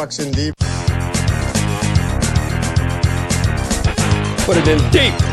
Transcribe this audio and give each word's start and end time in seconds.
in 0.00 0.32
deep. 0.32 0.54
Put 4.46 4.56
it 4.56 4.66
in 4.66 4.90
deep. 4.90 5.29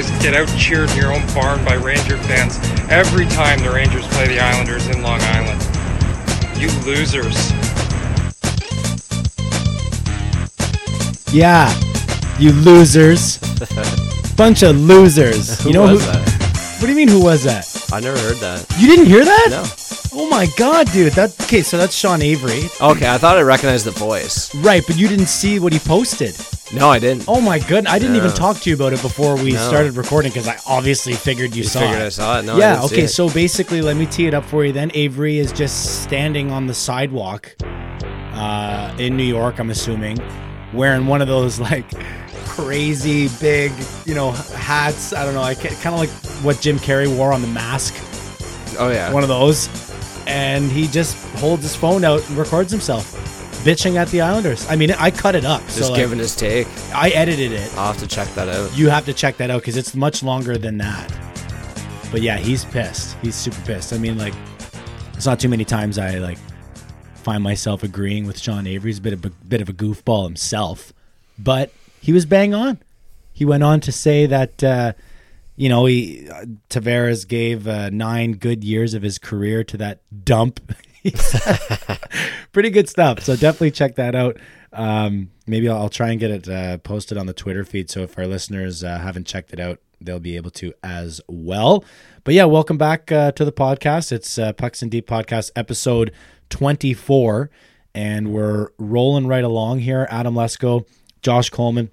Guys 0.00 0.22
get 0.22 0.34
out 0.34 0.46
cheered 0.56 0.88
in 0.90 0.96
your 0.96 1.12
own 1.12 1.26
barn 1.34 1.64
by 1.64 1.74
Ranger 1.74 2.16
fans 2.18 2.56
every 2.88 3.26
time 3.26 3.58
the 3.58 3.70
Rangers 3.70 4.06
play 4.08 4.28
the 4.28 4.38
Islanders 4.38 4.86
in 4.86 5.02
Long 5.02 5.20
Island. 5.20 5.60
You 6.56 6.68
losers. 6.86 7.50
Yeah, 11.32 11.68
you 12.38 12.52
losers. 12.52 13.38
Bunch 14.36 14.62
of 14.62 14.76
losers. 14.76 15.60
Who 15.62 15.70
you 15.70 15.74
know 15.74 15.82
was 15.82 16.04
who? 16.04 16.12
that? 16.12 16.76
What 16.78 16.86
do 16.86 16.88
you 16.90 16.96
mean? 16.96 17.08
Who 17.08 17.24
was 17.24 17.42
that? 17.42 17.66
I 17.92 17.98
never 17.98 18.18
heard 18.18 18.36
that. 18.36 18.66
You 18.78 18.86
didn't 18.86 19.06
hear 19.06 19.24
that? 19.24 19.46
No. 19.50 19.64
Oh 20.12 20.28
my 20.28 20.46
god, 20.56 20.92
dude. 20.92 21.12
That 21.14 21.34
okay? 21.42 21.62
So 21.62 21.76
that's 21.76 21.96
Sean 21.96 22.22
Avery, 22.22 22.68
Okay, 22.80 23.12
I 23.12 23.18
thought 23.18 23.36
I 23.36 23.42
recognized 23.42 23.84
the 23.84 23.90
voice. 23.90 24.54
right? 24.54 24.84
But 24.86 24.96
you 24.96 25.08
didn't 25.08 25.26
see 25.26 25.58
what 25.58 25.72
he 25.72 25.80
posted. 25.80 26.36
No, 26.72 26.90
I 26.90 26.98
didn't. 26.98 27.24
Oh 27.28 27.40
my 27.40 27.58
goodness! 27.58 27.90
I 27.92 27.98
didn't 27.98 28.16
even 28.16 28.30
talk 28.32 28.58
to 28.58 28.68
you 28.68 28.76
about 28.76 28.92
it 28.92 29.00
before 29.00 29.36
we 29.36 29.52
No. 29.52 29.68
started 29.68 29.96
recording 29.96 30.30
because 30.30 30.46
I 30.46 30.58
obviously 30.66 31.14
figured 31.14 31.52
you, 31.56 31.62
you 31.62 31.68
saw 31.68 31.80
figured 31.80 32.02
it. 32.02 32.04
I 32.06 32.08
saw 32.10 32.38
it? 32.40 32.44
No, 32.44 32.56
I 32.56 32.58
yeah. 32.58 32.74
didn't 32.74 32.88
see 32.90 32.94
Okay. 32.96 33.04
it. 33.04 33.08
So 33.08 33.30
basically, 33.30 33.80
let 33.80 33.96
me 33.96 34.04
tee 34.04 34.26
it 34.26 34.34
up 34.34 34.44
for 34.44 34.64
you. 34.66 34.72
Then 34.72 34.90
Avery 34.92 35.38
is 35.38 35.50
just 35.50 36.02
standing 36.02 36.50
on 36.52 36.66
the 36.66 36.74
sidewalk 36.74 37.54
uh, 37.62 38.94
in 38.98 39.16
New 39.16 39.24
York. 39.24 39.58
I'm 39.58 39.70
assuming, 39.70 40.18
wearing 40.74 41.06
one 41.06 41.22
of 41.22 41.28
those 41.28 41.58
like 41.70 41.90
crazy 42.44 43.28
big, 43.40 43.72
you 44.04 44.14
know, 44.14 44.32
hats. 44.32 45.14
I 45.14 45.24
don't 45.24 45.32
know. 45.34 45.42
I 45.42 45.54
kind 45.54 45.94
of 45.94 45.98
like 46.00 46.10
what 46.44 46.60
Jim 46.60 46.78
Carrey 46.78 47.08
wore 47.16 47.32
on 47.32 47.40
The 47.40 47.48
Mask. 47.48 47.94
Oh 48.78 48.90
yeah. 48.90 49.10
One 49.10 49.22
of 49.22 49.30
those, 49.30 49.70
and 50.26 50.70
he 50.70 50.86
just 50.86 51.16
holds 51.38 51.62
his 51.62 51.74
phone 51.74 52.04
out 52.04 52.28
and 52.28 52.36
records 52.36 52.70
himself. 52.70 53.14
Bitching 53.64 53.96
at 53.96 54.08
the 54.08 54.20
Islanders. 54.20 54.68
I 54.70 54.76
mean, 54.76 54.92
I 54.92 55.10
cut 55.10 55.34
it 55.34 55.44
up. 55.44 55.60
Just 55.62 55.78
so 55.78 55.88
like, 55.90 55.96
giving 55.96 56.18
his 56.18 56.34
take. 56.34 56.66
I 56.94 57.10
edited 57.10 57.52
it. 57.52 57.70
I'll 57.76 57.92
have 57.92 57.98
to 57.98 58.06
check 58.06 58.28
that 58.34 58.48
out. 58.48 58.76
You 58.76 58.88
have 58.88 59.04
to 59.06 59.12
check 59.12 59.36
that 59.38 59.50
out 59.50 59.62
because 59.62 59.76
it's 59.76 59.94
much 59.94 60.22
longer 60.22 60.56
than 60.56 60.78
that. 60.78 61.12
But 62.10 62.22
yeah, 62.22 62.38
he's 62.38 62.64
pissed. 62.64 63.16
He's 63.20 63.34
super 63.34 63.60
pissed. 63.62 63.92
I 63.92 63.98
mean, 63.98 64.16
like, 64.16 64.34
it's 65.14 65.26
not 65.26 65.40
too 65.40 65.48
many 65.48 65.64
times 65.64 65.98
I 65.98 66.18
like 66.18 66.38
find 67.14 67.42
myself 67.42 67.82
agreeing 67.82 68.26
with 68.26 68.38
Sean 68.38 68.66
Avery. 68.66 68.90
He's 68.90 68.98
a 68.98 69.02
bit 69.02 69.12
of 69.12 69.24
a 69.24 69.30
bit 69.30 69.60
of 69.60 69.68
a 69.68 69.72
goofball 69.72 70.24
himself, 70.24 70.92
but 71.38 71.72
he 72.00 72.12
was 72.12 72.24
bang 72.24 72.54
on. 72.54 72.78
He 73.32 73.44
went 73.44 73.62
on 73.62 73.80
to 73.80 73.92
say 73.92 74.26
that 74.26 74.64
uh, 74.64 74.92
you 75.56 75.68
know 75.68 75.84
he 75.84 76.28
uh, 76.30 76.46
Tavares 76.70 77.26
gave 77.26 77.68
uh, 77.68 77.90
nine 77.90 78.32
good 78.32 78.64
years 78.64 78.94
of 78.94 79.02
his 79.02 79.18
career 79.18 79.64
to 79.64 79.76
that 79.76 80.00
dump. 80.24 80.72
Pretty 82.52 82.70
good 82.70 82.88
stuff. 82.88 83.20
So 83.22 83.36
definitely 83.36 83.70
check 83.70 83.96
that 83.96 84.14
out. 84.14 84.38
Um, 84.72 85.30
maybe 85.46 85.68
I'll, 85.68 85.82
I'll 85.82 85.88
try 85.88 86.10
and 86.10 86.20
get 86.20 86.30
it 86.30 86.48
uh, 86.48 86.78
posted 86.78 87.18
on 87.18 87.26
the 87.26 87.32
Twitter 87.32 87.64
feed. 87.64 87.90
So 87.90 88.00
if 88.02 88.18
our 88.18 88.26
listeners 88.26 88.84
uh, 88.84 88.98
haven't 88.98 89.26
checked 89.26 89.52
it 89.52 89.60
out, 89.60 89.80
they'll 90.00 90.20
be 90.20 90.36
able 90.36 90.50
to 90.52 90.72
as 90.82 91.20
well. 91.28 91.84
But 92.24 92.34
yeah, 92.34 92.44
welcome 92.44 92.78
back 92.78 93.10
uh, 93.10 93.32
to 93.32 93.44
the 93.44 93.52
podcast. 93.52 94.12
It's 94.12 94.38
uh, 94.38 94.52
Pucks 94.52 94.82
and 94.82 94.90
Deep 94.90 95.06
podcast 95.08 95.50
episode 95.56 96.12
24, 96.50 97.50
and 97.94 98.32
we're 98.32 98.68
rolling 98.78 99.26
right 99.26 99.44
along 99.44 99.80
here. 99.80 100.06
Adam 100.10 100.34
Lesko, 100.34 100.86
Josh 101.22 101.50
Coleman. 101.50 101.90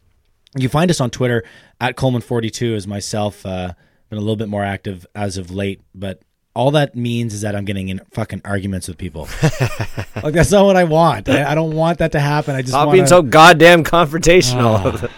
You 0.57 0.69
find 0.69 0.89
us 0.89 1.01
on 1.01 1.09
Twitter 1.09 1.43
at 1.81 1.95
Coleman42 1.95 2.75
as 2.75 2.87
myself. 2.87 3.45
Uh, 3.45 3.73
been 4.09 4.17
a 4.17 4.21
little 4.21 4.35
bit 4.35 4.49
more 4.49 4.63
active 4.63 5.05
as 5.15 5.37
of 5.37 5.51
late, 5.51 5.81
but 5.93 6.21
all 6.55 6.71
that 6.71 6.95
means 6.95 7.33
is 7.33 7.41
that 7.41 7.55
I'm 7.55 7.65
getting 7.65 7.89
in 7.89 7.99
fucking 8.11 8.41
arguments 8.45 8.87
with 8.87 8.97
people. 8.97 9.27
like 10.23 10.33
that's 10.33 10.51
not 10.51 10.65
what 10.65 10.77
I 10.77 10.85
want. 10.85 11.27
I, 11.27 11.51
I 11.51 11.55
don't 11.55 11.75
want 11.75 11.99
that 11.99 12.13
to 12.13 12.19
happen. 12.19 12.55
I 12.55 12.61
just 12.61 12.71
Stop 12.71 12.91
being 12.91 13.07
so 13.07 13.21
goddamn 13.21 13.83
confrontational. 13.83 15.03
Ah. 15.03 15.09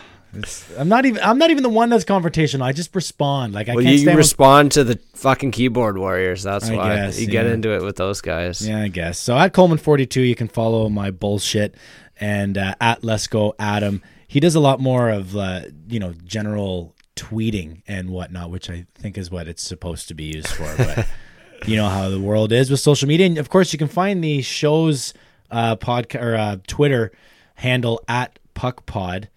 I'm 0.78 0.90
not 0.90 1.06
even. 1.06 1.24
I'm 1.24 1.38
not 1.38 1.52
even 1.52 1.64
the 1.64 1.70
one 1.70 1.90
that's 1.90 2.04
confrontational. 2.04 2.62
I 2.64 2.72
just 2.72 2.94
respond. 2.94 3.54
Like 3.54 3.70
I 3.70 3.76
well, 3.76 3.84
can't 3.84 3.98
you 3.98 4.12
respond 4.12 4.74
to 4.74 4.84
the 4.84 5.00
fucking 5.14 5.52
keyboard 5.52 5.98
warriors. 5.98 6.44
That's 6.44 6.70
I 6.70 6.76
why 6.76 6.96
guess, 6.96 7.20
you 7.20 7.28
get 7.28 7.46
into 7.46 7.74
it 7.74 7.82
with 7.82 7.96
those 7.96 8.22
guys. 8.22 8.68
Yeah, 8.68 8.82
I 8.82 8.88
guess. 8.90 9.18
So 9.18 9.38
at 9.38 9.54
Coleman42, 9.54 10.28
you 10.28 10.36
can 10.36 10.48
follow 10.48 10.90
my 10.90 11.12
bullshit, 11.12 11.76
and 12.20 12.58
uh, 12.58 12.76
at 12.82 13.04
Let's 13.04 13.28
Go 13.28 13.56
Adam. 13.58 14.02
He 14.28 14.40
does 14.40 14.56
a 14.56 14.60
lot 14.60 14.80
more 14.80 15.10
of 15.10 15.36
uh, 15.36 15.62
you 15.88 16.00
know 16.00 16.14
general 16.26 16.94
tweeting 17.16 17.82
and 17.88 18.10
whatnot, 18.10 18.52
which 18.52 18.70
I 18.70 18.86
think 18.96 19.18
is 19.18 19.32
what 19.32 19.48
it's 19.48 19.64
supposed 19.64 20.08
to 20.10 20.14
be 20.14 20.26
used 20.26 20.50
for. 20.50 20.72
But 20.78 21.08
you 21.66 21.76
know 21.76 21.90
how 21.90 22.10
the 22.10 22.20
world 22.20 22.52
is 22.52 22.70
with 22.70 22.80
social 22.80 23.08
media, 23.08 23.26
and 23.26 23.38
of 23.38 23.50
course 23.50 23.74
you 23.74 23.80
can 23.80 23.88
find 23.88 24.24
the 24.24 24.42
show's 24.42 25.14
uh, 25.52 25.76
podcast 25.76 26.22
or 26.22 26.36
uh, 26.36 26.58
Twitter 26.68 27.12
handle 27.56 28.02
at 28.08 28.40
PuckPod. 28.56 29.28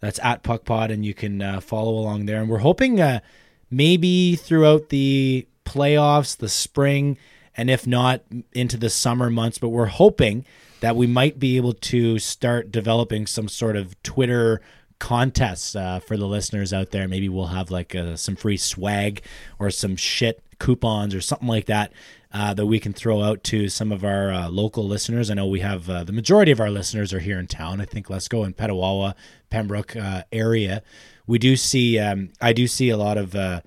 That's 0.00 0.18
at 0.22 0.42
PuckPod, 0.42 0.90
and 0.90 1.04
you 1.04 1.14
can 1.14 1.42
uh, 1.42 1.60
follow 1.60 1.92
along 1.92 2.26
there. 2.26 2.40
And 2.40 2.48
we're 2.48 2.58
hoping 2.58 3.00
uh, 3.00 3.20
maybe 3.70 4.36
throughout 4.36 4.88
the 4.88 5.46
playoffs, 5.64 6.36
the 6.36 6.48
spring, 6.48 7.18
and 7.56 7.68
if 7.70 7.86
not 7.86 8.22
into 8.52 8.76
the 8.76 8.90
summer 8.90 9.30
months, 9.30 9.58
but 9.58 9.68
we're 9.68 9.86
hoping 9.86 10.44
that 10.80 10.96
we 10.96 11.06
might 11.06 11.38
be 11.38 11.56
able 11.56 11.74
to 11.74 12.18
start 12.18 12.72
developing 12.72 13.26
some 13.26 13.48
sort 13.48 13.76
of 13.76 14.00
Twitter 14.02 14.62
contests 14.98 15.76
uh, 15.76 16.00
for 16.00 16.16
the 16.16 16.26
listeners 16.26 16.72
out 16.72 16.90
there. 16.90 17.06
Maybe 17.06 17.28
we'll 17.28 17.46
have 17.46 17.70
like 17.70 17.94
uh, 17.94 18.16
some 18.16 18.36
free 18.36 18.56
swag 18.56 19.22
or 19.58 19.70
some 19.70 19.96
shit 19.96 20.42
coupons 20.60 21.14
or 21.14 21.20
something 21.20 21.48
like 21.48 21.66
that 21.66 21.92
uh, 22.32 22.54
that 22.54 22.66
we 22.66 22.78
can 22.78 22.92
throw 22.92 23.22
out 23.22 23.42
to 23.42 23.68
some 23.68 23.90
of 23.90 24.04
our 24.04 24.30
uh, 24.30 24.48
local 24.48 24.86
listeners. 24.86 25.30
I 25.30 25.34
know 25.34 25.48
we 25.48 25.60
have 25.60 25.90
uh, 25.90 26.04
the 26.04 26.12
majority 26.12 26.52
of 26.52 26.60
our 26.60 26.70
listeners 26.70 27.12
are 27.12 27.18
here 27.18 27.40
in 27.40 27.48
town. 27.48 27.80
I 27.80 27.84
think 27.84 28.08
Let's 28.08 28.28
Go 28.28 28.44
in 28.44 28.54
Petawawa, 28.54 29.14
Pembroke 29.50 29.96
uh, 29.96 30.22
area. 30.30 30.82
We 31.26 31.38
do 31.38 31.56
see, 31.56 31.98
um, 31.98 32.30
I 32.40 32.52
do 32.52 32.68
see 32.68 32.90
a 32.90 32.96
lot 32.96 33.18
of, 33.18 33.34
uh, 33.34 33.62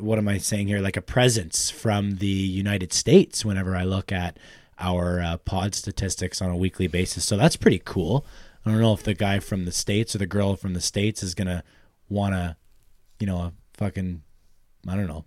what 0.00 0.18
am 0.18 0.26
I 0.26 0.38
saying 0.38 0.66
here? 0.66 0.80
Like 0.80 0.96
a 0.96 1.02
presence 1.02 1.70
from 1.70 2.16
the 2.16 2.26
United 2.26 2.92
States 2.92 3.44
whenever 3.44 3.76
I 3.76 3.84
look 3.84 4.10
at 4.10 4.38
our 4.80 5.20
uh, 5.20 5.36
pod 5.36 5.74
statistics 5.74 6.42
on 6.42 6.50
a 6.50 6.56
weekly 6.56 6.88
basis. 6.88 7.24
So 7.24 7.36
that's 7.36 7.56
pretty 7.56 7.80
cool. 7.84 8.26
I 8.66 8.70
don't 8.70 8.80
know 8.80 8.94
if 8.94 9.04
the 9.04 9.14
guy 9.14 9.38
from 9.38 9.64
the 9.64 9.72
States 9.72 10.14
or 10.14 10.18
the 10.18 10.26
girl 10.26 10.56
from 10.56 10.74
the 10.74 10.80
States 10.80 11.22
is 11.22 11.34
going 11.34 11.48
to 11.48 11.62
want 12.08 12.34
to, 12.34 12.56
you 13.20 13.26
know, 13.26 13.52
fucking, 13.74 14.22
I 14.88 14.96
don't 14.96 15.06
know. 15.06 15.24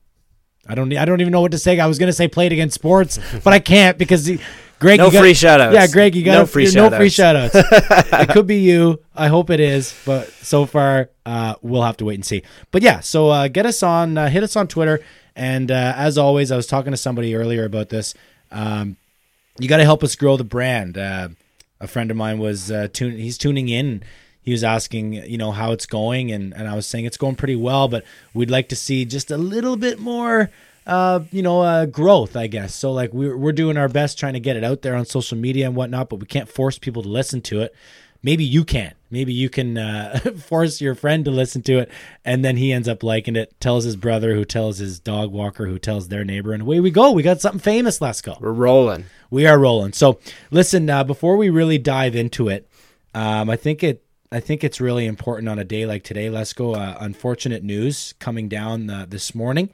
I 0.67 0.75
don't. 0.75 0.95
I 0.97 1.05
don't 1.05 1.21
even 1.21 1.31
know 1.31 1.41
what 1.41 1.51
to 1.51 1.57
say. 1.57 1.79
I 1.79 1.85
was 1.87 1.97
gonna 1.99 2.13
say 2.13 2.27
played 2.27 2.51
against 2.51 2.75
sports, 2.75 3.19
but 3.43 3.53
I 3.53 3.59
can't 3.59 3.97
because 3.97 4.25
he, 4.25 4.39
Greg. 4.79 4.99
No 4.99 5.09
got- 5.09 5.21
free 5.21 5.33
shout-outs. 5.33 5.73
Yeah, 5.73 5.87
Greg, 5.87 6.15
you 6.15 6.23
got 6.23 6.33
No 6.33 6.45
free 6.45 6.69
no 6.73 6.89
free 6.89 7.09
shout-outs. 7.09 7.55
shoutouts. 7.55 8.21
it 8.23 8.29
could 8.29 8.47
be 8.47 8.57
you. 8.59 8.99
I 9.15 9.27
hope 9.27 9.49
it 9.49 9.59
is, 9.59 9.95
but 10.05 10.27
so 10.29 10.65
far 10.65 11.09
uh, 11.25 11.55
we'll 11.61 11.83
have 11.83 11.97
to 11.97 12.05
wait 12.05 12.15
and 12.15 12.25
see. 12.25 12.43
But 12.71 12.81
yeah, 12.83 12.99
so 12.99 13.29
uh, 13.29 13.47
get 13.47 13.65
us 13.65 13.81
on, 13.83 14.17
uh, 14.17 14.29
hit 14.29 14.43
us 14.43 14.55
on 14.55 14.67
Twitter, 14.67 14.99
and 15.35 15.71
uh, 15.71 15.93
as 15.95 16.17
always, 16.17 16.51
I 16.51 16.55
was 16.55 16.67
talking 16.67 16.91
to 16.91 16.97
somebody 16.97 17.33
earlier 17.35 17.65
about 17.65 17.89
this. 17.89 18.13
Um, 18.51 18.97
you 19.59 19.67
got 19.67 19.77
to 19.77 19.83
help 19.85 20.03
us 20.03 20.15
grow 20.15 20.37
the 20.37 20.43
brand. 20.43 20.97
Uh, 20.97 21.29
a 21.79 21.87
friend 21.87 22.11
of 22.11 22.17
mine 22.17 22.39
was 22.39 22.71
uh, 22.71 22.87
tune. 22.91 23.17
He's 23.17 23.37
tuning 23.37 23.69
in. 23.69 24.03
He 24.47 24.53
was 24.53 24.63
asking, 24.63 25.11
you 25.11 25.37
know, 25.37 25.51
how 25.51 25.73
it's 25.73 25.85
going, 25.85 26.31
and 26.31 26.53
and 26.53 26.69
I 26.69 26.75
was 26.75 26.87
saying 26.87 27.03
it's 27.03 27.17
going 27.17 27.35
pretty 27.35 27.57
well, 27.57 27.89
but 27.89 28.05
we'd 28.33 28.49
like 28.49 28.69
to 28.69 28.77
see 28.77 29.03
just 29.03 29.29
a 29.29 29.35
little 29.35 29.75
bit 29.75 29.99
more, 29.99 30.51
uh, 30.85 31.19
you 31.33 31.41
know, 31.41 31.63
uh, 31.63 31.85
growth, 31.85 32.37
I 32.37 32.47
guess. 32.47 32.73
So 32.73 32.93
like 32.93 33.11
we're 33.11 33.35
we're 33.35 33.51
doing 33.51 33.75
our 33.75 33.89
best 33.89 34.17
trying 34.17 34.35
to 34.35 34.39
get 34.39 34.55
it 34.55 34.63
out 34.63 34.83
there 34.83 34.95
on 34.95 35.05
social 35.05 35.37
media 35.37 35.65
and 35.65 35.75
whatnot, 35.75 36.07
but 36.07 36.21
we 36.21 36.27
can't 36.27 36.47
force 36.47 36.79
people 36.79 37.03
to 37.03 37.09
listen 37.09 37.41
to 37.41 37.59
it. 37.59 37.75
Maybe 38.23 38.45
you 38.45 38.63
can. 38.63 38.93
Maybe 39.11 39.33
you 39.33 39.49
can 39.49 39.77
uh, 39.77 40.17
force 40.37 40.79
your 40.79 40.95
friend 40.95 41.25
to 41.25 41.31
listen 41.31 41.61
to 41.63 41.79
it, 41.79 41.91
and 42.23 42.45
then 42.45 42.55
he 42.55 42.71
ends 42.71 42.87
up 42.87 43.03
liking 43.03 43.35
it. 43.35 43.53
Tells 43.59 43.83
his 43.83 43.97
brother, 43.97 44.33
who 44.33 44.45
tells 44.45 44.77
his 44.77 44.97
dog 44.97 45.29
walker, 45.29 45.67
who 45.67 45.77
tells 45.77 46.07
their 46.07 46.23
neighbor, 46.23 46.53
and 46.53 46.61
away 46.61 46.79
we 46.79 46.89
go. 46.89 47.11
We 47.11 47.21
got 47.21 47.41
something 47.41 47.59
famous. 47.59 47.99
Let's 47.99 48.21
go. 48.21 48.37
We're 48.39 48.53
rolling. 48.53 49.07
We 49.29 49.45
are 49.45 49.59
rolling. 49.59 49.91
So 49.91 50.19
listen, 50.51 50.89
uh, 50.89 51.03
before 51.03 51.35
we 51.35 51.49
really 51.49 51.79
dive 51.79 52.15
into 52.15 52.47
it, 52.47 52.65
um, 53.13 53.49
I 53.49 53.57
think 53.57 53.83
it. 53.83 54.05
I 54.31 54.39
think 54.41 54.63
it's 54.63 54.81
really 54.81 55.05
important 55.05 55.47
on 55.47 55.57
a 55.57 55.63
day 55.63 55.85
like 55.85 56.03
today. 56.03 56.29
Let's 56.29 56.53
go. 56.53 56.75
Uh, 56.75 56.97
unfortunate 56.99 57.63
news 57.63 58.13
coming 58.19 58.49
down 58.49 58.89
uh, 58.89 59.05
this 59.07 59.33
morning 59.33 59.69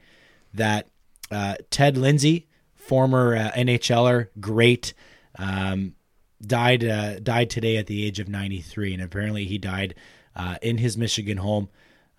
that 0.52 0.88
uh, 1.30 1.56
Ted 1.70 1.96
Lindsay, 1.96 2.46
former 2.74 3.34
uh, 3.34 3.50
NHLer, 3.56 4.28
great, 4.40 4.94
um, 5.38 5.94
died 6.40 6.84
uh, 6.84 7.18
died 7.18 7.50
today 7.50 7.76
at 7.78 7.88
the 7.88 8.04
age 8.04 8.20
of 8.20 8.28
93, 8.28 8.94
and 8.94 9.02
apparently 9.02 9.44
he 9.44 9.58
died 9.58 9.96
uh, 10.36 10.56
in 10.62 10.78
his 10.78 10.96
Michigan 10.96 11.38
home. 11.38 11.68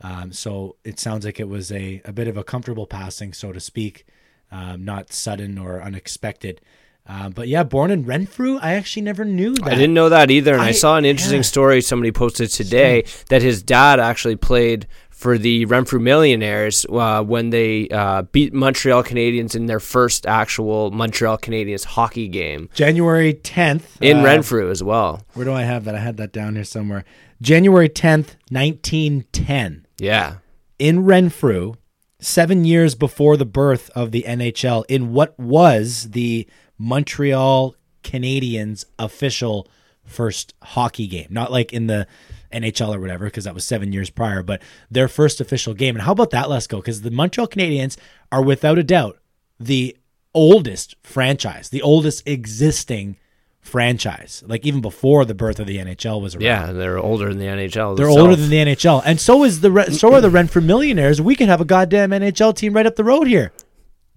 Um, 0.02 0.34
so 0.34 0.76
it 0.84 1.00
sounds 1.00 1.24
like 1.24 1.40
it 1.40 1.48
was 1.48 1.72
a, 1.72 2.02
a 2.04 2.12
bit 2.12 2.28
of 2.28 2.36
a 2.36 2.44
comfortable 2.44 2.86
passing, 2.86 3.32
so 3.32 3.54
to 3.54 3.62
speak, 3.62 4.06
um, 4.52 4.84
not 4.84 5.14
sudden 5.14 5.58
or 5.58 5.82
unexpected. 5.82 6.60
Um, 7.08 7.32
but 7.34 7.48
yeah, 7.48 7.64
born 7.64 7.92
in 7.92 8.04
Renfrew, 8.04 8.58
I 8.58 8.74
actually 8.74 9.04
never 9.04 9.26
knew 9.26 9.54
that. 9.54 9.68
I 9.68 9.76
didn't 9.76 9.94
know 9.94 10.10
that 10.10 10.32
either, 10.32 10.54
and 10.54 10.62
I, 10.62 10.70
I- 10.70 10.72
saw 10.72 10.98
an 10.98 11.06
interesting 11.06 11.40
yeah. 11.40 11.44
story 11.44 11.82
somebody 11.82 12.12
posted 12.12 12.50
today 12.50 13.06
that 13.30 13.42
his 13.42 13.62
dad 13.62 14.00
actually 14.00 14.38
played 14.38 14.88
for 15.16 15.38
the 15.38 15.66
Renfrew 15.66 16.00
Millionaires 16.00 16.86
uh, 16.90 17.24
when 17.24 17.50
they 17.50 17.88
uh, 17.90 18.24
beat 18.24 18.54
Montreal 18.54 19.04
Canadiens 19.04 19.56
in 19.56 19.66
their 19.66 19.80
first 19.80 20.26
actual 20.26 20.92
Montreal 20.92 21.38
Canadiens 21.38 21.86
hockey 21.86 22.28
game 22.28 22.70
January 22.74 23.34
10th 23.34 24.02
in 24.02 24.18
uh, 24.18 24.24
Renfrew 24.24 24.70
as 24.70 24.84
well. 24.84 25.22
Where 25.34 25.46
do 25.46 25.54
I 25.54 25.64
have 25.64 25.86
that? 25.86 25.96
I 25.96 26.00
had 26.00 26.18
that 26.18 26.34
down 26.34 26.56
here 26.56 26.66
somewhere. 26.66 27.06
January 27.42 27.88
10th, 27.88 28.36
1910. 28.50 29.86
Yeah, 30.00 30.38
in 30.80 31.06
Renfrew, 31.06 31.76
seven 32.20 32.66
years 32.66 32.96
before 32.96 33.38
the 33.38 33.46
birth 33.46 33.90
of 33.96 34.12
the 34.12 34.26
NHL, 34.28 34.84
in 34.90 35.14
what 35.14 35.40
was 35.40 36.10
the 36.12 36.48
Montreal 36.78 37.76
Canadiens 38.04 38.86
official 39.00 39.68
first 40.04 40.54
hockey 40.62 41.08
game. 41.08 41.28
Not 41.30 41.52
like 41.52 41.74
in 41.74 41.88
the 41.88 42.08
NHL 42.54 42.96
or 42.96 43.00
whatever, 43.00 43.26
because 43.26 43.44
that 43.46 43.54
was 43.54 43.66
seven 43.66 43.92
years 43.92 44.10
prior, 44.10 44.44
but 44.44 44.62
their 44.90 45.08
first 45.08 45.42
official 45.42 45.74
game. 45.74 45.96
And 45.96 46.04
how 46.04 46.12
about 46.12 46.30
that? 46.32 46.50
Let's 46.50 46.68
go. 46.68 46.78
Because 46.78 47.02
the 47.02 47.12
Montreal 47.12 47.48
Canadiens 47.48 47.98
are 48.32 48.42
without 48.42 48.78
a 48.78 48.84
doubt 48.84 49.20
the 49.60 49.98
oldest 50.34 50.96
franchise, 51.02 51.70
the 51.70 51.82
oldest 51.82 52.28
existing 52.28 53.18
franchise. 53.60 54.44
Like 54.46 54.66
even 54.66 54.82
before 54.82 55.26
the 55.26 55.34
birth 55.34 55.60
of 55.60 55.68
the 55.68 55.78
NHL 55.78 56.22
was 56.22 56.36
around. 56.36 56.44
yeah, 56.44 56.72
they're 56.72 57.00
older 57.00 57.30
than 57.30 57.40
the 57.40 57.46
NHL. 57.46 57.98
They're 57.98 58.08
itself. 58.08 58.20
older 58.20 58.36
than 58.36 58.50
the 58.50 58.58
NHL, 58.58 59.02
and 59.06 59.20
so 59.20 59.44
is 59.44 59.62
the 59.62 59.92
so 59.92 60.14
are 60.14 60.22
the 60.22 60.30
Renfrew 60.30 60.62
Millionaires. 60.62 61.22
We 61.22 61.36
could 61.36 61.48
have 61.48 61.62
a 61.62 61.66
goddamn 61.66 62.12
NHL 62.12 62.56
team 62.56 62.74
right 62.74 62.86
up 62.86 62.96
the 62.96 63.04
road 63.04 63.28
here. 63.28 63.52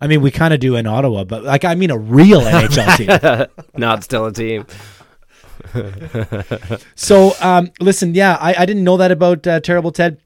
I 0.01 0.07
mean, 0.07 0.23
we 0.23 0.31
kind 0.31 0.55
of 0.55 0.61
do 0.61 0.77
in 0.77 0.87
Ottawa, 0.87 1.25
but 1.25 1.45
like 1.45 1.65
I 1.65 1.75
mean, 1.75 1.91
a 1.91 1.99
real 1.99 2.41
NHL 2.43 2.97
team. 2.97 3.67
not 3.77 4.05
still 4.05 4.27
a 4.27 4.33
team. 4.33 4.67
So, 6.95 7.33
um, 7.41 7.71
listen, 7.81 8.15
yeah, 8.15 8.39
I, 8.41 8.55
I 8.63 8.67
didn't 8.67 8.85
know 8.85 8.97
that 8.97 9.11
about 9.11 9.47
uh, 9.47 9.61
Terrible 9.61 9.93
Ted. 9.93 10.19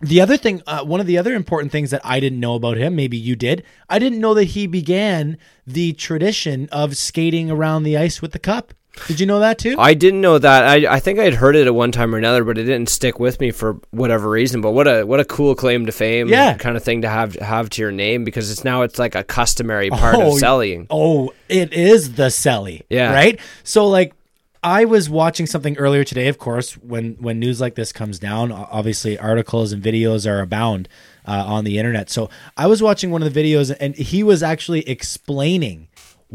The 0.00 0.20
other 0.20 0.36
thing, 0.36 0.62
uh, 0.66 0.84
one 0.84 1.00
of 1.00 1.06
the 1.06 1.18
other 1.18 1.34
important 1.34 1.72
things 1.72 1.90
that 1.90 2.00
I 2.04 2.20
didn't 2.20 2.40
know 2.40 2.54
about 2.54 2.76
him, 2.76 2.94
maybe 2.94 3.16
you 3.16 3.36
did, 3.36 3.64
I 3.88 3.98
didn't 3.98 4.20
know 4.20 4.34
that 4.34 4.44
he 4.44 4.66
began 4.66 5.38
the 5.66 5.92
tradition 5.94 6.68
of 6.70 6.96
skating 6.96 7.50
around 7.50 7.84
the 7.84 7.96
ice 7.96 8.20
with 8.20 8.32
the 8.32 8.38
cup. 8.38 8.74
Did 9.08 9.18
you 9.20 9.26
know 9.26 9.40
that 9.40 9.58
too? 9.58 9.74
I 9.78 9.94
didn't 9.94 10.20
know 10.20 10.38
that. 10.38 10.64
I, 10.64 10.94
I 10.94 11.00
think 11.00 11.18
I'd 11.18 11.34
heard 11.34 11.56
it 11.56 11.66
at 11.66 11.74
one 11.74 11.90
time 11.92 12.14
or 12.14 12.18
another, 12.18 12.44
but 12.44 12.56
it 12.58 12.64
didn't 12.64 12.88
stick 12.88 13.18
with 13.18 13.40
me 13.40 13.50
for 13.50 13.78
whatever 13.90 14.30
reason. 14.30 14.60
But 14.60 14.70
what 14.70 14.86
a 14.86 15.04
what 15.04 15.18
a 15.20 15.24
cool 15.24 15.54
claim 15.54 15.86
to 15.86 15.92
fame, 15.92 16.28
Yeah. 16.28 16.54
kind 16.56 16.76
of 16.76 16.84
thing 16.84 17.02
to 17.02 17.08
have 17.08 17.34
have 17.36 17.68
to 17.70 17.82
your 17.82 17.90
name 17.92 18.24
because 18.24 18.50
it's 18.50 18.64
now 18.64 18.82
it's 18.82 18.98
like 18.98 19.14
a 19.14 19.24
customary 19.24 19.90
part 19.90 20.14
of 20.20 20.34
selling. 20.38 20.86
Oh, 20.90 21.32
it 21.48 21.72
is 21.72 22.14
the 22.14 22.28
Selly. 22.28 22.82
Yeah. 22.88 23.12
Right? 23.12 23.40
So 23.64 23.88
like 23.88 24.14
I 24.62 24.86
was 24.86 25.10
watching 25.10 25.46
something 25.46 25.76
earlier 25.76 26.04
today, 26.04 26.28
of 26.28 26.38
course, 26.38 26.72
when 26.78 27.16
when 27.20 27.38
news 27.38 27.60
like 27.60 27.74
this 27.74 27.92
comes 27.92 28.18
down, 28.18 28.50
obviously 28.52 29.18
articles 29.18 29.72
and 29.72 29.82
videos 29.82 30.26
are 30.30 30.40
abound 30.40 30.88
uh, 31.26 31.44
on 31.46 31.64
the 31.64 31.78
internet. 31.78 32.08
So 32.10 32.30
I 32.56 32.66
was 32.66 32.80
watching 32.82 33.10
one 33.10 33.22
of 33.22 33.34
the 33.34 33.42
videos 33.42 33.74
and 33.78 33.94
he 33.96 34.22
was 34.22 34.42
actually 34.42 34.88
explaining 34.88 35.88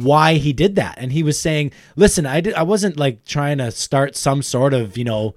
why 0.04 0.36
he 0.36 0.54
did 0.54 0.76
that. 0.76 0.96
And 0.98 1.12
he 1.12 1.24
was 1.24 1.40
saying, 1.40 1.72
"Listen, 1.96 2.26
I 2.26 2.42
did 2.42 2.54
I 2.54 2.64
wasn't 2.64 2.98
like 2.98 3.26
trying 3.26 3.58
to 3.60 3.72
start 3.72 4.16
some 4.16 4.42
sort 4.42 4.74
of, 4.74 4.98
you 4.98 5.04
know, 5.04 5.36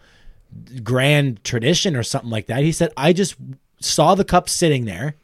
grand 0.83 1.43
tradition 1.45 1.97
or 1.97 2.03
something 2.03 2.31
like 2.31 2.47
that. 2.47 2.63
He 2.63 2.73
said, 2.73 2.93
I 2.97 3.13
just 3.13 3.37
saw 3.81 4.15
the 4.15 4.25
cup 4.25 4.49
sitting 4.49 4.85
there 4.85 5.17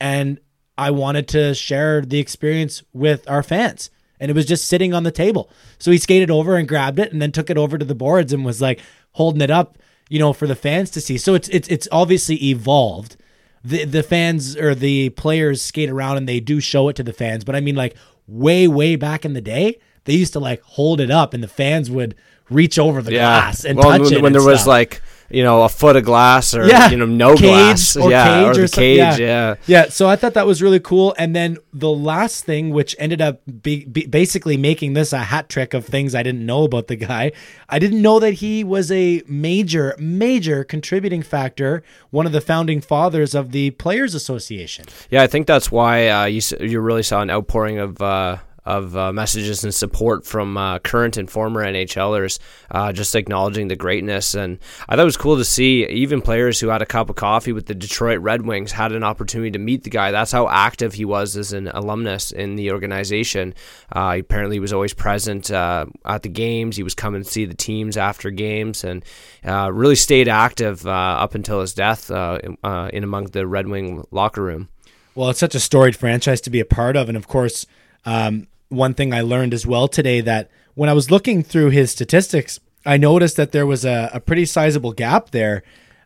and 0.00 0.38
I 0.76 0.90
wanted 0.90 1.28
to 1.28 1.54
share 1.54 2.02
the 2.02 2.18
experience 2.18 2.82
with 2.92 3.28
our 3.28 3.42
fans. 3.42 3.90
And 4.20 4.30
it 4.30 4.34
was 4.34 4.46
just 4.46 4.66
sitting 4.66 4.94
on 4.94 5.04
the 5.04 5.12
table. 5.12 5.50
So 5.78 5.90
he 5.90 5.98
skated 5.98 6.30
over 6.30 6.56
and 6.56 6.68
grabbed 6.68 6.98
it 6.98 7.12
and 7.12 7.22
then 7.22 7.32
took 7.32 7.50
it 7.50 7.58
over 7.58 7.78
to 7.78 7.84
the 7.84 7.94
boards 7.94 8.32
and 8.32 8.44
was 8.44 8.60
like 8.60 8.80
holding 9.12 9.40
it 9.40 9.50
up, 9.50 9.78
you 10.08 10.18
know, 10.18 10.32
for 10.32 10.46
the 10.46 10.56
fans 10.56 10.90
to 10.90 11.00
see. 11.00 11.18
So 11.18 11.34
it's 11.34 11.48
it's 11.50 11.68
it's 11.68 11.88
obviously 11.92 12.36
evolved. 12.50 13.16
The 13.62 13.84
the 13.84 14.02
fans 14.02 14.56
or 14.56 14.74
the 14.74 15.10
players 15.10 15.62
skate 15.62 15.88
around 15.88 16.16
and 16.16 16.28
they 16.28 16.40
do 16.40 16.60
show 16.60 16.88
it 16.88 16.96
to 16.96 17.04
the 17.04 17.12
fans, 17.12 17.44
but 17.44 17.54
I 17.54 17.60
mean 17.60 17.76
like 17.76 17.96
way 18.28 18.68
way 18.68 18.94
back 18.94 19.24
in 19.24 19.32
the 19.32 19.40
day, 19.40 19.80
they 20.04 20.14
used 20.14 20.34
to 20.34 20.40
like 20.40 20.62
hold 20.62 21.00
it 21.00 21.10
up 21.10 21.34
and 21.34 21.42
the 21.42 21.48
fans 21.48 21.90
would 21.90 22.14
reach 22.50 22.78
over 22.78 23.02
the 23.02 23.10
glass 23.10 23.64
and 23.64 23.78
well, 23.78 23.90
touch 23.90 24.02
when, 24.02 24.12
it 24.12 24.22
when 24.22 24.32
there 24.32 24.44
was 24.44 24.66
like 24.66 25.02
you 25.30 25.42
know 25.42 25.62
a 25.62 25.68
foot 25.68 25.96
of 25.96 26.04
glass 26.04 26.54
or 26.54 26.66
yeah, 26.66 26.90
you 26.90 26.96
know 26.96 27.06
no 27.06 27.34
cage 27.34 27.40
glass, 27.40 27.96
or 27.96 28.10
yeah, 28.10 28.24
cage 28.24 28.58
or 28.58 28.62
the 28.62 28.68
cage, 28.68 28.98
yeah. 28.98 29.16
yeah. 29.18 29.54
yeah. 29.66 29.88
So 29.88 30.08
I 30.08 30.16
thought 30.16 30.34
that 30.34 30.46
was 30.46 30.62
really 30.62 30.80
cool. 30.80 31.14
And 31.18 31.36
then 31.36 31.58
the 31.72 31.90
last 31.90 32.44
thing, 32.44 32.70
which 32.70 32.96
ended 32.98 33.20
up 33.20 33.40
be, 33.62 33.84
be 33.84 34.06
basically 34.06 34.56
making 34.56 34.94
this 34.94 35.12
a 35.12 35.18
hat 35.18 35.48
trick 35.48 35.74
of 35.74 35.84
things 35.84 36.14
I 36.14 36.22
didn't 36.22 36.44
know 36.44 36.64
about 36.64 36.86
the 36.86 36.96
guy, 36.96 37.32
I 37.68 37.78
didn't 37.78 38.00
know 38.00 38.18
that 38.20 38.34
he 38.34 38.64
was 38.64 38.90
a 38.90 39.22
major, 39.26 39.94
major 39.98 40.64
contributing 40.64 41.22
factor, 41.22 41.82
one 42.10 42.26
of 42.26 42.32
the 42.32 42.40
founding 42.40 42.80
fathers 42.80 43.34
of 43.34 43.52
the 43.52 43.70
Players 43.72 44.14
Association. 44.14 44.86
Yeah, 45.10 45.22
I 45.22 45.26
think 45.26 45.46
that's 45.46 45.70
why 45.70 46.08
uh, 46.08 46.24
you 46.24 46.40
you 46.60 46.80
really 46.80 47.02
saw 47.02 47.20
an 47.20 47.30
outpouring 47.30 47.78
of 47.78 48.00
uh, 48.00 48.38
of 48.68 48.94
uh, 48.94 49.12
messages 49.14 49.64
and 49.64 49.74
support 49.74 50.26
from 50.26 50.58
uh, 50.58 50.78
current 50.80 51.16
and 51.16 51.30
former 51.30 51.64
NHLers, 51.64 52.38
uh, 52.70 52.92
just 52.92 53.14
acknowledging 53.14 53.68
the 53.68 53.76
greatness. 53.76 54.34
And 54.34 54.58
I 54.88 54.94
thought 54.94 55.02
it 55.02 55.04
was 55.06 55.16
cool 55.16 55.38
to 55.38 55.44
see 55.44 55.86
even 55.86 56.20
players 56.20 56.60
who 56.60 56.68
had 56.68 56.82
a 56.82 56.86
cup 56.86 57.08
of 57.08 57.16
coffee 57.16 57.52
with 57.52 57.64
the 57.64 57.74
Detroit 57.74 58.20
Red 58.20 58.42
Wings 58.42 58.72
had 58.72 58.92
an 58.92 59.02
opportunity 59.02 59.50
to 59.52 59.58
meet 59.58 59.84
the 59.84 59.90
guy. 59.90 60.10
That's 60.10 60.32
how 60.32 60.48
active 60.48 60.92
he 60.92 61.06
was 61.06 61.34
as 61.34 61.54
an 61.54 61.68
alumnus 61.68 62.30
in 62.30 62.56
the 62.56 62.70
organization. 62.72 63.54
Uh, 63.90 64.12
he 64.12 64.20
apparently 64.20 64.60
was 64.60 64.74
always 64.74 64.92
present 64.92 65.50
uh, 65.50 65.86
at 66.04 66.22
the 66.22 66.28
games. 66.28 66.76
He 66.76 66.82
was 66.82 66.94
coming 66.94 67.22
to 67.22 67.28
see 67.28 67.46
the 67.46 67.54
teams 67.54 67.96
after 67.96 68.30
games, 68.30 68.84
and 68.84 69.02
uh, 69.46 69.72
really 69.72 69.96
stayed 69.96 70.28
active 70.28 70.86
up 70.86 71.34
until 71.34 71.62
his 71.62 71.72
death 71.72 72.10
in, 72.10 72.58
in 72.92 73.02
among 73.02 73.26
the 73.26 73.46
Red 73.46 73.66
Wing 73.66 74.04
locker 74.10 74.42
room. 74.42 74.68
Well, 75.14 75.30
it's 75.30 75.40
such 75.40 75.54
a 75.54 75.60
storied 75.60 75.96
franchise 75.96 76.40
to 76.42 76.50
be 76.50 76.60
a 76.60 76.64
part 76.64 76.96
of. 76.96 77.08
And 77.08 77.16
of 77.16 77.26
course, 77.26 77.66
um, 78.04 78.46
one 78.68 78.94
thing 78.94 79.12
I 79.12 79.20
learned 79.20 79.54
as 79.54 79.66
well 79.66 79.88
today 79.88 80.20
that 80.20 80.50
when 80.74 80.88
I 80.88 80.92
was 80.92 81.10
looking 81.10 81.42
through 81.42 81.70
his 81.70 81.90
statistics, 81.90 82.60
I 82.86 82.96
noticed 82.96 83.36
that 83.36 83.52
there 83.52 83.66
was 83.66 83.84
a, 83.84 84.10
a 84.14 84.20
pretty 84.20 84.44
sizable 84.44 84.92
gap 84.92 85.30
there. 85.30 85.62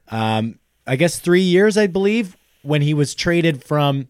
Um, 0.09 0.59
I 0.87 0.97
guess 0.97 1.19
three 1.19 1.42
years, 1.42 1.76
I 1.76 1.87
believe, 1.87 2.37
when 2.62 2.83
he 2.83 2.95
was 2.95 3.14
traded 3.14 3.62
from 3.64 4.09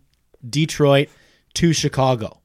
Detroit 0.49 1.09
to 1.55 1.73
Chicago. 1.73 2.41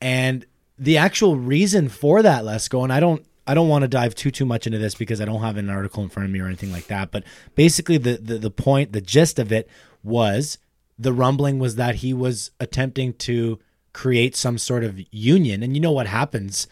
And 0.00 0.46
the 0.78 0.98
actual 0.98 1.36
reason 1.36 1.88
for 1.88 2.22
that, 2.22 2.44
Lesko, 2.44 2.82
and 2.82 2.92
I 2.92 3.00
don't 3.00 3.24
I 3.48 3.54
don't 3.54 3.68
want 3.68 3.82
to 3.82 3.88
dive 3.88 4.14
too 4.14 4.30
too 4.30 4.44
much 4.44 4.66
into 4.66 4.78
this 4.78 4.94
because 4.94 5.20
I 5.20 5.24
don't 5.24 5.42
have 5.42 5.56
an 5.56 5.70
article 5.70 6.02
in 6.02 6.08
front 6.08 6.26
of 6.26 6.32
me 6.32 6.40
or 6.40 6.46
anything 6.46 6.72
like 6.72 6.88
that. 6.88 7.10
But 7.10 7.24
basically 7.54 7.98
the 7.98 8.16
the, 8.16 8.38
the 8.38 8.50
point, 8.50 8.92
the 8.92 9.00
gist 9.00 9.38
of 9.38 9.52
it 9.52 9.68
was 10.02 10.58
the 10.98 11.12
rumbling 11.12 11.58
was 11.58 11.76
that 11.76 11.96
he 11.96 12.12
was 12.12 12.50
attempting 12.58 13.12
to 13.14 13.58
create 13.96 14.36
some 14.36 14.58
sort 14.58 14.84
of 14.84 15.00
union. 15.10 15.62
And 15.62 15.74
you 15.74 15.80
know 15.80 15.92
what 15.92 16.06
happens 16.06 16.68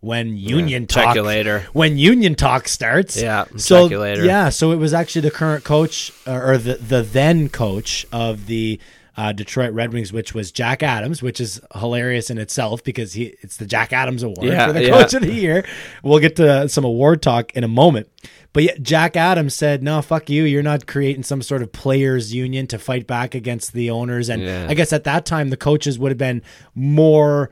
when 0.00 0.36
union 0.36 0.86
check 0.86 1.14
talk 1.14 1.16
later. 1.24 1.64
when 1.72 1.96
union 1.98 2.34
talk 2.34 2.68
starts. 2.68 3.20
Yeah, 3.20 3.46
So 3.56 3.84
check 3.84 3.90
you 3.92 3.98
later. 3.98 4.24
yeah, 4.24 4.50
so 4.50 4.70
it 4.72 4.76
was 4.76 4.92
actually 4.92 5.22
the 5.22 5.30
current 5.30 5.64
coach 5.64 6.12
uh, 6.26 6.32
or 6.48 6.58
the 6.58 6.74
the 6.74 7.02
then 7.02 7.48
coach 7.48 8.06
of 8.12 8.46
the 8.46 8.78
uh, 9.16 9.32
Detroit 9.32 9.72
Red 9.72 9.92
Wings, 9.92 10.12
which 10.12 10.34
was 10.34 10.52
Jack 10.52 10.82
Adams, 10.82 11.22
which 11.22 11.40
is 11.40 11.60
hilarious 11.74 12.28
in 12.30 12.38
itself 12.38 12.84
because 12.84 13.14
he 13.14 13.34
it's 13.40 13.56
the 13.56 13.66
Jack 13.66 13.92
Adams 13.92 14.22
Award 14.22 14.46
Yeah, 14.48 14.66
for 14.66 14.72
the 14.74 14.82
yeah. 14.84 14.90
coach 14.90 15.14
of 15.14 15.22
the 15.22 15.32
year. 15.32 15.64
We'll 16.02 16.18
get 16.18 16.36
to 16.36 16.68
some 16.68 16.84
award 16.84 17.22
talk 17.22 17.52
in 17.54 17.64
a 17.64 17.68
moment. 17.68 18.08
But 18.52 18.62
yeah, 18.64 18.72
Jack 18.80 19.16
Adams 19.16 19.54
said, 19.54 19.82
"No, 19.82 20.00
fuck 20.02 20.30
you. 20.30 20.44
You're 20.44 20.62
not 20.62 20.86
creating 20.86 21.22
some 21.24 21.42
sort 21.42 21.62
of 21.62 21.72
players 21.72 22.32
union 22.34 22.66
to 22.68 22.78
fight 22.78 23.06
back 23.06 23.34
against 23.34 23.72
the 23.72 23.90
owners." 23.90 24.28
And 24.28 24.42
Yeah. 24.42 24.66
I 24.68 24.74
guess 24.74 24.92
at 24.92 25.04
that 25.04 25.26
time 25.26 25.50
the 25.50 25.56
coaches 25.58 25.98
would 25.98 26.10
have 26.10 26.18
been 26.18 26.42
more 26.74 27.50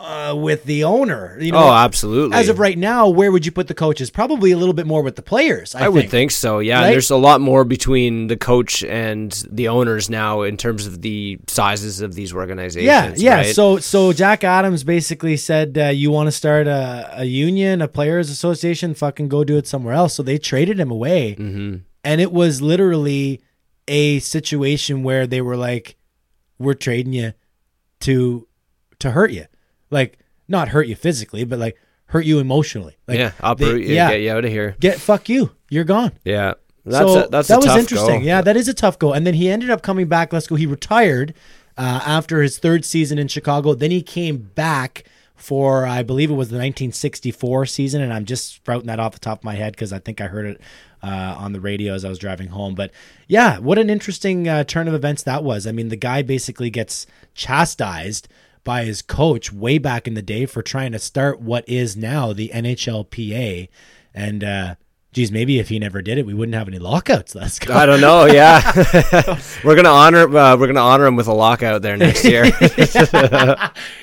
uh, 0.00 0.34
with 0.34 0.64
the 0.64 0.84
owner. 0.84 1.36
You 1.40 1.52
know, 1.52 1.58
Oh, 1.68 1.72
absolutely. 1.72 2.36
as 2.36 2.48
of 2.48 2.58
right 2.58 2.78
now, 2.78 3.08
where 3.08 3.30
would 3.30 3.44
you 3.44 3.52
put 3.52 3.68
the 3.68 3.74
coaches? 3.74 4.10
Probably 4.10 4.50
a 4.50 4.56
little 4.56 4.72
bit 4.74 4.86
more 4.86 5.02
with 5.02 5.16
the 5.16 5.22
players. 5.22 5.74
I, 5.74 5.84
I 5.84 5.88
would 5.88 6.08
think 6.10 6.30
so. 6.30 6.58
Yeah, 6.58 6.80
Right? 6.82 6.90
there's 6.90 7.10
a 7.10 7.16
lot 7.16 7.40
more 7.40 7.64
between 7.64 8.28
the 8.28 8.36
coach 8.36 8.82
and 8.84 9.30
the 9.50 9.68
owners 9.68 10.08
now 10.08 10.42
in 10.42 10.56
terms 10.56 10.86
of 10.86 11.02
the 11.02 11.38
sizes 11.48 12.00
of 12.00 12.14
these 12.14 12.32
organizations. 12.32 12.84
Yeah, 12.84 13.12
yeah. 13.16 13.34
right? 13.36 13.54
So, 13.54 13.78
so 13.78 14.12
Jack 14.12 14.42
Adams 14.42 14.84
basically 14.84 15.36
said, 15.36 15.76
uh, 15.76 15.84
"You 15.88 16.10
want 16.10 16.28
to 16.28 16.32
start 16.32 16.66
a, 16.66 17.10
a 17.20 17.24
union, 17.24 17.82
a 17.82 17.88
players' 17.88 18.30
association? 18.30 18.94
Fucking 18.94 19.28
go 19.28 19.44
do 19.44 19.56
it 19.58 19.66
somewhere 19.66 19.94
else." 19.94 20.14
So 20.14 20.22
they 20.22 20.38
traded 20.38 20.80
him 20.80 20.90
away, 20.90 21.36
Mm-hmm. 21.38 21.76
and 22.04 22.20
it 22.20 22.32
was 22.32 22.62
literally 22.62 23.42
a 23.88 24.18
situation 24.20 25.02
where 25.02 25.26
they 25.26 25.40
were 25.40 25.56
like, 25.56 25.96
"We're 26.58 26.74
trading 26.74 27.12
you 27.12 27.32
to 28.00 28.46
to 29.00 29.10
hurt 29.12 29.30
you, 29.32 29.46
like 29.90 30.18
not 30.48 30.68
hurt 30.68 30.86
you 30.86 30.96
physically, 30.96 31.44
but 31.44 31.58
like 31.58 31.80
hurt 32.06 32.24
you 32.24 32.38
emotionally. 32.38 32.96
Like, 33.06 33.18
yeah, 33.18 33.32
uproot 33.40 33.82
you, 33.82 33.94
yeah. 33.94 34.10
get 34.10 34.20
you 34.20 34.32
out 34.32 34.44
of 34.44 34.50
here. 34.50 34.76
Get 34.80 35.00
fuck 35.00 35.28
you. 35.28 35.52
You're 35.68 35.84
gone. 35.84 36.12
Yeah, 36.24 36.54
that's 36.84 37.12
so 37.12 37.24
a, 37.24 37.28
that's 37.28 37.48
that 37.48 37.58
was 37.58 37.76
interesting. 37.76 38.20
Go. 38.20 38.26
Yeah, 38.26 38.42
that 38.42 38.56
is 38.56 38.68
a 38.68 38.74
tough 38.74 38.98
go. 38.98 39.12
And 39.12 39.26
then 39.26 39.34
he 39.34 39.48
ended 39.48 39.70
up 39.70 39.82
coming 39.82 40.08
back. 40.08 40.32
Let's 40.32 40.46
go. 40.46 40.56
He 40.56 40.66
retired 40.66 41.34
uh, 41.76 42.02
after 42.04 42.42
his 42.42 42.58
third 42.58 42.84
season 42.84 43.18
in 43.18 43.28
Chicago. 43.28 43.74
Then 43.74 43.90
he 43.90 44.02
came 44.02 44.38
back 44.38 45.04
for 45.40 45.86
I 45.86 46.02
believe 46.02 46.30
it 46.30 46.34
was 46.34 46.50
the 46.50 46.56
1964 46.56 47.66
season, 47.66 48.02
and 48.02 48.12
I'm 48.12 48.24
just 48.24 48.54
sprouting 48.54 48.88
that 48.88 49.00
off 49.00 49.12
the 49.12 49.20
top 49.20 49.38
of 49.38 49.44
my 49.44 49.54
head 49.54 49.72
because 49.72 49.92
I 49.92 49.98
think 49.98 50.20
I 50.20 50.26
heard 50.26 50.46
it 50.46 50.60
uh, 51.02 51.34
on 51.38 51.52
the 51.52 51.60
radio 51.60 51.94
as 51.94 52.04
I 52.04 52.08
was 52.08 52.18
driving 52.18 52.48
home. 52.48 52.74
But 52.74 52.90
yeah, 53.26 53.58
what 53.58 53.78
an 53.78 53.88
interesting 53.88 54.48
uh, 54.48 54.64
turn 54.64 54.88
of 54.88 54.94
events 54.94 55.22
that 55.22 55.42
was. 55.42 55.66
I 55.66 55.72
mean, 55.72 55.88
the 55.88 55.96
guy 55.96 56.22
basically 56.22 56.70
gets 56.70 57.06
chastised 57.34 58.28
by 58.64 58.84
his 58.84 59.02
coach 59.02 59.52
way 59.52 59.78
back 59.78 60.06
in 60.06 60.14
the 60.14 60.22
day 60.22 60.46
for 60.46 60.62
trying 60.62 60.92
to 60.92 60.98
start 60.98 61.40
what 61.40 61.68
is 61.68 61.96
now 61.96 62.32
the 62.32 62.50
NHLPA, 62.54 63.68
and 64.14 64.44
uh, 64.44 64.74
geez, 65.12 65.32
maybe 65.32 65.58
if 65.58 65.68
he 65.68 65.78
never 65.78 66.02
did 66.02 66.18
it, 66.18 66.26
we 66.26 66.34
wouldn't 66.34 66.54
have 66.54 66.68
any 66.68 66.78
lockouts. 66.78 67.34
Let's 67.34 67.58
go. 67.58 67.74
I 67.74 67.86
don't 67.86 68.00
know. 68.00 68.26
Yeah, 68.26 68.60
we're 69.64 69.76
gonna 69.76 69.88
honor 69.88 70.36
uh, 70.36 70.56
we're 70.56 70.66
gonna 70.66 70.80
honor 70.80 71.06
him 71.06 71.16
with 71.16 71.26
a 71.26 71.32
lockout 71.32 71.82
there 71.82 71.96
next 71.96 72.24
year. 72.24 72.44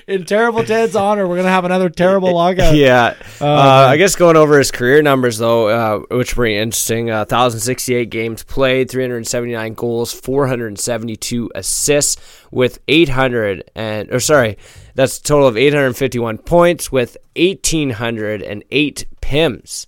In 0.08 0.26
terrible 0.26 0.64
Ted's 0.64 0.96
honor, 0.96 1.28
we're 1.28 1.38
gonna 1.38 1.50
have 1.50 1.66
another 1.66 1.90
terrible 1.90 2.34
lockout. 2.34 2.76
yeah, 2.76 3.16
uh, 3.40 3.46
man. 3.46 3.90
I 3.90 3.98
guess 3.98 4.16
going 4.16 4.36
over 4.36 4.58
his 4.58 4.72
career 4.72 5.02
numbers 5.02 5.38
though, 5.38 5.68
uh, 5.68 6.00
which 6.16 6.36
were 6.36 6.46
interesting. 6.46 7.10
Uh, 7.10 7.26
1,068 7.30 8.10
games 8.10 8.44
played, 8.44 8.90
379 8.90 9.74
goals, 9.74 10.14
472 10.14 11.52
assists, 11.56 12.18
with 12.52 12.80
800 12.88 13.70
and 13.76 14.12
or 14.12 14.20
sorry, 14.20 14.58
that's 14.96 15.20
a 15.20 15.24
total 15.24 15.48
of 15.48 15.58
851 15.58 16.40
points 16.40 16.92
with 16.92 17.18
1,808 17.36 19.06
pims. 19.22 19.88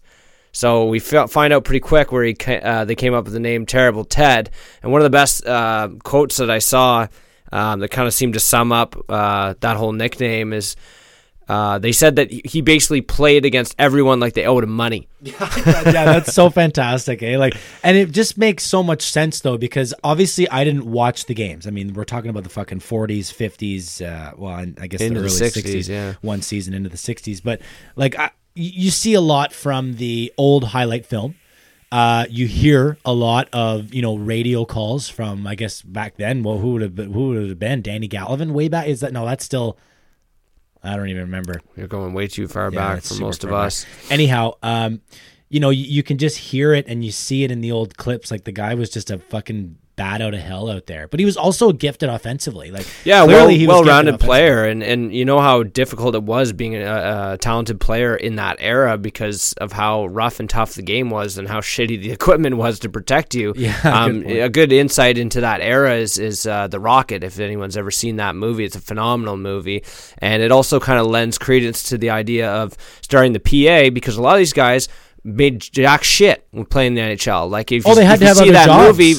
So 0.59 0.87
we 0.87 0.99
find 0.99 1.53
out 1.53 1.63
pretty 1.63 1.79
quick 1.79 2.11
where 2.11 2.25
he 2.25 2.35
uh, 2.45 2.83
they 2.83 2.95
came 2.95 3.13
up 3.13 3.23
with 3.23 3.31
the 3.31 3.39
name 3.39 3.65
Terrible 3.65 4.03
Ted. 4.03 4.49
And 4.83 4.91
one 4.91 4.99
of 4.99 5.03
the 5.03 5.09
best 5.09 5.45
uh, 5.45 5.87
quotes 6.03 6.35
that 6.35 6.49
I 6.49 6.59
saw 6.59 7.07
um, 7.53 7.79
that 7.79 7.91
kind 7.91 8.09
of 8.09 8.13
seemed 8.13 8.33
to 8.33 8.41
sum 8.41 8.73
up 8.73 8.97
uh, 9.07 9.53
that 9.61 9.77
whole 9.77 9.93
nickname 9.93 10.51
is 10.51 10.75
uh, 11.47 11.79
they 11.79 11.93
said 11.93 12.17
that 12.17 12.29
he 12.29 12.59
basically 12.59 12.99
played 12.99 13.45
against 13.45 13.73
everyone 13.79 14.19
like 14.19 14.33
they 14.33 14.45
owed 14.45 14.65
him 14.65 14.71
money. 14.71 15.07
yeah, 15.21 15.45
that's 15.85 16.33
so 16.33 16.49
fantastic, 16.49 17.23
eh? 17.23 17.37
Like, 17.37 17.55
and 17.81 17.95
it 17.95 18.11
just 18.11 18.37
makes 18.37 18.65
so 18.65 18.83
much 18.83 19.03
sense 19.03 19.39
though, 19.39 19.57
because 19.57 19.93
obviously 20.03 20.49
I 20.49 20.65
didn't 20.65 20.85
watch 20.85 21.25
the 21.25 21.33
games. 21.33 21.67
I 21.67 21.69
mean, 21.69 21.93
we're 21.93 22.03
talking 22.03 22.29
about 22.29 22.43
the 22.43 22.49
fucking 22.49 22.81
forties, 22.81 23.31
fifties, 23.31 24.01
uh, 24.01 24.33
well, 24.35 24.65
I 24.77 24.87
guess 24.87 24.99
Into 24.99 25.21
the 25.21 25.27
early 25.27 25.35
60s, 25.35 25.53
sixties, 25.53 25.87
yeah. 25.89 26.15
one 26.19 26.41
season 26.41 26.73
into 26.73 26.89
the 26.89 26.97
sixties. 26.97 27.39
But 27.39 27.61
like, 27.95 28.19
I, 28.19 28.31
you 28.55 28.89
see 28.91 29.13
a 29.13 29.21
lot 29.21 29.53
from 29.53 29.95
the 29.95 30.33
old 30.37 30.65
highlight 30.65 31.05
film. 31.05 31.35
Uh, 31.91 32.25
you 32.29 32.45
hear 32.45 32.97
a 33.03 33.13
lot 33.13 33.49
of 33.51 33.93
you 33.93 34.01
know 34.01 34.15
radio 34.15 34.63
calls 34.65 35.09
from 35.09 35.47
I 35.47 35.55
guess 35.55 35.81
back 35.81 36.17
then. 36.17 36.43
Well, 36.43 36.59
who 36.59 36.73
would 36.73 36.81
have 36.83 36.93
been, 36.95 37.11
who 37.13 37.29
would 37.29 37.49
have 37.49 37.59
been 37.59 37.81
Danny 37.81 38.07
Gallivan 38.07 38.51
way 38.51 38.67
back? 38.67 38.87
Is 38.87 38.99
that 38.99 39.11
no? 39.11 39.25
That's 39.25 39.43
still 39.43 39.77
I 40.83 40.95
don't 40.95 41.09
even 41.09 41.23
remember. 41.23 41.61
You're 41.75 41.87
going 41.87 42.13
way 42.13 42.27
too 42.27 42.47
far 42.47 42.71
Yeah, 42.71 42.95
back 42.95 43.03
for 43.03 43.15
most 43.15 43.43
of 43.43 43.49
far 43.49 43.59
back. 43.61 43.67
us. 43.67 43.85
Anyhow, 44.09 44.53
um, 44.63 45.01
you 45.49 45.59
know, 45.59 45.71
you, 45.71 45.83
you 45.83 46.03
can 46.03 46.17
just 46.17 46.37
hear 46.37 46.73
it 46.73 46.85
and 46.87 47.03
you 47.03 47.11
see 47.11 47.43
it 47.43 47.51
in 47.51 47.61
the 47.61 47.71
old 47.71 47.97
clips. 47.97 48.29
Like 48.31 48.43
the 48.43 48.51
guy 48.51 48.75
was 48.75 48.89
just 48.89 49.09
a 49.09 49.17
fucking 49.17 49.77
bat 49.99 50.21
out 50.21 50.33
of 50.33 50.39
hell 50.39 50.69
out 50.69 50.85
there, 50.85 51.09
but 51.09 51.19
he 51.19 51.25
was 51.25 51.35
also 51.35 51.73
gifted 51.73 52.07
offensively. 52.07 52.71
Like 52.71 52.87
Yeah, 53.03 53.25
clearly 53.25 53.67
well, 53.67 53.79
was 53.79 53.85
well-rounded 53.85 54.17
player, 54.17 54.63
and 54.63 54.81
and 54.81 55.13
you 55.13 55.25
know 55.25 55.41
how 55.41 55.63
difficult 55.63 56.15
it 56.15 56.23
was 56.23 56.53
being 56.53 56.77
a, 56.77 57.33
a 57.33 57.37
talented 57.37 57.81
player 57.81 58.15
in 58.15 58.37
that 58.37 58.55
era 58.59 58.97
because 58.97 59.51
of 59.57 59.73
how 59.73 60.05
rough 60.05 60.39
and 60.39 60.49
tough 60.49 60.75
the 60.75 60.81
game 60.83 61.09
was, 61.09 61.37
and 61.37 61.49
how 61.49 61.59
shitty 61.59 62.01
the 62.01 62.11
equipment 62.19 62.55
was 62.55 62.79
to 62.79 62.89
protect 62.89 63.35
you. 63.35 63.53
Yeah, 63.57 63.77
um, 63.83 64.21
good 64.21 64.37
a 64.37 64.49
good 64.49 64.71
insight 64.71 65.17
into 65.17 65.41
that 65.41 65.59
era 65.59 65.95
is 65.95 66.17
is 66.17 66.47
uh, 66.47 66.69
the 66.69 66.79
Rocket. 66.79 67.25
If 67.25 67.37
anyone's 67.37 67.75
ever 67.75 67.91
seen 67.91 68.15
that 68.15 68.37
movie, 68.37 68.63
it's 68.63 68.77
a 68.77 68.81
phenomenal 68.81 69.35
movie, 69.35 69.83
and 70.19 70.41
it 70.41 70.53
also 70.53 70.79
kind 70.79 70.97
of 70.97 71.07
lends 71.07 71.37
credence 71.37 71.83
to 71.89 71.97
the 71.97 72.11
idea 72.11 72.49
of 72.49 72.77
starting 73.01 73.33
the 73.33 73.41
PA 73.41 73.89
because 73.93 74.15
a 74.15 74.21
lot 74.21 74.35
of 74.35 74.39
these 74.39 74.53
guys. 74.53 74.87
Made 75.23 75.59
jack 75.59 76.03
shit 76.03 76.47
when 76.51 76.65
playing 76.65 76.95
the 76.95 77.01
NHL. 77.01 77.49
Like 77.49 77.71
if 77.73 77.85
Oh, 77.85 77.89
you, 77.89 77.95
they 77.95 78.05
had 78.05 78.19
to 78.19 78.25
have 78.25 78.37
see 78.37 78.51
that 78.51 78.67
jobs. 78.67 78.87
movie, 78.97 79.13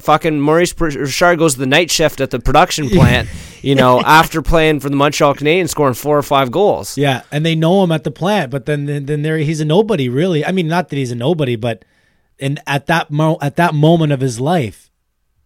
fucking 0.00 0.40
Maurice 0.40 0.74
Richard 0.80 1.38
goes 1.38 1.54
to 1.54 1.60
the 1.60 1.66
night 1.66 1.90
shift 1.90 2.20
at 2.22 2.30
the 2.30 2.40
production 2.40 2.88
plant, 2.88 3.28
you 3.60 3.74
know, 3.74 4.00
after 4.04 4.40
playing 4.40 4.80
for 4.80 4.88
the 4.88 4.96
Montreal 4.96 5.34
Canadiens, 5.34 5.68
scoring 5.68 5.92
four 5.94 6.16
or 6.16 6.22
five 6.22 6.50
goals. 6.50 6.96
Yeah, 6.96 7.22
and 7.30 7.44
they 7.44 7.54
know 7.54 7.84
him 7.84 7.92
at 7.92 8.02
the 8.04 8.10
plant, 8.10 8.50
but 8.50 8.64
then 8.64 8.86
then, 8.86 9.04
then 9.06 9.20
there 9.22 9.36
he's 9.38 9.60
a 9.60 9.64
nobody 9.66 10.08
really. 10.08 10.44
I 10.44 10.52
mean, 10.52 10.68
not 10.68 10.88
that 10.88 10.96
he's 10.96 11.10
a 11.12 11.16
nobody, 11.16 11.56
but 11.56 11.84
and 12.40 12.58
at 12.66 12.86
that 12.86 13.10
mo- 13.10 13.38
at 13.42 13.56
that 13.56 13.74
moment 13.74 14.10
of 14.12 14.20
his 14.20 14.40
life, 14.40 14.90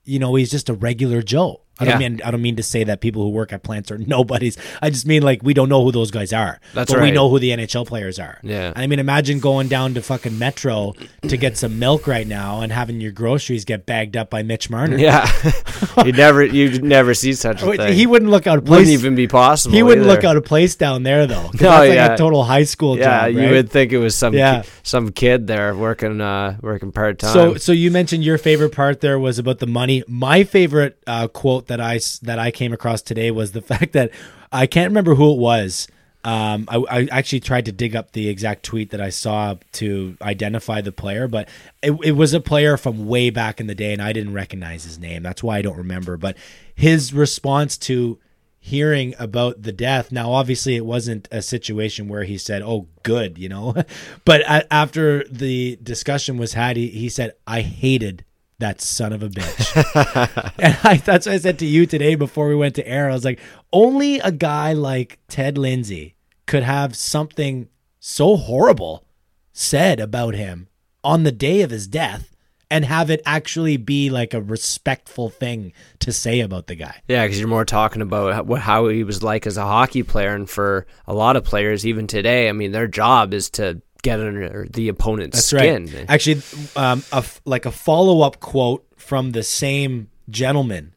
you 0.05 0.19
know, 0.21 0.37
he's 0.37 0.53
just 0.53 0.69
a 0.69 0.75
regular 0.75 1.21
Joe. 1.21 1.63
I 1.79 1.85
don't 1.85 1.99
mean 1.99 2.21
I 2.25 2.31
don't 2.31 2.43
mean 2.43 2.57
to 2.57 2.63
say 2.63 2.85
that 2.85 3.01
people 3.01 3.23
who 3.23 3.31
work 3.31 3.53
at 3.53 3.63
plants 3.63 3.91
are 3.91 3.99
nobodies. 4.17 4.57
I 4.81 4.91
just 4.91 5.07
mean 5.07 5.23
like 5.23 5.43
we 5.43 5.55
don't 5.55 5.69
know 5.69 5.85
who 5.85 5.93
those 5.93 6.11
guys 6.11 6.33
are. 6.33 6.59
That's 6.75 6.93
but 6.93 7.03
we 7.03 7.11
know 7.11 7.29
who 7.29 7.39
the 7.39 7.51
NHL 7.51 7.87
players 7.87 8.19
are. 8.19 8.39
Yeah. 8.43 8.73
I 8.75 8.87
mean, 8.87 8.99
imagine 8.99 9.41
going 9.41 9.69
down 9.69 9.95
to 9.95 10.03
fucking 10.03 10.39
Metro 10.39 10.95
to 11.23 11.37
get 11.37 11.57
some 11.57 11.79
milk 11.79 12.07
right 12.07 12.27
now 12.27 12.61
and 12.61 12.73
having 12.73 13.01
your 13.01 13.13
groceries 13.13 13.65
get 13.65 13.87
bagged 13.87 14.17
up 14.17 14.31
by 14.31 14.43
Mitch 14.43 14.71
Marner. 14.71 14.97
Yeah, 14.97 15.29
you 16.05 16.13
never, 16.13 16.45
you 16.45 16.81
never 16.81 17.13
see 17.15 17.33
such 17.35 17.63
a 17.63 17.77
thing. 17.77 17.93
He 17.95 18.07
wouldn't 18.07 18.31
look 18.31 18.47
out 18.47 18.59
of 18.59 18.69
wouldn't 18.69 18.87
place. 18.87 18.99
even 18.99 19.15
be 19.15 19.27
possible. 19.29 19.75
he 19.77 19.83
wouldn't 19.83 20.07
look 20.07 20.25
out 20.25 20.37
of 20.37 20.45
place 20.45 20.75
down 20.77 21.03
there 21.03 21.27
though. 21.27 21.43
No, 21.43 21.51
that's 21.53 21.63
like 21.89 21.93
yeah. 21.95 22.15
a 22.15 22.17
total 22.17 22.45
high 22.45 22.65
school 22.65 22.97
Yeah, 22.99 23.29
job. 23.29 23.37
you 23.37 23.51
would 23.51 23.71
think 23.71 23.93
it 23.93 23.99
was 23.99 24.15
some 24.15 24.35
Yeah. 24.35 24.63
ki- 24.63 24.69
some 24.83 25.11
kid 25.13 25.47
there 25.47 25.75
working 25.75 26.21
uh, 26.21 26.57
working 26.63 26.93
part 26.93 27.19
time. 27.19 27.33
So, 27.33 27.57
so 27.57 27.73
you 27.73 27.91
mentioned 27.91 28.25
your 28.25 28.39
favorite 28.39 28.73
part 28.73 29.01
there 29.01 29.19
was 29.19 29.39
about 29.39 29.59
the 29.59 29.67
money. 29.67 30.03
My 30.09 30.45
favorite 30.45 30.99
uh, 31.07 31.29
quote 31.29 31.66
that 31.69 31.81
I 31.81 32.01
that 32.23 32.39
I 32.39 32.51
came 32.51 32.73
across 32.73 33.03
today 33.03 33.31
was 33.31 33.53
the 33.53 33.63
fact 33.73 33.93
that 33.93 34.11
I 34.53 34.67
can't 34.67 34.91
remember 34.91 35.15
who 35.15 35.33
it 35.33 35.39
was. 35.39 35.89
Um, 36.25 36.65
I, 36.69 36.83
I 36.91 37.09
actually 37.13 37.39
tried 37.39 37.67
to 37.67 37.73
dig 37.73 37.95
up 37.95 38.11
the 38.11 38.29
exact 38.29 38.65
tweet 38.65 38.91
that 38.91 39.01
I 39.01 39.11
saw 39.11 39.55
to 39.75 40.17
identify 40.21 40.81
the 40.81 40.91
player, 40.91 41.29
but 41.29 41.49
it, 41.85 41.93
it 42.03 42.13
was 42.13 42.35
a 42.35 42.41
player 42.41 42.77
from 42.77 43.07
way 43.07 43.31
back 43.31 43.61
in 43.61 43.69
the 43.69 43.77
day, 43.77 43.93
and 43.93 44.03
I 44.03 44.13
didn't 44.13 44.33
recognize 44.33 44.83
his 44.83 44.99
name. 44.99 45.23
That's 45.23 45.41
why 45.41 45.59
I 45.59 45.63
don't 45.63 45.77
remember. 45.77 46.17
But 46.17 46.37
his 46.75 47.15
response 47.15 47.79
to 47.79 48.19
hearing 48.67 49.15
about 49.21 49.63
the 49.63 49.71
death. 49.71 50.11
Now, 50.11 50.33
obviously, 50.33 50.75
it 50.75 50.85
wasn't 50.85 51.29
a 51.31 51.41
situation 51.41 52.09
where 52.09 52.25
he 52.25 52.37
said, 52.37 52.63
"Oh, 52.63 52.89
good," 53.05 53.39
you 53.39 53.49
know. 53.49 53.75
but 54.25 54.41
a- 54.41 54.73
after 54.73 55.23
the 55.31 55.79
discussion 55.81 56.37
was 56.37 56.55
had, 56.55 56.77
he, 56.77 56.89
he 56.89 57.09
said, 57.09 57.35
"I 57.47 57.61
hated 57.61 58.25
that 58.59 58.81
son 58.81 59.13
of 59.13 59.23
a 59.23 59.29
bitch." 59.29 60.53
and 60.59 60.79
I, 60.83 60.97
that's 60.97 61.27
what 61.27 61.35
I 61.35 61.39
said 61.39 61.59
to 61.61 61.67
you 61.67 61.87
today 61.87 62.15
before 62.15 62.49
we 62.49 62.55
went 62.55 62.75
to 62.77 62.87
air. 62.89 63.11
I 63.11 63.15
was 63.15 63.25
like, 63.25 63.41
only 63.73 64.19
a 64.21 64.33
guy 64.33 64.73
like 64.73 65.19
Ted 65.29 65.59
Lindsay 65.59 66.15
could 66.47 66.63
have 66.63 66.97
something 66.97 67.69
so 67.99 68.37
horrible 68.37 69.05
said 69.53 70.01
about 70.01 70.35
him 70.35 70.69
on 71.03 71.23
the 71.23 71.33
day 71.33 71.63
of 71.63 71.71
his 71.71 71.87
death. 71.87 72.33
And 72.69 72.85
have 72.85 73.11
it 73.11 73.23
actually 73.25 73.77
be 73.77 74.11
like 74.11 74.35
a 74.35 74.41
respectful 74.43 75.31
thing 75.31 75.73
to 76.01 76.13
say 76.13 76.41
about 76.41 76.67
the 76.67 76.75
guy. 76.75 77.01
Yeah, 77.07 77.25
because 77.25 77.39
you're 77.39 77.47
more 77.47 77.65
talking 77.65 78.03
about 78.03 78.35
how- 78.35 78.55
how 78.57 78.89
he 78.89 79.05
was 79.05 79.23
like 79.23 79.47
as 79.47 79.57
a 79.57 79.63
hockey 79.63 80.03
player, 80.03 80.35
and 80.35 80.51
for 80.51 80.85
a 81.07 81.15
lot 81.15 81.37
of 81.37 81.45
players, 81.45 81.87
even 81.87 82.09
today, 82.09 82.49
I 82.49 82.53
mean, 82.53 82.73
their 82.73 82.89
job 82.89 83.33
is 83.33 83.51
to 83.51 83.81
get 84.07 84.21
under 84.21 84.67
the 84.71 84.89
opponent's 84.89 85.37
That's 85.37 85.47
skin. 85.47 85.87
right. 85.93 86.07
Actually, 86.09 86.43
um, 86.77 87.03
a 87.13 87.17
f 87.17 87.41
like 87.45 87.67
a 87.67 87.73
follow 87.73 88.21
up 88.23 88.39
quote 88.41 88.87
from 88.97 89.33
the 89.33 89.43
same 89.43 90.09
gentleman 90.31 90.95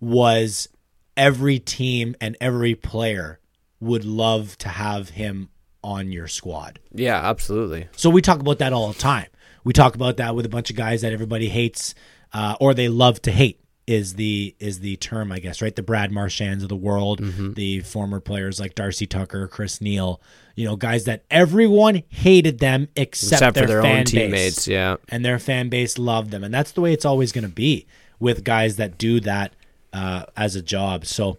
was 0.00 0.68
every 1.16 1.58
team 1.58 2.16
and 2.20 2.36
every 2.40 2.74
player 2.74 3.38
would 3.80 4.04
love 4.04 4.58
to 4.58 4.68
have 4.68 5.10
him 5.10 5.48
on 5.84 6.10
your 6.12 6.28
squad. 6.28 6.78
Yeah, 6.92 7.16
absolutely. 7.16 7.88
So 7.96 8.10
we 8.10 8.22
talk 8.22 8.40
about 8.40 8.58
that 8.58 8.72
all 8.72 8.92
the 8.92 8.98
time. 8.98 9.26
We 9.64 9.72
talk 9.72 9.94
about 9.94 10.16
that 10.16 10.34
with 10.34 10.44
a 10.46 10.48
bunch 10.48 10.70
of 10.70 10.76
guys 10.76 11.02
that 11.02 11.12
everybody 11.12 11.48
hates 11.48 11.94
uh, 12.32 12.56
or 12.60 12.74
they 12.74 12.88
love 12.88 13.22
to 13.22 13.30
hate 13.32 13.60
is 13.86 14.14
the 14.14 14.54
is 14.60 14.78
the 14.80 14.96
term 14.96 15.32
I 15.32 15.38
guess 15.40 15.60
right 15.60 15.74
the 15.74 15.82
Brad 15.82 16.12
Marchands 16.12 16.62
of 16.62 16.68
the 16.68 16.76
world 16.76 17.20
the 17.56 17.80
former 17.80 18.20
players 18.20 18.60
like 18.60 18.74
Darcy 18.76 19.06
Tucker 19.06 19.48
Chris 19.48 19.80
Neil 19.80 20.20
you 20.54 20.64
know 20.66 20.76
guys 20.76 21.04
that 21.06 21.24
everyone 21.30 22.02
hated 22.08 22.58
them 22.60 22.88
except, 22.94 23.32
Except 23.42 23.54
their, 23.54 23.64
for 23.64 23.68
their 23.68 23.82
fan 23.82 23.90
own 23.98 24.04
base. 24.04 24.10
teammates. 24.12 24.68
Yeah. 24.68 24.96
and 25.08 25.24
their 25.24 25.38
fan 25.40 25.68
base 25.68 25.98
loved 25.98 26.30
them 26.30 26.44
and 26.44 26.54
that's 26.54 26.72
the 26.72 26.80
way 26.80 26.92
it's 26.92 27.04
always 27.04 27.32
going 27.32 27.42
to 27.44 27.50
be 27.50 27.86
with 28.20 28.44
guys 28.44 28.76
that 28.76 28.98
do 28.98 29.18
that 29.20 29.52
uh, 29.92 30.24
as 30.36 30.54
a 30.54 30.62
job 30.62 31.04
so 31.04 31.38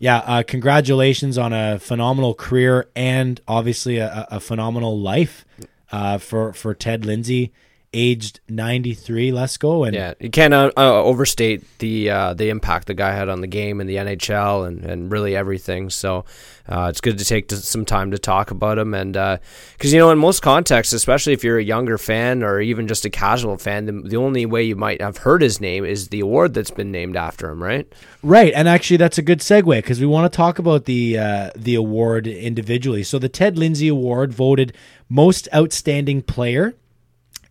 yeah 0.00 0.18
uh, 0.26 0.42
congratulations 0.42 1.38
on 1.38 1.52
a 1.52 1.78
phenomenal 1.78 2.34
career 2.34 2.88
and 2.96 3.40
obviously 3.46 3.98
a, 3.98 4.26
a 4.30 4.36
a 4.36 4.40
phenomenal 4.40 4.98
life 4.98 5.44
uh, 5.92 6.18
for 6.18 6.52
for 6.52 6.74
Ted 6.74 7.04
Lindsay 7.06 7.52
aged 7.94 8.40
93. 8.48 9.32
Let's 9.32 9.56
go. 9.56 9.84
And 9.84 9.94
Yeah, 9.94 10.14
you 10.20 10.28
can't 10.28 10.52
uh, 10.52 10.70
uh, 10.76 11.02
overstate 11.02 11.64
the 11.78 12.10
uh, 12.10 12.34
the 12.34 12.50
impact 12.50 12.88
the 12.88 12.94
guy 12.94 13.12
had 13.12 13.28
on 13.28 13.40
the 13.40 13.46
game 13.46 13.80
and 13.80 13.88
the 13.88 13.96
NHL 13.96 14.66
and, 14.66 14.84
and 14.84 15.10
really 15.10 15.34
everything. 15.34 15.88
So 15.88 16.24
uh, 16.68 16.88
it's 16.90 17.00
good 17.00 17.18
to 17.18 17.24
take 17.24 17.50
some 17.50 17.84
time 17.84 18.10
to 18.10 18.18
talk 18.18 18.50
about 18.50 18.78
him, 18.78 18.94
and 18.94 19.12
because 19.12 19.92
you 19.92 19.98
know, 19.98 20.10
in 20.10 20.18
most 20.18 20.40
contexts, 20.40 20.92
especially 20.92 21.32
if 21.32 21.44
you're 21.44 21.58
a 21.58 21.64
younger 21.64 21.96
fan 21.96 22.42
or 22.42 22.60
even 22.60 22.88
just 22.88 23.04
a 23.04 23.10
casual 23.10 23.56
fan, 23.56 23.86
the, 23.86 23.92
the 23.92 24.16
only 24.16 24.44
way 24.46 24.64
you 24.64 24.76
might 24.76 25.00
have 25.00 25.18
heard 25.18 25.42
his 25.42 25.60
name 25.60 25.84
is 25.84 26.08
the 26.08 26.20
award 26.20 26.54
that's 26.54 26.70
been 26.70 26.90
named 26.90 27.16
after 27.16 27.50
him, 27.50 27.62
right? 27.62 27.90
Right, 28.22 28.52
and 28.54 28.68
actually 28.68 28.96
that's 28.96 29.18
a 29.18 29.22
good 29.22 29.40
segue 29.40 29.76
because 29.76 30.00
we 30.00 30.06
want 30.06 30.30
to 30.30 30.36
talk 30.36 30.58
about 30.58 30.86
the 30.86 31.18
uh, 31.18 31.50
the 31.54 31.74
award 31.74 32.26
individually. 32.26 33.02
So 33.02 33.18
the 33.18 33.28
Ted 33.28 33.58
Lindsay 33.58 33.88
Award 33.88 34.32
voted 34.32 34.74
most 35.08 35.48
outstanding 35.54 36.22
player 36.22 36.74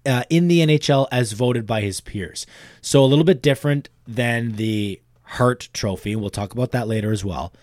uh, 0.05 0.24
in 0.29 0.48
the 0.48 0.60
NHL 0.60 1.07
as 1.12 1.31
voted 1.31 1.65
by 1.65 1.81
his 1.81 2.01
peers. 2.01 2.45
So 2.81 3.03
a 3.03 3.07
little 3.07 3.25
bit 3.25 3.41
different 3.41 3.89
than 4.07 4.53
the 4.53 5.01
Hart 5.24 5.69
Trophy. 5.74 6.15
We'll 6.15 6.29
talk 6.29 6.53
about 6.53 6.72
that 6.72 6.88
later 6.88 7.12
as 7.12 7.24
well. 7.24 7.53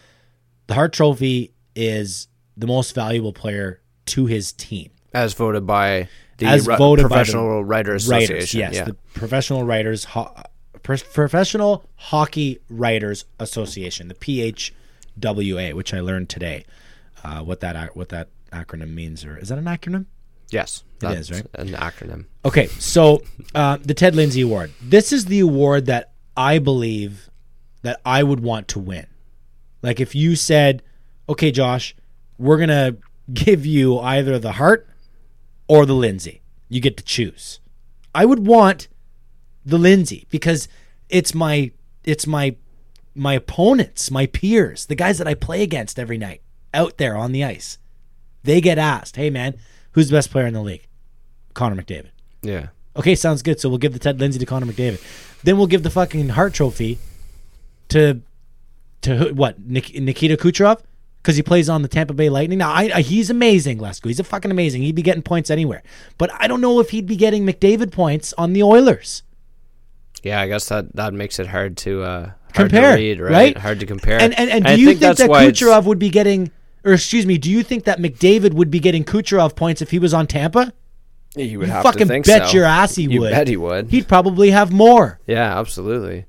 The 0.67 0.75
Hart 0.75 0.93
Trophy 0.93 1.53
is 1.75 2.29
the 2.57 2.67
most 2.67 2.95
valuable 2.95 3.33
player 3.33 3.81
to 4.07 4.27
his 4.27 4.53
team. 4.53 4.91
As 5.13 5.35
voted 5.35 5.67
by 5.67 6.09
the 6.39 6.47
As 6.47 6.67
Ru- 6.67 6.77
voted 6.77 7.07
Professional 7.07 7.65
Writers 7.65 8.05
Association. 8.09 8.61
Yes, 8.61 8.75
yeah. 8.75 8.85
the 8.85 8.95
Professional 9.15 9.65
Writers 9.65 10.05
Ho- 10.05 10.35
Pro- 10.83 10.97
Professional 10.97 11.85
Hockey 11.97 12.61
Writers 12.69 13.25
Association, 13.39 14.09
the 14.09 14.15
PHWA, 14.15 15.75
which 15.75 15.93
I 15.93 16.01
learned 16.01 16.29
today. 16.29 16.65
Uh, 17.23 17.43
what 17.43 17.61
that 17.61 17.95
what 17.97 18.09
that 18.09 18.29
acronym 18.53 18.95
means, 18.95 19.25
or 19.25 19.37
is 19.37 19.49
that 19.51 19.59
an 19.59 19.65
acronym? 19.65 20.07
yes, 20.51 20.83
It 21.03 21.19
is, 21.19 21.29
that's 21.29 21.43
right? 21.43 21.51
An 21.55 21.69
acronym. 21.69 22.27
Okay, 22.45 22.67
so 22.67 23.23
uh, 23.55 23.79
the 23.83 23.95
Ted 23.95 24.15
Lindsay 24.15 24.43
Award. 24.43 24.73
This 24.83 25.13
is 25.13 25.27
the 25.27 25.41
award 25.41 25.87
that 25.87 26.13
I 26.37 26.59
believe 26.59 27.31
that 27.83 28.01
I 28.05 28.23
would 28.23 28.41
want 28.41 28.69
to 28.69 28.79
win. 28.79 29.07
Like 29.83 30.01
if 30.01 30.15
you 30.15 30.37
said, 30.37 30.83
"Okay, 31.29 31.51
Josh, 31.51 31.95
we're 32.39 32.59
gonna 32.59 32.97
give 33.33 33.65
you 33.65 33.99
either 33.99 34.39
the 34.39 34.53
Hart 34.53 34.89
or 35.69 35.87
the 35.87 35.95
Lindsay. 35.95 36.43
You 36.69 36.81
get 36.81 36.97
to 36.97 37.05
choose." 37.05 37.61
I 38.15 38.25
would 38.25 38.47
want 38.47 38.89
the 39.65 39.79
Lindsay 39.79 40.27
because 40.31 40.69
it's 41.09 41.35
my 41.35 41.71
it's 42.05 42.27
my 42.27 42.57
my 43.15 43.35
opponents, 43.35 44.11
my 44.11 44.27
peers, 44.27 44.87
the 44.87 44.95
guys 44.95 45.19
that 45.19 45.29
I 45.29 45.35
play 45.35 45.63
against 45.63 45.99
every 45.99 46.19
night 46.19 46.43
out 46.73 46.99
there 46.99 47.17
on 47.17 47.33
the 47.33 47.45
ice. 47.45 47.79
They 48.43 48.61
get 48.61 48.79
asked, 48.79 49.17
"Hey, 49.17 49.31
man, 49.31 49.59
who's 49.93 50.09
the 50.09 50.17
best 50.17 50.31
player 50.31 50.47
in 50.47 50.55
the 50.55 50.63
league?" 50.63 50.87
Connor 51.55 51.81
McDavid. 51.81 52.11
Yeah. 52.43 52.69
Okay, 52.97 53.15
sounds 53.15 53.43
good. 53.43 53.61
So 53.61 53.69
we'll 53.69 53.79
give 53.79 53.93
the 53.93 53.99
Ted 53.99 54.19
Lindsay 54.21 54.39
to 54.39 54.47
Connor 54.47 54.67
McDavid. 54.67 55.01
Then 55.43 55.57
we'll 55.57 55.67
give 55.67 55.83
the 55.83 55.91
fucking 55.91 56.31
Hart 56.31 56.55
Trophy 56.55 56.99
to 57.89 58.21
to 59.03 59.17
who- 59.17 59.35
what 59.35 59.59
Nik- 59.61 59.95
Nikita 60.01 60.37
Kucherov 60.37 60.81
because 61.23 61.37
he 61.37 61.43
plays 61.43 61.69
on 61.69 61.83
the 61.83 61.89
Tampa 61.89 62.13
Bay 62.15 62.29
Lightning. 62.29 62.59
Now 62.59 62.71
I, 62.73 62.91
I, 62.97 63.01
he's 63.03 63.31
amazing, 63.31 63.79
Lesko. 63.79 64.07
He's 64.07 64.21
a 64.21 64.25
fucking 64.25 64.51
amazing. 64.51 64.83
He'd 64.83 64.95
be 64.95 65.03
getting 65.03 65.23
points 65.23 65.51
anywhere, 65.51 65.83
but 66.19 66.31
I 66.39 66.47
don't 66.49 66.61
know 66.61 66.81
if 66.81 66.91
he'd 66.91 67.07
be 67.07 67.17
getting 67.17 67.47
McDavid 67.47 67.93
points 67.93 68.35
on 68.37 68.53
the 68.53 68.63
Oilers. 68.63 69.23
Yeah, 70.23 70.41
I 70.41 70.49
guess 70.49 70.69
that, 70.69 70.95
that 70.97 71.15
makes 71.15 71.39
it 71.39 71.47
hard 71.47 71.79
to 71.79 72.03
uh, 72.03 72.21
hard 72.27 72.35
Compare, 72.71 72.97
to 72.97 73.03
read, 73.03 73.21
right? 73.21 73.31
right? 73.33 73.57
Hard 73.57 73.81
to 73.81 73.87
compare. 73.87 74.21
And 74.21 74.39
and, 74.39 74.51
and 74.51 74.65
do 74.65 74.71
I 74.73 74.75
you 74.75 74.87
think, 74.89 75.01
that's 75.01 75.19
that 75.21 75.31
Kucherov 75.31 75.85
would 75.85 75.99
be 75.99 76.11
getting, 76.11 76.51
or 76.85 76.93
excuse 76.93 77.25
me, 77.25 77.39
do 77.39 77.51
you 77.51 77.63
think 77.63 77.85
that 77.85 77.99
McDavid 78.01 78.53
would 78.53 78.71
be 78.71 78.81
getting 78.81 79.05
Kucherov 79.05 79.57
points 79.57 79.81
if 79.81 79.91
he 79.93 79.99
was 79.99 80.13
on 80.13 80.27
Tampa? 80.27 80.75
You 81.37 81.61
would 81.61 81.69
You 81.69 81.73
have 81.73 81.83
fucking 81.85 82.01
to 82.01 82.07
think 82.07 82.27
bet 82.27 82.49
so. 82.49 82.55
your 82.57 82.65
ass 82.65 82.97
he 82.97 83.05
You 83.05 83.21
would. 83.21 83.31
bet 83.31 83.47
he 83.49 83.57
would. 83.57 83.91
He'd 83.91 84.09
probably 84.09 84.51
have 84.51 84.73
more. 84.73 85.21
yeah, 85.27 85.59
absolutely. 85.59 86.25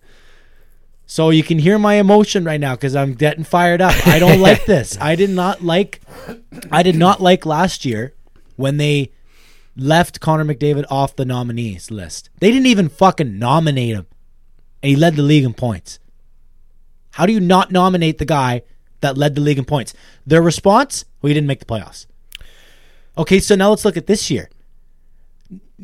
So 1.08 1.29
you 1.29 1.43
can 1.43 1.60
hear 1.60 1.77
my 1.77 1.96
emotion 1.96 2.46
right 2.46 2.60
now 2.60 2.75
because 2.75 2.96
I'm 2.96 3.15
getting 3.15 3.43
fired 3.43 3.81
up. 3.81 3.96
I 4.08 4.17
don't 4.20 4.39
like 4.39 4.65
this. 4.75 4.98
I 5.01 5.15
did 5.15 5.29
not 5.29 5.62
like. 5.62 6.00
I 6.72 6.84
did 6.84 6.96
not 6.96 7.20
like 7.20 7.46
last 7.46 7.84
year 7.84 8.13
when 8.55 8.77
they 8.77 9.12
left 9.75 10.20
Connor 10.22 10.46
McDavid 10.46 10.86
off 10.89 11.15
the 11.15 11.25
nominees 11.25 11.92
list. 11.92 12.29
They 12.40 12.50
didn't 12.51 12.68
even 12.68 12.87
fucking 12.87 13.37
nominate 13.40 13.96
him, 13.96 14.05
and 14.81 14.90
he 14.92 14.96
led 14.96 15.16
the 15.18 15.22
league 15.24 15.44
in 15.44 15.53
points. 15.53 16.00
How 17.11 17.25
do 17.25 17.33
you 17.33 17.42
not 17.42 17.72
nominate 17.72 18.18
the 18.18 18.25
guy 18.25 18.61
that 19.01 19.18
led 19.18 19.35
the 19.35 19.42
league 19.42 19.57
in 19.57 19.66
points? 19.66 19.94
Their 20.25 20.42
response: 20.42 21.03
We 21.22 21.33
didn't 21.33 21.48
make 21.48 21.59
the 21.59 21.66
playoffs. 21.66 22.05
Okay, 23.18 23.40
so 23.42 23.55
now 23.55 23.72
let's 23.72 23.83
look 23.83 23.98
at 23.98 24.07
this 24.07 24.31
year. 24.31 24.50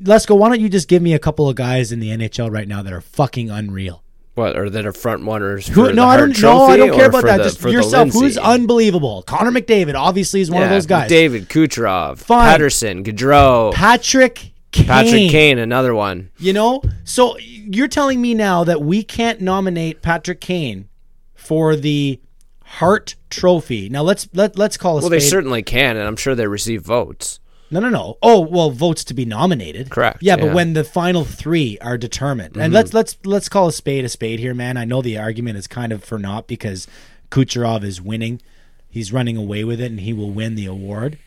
Let's. 0.03 0.27
Why 0.29 0.49
don't 0.49 0.60
you 0.60 0.69
just 0.69 0.88
give 0.88 1.01
me 1.01 1.13
a 1.13 1.19
couple 1.19 1.49
of 1.49 1.55
guys 1.55 1.91
in 1.91 1.99
the 1.99 2.10
NHL 2.10 2.51
right 2.51 2.67
now 2.67 2.81
that 2.83 2.93
are 2.93 3.01
fucking 3.01 3.49
unreal? 3.49 4.03
What 4.36 4.55
or 4.55 4.69
that 4.69 4.86
are 4.86 4.93
front 4.93 5.23
runners? 5.25 5.67
Who, 5.67 5.91
no, 5.93 6.05
I 6.05 6.15
don't. 6.17 6.39
No, 6.41 6.65
I 6.65 6.77
don't 6.77 6.93
care 6.93 7.07
about 7.07 7.23
that. 7.23 7.38
the- 7.38 7.43
Just 7.45 7.62
yourself. 7.63 8.12
Who's 8.12 8.38
unbelievable? 8.38 9.23
Connor 9.23 9.51
McDavid 9.51 9.95
obviously 9.95 10.41
is 10.41 10.51
one 10.51 10.62
of 10.62 10.69
those 10.69 10.86
guys. 10.86 11.10
David 11.10 11.49
Kucherov, 11.49 12.19
Fine. 12.19 12.60
Pettersson, 12.60 13.03
Gaudreau, 13.03 13.73
Patrick 13.73 14.51
Kane. 14.71 14.86
Patrick 14.86 15.31
Kane, 15.31 15.57
another 15.57 15.95
one. 15.95 16.29
You 16.38 16.53
know, 16.53 16.83
so 17.03 17.36
you're 17.39 17.88
telling 17.88 18.21
me 18.21 18.36
now 18.36 18.63
that 18.63 18.81
we 18.81 19.01
can't 19.01 19.41
nominate 19.41 20.03
Patrick 20.03 20.39
Kane 20.39 20.88
for 21.33 21.75
the 21.75 22.19
Hart 22.63 23.15
Trophy. 23.31 23.89
Now 23.89 24.03
let's 24.03 24.29
let 24.33 24.55
let's 24.55 24.77
call 24.77 24.99
a 24.99 25.01
Well, 25.01 25.10
they 25.10 25.19
certainly 25.19 25.63
can, 25.63 25.97
and 25.97 26.05
I'm 26.05 26.15
sure 26.15 26.36
they 26.36 26.45
receive 26.47 26.83
votes. 26.83 27.39
No, 27.69 27.80
no, 27.80 27.89
no. 27.89 28.17
Oh, 28.21 28.39
well, 28.39 28.71
votes 28.71 29.03
to 29.06 29.13
be 29.13 29.25
nominated. 29.25 29.89
Correct, 29.89 30.19
Yeah, 30.21 30.36
but 30.36 30.41
yeah. 30.41 30.45
Mm-hmm. 30.47 30.56
when 30.56 30.73
the 30.73 30.84
final 30.84 31.25
three 31.25 31.77
are 31.80 31.97
determined, 31.97 32.56
and 32.56 32.73
let's 32.73 32.93
let's 32.93 33.17
let's 33.25 33.49
call 33.49 33.67
a 33.67 33.73
spade 33.73 34.06
a 34.06 34.10
spade 34.10 34.39
here, 34.39 34.53
man. 34.53 34.77
I 34.77 34.86
know 34.86 35.01
the 35.01 35.17
argument 35.17 35.58
is 35.58 35.67
kind 35.67 35.91
of 35.91 36.03
for 36.03 36.17
naught 36.17 36.47
because 36.47 36.88
Kucherov 37.30 37.84
is 37.84 38.01
winning. 38.01 38.41
He's 38.89 39.12
running 39.12 39.36
away 39.36 39.63
with 39.63 39.82
it, 39.82 39.91
and 39.91 39.99
he 39.99 40.13
will 40.13 40.32
win 40.32 40.56
the 40.56 40.65
award. 40.65 41.17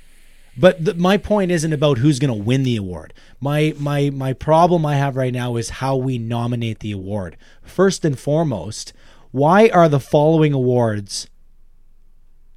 But 0.56 0.84
the, 0.84 0.94
my 0.94 1.16
point 1.16 1.50
isn't 1.50 1.72
about 1.72 1.98
who's 1.98 2.18
going 2.18 2.36
to 2.36 2.44
win 2.44 2.62
the 2.62 2.76
award. 2.76 3.12
My 3.40 3.74
my 3.78 4.10
my 4.10 4.32
problem 4.32 4.84
I 4.86 4.96
have 4.96 5.16
right 5.16 5.32
now 5.32 5.56
is 5.56 5.70
how 5.70 5.96
we 5.96 6.18
nominate 6.18 6.80
the 6.80 6.92
award. 6.92 7.36
First 7.62 8.04
and 8.04 8.18
foremost, 8.18 8.92
why 9.30 9.68
are 9.68 9.88
the 9.88 10.00
following 10.00 10.52
awards 10.52 11.28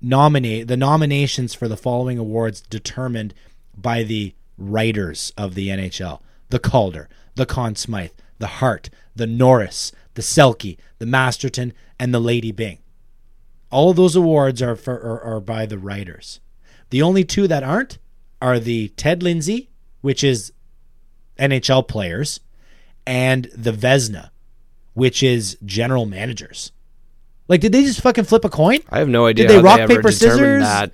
nominate 0.01 0.67
the 0.67 0.77
nominations 0.77 1.53
for 1.53 1.67
the 1.67 1.77
following 1.77 2.17
awards 2.17 2.61
determined 2.61 3.33
by 3.75 4.03
the 4.03 4.33
writers 4.57 5.31
of 5.37 5.55
the 5.55 5.69
NHL? 5.69 6.19
The 6.49 6.59
Calder, 6.59 7.09
the 7.35 7.45
Conn 7.45 7.75
Smythe, 7.75 8.11
the 8.39 8.47
Hart, 8.47 8.89
the 9.15 9.27
Norris, 9.27 9.91
the 10.13 10.21
Selke, 10.21 10.77
the 10.99 11.05
Masterton, 11.05 11.73
and 11.99 12.13
the 12.13 12.19
Lady 12.19 12.51
Byng. 12.51 12.79
All 13.71 13.89
of 13.89 13.95
those 13.95 14.15
awards 14.15 14.61
are 14.61 14.75
for 14.75 14.93
are, 14.95 15.21
are 15.35 15.39
by 15.39 15.65
the 15.65 15.77
writers. 15.79 16.39
The 16.91 17.01
only 17.01 17.23
two 17.23 17.47
that 17.47 17.63
aren't 17.63 17.97
are 18.41 18.59
the 18.59 18.89
Ted 18.89 19.23
Lindsay, 19.23 19.69
which 20.01 20.23
is 20.23 20.53
NHL 21.39 21.87
players, 21.87 22.39
and 23.07 23.45
the 23.55 23.71
Vezina, 23.71 24.29
which 24.93 25.23
is 25.23 25.57
general 25.65 26.05
managers. 26.05 26.71
Like, 27.47 27.61
did 27.61 27.71
they 27.71 27.83
just 27.83 28.01
fucking 28.01 28.25
flip 28.25 28.45
a 28.45 28.49
coin? 28.49 28.79
I 28.89 28.99
have 28.99 29.09
no 29.09 29.25
idea 29.25 29.47
Did 29.47 29.51
they 29.51 29.55
how 29.57 29.61
rock, 29.77 29.87
they 29.87 29.95
paper, 29.97 30.11
scissors? 30.11 30.61
that. 30.61 30.91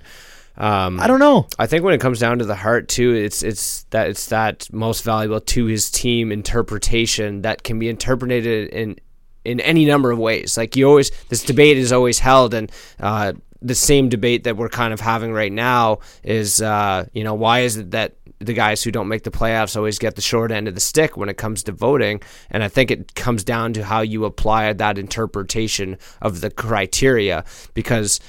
Um, 0.60 1.00
I 1.00 1.06
don't 1.06 1.20
know. 1.20 1.48
I 1.58 1.66
think 1.66 1.84
when 1.84 1.94
it 1.94 2.02
comes 2.02 2.18
down 2.18 2.38
to 2.40 2.44
the 2.44 2.54
Hart 2.54 2.88
too, 2.88 3.14
it's 3.14 3.42
it's 3.42 3.84
that 3.84 4.10
it's 4.10 4.26
that 4.26 4.70
most 4.70 5.04
valuable 5.04 5.40
to 5.40 5.64
his 5.64 5.90
team 5.90 6.30
interpretation 6.30 7.42
that 7.42 7.62
can 7.62 7.78
be 7.78 7.88
interpreted 7.88 8.68
in 8.68 8.96
in 9.42 9.60
any 9.60 9.86
number 9.86 10.10
of 10.10 10.18
ways. 10.18 10.58
Like 10.58 10.76
you 10.76 10.86
always, 10.86 11.12
this 11.30 11.42
debate 11.44 11.78
is 11.78 11.92
always 11.92 12.18
held, 12.18 12.52
and 12.52 12.70
uh, 13.00 13.32
the 13.62 13.74
same 13.74 14.10
debate 14.10 14.44
that 14.44 14.58
we're 14.58 14.68
kind 14.68 14.92
of 14.92 15.00
having 15.00 15.32
right 15.32 15.50
now 15.52 16.00
is, 16.22 16.60
uh, 16.60 17.06
you 17.14 17.24
know, 17.24 17.34
why 17.34 17.60
is 17.60 17.78
it 17.78 17.92
that 17.92 18.16
the 18.38 18.52
guys 18.52 18.82
who 18.82 18.90
don't 18.90 19.08
make 19.08 19.22
the 19.22 19.30
playoffs 19.30 19.76
always 19.76 19.98
get 19.98 20.14
the 20.14 20.22
short 20.22 20.52
end 20.52 20.68
of 20.68 20.74
the 20.74 20.80
stick 20.80 21.16
when 21.16 21.30
it 21.30 21.38
comes 21.38 21.62
to 21.62 21.72
voting? 21.72 22.20
And 22.50 22.62
I 22.62 22.68
think 22.68 22.90
it 22.90 23.14
comes 23.14 23.44
down 23.44 23.72
to 23.74 23.84
how 23.84 24.02
you 24.02 24.26
apply 24.26 24.74
that 24.74 24.98
interpretation 24.98 25.96
of 26.20 26.42
the 26.42 26.50
criteria, 26.50 27.46
because 27.72 28.20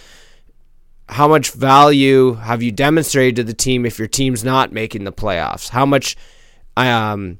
how 1.11 1.27
much 1.27 1.51
value 1.51 2.33
have 2.35 2.63
you 2.63 2.71
demonstrated 2.71 3.35
to 3.35 3.43
the 3.43 3.53
team 3.53 3.85
if 3.85 3.99
your 3.99 4.07
team's 4.07 4.43
not 4.43 4.71
making 4.71 5.03
the 5.03 5.11
playoffs? 5.11 5.69
How 5.69 5.85
much, 5.85 6.15
um, 6.77 7.37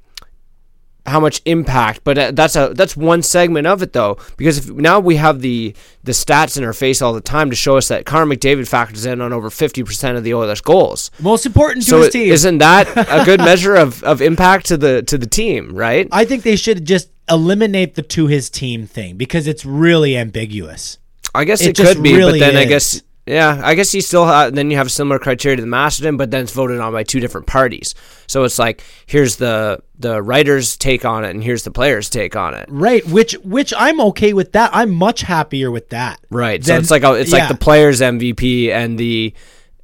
how 1.06 1.20
much 1.20 1.42
impact? 1.46 2.02
But 2.04 2.18
uh, 2.18 2.32
that's 2.32 2.56
a 2.56 2.74
that's 2.76 2.96
one 2.96 3.22
segment 3.24 3.66
of 3.68 3.82
it 3.82 3.94
though, 3.94 4.18
because 4.38 4.58
if 4.60 4.70
now 4.76 5.00
we 5.00 5.16
have 5.16 5.42
the 5.42 5.74
the 6.04 6.12
stats 6.12 6.58
in 6.58 6.64
our 6.64 6.74
face 6.74 7.02
all 7.02 7.14
the 7.14 7.22
time 7.22 7.50
to 7.50 7.56
show 7.56 7.78
us 7.78 7.88
that 7.88 8.06
Connor 8.06 8.36
McDavid 8.36 8.68
factors 8.68 9.06
in 9.06 9.20
on 9.22 9.34
over 9.34 9.50
fifty 9.50 9.84
percent 9.84 10.18
of 10.18 10.24
the 10.24 10.34
Oilers' 10.34 10.62
goals. 10.62 11.10
Most 11.20 11.46
important 11.46 11.86
to 11.86 11.90
So 11.90 12.02
his 12.04 12.12
team. 12.14 12.32
isn't 12.32 12.58
that 12.60 12.88
a 12.96 13.26
good 13.26 13.40
measure 13.50 13.76
of, 13.76 14.04
of 14.04 14.22
impact 14.22 14.68
to 14.68 14.78
the 14.78 15.02
to 15.04 15.18
the 15.18 15.28
team, 15.28 15.74
right? 15.76 16.08
I 16.12 16.26
think 16.26 16.44
they 16.44 16.56
should 16.56 16.86
just 16.86 17.10
eliminate 17.30 17.96
the 17.96 18.02
to 18.02 18.28
his 18.28 18.50
team 18.50 18.86
thing 18.86 19.16
because 19.18 19.48
it's 19.48 19.66
really 19.66 20.18
ambiguous. 20.18 20.98
I 21.34 21.46
guess 21.46 21.62
It 21.62 21.80
it, 21.80 21.86
could 21.86 22.04
be, 22.04 22.16
really 22.16 22.40
but 22.40 22.52
then 22.52 22.58
I 22.58 22.66
guess 22.66 23.02
Yeah, 23.28 23.62
I 23.64 23.76
guess 23.76 23.94
you 23.94 24.02
still 24.02 24.26
have, 24.26 24.56
then 24.56 24.72
you 24.72 24.78
have 24.78 24.92
similar 24.92 25.20
criteria 25.20 25.56
to 25.56 25.62
the 25.62 25.68
Macedon, 25.68 26.18
but 26.18 26.32
then 26.32 26.44
it's 26.44 26.52
voted 26.52 26.80
on 26.80 26.92
by 26.92 27.04
two 27.04 27.20
different 27.20 27.46
parties. 27.46 27.94
So 28.26 28.44
it's 28.44 28.58
like 28.58 28.84
here's 29.06 29.36
the 29.36 29.84
the 30.00 30.22
writers' 30.22 30.76
take 30.76 31.06
on 31.06 31.24
it, 31.24 31.30
and 31.30 31.44
here's 31.44 31.64
the 31.64 31.72
players' 31.72 32.10
take 32.10 32.36
on 32.36 32.56
it. 32.56 32.66
Right, 32.70 33.06
which 33.06 33.34
which 33.44 33.74
I'm 33.78 34.02
okay 34.02 34.34
with 34.34 34.54
that. 34.54 34.72
I'm 34.74 34.92
much 34.92 35.22
happier 35.22 35.70
with 35.70 35.90
that. 35.90 36.20
Right. 36.32 36.64
So 36.66 36.76
it's 36.76 36.90
like 36.90 37.04
a, 37.04 37.14
it's 37.14 37.32
yeah. 37.32 37.40
like 37.40 37.50
the 37.50 37.58
players 37.58 38.02
MVP 38.02 38.70
and 38.70 38.98
the 38.98 39.34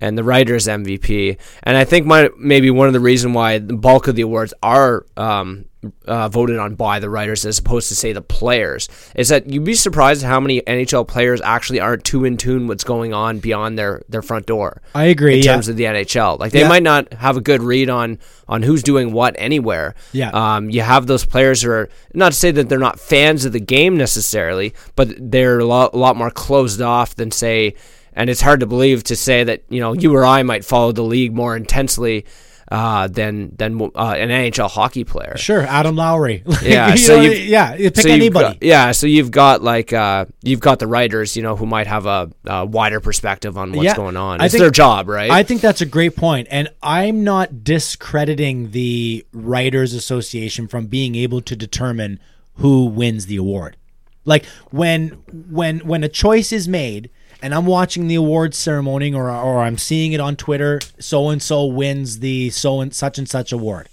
and 0.01 0.17
the 0.17 0.23
writers 0.23 0.67
MVP. 0.67 1.37
And 1.63 1.77
I 1.77 1.83
think 1.83 2.07
my 2.07 2.29
maybe 2.37 2.71
one 2.71 2.87
of 2.87 2.93
the 2.93 2.99
reason 2.99 3.33
why 3.33 3.59
the 3.59 3.75
bulk 3.75 4.07
of 4.07 4.15
the 4.15 4.23
awards 4.23 4.53
are 4.63 5.05
um, 5.15 5.65
uh, 6.05 6.29
voted 6.29 6.57
on 6.57 6.75
by 6.75 6.99
the 6.99 7.09
writers 7.09 7.45
as 7.45 7.59
opposed 7.59 7.89
to 7.89 7.95
say 7.95 8.13
the 8.13 8.21
players 8.21 8.89
is 9.15 9.29
that 9.29 9.49
you'd 9.49 9.63
be 9.63 9.73
surprised 9.73 10.23
how 10.23 10.39
many 10.39 10.61
NHL 10.61 11.07
players 11.07 11.41
actually 11.41 11.79
aren't 11.79 12.03
too 12.03 12.25
in 12.25 12.37
tune 12.37 12.67
what's 12.67 12.83
going 12.83 13.13
on 13.13 13.39
beyond 13.39 13.77
their 13.77 14.01
their 14.09 14.21
front 14.21 14.45
door. 14.45 14.81
I 14.95 15.05
agree. 15.05 15.37
In 15.39 15.43
yeah. 15.43 15.53
terms 15.53 15.67
of 15.67 15.75
the 15.77 15.85
NHL, 15.85 16.39
like 16.39 16.51
they 16.51 16.61
Yeah. 16.61 16.69
might 16.69 16.83
not 16.83 17.13
have 17.13 17.37
a 17.37 17.41
good 17.41 17.61
read 17.61 17.89
on 17.89 18.19
on 18.47 18.61
who's 18.63 18.83
doing 18.83 19.11
what 19.11 19.35
anywhere. 19.37 19.95
Yeah. 20.13 20.29
Um, 20.31 20.69
you 20.69 20.81
have 20.81 21.07
those 21.07 21.25
players 21.25 21.61
who 21.61 21.69
are 21.71 21.89
not 22.13 22.31
to 22.31 22.37
say 22.37 22.51
that 22.51 22.69
they're 22.69 22.79
not 22.79 22.99
fans 22.99 23.43
of 23.45 23.51
the 23.53 23.59
game 23.59 23.97
necessarily, 23.97 24.73
but 24.95 25.09
they're 25.19 25.59
a 25.59 25.65
lot, 25.65 25.93
a 25.93 25.97
lot 25.97 26.15
more 26.15 26.31
closed 26.31 26.81
off 26.81 27.15
than 27.15 27.31
say. 27.31 27.73
And 28.13 28.29
it's 28.31 28.41
hard 28.41 28.61
to 28.61 28.65
believe 28.65 29.03
to 29.05 29.15
say 29.15 29.43
that 29.43 29.61
you 29.69 29.79
know 29.79 29.93
you 29.93 30.15
or 30.15 30.25
I 30.25 30.41
might 30.43 30.65
follow 30.65 30.91
the 30.91 31.03
league 31.03 31.33
more 31.33 31.55
intensely 31.55 32.25
uh, 32.69 33.07
than 33.07 33.55
than 33.55 33.81
uh, 33.81 34.15
an 34.17 34.29
NHL 34.29 34.69
hockey 34.69 35.03
player. 35.03 35.37
Sure, 35.37 35.61
Adam 35.61 35.95
Lowry. 35.95 36.43
Like, 36.45 36.61
Yeah, 36.63 36.95
so 36.95 37.15
know, 37.17 37.21
yeah, 37.31 37.75
you 37.75 37.91
pick 37.91 38.03
So 38.03 38.09
anybody. 38.09 38.45
got- 38.55 38.63
yeah, 38.63 38.91
so 38.91 39.07
you've 39.07 39.31
got 39.31 39.61
like 39.63 39.93
uh, 39.93 40.25
you've 40.43 40.59
got 40.59 40.79
the 40.79 40.87
writers, 40.87 41.37
you 41.37 41.43
know, 41.43 41.55
who 41.55 41.65
might 41.65 41.87
have 41.87 42.05
a, 42.05 42.29
a 42.45 42.65
wider 42.65 42.99
perspective 42.99 43.57
on 43.57 43.71
what's 43.71 43.85
Yeah, 43.85 43.95
going 43.95 44.17
on. 44.17 44.41
It's 44.41 44.53
think- 44.53 44.61
their 44.61 44.71
job, 44.71 45.07
right? 45.07 45.31
I 45.31 45.43
think 45.43 45.61
that's 45.61 45.81
a 45.81 45.85
great 45.85 46.15
point, 46.15 46.47
and 46.51 46.67
I'm 46.83 47.23
not 47.23 47.63
discrediting 47.63 48.71
the 48.71 49.25
Writers 49.31 49.93
Association 49.93 50.67
from 50.67 50.87
being 50.87 51.15
able 51.15 51.41
to 51.41 51.55
determine 51.55 52.19
who 52.55 52.85
wins 52.85 53.27
the 53.27 53.37
award. 53.37 53.77
Like 54.25 54.45
when 54.71 55.09
when 55.31 55.79
when 55.79 56.03
a 56.03 56.09
choice 56.09 56.51
is 56.51 56.67
made, 56.67 57.09
and 57.41 57.53
I'm 57.53 57.65
watching 57.65 58.07
the 58.07 58.15
awards 58.15 58.57
ceremony, 58.57 59.13
or 59.13 59.29
or 59.29 59.59
I'm 59.59 59.77
seeing 59.77 60.13
it 60.13 60.19
on 60.19 60.35
Twitter, 60.35 60.79
so 60.99 61.29
and 61.29 61.41
so 61.41 61.65
wins 61.65 62.19
the 62.19 62.49
so 62.49 62.81
and 62.81 62.93
such 62.93 63.17
and 63.17 63.29
such 63.29 63.51
award. 63.51 63.89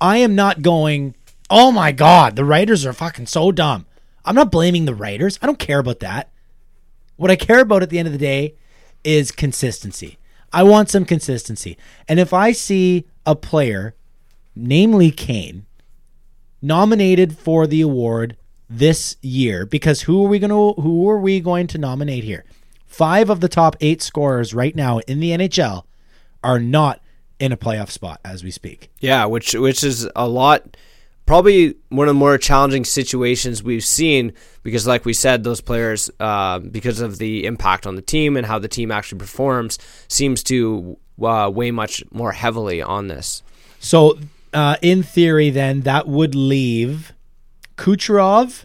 I 0.00 0.18
am 0.18 0.34
not 0.34 0.62
going. 0.62 1.14
Oh 1.48 1.70
my 1.70 1.92
god, 1.92 2.36
the 2.36 2.44
writers 2.44 2.86
are 2.86 2.92
fucking 2.92 3.26
so 3.26 3.52
dumb. 3.52 3.86
I'm 4.24 4.34
not 4.34 4.52
blaming 4.52 4.84
the 4.84 4.94
writers. 4.94 5.38
I 5.42 5.46
don't 5.46 5.58
care 5.58 5.78
about 5.78 6.00
that. 6.00 6.30
What 7.16 7.30
I 7.30 7.36
care 7.36 7.60
about 7.60 7.82
at 7.82 7.90
the 7.90 7.98
end 7.98 8.08
of 8.08 8.12
the 8.12 8.18
day 8.18 8.54
is 9.04 9.30
consistency. 9.32 10.18
I 10.52 10.62
want 10.62 10.90
some 10.90 11.04
consistency. 11.04 11.76
And 12.08 12.20
if 12.20 12.32
I 12.32 12.52
see 12.52 13.06
a 13.24 13.34
player, 13.34 13.94
namely 14.54 15.10
Kane, 15.10 15.66
nominated 16.60 17.36
for 17.36 17.66
the 17.66 17.80
award 17.80 18.36
this 18.76 19.16
year, 19.20 19.66
because 19.66 20.02
who 20.02 20.24
are 20.24 20.28
we 20.28 20.38
going 20.38 20.50
to 20.50 20.80
who 20.80 21.08
are 21.08 21.18
we 21.18 21.40
going 21.40 21.66
to 21.68 21.78
nominate 21.78 22.24
here? 22.24 22.44
Five 22.86 23.30
of 23.30 23.40
the 23.40 23.48
top 23.48 23.76
eight 23.80 24.02
scorers 24.02 24.52
right 24.52 24.74
now 24.74 24.98
in 25.00 25.20
the 25.20 25.30
NHL 25.30 25.84
are 26.44 26.58
not 26.58 27.00
in 27.38 27.52
a 27.52 27.56
playoff 27.56 27.90
spot 27.90 28.20
as 28.24 28.44
we 28.44 28.50
speak. 28.50 28.90
Yeah, 29.00 29.24
which 29.26 29.54
which 29.54 29.82
is 29.82 30.08
a 30.14 30.28
lot 30.28 30.76
probably 31.26 31.74
one 31.88 32.08
of 32.08 32.14
the 32.14 32.18
more 32.18 32.36
challenging 32.36 32.84
situations 32.84 33.62
we've 33.62 33.84
seen 33.84 34.32
because 34.62 34.86
like 34.86 35.04
we 35.04 35.12
said 35.12 35.44
those 35.44 35.60
players 35.60 36.10
uh, 36.20 36.58
because 36.58 37.00
of 37.00 37.18
the 37.18 37.46
impact 37.46 37.86
on 37.86 37.94
the 37.94 38.02
team 38.02 38.36
and 38.36 38.46
how 38.46 38.58
the 38.58 38.68
team 38.68 38.90
actually 38.90 39.18
performs 39.18 39.78
seems 40.08 40.42
to 40.42 40.98
uh, 41.22 41.50
weigh 41.52 41.70
much 41.70 42.02
more 42.10 42.32
heavily 42.32 42.82
on 42.82 43.06
this 43.08 43.42
So, 43.78 44.18
uh, 44.52 44.76
in 44.82 45.02
theory, 45.02 45.50
then 45.50 45.82
that 45.82 46.06
would 46.06 46.34
leave 46.34 47.12
Kucherov, 47.82 48.64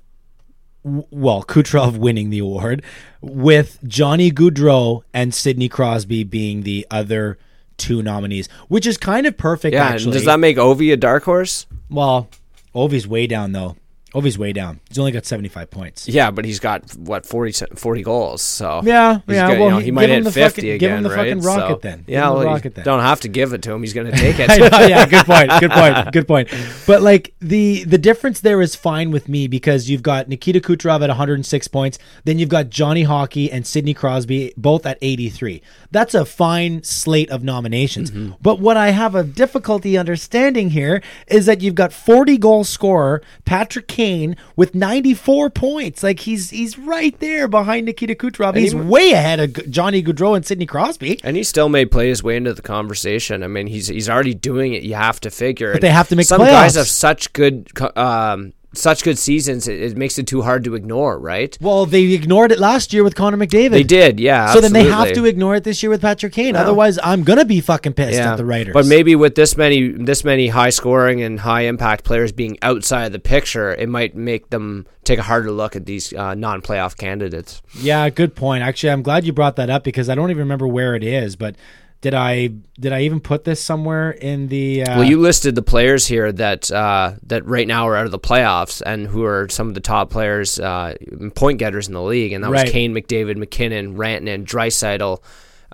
well, 0.84 1.44
Kucherov 1.44 1.98
winning 2.06 2.30
the 2.30 2.40
award, 2.40 2.84
with 3.20 3.80
Johnny 3.88 4.32
Gaudreau 4.32 5.02
and 5.12 5.34
Sidney 5.34 5.70
Crosby 5.70 6.24
being 6.24 6.62
the 6.62 6.86
other 6.92 7.40
two 7.78 8.04
nominees, 8.04 8.48
which 8.68 8.86
is 8.86 8.98
kind 8.98 9.26
of 9.26 9.36
perfect. 9.36 9.74
yeah 9.74 9.86
actually. 9.86 10.14
does 10.14 10.26
that 10.26 10.40
make 10.40 10.58
ovi 10.58 10.92
a 10.94 10.98
dark 10.98 11.24
horse 11.24 11.66
well, 11.90 12.30
Ovi's 12.76 13.08
way 13.08 13.28
down 13.28 13.54
though. 13.54 13.76
Ovi's 14.14 14.38
way 14.38 14.54
down. 14.54 14.80
He's 14.88 14.98
only 15.00 15.12
got 15.12 15.26
seventy 15.26 15.50
five 15.50 15.70
points. 15.70 16.08
yeah 16.08 16.32
but 16.32 16.46
he's 16.46 16.60
got 16.60 16.90
what 16.96 17.26
40, 17.26 17.66
40 17.76 18.02
goals 18.04 18.42
so 18.42 18.82
Yeah, 18.84 19.20
yeah. 19.28 19.48
got- 19.48 19.54
you 19.54 19.60
well, 19.60 19.70
know, 19.72 19.78
he, 19.80 19.86
he 19.86 19.92
might 19.92 20.10
hit 20.10 20.24
50 20.24 20.42
fucking, 20.42 20.64
again, 20.66 20.78
give 20.80 20.92
him 20.92 21.04
the 21.04 21.10
right? 21.10 21.18
fucking 21.18 21.42
rocket 21.42 21.74
So- 21.74 21.80
then. 21.82 21.98
Give 22.00 22.10
Yeah, 22.10 22.30
well, 22.30 22.44
rocket 22.46 22.76
then. 22.76 22.86
don't 22.86 23.02
have 23.02 23.20
to 23.22 23.28
give 23.28 23.54
it 23.54 23.62
to 23.64 23.72
him. 23.74 23.82
He's 23.82 23.94
going 23.94 24.08
to 24.12 24.18
take 24.18 24.40
it. 24.40 24.48
Know, 24.48 24.88
yeah, 24.88 25.06
good 25.06 25.26
point. 25.26 25.52
Good 25.60 25.72
point. 25.72 26.12
Good 26.14 26.28
point. 26.28 26.50
But 26.88 27.02
like 27.02 27.34
the 27.40 27.84
the 27.84 27.98
difference 27.98 28.40
there 28.40 28.62
is 28.62 28.76
fine 28.76 29.12
with 29.12 29.28
me 29.30 29.48
because 29.48 29.90
you've 29.90 30.04
got 30.04 30.30
Nikita 30.30 30.60
Kucherov 30.62 31.02
at 31.04 31.10
106 31.10 31.68
points, 31.68 32.00
then 32.24 32.40
you've 32.40 32.50
got 32.50 32.70
Johnny 32.70 33.04
Hockey 33.04 33.52
and 33.52 33.66
Sidney 33.68 33.94
Crosby 33.94 34.54
both 34.58 34.86
at 34.86 34.98
83. 35.02 35.62
That's 35.92 36.14
a 36.14 36.24
fine 36.26 36.82
slate 36.84 37.30
of 37.30 37.44
nominations. 37.44 38.12
Mm-hmm. 38.12 38.34
But 38.42 38.60
what 38.60 38.78
I 38.78 38.92
have 38.92 39.16
a 39.16 39.24
difficulty 39.24 39.98
understanding 39.98 40.70
here 40.72 41.02
is 41.28 41.46
that 41.46 41.62
you've 41.62 41.76
got 41.76 41.92
40 41.94 42.38
goal 42.38 42.64
scorer 42.64 43.22
Patrick 43.46 43.88
Kane 43.98 44.36
with 44.56 44.76
94 44.76 45.50
points. 45.50 46.04
Like 46.04 46.20
he's 46.20 46.52
he's 46.52 46.78
right 46.78 47.20
there 47.20 47.48
behind 47.48 47.88
Nikita 47.88 48.14
Kucherov. 48.14 48.56
he 48.56 48.62
He's 48.62 48.76
m- 48.76 48.90
way 48.90 49.12
ahead 49.12 49.40
of 49.40 49.72
Johnny 49.72 50.04
Gaudreau 50.04 50.36
and 50.36 50.46
Sidney 50.46 50.68
Crosby. 50.68 51.20
And 51.24 51.36
he 51.36 51.44
still 51.44 51.68
may 51.68 51.84
play 51.86 52.08
his 52.10 52.22
way 52.22 52.36
into 52.38 52.54
the 52.54 52.62
conversation. 52.62 53.42
I 53.42 53.48
mean, 53.48 53.66
he's 53.66 53.88
he's 53.88 54.08
already 54.08 54.36
doing 54.36 54.74
it. 54.74 54.84
You 54.84 54.94
have 54.94 55.20
to 55.22 55.32
figure. 55.32 55.72
But 55.74 55.82
they 55.82 55.90
have 55.90 56.10
to 56.10 56.16
make 56.16 56.28
some 56.28 56.40
guys 56.42 56.74
playoffs. 56.74 56.78
have 56.78 56.88
such 56.88 57.34
good 57.34 57.70
um, 57.98 58.54
such 58.74 59.04
good 59.04 59.18
seasons. 59.18 59.68
It, 59.68 59.82
it 59.82 59.98
makes 59.98 60.18
it 60.20 60.28
too 60.28 60.42
hard 60.42 60.64
to 60.66 60.76
ignore, 60.76 61.18
right? 61.20 61.58
Well, 61.62 61.86
they 61.86 62.14
ignored 62.14 62.52
it 62.52 62.60
last 62.60 62.94
year 62.94 63.04
with 63.04 63.16
Connor 63.16 63.38
McDavid. 63.38 63.72
They 63.72 63.84
did, 63.84 64.20
yeah. 64.20 64.54
So 64.54 64.62
then 64.62 64.74
they 64.74 64.86
have 64.86 65.14
to 65.14 65.26
ignore 65.26 65.56
it 65.56 65.64
this 65.64 65.82
year 65.82 65.90
with 65.90 66.02
Patrick 66.02 66.34
Kane. 66.34 66.56
Otherwise, 66.56 67.00
I'm 67.04 67.24
gonna 67.24 67.46
be 67.46 67.62
fucking 67.62 67.94
pissed 67.94 68.14
Yeah, 68.14 68.32
at 68.34 68.38
the 68.38 68.46
writers. 68.46 68.74
but 68.74 68.86
maybe 68.86 69.16
with 69.16 69.36
this 69.36 69.56
many 69.58 69.90
this 69.90 70.24
many 70.24 70.48
high 70.50 70.70
scoring 70.70 71.22
and 71.22 71.40
high 71.40 71.62
impact 71.62 72.04
players 72.04 72.32
being 72.32 72.58
outside 72.62 73.06
of 73.06 73.12
the 73.14 73.20
picture, 73.20 73.74
it 73.74 73.90
might 73.90 74.16
make 74.16 74.50
them 74.50 74.86
take 75.04 75.20
a 75.20 75.24
harder 75.24 75.52
look 75.52 75.76
at 75.76 75.86
these 75.86 76.14
uh, 76.14 76.36
non 76.36 76.62
playoff 76.62 76.98
candidates. 76.98 77.62
yeah, 77.80 78.10
good 78.10 78.36
point. 78.36 78.64
Actually, 78.64 78.92
I'm 78.92 79.02
glad 79.04 79.26
you 79.26 79.34
brought 79.34 79.56
that 79.56 79.70
up 79.70 79.84
because 79.84 80.10
I 80.10 80.16
don't 80.16 80.30
even 80.30 80.42
remember 80.42 80.68
where 80.68 80.96
it 80.96 81.04
is. 81.04 81.36
But 81.36 81.56
did 82.02 82.14
I 82.14 82.48
did 82.80 82.94
I 82.94 83.02
even 83.02 83.20
put 83.20 83.44
this 83.44 83.62
somewhere 83.64 84.12
in 84.12 84.48
the? 84.50 84.84
Uh, 84.84 85.00
Well, 85.00 85.04
you 85.04 85.20
listed 85.20 85.56
the 85.56 85.62
players 85.64 86.06
here 86.06 86.32
that 86.32 86.70
uh, 86.72 87.14
that 87.24 87.46
right 87.46 87.68
now 87.68 87.88
are 87.88 87.96
out 87.96 88.06
of 88.06 88.12
the 88.12 88.20
playoffs 88.20 88.82
and 88.86 89.08
who 89.08 89.24
are 89.26 89.50
some 89.50 89.68
of 89.68 89.74
the 89.74 89.80
top 89.80 90.10
players, 90.10 90.60
uh, 90.60 90.94
point 91.36 91.58
getters 91.60 91.88
in 91.88 91.94
the 91.94 92.02
league, 92.04 92.34
and 92.34 92.44
that 92.44 92.52
Right. 92.52 92.64
was 92.66 92.72
Kane, 92.72 92.94
McDavid, 92.94 93.38
MacKinnon, 93.38 93.96
Rantanen, 93.98 94.46
Draisaitl. 94.46 95.20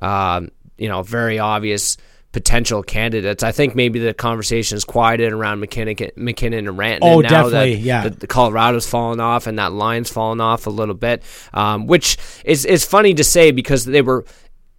Um, 0.01 0.49
you 0.77 0.87
know, 0.89 1.03
very 1.03 1.39
obvious 1.39 1.97
potential 2.31 2.81
candidates. 2.81 3.43
I 3.43 3.51
think 3.51 3.75
maybe 3.75 3.99
the 3.99 4.11
conversation 4.13 4.75
is 4.75 4.83
quieted 4.83 5.31
around 5.33 5.59
MacKinnon, 5.59 5.95
MacKinnon 6.15 6.67
and 6.67 6.77
Rantanen 6.77 6.99
Oh, 7.03 7.19
now 7.21 7.29
definitely, 7.29 7.75
that 7.75 7.81
yeah. 7.81 8.07
the, 8.09 8.25
Colorado's 8.25 8.89
fallen 8.89 9.19
off 9.19 9.45
and 9.45 9.59
that 9.59 9.71
line's 9.71 10.09
fallen 10.09 10.41
off 10.41 10.65
a 10.65 10.71
little 10.71 10.95
bit, 10.95 11.21
um, 11.53 11.85
which 11.85 12.17
is 12.43 12.65
is 12.65 12.83
funny 12.83 13.13
to 13.13 13.23
say 13.23 13.51
because 13.51 13.85
they 13.85 14.01
were 14.01 14.25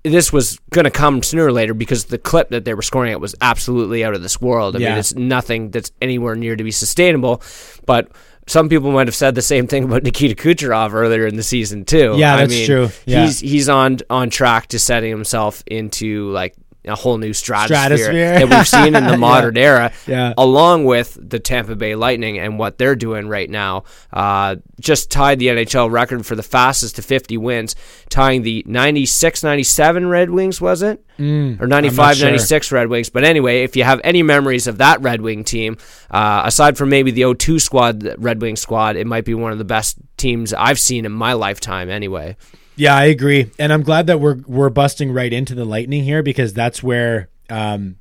this 0.04 0.32
was 0.32 0.58
going 0.70 0.84
to 0.84 0.90
come 0.90 1.22
sooner 1.22 1.46
or 1.46 1.52
later 1.52 1.74
because 1.74 2.04
the 2.04 2.18
clip 2.18 2.50
that 2.50 2.64
they 2.64 2.74
were 2.74 2.82
scoring 2.82 3.10
at 3.12 3.20
was 3.20 3.34
absolutely 3.40 4.04
out 4.04 4.14
of 4.14 4.22
this 4.22 4.40
world. 4.40 4.76
I 4.76 4.80
Yeah. 4.80 4.90
mean, 4.90 4.98
it's 4.98 5.14
nothing 5.14 5.70
that's 5.70 5.90
anywhere 6.02 6.36
near 6.36 6.56
to 6.56 6.62
be 6.62 6.70
sustainable. 6.70 7.42
But 7.86 8.08
some 8.46 8.68
people 8.68 8.92
might 8.92 9.06
have 9.08 9.14
said 9.14 9.34
the 9.34 9.40
same 9.42 9.66
thing 9.66 9.84
about 9.84 10.02
Nikita 10.02 10.34
Kucherov 10.34 10.92
earlier 10.92 11.26
in 11.26 11.36
the 11.36 11.42
season 11.42 11.86
too. 11.86 12.14
Yeah, 12.18 12.34
I 12.34 12.36
that's 12.40 12.50
mean, 12.52 12.66
true. 12.66 12.90
Yeah. 13.06 13.24
He's 13.24 13.40
he's 13.40 13.68
on 13.70 13.98
on 14.10 14.28
track 14.28 14.66
to 14.68 14.78
setting 14.78 15.08
himself 15.10 15.62
into 15.66 16.30
like 16.30 16.54
a 16.86 16.94
whole 16.94 17.16
new 17.18 17.32
stratosphere, 17.32 17.76
Stratosphere. 17.96 18.38
that 18.40 18.48
we've 18.50 18.68
seen 18.68 18.94
in 18.94 19.04
the 19.06 19.10
Yeah. 19.12 19.16
modern 19.16 19.56
era, 19.56 19.92
Yeah. 20.06 20.34
along 20.36 20.84
with 20.84 21.16
the 21.20 21.38
Tampa 21.38 21.74
Bay 21.76 21.94
Lightning 21.94 22.38
and 22.38 22.58
what 22.58 22.76
they're 22.78 22.94
doing 22.96 23.26
right 23.28 23.48
now. 23.48 23.84
Uh, 24.12 24.56
just 24.80 25.10
tied 25.10 25.38
the 25.38 25.48
NHL 25.48 25.90
record 25.90 26.26
for 26.26 26.36
the 26.36 26.42
fastest 26.42 26.96
to 26.96 27.02
50 27.02 27.36
wins, 27.38 27.74
tying 28.10 28.42
the 28.42 28.62
96 28.66 29.42
97 29.42 30.06
Red 30.08 30.30
Wings, 30.30 30.60
was 30.60 30.82
it? 30.82 31.02
Mm, 31.18 31.60
or 31.60 31.66
95 31.66 32.16
sure. 32.16 32.26
96 32.26 32.72
Red 32.72 32.88
Wings. 32.88 33.08
But 33.08 33.24
anyway, 33.24 33.62
if 33.62 33.76
you 33.76 33.84
have 33.84 34.00
any 34.04 34.22
memories 34.22 34.66
of 34.66 34.78
that 34.78 35.00
Red 35.00 35.20
Wing 35.22 35.44
team, 35.44 35.78
uh, 36.10 36.42
aside 36.44 36.76
from 36.76 36.88
maybe 36.90 37.10
the 37.12 37.22
02 37.34 37.58
squad, 37.60 38.00
the 38.00 38.16
Red 38.18 38.42
Wing 38.42 38.56
squad, 38.56 38.96
it 38.96 39.06
might 39.06 39.24
be 39.24 39.32
one 39.34 39.52
of 39.52 39.58
the 39.58 39.64
best 39.64 39.96
teams 40.16 40.52
I've 40.52 40.78
seen 40.80 41.04
in 41.06 41.12
my 41.12 41.32
lifetime 41.34 41.88
anyway. 41.88 42.36
Yeah, 42.76 42.96
I 42.96 43.04
agree, 43.04 43.50
and 43.58 43.72
I'm 43.72 43.82
glad 43.82 44.08
that 44.08 44.20
we're 44.20 44.38
we're 44.46 44.70
busting 44.70 45.12
right 45.12 45.32
into 45.32 45.54
the 45.54 45.64
lightning 45.64 46.02
here 46.02 46.22
because 46.22 46.52
that's 46.52 46.82
where 46.82 47.28
um, 47.48 47.96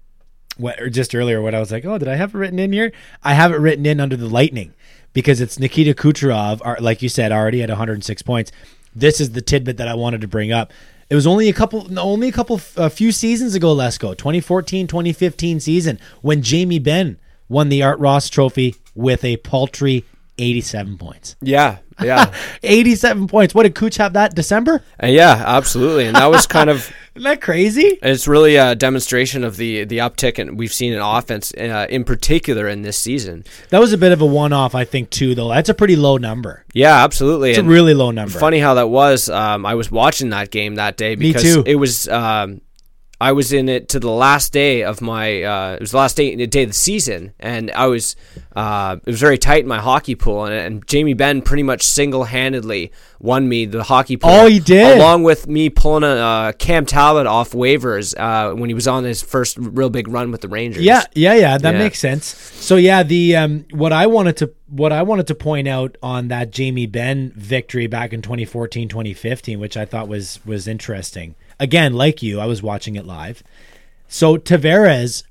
what 0.58 0.80
or 0.80 0.90
just 0.90 1.14
earlier 1.14 1.42
what 1.42 1.54
I 1.54 1.60
was 1.60 1.72
like, 1.72 1.86
oh, 1.86 1.98
did 1.98 2.08
I 2.08 2.16
have 2.16 2.34
it 2.34 2.38
written 2.38 2.60
in 2.60 2.74
here? 2.74 2.92
I 3.24 3.34
have 3.34 3.52
it 3.52 3.58
written 3.58 3.86
in 3.86 4.00
under 4.00 4.16
the 4.18 4.28
lightning 4.28 4.74
because 5.14 5.42
it's 5.42 5.60
Nikita 5.60 5.94
Kucherov, 5.94 6.82
like 6.82 7.02
you 7.02 7.10
said, 7.10 7.32
already 7.32 7.62
at 7.62 7.70
106 7.70 8.22
points. 8.24 8.52
This 8.96 9.22
is 9.22 9.32
the 9.32 9.42
tidbit 9.42 9.78
that 9.78 9.88
I 9.88 9.94
wanted 9.94 10.22
to 10.22 10.28
bring 10.28 10.52
up. 10.52 10.72
It 11.10 11.16
was 11.16 11.28
only 11.28 11.50
a 11.50 11.54
couple, 11.54 11.88
only 12.00 12.30
a 12.30 12.32
couple, 12.32 12.60
a 12.76 12.90
few 12.90 13.12
seasons 13.12 13.54
ago. 13.56 13.74
Let's 13.74 13.98
go 13.98 14.14
2014, 14.14 14.88
2015 14.88 15.60
season 15.60 16.00
when 16.22 16.42
Jamie 16.42 16.80
Benn 16.80 17.18
won 17.48 17.70
the 17.70 17.84
Art 17.84 18.00
Ross 18.00 18.30
Trophy 18.30 18.76
with 18.96 19.24
a 19.24 19.38
paltry 19.38 20.06
87 20.38 20.98
points. 20.98 21.36
Yeah, 21.42 21.78
yeah, 22.02 22.34
87 22.64 23.28
points. 23.28 23.54
What 23.54 23.64
did 23.64 23.76
Cooch 23.76 23.98
have 23.98 24.14
that 24.14 24.36
December? 24.36 24.82
Uh, 25.02 25.08
yeah, 25.08 25.44
absolutely. 25.46 26.06
And 26.08 26.16
that 26.16 26.28
was 26.28 26.48
kind 26.48 26.70
of 26.70 26.92
Isn't 27.16 27.24
that 27.26 27.42
crazy? 27.42 28.00
it's 28.02 28.28
really 28.28 28.56
a 28.56 28.74
demonstration 28.74 29.44
of 29.44 29.58
the 29.58 29.84
the 29.84 30.00
uptick 30.00 30.40
and 30.40 30.58
we've 30.58 30.74
seen 30.74 30.94
in 30.94 31.00
offense, 31.00 31.54
uh, 31.54 31.86
in 31.90 32.04
particular 32.04 32.68
in 32.68 32.82
this 32.82 32.98
season. 32.98 33.44
That 33.70 33.80
was 33.80 33.94
a 33.94 33.98
bit 34.00 34.12
of 34.12 34.22
a 34.22 34.26
one 34.26 34.52
off, 34.52 34.74
I 34.74 34.84
think, 34.84 35.12
too, 35.12 35.36
though. 35.36 35.50
That's 35.50 35.70
a 35.70 35.76
pretty 35.76 35.96
low 35.96 36.18
number. 36.18 36.66
Yeah, 36.74 37.04
absolutely. 37.04 37.52
It's 37.52 37.60
a 37.60 37.64
really 37.64 37.94
low 37.94 38.10
number. 38.10 38.40
Funny 38.40 38.58
how 38.58 38.74
that 38.76 38.88
was. 38.90 39.30
Um, 39.30 39.64
I 39.64 39.76
was 39.76 39.92
watching 39.92 40.30
that 40.30 40.50
game 40.50 40.76
that 40.76 40.98
day 40.98 41.16
Me 41.16 41.28
because 41.28 41.44
too. 41.44 41.64
it 41.68 41.76
was. 41.76 42.08
Um, 42.08 42.62
I 43.24 43.32
was 43.32 43.54
in 43.54 43.70
it 43.70 43.88
to 43.90 44.02
the 44.02 44.10
last 44.10 44.52
day 44.52 44.84
of 44.84 45.00
my. 45.00 45.44
Uh, 45.44 45.74
it 45.76 45.80
was 45.80 45.92
the 45.92 45.98
last 45.98 46.18
day, 46.18 46.36
day 46.46 46.64
of 46.64 46.70
the 46.70 46.74
season, 46.76 47.32
and 47.40 47.72
I 47.72 47.88
was. 47.88 48.18
Uh, 48.54 48.98
it 49.06 49.10
was 49.12 49.20
very 49.22 49.38
tight 49.38 49.64
in 49.64 49.68
my 49.70 49.80
hockey 49.80 50.14
pool, 50.16 50.44
and, 50.44 50.54
and 50.54 50.88
Jamie 50.88 51.14
Benn 51.14 51.42
pretty 51.42 51.64
much 51.64 51.84
single 51.84 52.26
handedly 52.26 52.92
won 53.20 53.48
me 53.48 53.66
the 53.66 53.84
hockey 53.84 54.18
pool. 54.18 54.30
Oh, 54.30 54.48
he 54.48 54.60
did? 54.60 54.98
along 54.98 55.24
with 55.24 55.48
me 55.48 55.70
pulling 55.70 56.04
a 56.04 56.08
uh, 56.08 56.52
Cam 56.52 56.86
Talbot 56.86 57.26
off 57.26 57.52
waivers 57.52 58.14
uh, 58.20 58.54
when 58.56 58.70
he 58.70 58.74
was 58.74 58.90
on 58.90 59.06
his 59.06 59.22
first 59.22 59.58
real 59.58 59.90
big 59.90 60.10
run 60.10 60.30
with 60.30 60.42
the 60.42 60.50
Rangers. 60.50 60.84
Yeah, 60.84 61.04
yeah, 61.14 61.34
yeah. 61.34 61.58
That 61.58 61.76
Yeah. 61.76 61.80
makes 61.80 62.00
sense. 62.00 62.26
So 62.26 62.76
yeah, 62.76 63.04
the 63.04 63.38
um, 63.38 63.66
what 63.72 63.94
I 63.94 64.06
wanted 64.08 64.36
to 64.38 64.54
what 64.68 64.92
I 64.92 65.04
wanted 65.04 65.28
to 65.28 65.36
point 65.36 65.68
out 65.70 65.98
on 66.04 66.28
that 66.28 66.52
Jamie 66.52 66.88
Benn 66.88 67.32
victory 67.38 67.88
back 67.88 68.12
in 68.12 68.22
2014, 68.22 68.90
2015, 68.90 69.60
which 69.60 69.78
I 69.78 69.86
thought 69.86 70.10
was 70.10 70.40
was 70.46 70.68
interesting. 70.68 71.36
Again, 71.60 71.94
like 71.94 72.22
you, 72.22 72.40
I 72.40 72.46
was 72.46 72.64
watching 72.64 72.96
it 72.96 73.06
live. 73.06 73.44
So 74.08 74.38
Tavares 74.38 75.24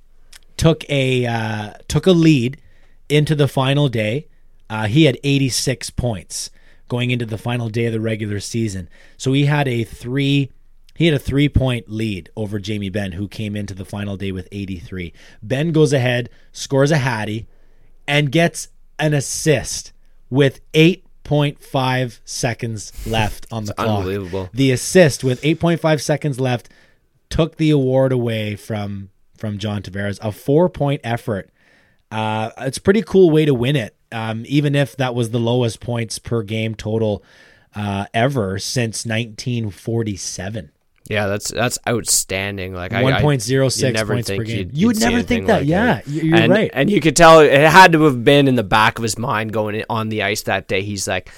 took 0.57 0.89
a 0.89 1.27
uh, 1.27 1.73
took 1.89 2.07
a 2.07 2.13
lead 2.13 2.61
into 3.09 3.35
the 3.35 3.49
final 3.49 3.89
day. 3.89 4.29
Uh, 4.71 4.87
he 4.87 5.05
had 5.05 5.19
86 5.23 5.91
points 5.91 6.51
going 6.89 7.11
into 7.11 7.27
the 7.27 7.39
final 7.39 7.69
day 7.69 7.87
of 7.87 7.93
the 7.93 8.01
regular 8.01 8.41
season. 8.41 8.89
So 9.17 9.33
he 9.33 9.47
had 9.47 9.69
a 9.69 9.85
three 9.85 10.51
he 10.95 11.07
had 11.07 11.15
a 11.15 11.19
three 11.19 11.49
point 11.49 11.91
lead 11.91 12.31
over 12.37 12.59
Jamie 12.59 12.91
Benn, 12.91 13.13
who 13.13 13.29
came 13.29 13.57
into 13.57 13.75
the 13.75 13.85
final 13.85 14.17
day 14.17 14.33
with 14.33 14.49
83. 14.53 15.13
Benn 15.43 15.73
goes 15.73 15.93
ahead, 15.93 16.29
scores 16.53 16.91
a 16.91 16.99
hattie, 16.99 17.47
and 18.07 18.33
gets 18.33 18.69
an 18.99 19.15
assist 19.15 19.93
with 20.31 20.61
8.5 21.33 22.21
seconds 22.25 22.93
left 23.07 23.47
on 23.51 23.65
the 23.65 23.75
clock. 23.75 23.99
unbelievable. 24.01 24.51
The 24.53 24.71
assist 24.71 25.25
with 25.25 25.41
8.5 25.43 26.01
seconds 26.01 26.39
left 26.39 26.69
took 27.31 27.57
the 27.57 27.71
award 27.71 28.13
away 28.13 28.57
from 28.57 29.11
from 29.37 29.59
John 29.59 29.83
Tavares. 29.83 30.19
A 30.23 30.33
four 30.33 30.69
point 30.69 31.01
effort. 31.03 31.51
Uh, 32.11 32.51
it's 32.59 32.77
a 32.79 32.83
pretty 32.83 33.03
cool 33.03 33.31
way 33.31 33.45
to 33.45 33.55
win 33.55 33.77
it. 33.77 33.97
Um, 34.13 34.45
even 34.47 34.75
if 34.75 34.97
that 34.97 35.15
was 35.15 35.31
the 35.31 35.41
lowest 35.41 35.81
points 35.81 36.19
per 36.19 36.43
game 36.43 36.75
total 36.75 37.25
uh, 37.75 38.05
ever 38.13 38.59
since 38.59 39.07
1947. 39.07 40.72
Yeah, 41.09 41.27
that's 41.27 41.51
that's 41.51 41.79
outstanding. 41.89 42.75
Like 42.75 42.93
I- 42.93 43.03
One 43.03 43.21
point 43.21 43.43
zero 43.43 43.69
six 43.69 43.83
you'd 43.83 43.95
never 43.95 44.15
points 44.15 44.31
per 44.31 44.43
game. 44.45 44.59
you'd- 44.59 44.71
You 44.79 44.87
would 44.89 45.01
never 45.01 45.23
think 45.23 45.47
that. 45.47 45.61
like 45.61 45.69
yeah, 45.69 45.99
it. 45.99 46.09
you're 46.09 46.37
and, 46.37 46.53
right. 46.53 46.71
And 46.73 46.89
you 46.91 47.01
could 47.01 47.17
tell 47.17 47.41
it 47.41 47.53
had 47.53 47.93
to 47.93 48.03
have 48.05 48.25
been 48.25 48.49
in 48.49 48.55
the 48.55 48.63
back 48.63 48.99
of 48.99 49.03
his 49.03 49.19
mind 49.19 49.53
going 49.53 49.83
on 49.91 50.09
the 50.09 50.23
ice 50.23 50.43
that 50.43 50.69
day. 50.69 50.83
He's 50.83 51.07
like, 51.09 51.31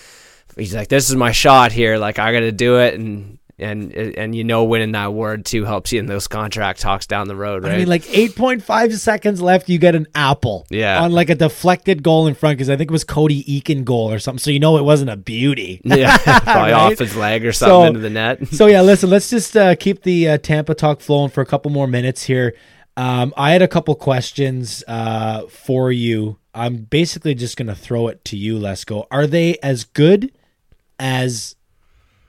he's 0.56 0.74
like, 0.74 0.88
this 0.88 1.08
is 1.10 1.16
my 1.16 1.32
shot 1.32 1.72
here. 1.72 1.96
Like 1.98 2.18
I 2.18 2.32
got 2.32 2.40
to 2.40 2.52
do 2.52 2.78
it, 2.78 2.94
and 2.94 3.38
and 3.58 3.92
and 3.92 4.34
you 4.34 4.42
know, 4.44 4.64
winning 4.64 4.92
that 4.92 5.06
award 5.06 5.44
too 5.44 5.64
helps 5.64 5.92
you 5.92 6.00
in 6.00 6.06
those 6.06 6.26
contract 6.26 6.80
talks 6.80 7.06
down 7.06 7.28
the 7.28 7.36
road, 7.36 7.62
right? 7.64 7.74
I 7.74 7.78
mean, 7.78 7.86
like 7.88 8.02
8.5 8.02 8.94
seconds 8.98 9.40
left, 9.40 9.68
you 9.68 9.78
get 9.78 9.94
an 9.94 10.06
apple. 10.14 10.66
Yeah. 10.70 11.02
On 11.02 11.12
like 11.12 11.30
a 11.30 11.34
deflected 11.34 12.02
goal 12.02 12.26
in 12.26 12.34
front 12.34 12.58
because 12.58 12.68
I 12.68 12.76
think 12.76 12.90
it 12.90 12.92
was 12.92 13.04
Cody 13.04 13.44
Eakin 13.44 13.84
goal 13.84 14.10
or 14.12 14.18
something. 14.18 14.40
So 14.40 14.50
you 14.50 14.58
know 14.58 14.76
it 14.76 14.82
wasn't 14.82 15.10
a 15.10 15.16
beauty. 15.16 15.80
yeah, 15.84 16.16
probably 16.40 16.72
Right? 16.72 16.72
off 16.72 16.98
his 16.98 17.14
leg 17.16 17.44
or 17.46 17.52
something 17.52 17.72
So- 17.74 17.84
into 17.86 18.00
the 18.00 18.10
net. 18.10 18.48
so 18.52 18.66
yeah, 18.66 18.82
listen, 18.82 19.08
let's 19.10 19.30
just 19.30 19.56
uh, 19.56 19.76
keep 19.76 20.02
the 20.02 20.30
uh, 20.30 20.38
Tampa 20.38 20.74
talk 20.74 21.00
flowing 21.00 21.30
for 21.30 21.40
a 21.40 21.46
couple 21.46 21.70
more 21.70 21.86
minutes 21.86 22.24
here. 22.24 22.54
Um, 22.96 23.34
I 23.36 23.52
had 23.52 23.62
a 23.62 23.68
couple 23.68 23.94
questions 23.96 24.82
uh, 24.88 25.46
for 25.48 25.90
you. 25.92 26.38
I'm 26.54 26.76
basically 26.84 27.34
just 27.34 27.56
going 27.56 27.66
to 27.66 27.74
throw 27.74 28.06
it 28.08 28.24
to 28.26 28.36
you, 28.36 28.56
Lesko. 28.58 29.06
Are 29.10 29.26
they 29.26 29.56
as 29.62 29.82
good 29.84 30.30
as 30.98 31.56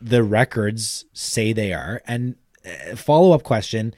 the 0.06 0.24
records 0.24 1.06
say 1.14 1.52
they 1.52 1.74
are? 1.74 2.02
And 2.06 2.36
uh, 2.66 2.96
follow 2.96 3.32
up 3.32 3.44
question, 3.44 3.94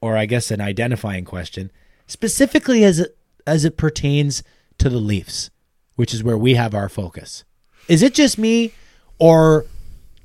or 0.00 0.16
I 0.16 0.26
guess 0.26 0.50
an 0.50 0.60
identifying 0.60 1.24
question, 1.24 1.70
specifically 2.06 2.84
as 2.84 2.98
it 2.98 3.16
as 3.46 3.64
it 3.64 3.76
pertains 3.76 4.42
to 4.78 4.88
the 4.88 4.98
Leafs, 4.98 5.50
which 5.96 6.14
is 6.14 6.22
where 6.22 6.38
we 6.38 6.54
have 6.54 6.74
our 6.74 6.88
focus. 6.88 7.44
Is 7.88 8.02
it 8.02 8.14
just 8.14 8.38
me, 8.38 8.72
or 9.18 9.66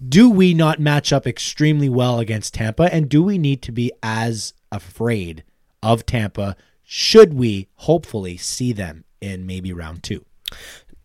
do 0.07 0.29
we 0.29 0.53
not 0.53 0.79
match 0.79 1.11
up 1.11 1.25
extremely 1.25 1.89
well 1.89 2.19
against 2.19 2.53
Tampa? 2.53 2.93
And 2.93 3.09
do 3.09 3.23
we 3.23 3.37
need 3.37 3.61
to 3.63 3.71
be 3.71 3.91
as 4.03 4.53
afraid 4.71 5.43
of 5.81 6.05
Tampa? 6.05 6.55
Should 6.83 7.33
we 7.33 7.67
hopefully 7.75 8.37
see 8.37 8.71
them 8.71 9.03
in 9.19 9.45
maybe 9.47 9.73
round 9.73 10.03
two? 10.03 10.23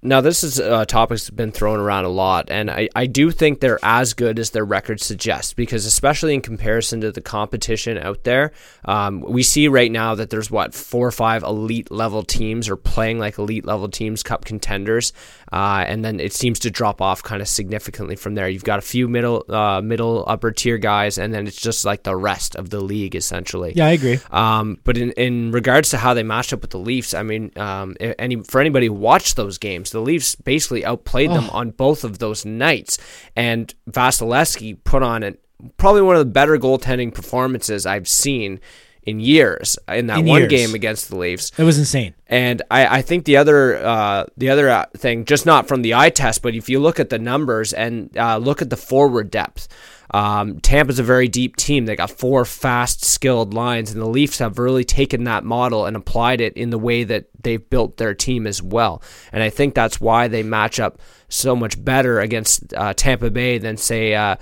Now, 0.04 0.20
this 0.20 0.42
is 0.42 0.58
a 0.58 0.84
topic 0.84 1.18
that's 1.18 1.30
been 1.30 1.52
thrown 1.52 1.78
around 1.78 2.06
a 2.06 2.08
lot, 2.08 2.50
and 2.50 2.68
I, 2.72 2.88
I 2.96 3.06
do 3.06 3.30
think 3.30 3.60
they're 3.60 3.78
as 3.84 4.14
good 4.14 4.40
as 4.40 4.50
their 4.50 4.64
record 4.64 5.00
suggests, 5.00 5.54
because 5.54 5.86
especially 5.86 6.34
in 6.34 6.40
comparison 6.40 7.00
to 7.02 7.12
the 7.12 7.20
competition 7.20 7.96
out 7.98 8.24
there, 8.24 8.50
um, 8.84 9.20
we 9.20 9.44
see 9.44 9.68
right 9.68 9.92
now 9.92 10.16
that 10.16 10.30
there's 10.30 10.50
what 10.50 10.74
four 10.74 11.06
or 11.06 11.12
five 11.12 11.44
elite 11.44 11.92
level 11.92 12.24
teams 12.24 12.68
or 12.68 12.76
playing 12.76 13.20
like 13.20 13.38
elite 13.38 13.64
level 13.64 13.88
teams, 13.88 14.24
cup 14.24 14.44
contenders, 14.44 15.12
uh, 15.52 15.84
and 15.86 16.02
then 16.02 16.18
it 16.18 16.32
seems 16.32 16.58
to 16.60 16.70
drop 16.70 17.02
off 17.02 17.22
kind 17.22 17.42
of 17.42 17.48
significantly 17.48 18.16
from 18.16 18.34
there. 18.34 18.48
You've 18.48 18.64
got 18.64 18.78
a 18.78 18.82
few 18.82 19.06
middle, 19.06 19.44
uh, 19.48 19.82
middle, 19.82 20.24
upper 20.26 20.50
tier 20.50 20.78
guys, 20.78 21.18
and 21.18 21.32
then 21.32 21.46
it's 21.46 21.60
just 21.60 21.84
like 21.84 22.04
the 22.04 22.16
rest 22.16 22.56
of 22.56 22.70
the 22.70 22.80
league 22.80 23.14
essentially. 23.14 23.74
Yeah, 23.76 23.86
I 23.86 23.90
agree. 23.90 24.18
Um, 24.30 24.78
but 24.82 24.96
in, 24.96 25.12
in 25.12 25.52
regards 25.52 25.90
to 25.90 25.98
how 25.98 26.14
they 26.14 26.22
matched 26.22 26.54
up 26.54 26.62
with 26.62 26.70
the 26.70 26.78
Leafs, 26.78 27.12
I 27.12 27.22
mean, 27.22 27.52
um, 27.56 27.96
any 28.00 28.36
for 28.36 28.60
anybody 28.60 28.86
who 28.86 28.94
watched 28.94 29.36
those 29.36 29.58
games, 29.58 29.90
the 29.90 30.00
Leafs 30.00 30.34
basically 30.36 30.84
outplayed 30.84 31.30
them 31.30 31.50
on 31.50 31.70
both 31.70 32.02
of 32.02 32.18
those 32.18 32.46
nights, 32.46 32.98
and 33.36 33.74
Vasilevskiy 33.90 34.82
put 34.84 35.02
on 35.02 35.22
an, 35.22 35.36
probably 35.76 36.02
one 36.02 36.16
of 36.16 36.20
the 36.20 36.32
better 36.32 36.56
goaltending 36.56 37.12
performances 37.12 37.84
I've 37.84 38.08
seen 38.08 38.58
in 39.04 39.20
years 39.20 39.78
in 39.88 40.06
that 40.06 40.20
In 40.20 40.26
one 40.26 40.42
years. 40.42 40.50
game 40.50 40.74
against 40.74 41.08
the 41.08 41.16
Leafs. 41.16 41.50
It 41.58 41.64
was 41.64 41.78
insane. 41.78 42.14
And 42.26 42.62
I, 42.70 42.98
I 42.98 43.02
think 43.02 43.24
the 43.24 43.36
other 43.36 43.76
uh, 43.84 44.26
the 44.36 44.50
other 44.50 44.70
uh, 44.70 44.86
thing, 44.96 45.24
just 45.24 45.44
not 45.44 45.68
from 45.68 45.82
the 45.82 45.94
eye 45.94 46.10
test, 46.10 46.42
but 46.42 46.54
if 46.54 46.68
you 46.68 46.78
look 46.80 47.00
at 47.00 47.10
the 47.10 47.18
numbers 47.18 47.72
and 47.72 48.16
uh, 48.16 48.36
look 48.38 48.62
at 48.62 48.70
the 48.70 48.76
forward 48.76 49.30
depth, 49.30 49.68
um, 50.12 50.60
Tampa's 50.60 50.98
a 50.98 51.02
very 51.02 51.26
deep 51.28 51.56
team. 51.56 51.86
They 51.86 51.96
got 51.96 52.10
four 52.10 52.44
fast, 52.44 53.04
skilled 53.04 53.54
lines, 53.54 53.92
and 53.92 54.00
the 54.00 54.06
Leafs 54.06 54.38
have 54.38 54.58
really 54.58 54.84
taken 54.84 55.24
that 55.24 55.42
model 55.44 55.86
and 55.86 55.96
applied 55.96 56.40
it 56.40 56.54
in 56.54 56.70
the 56.70 56.78
way 56.78 57.04
that 57.04 57.26
they've 57.42 57.68
built 57.70 57.96
their 57.96 58.14
team 58.14 58.46
as 58.46 58.62
well. 58.62 59.02
And 59.32 59.42
I 59.42 59.50
think 59.50 59.74
that's 59.74 60.00
why 60.00 60.28
they 60.28 60.42
match 60.42 60.78
up 60.78 61.00
so 61.28 61.56
much 61.56 61.82
better 61.82 62.20
against 62.20 62.72
uh, 62.74 62.92
Tampa 62.94 63.30
Bay 63.30 63.58
than 63.58 63.76
say, 63.78 64.14
uh, 64.14 64.36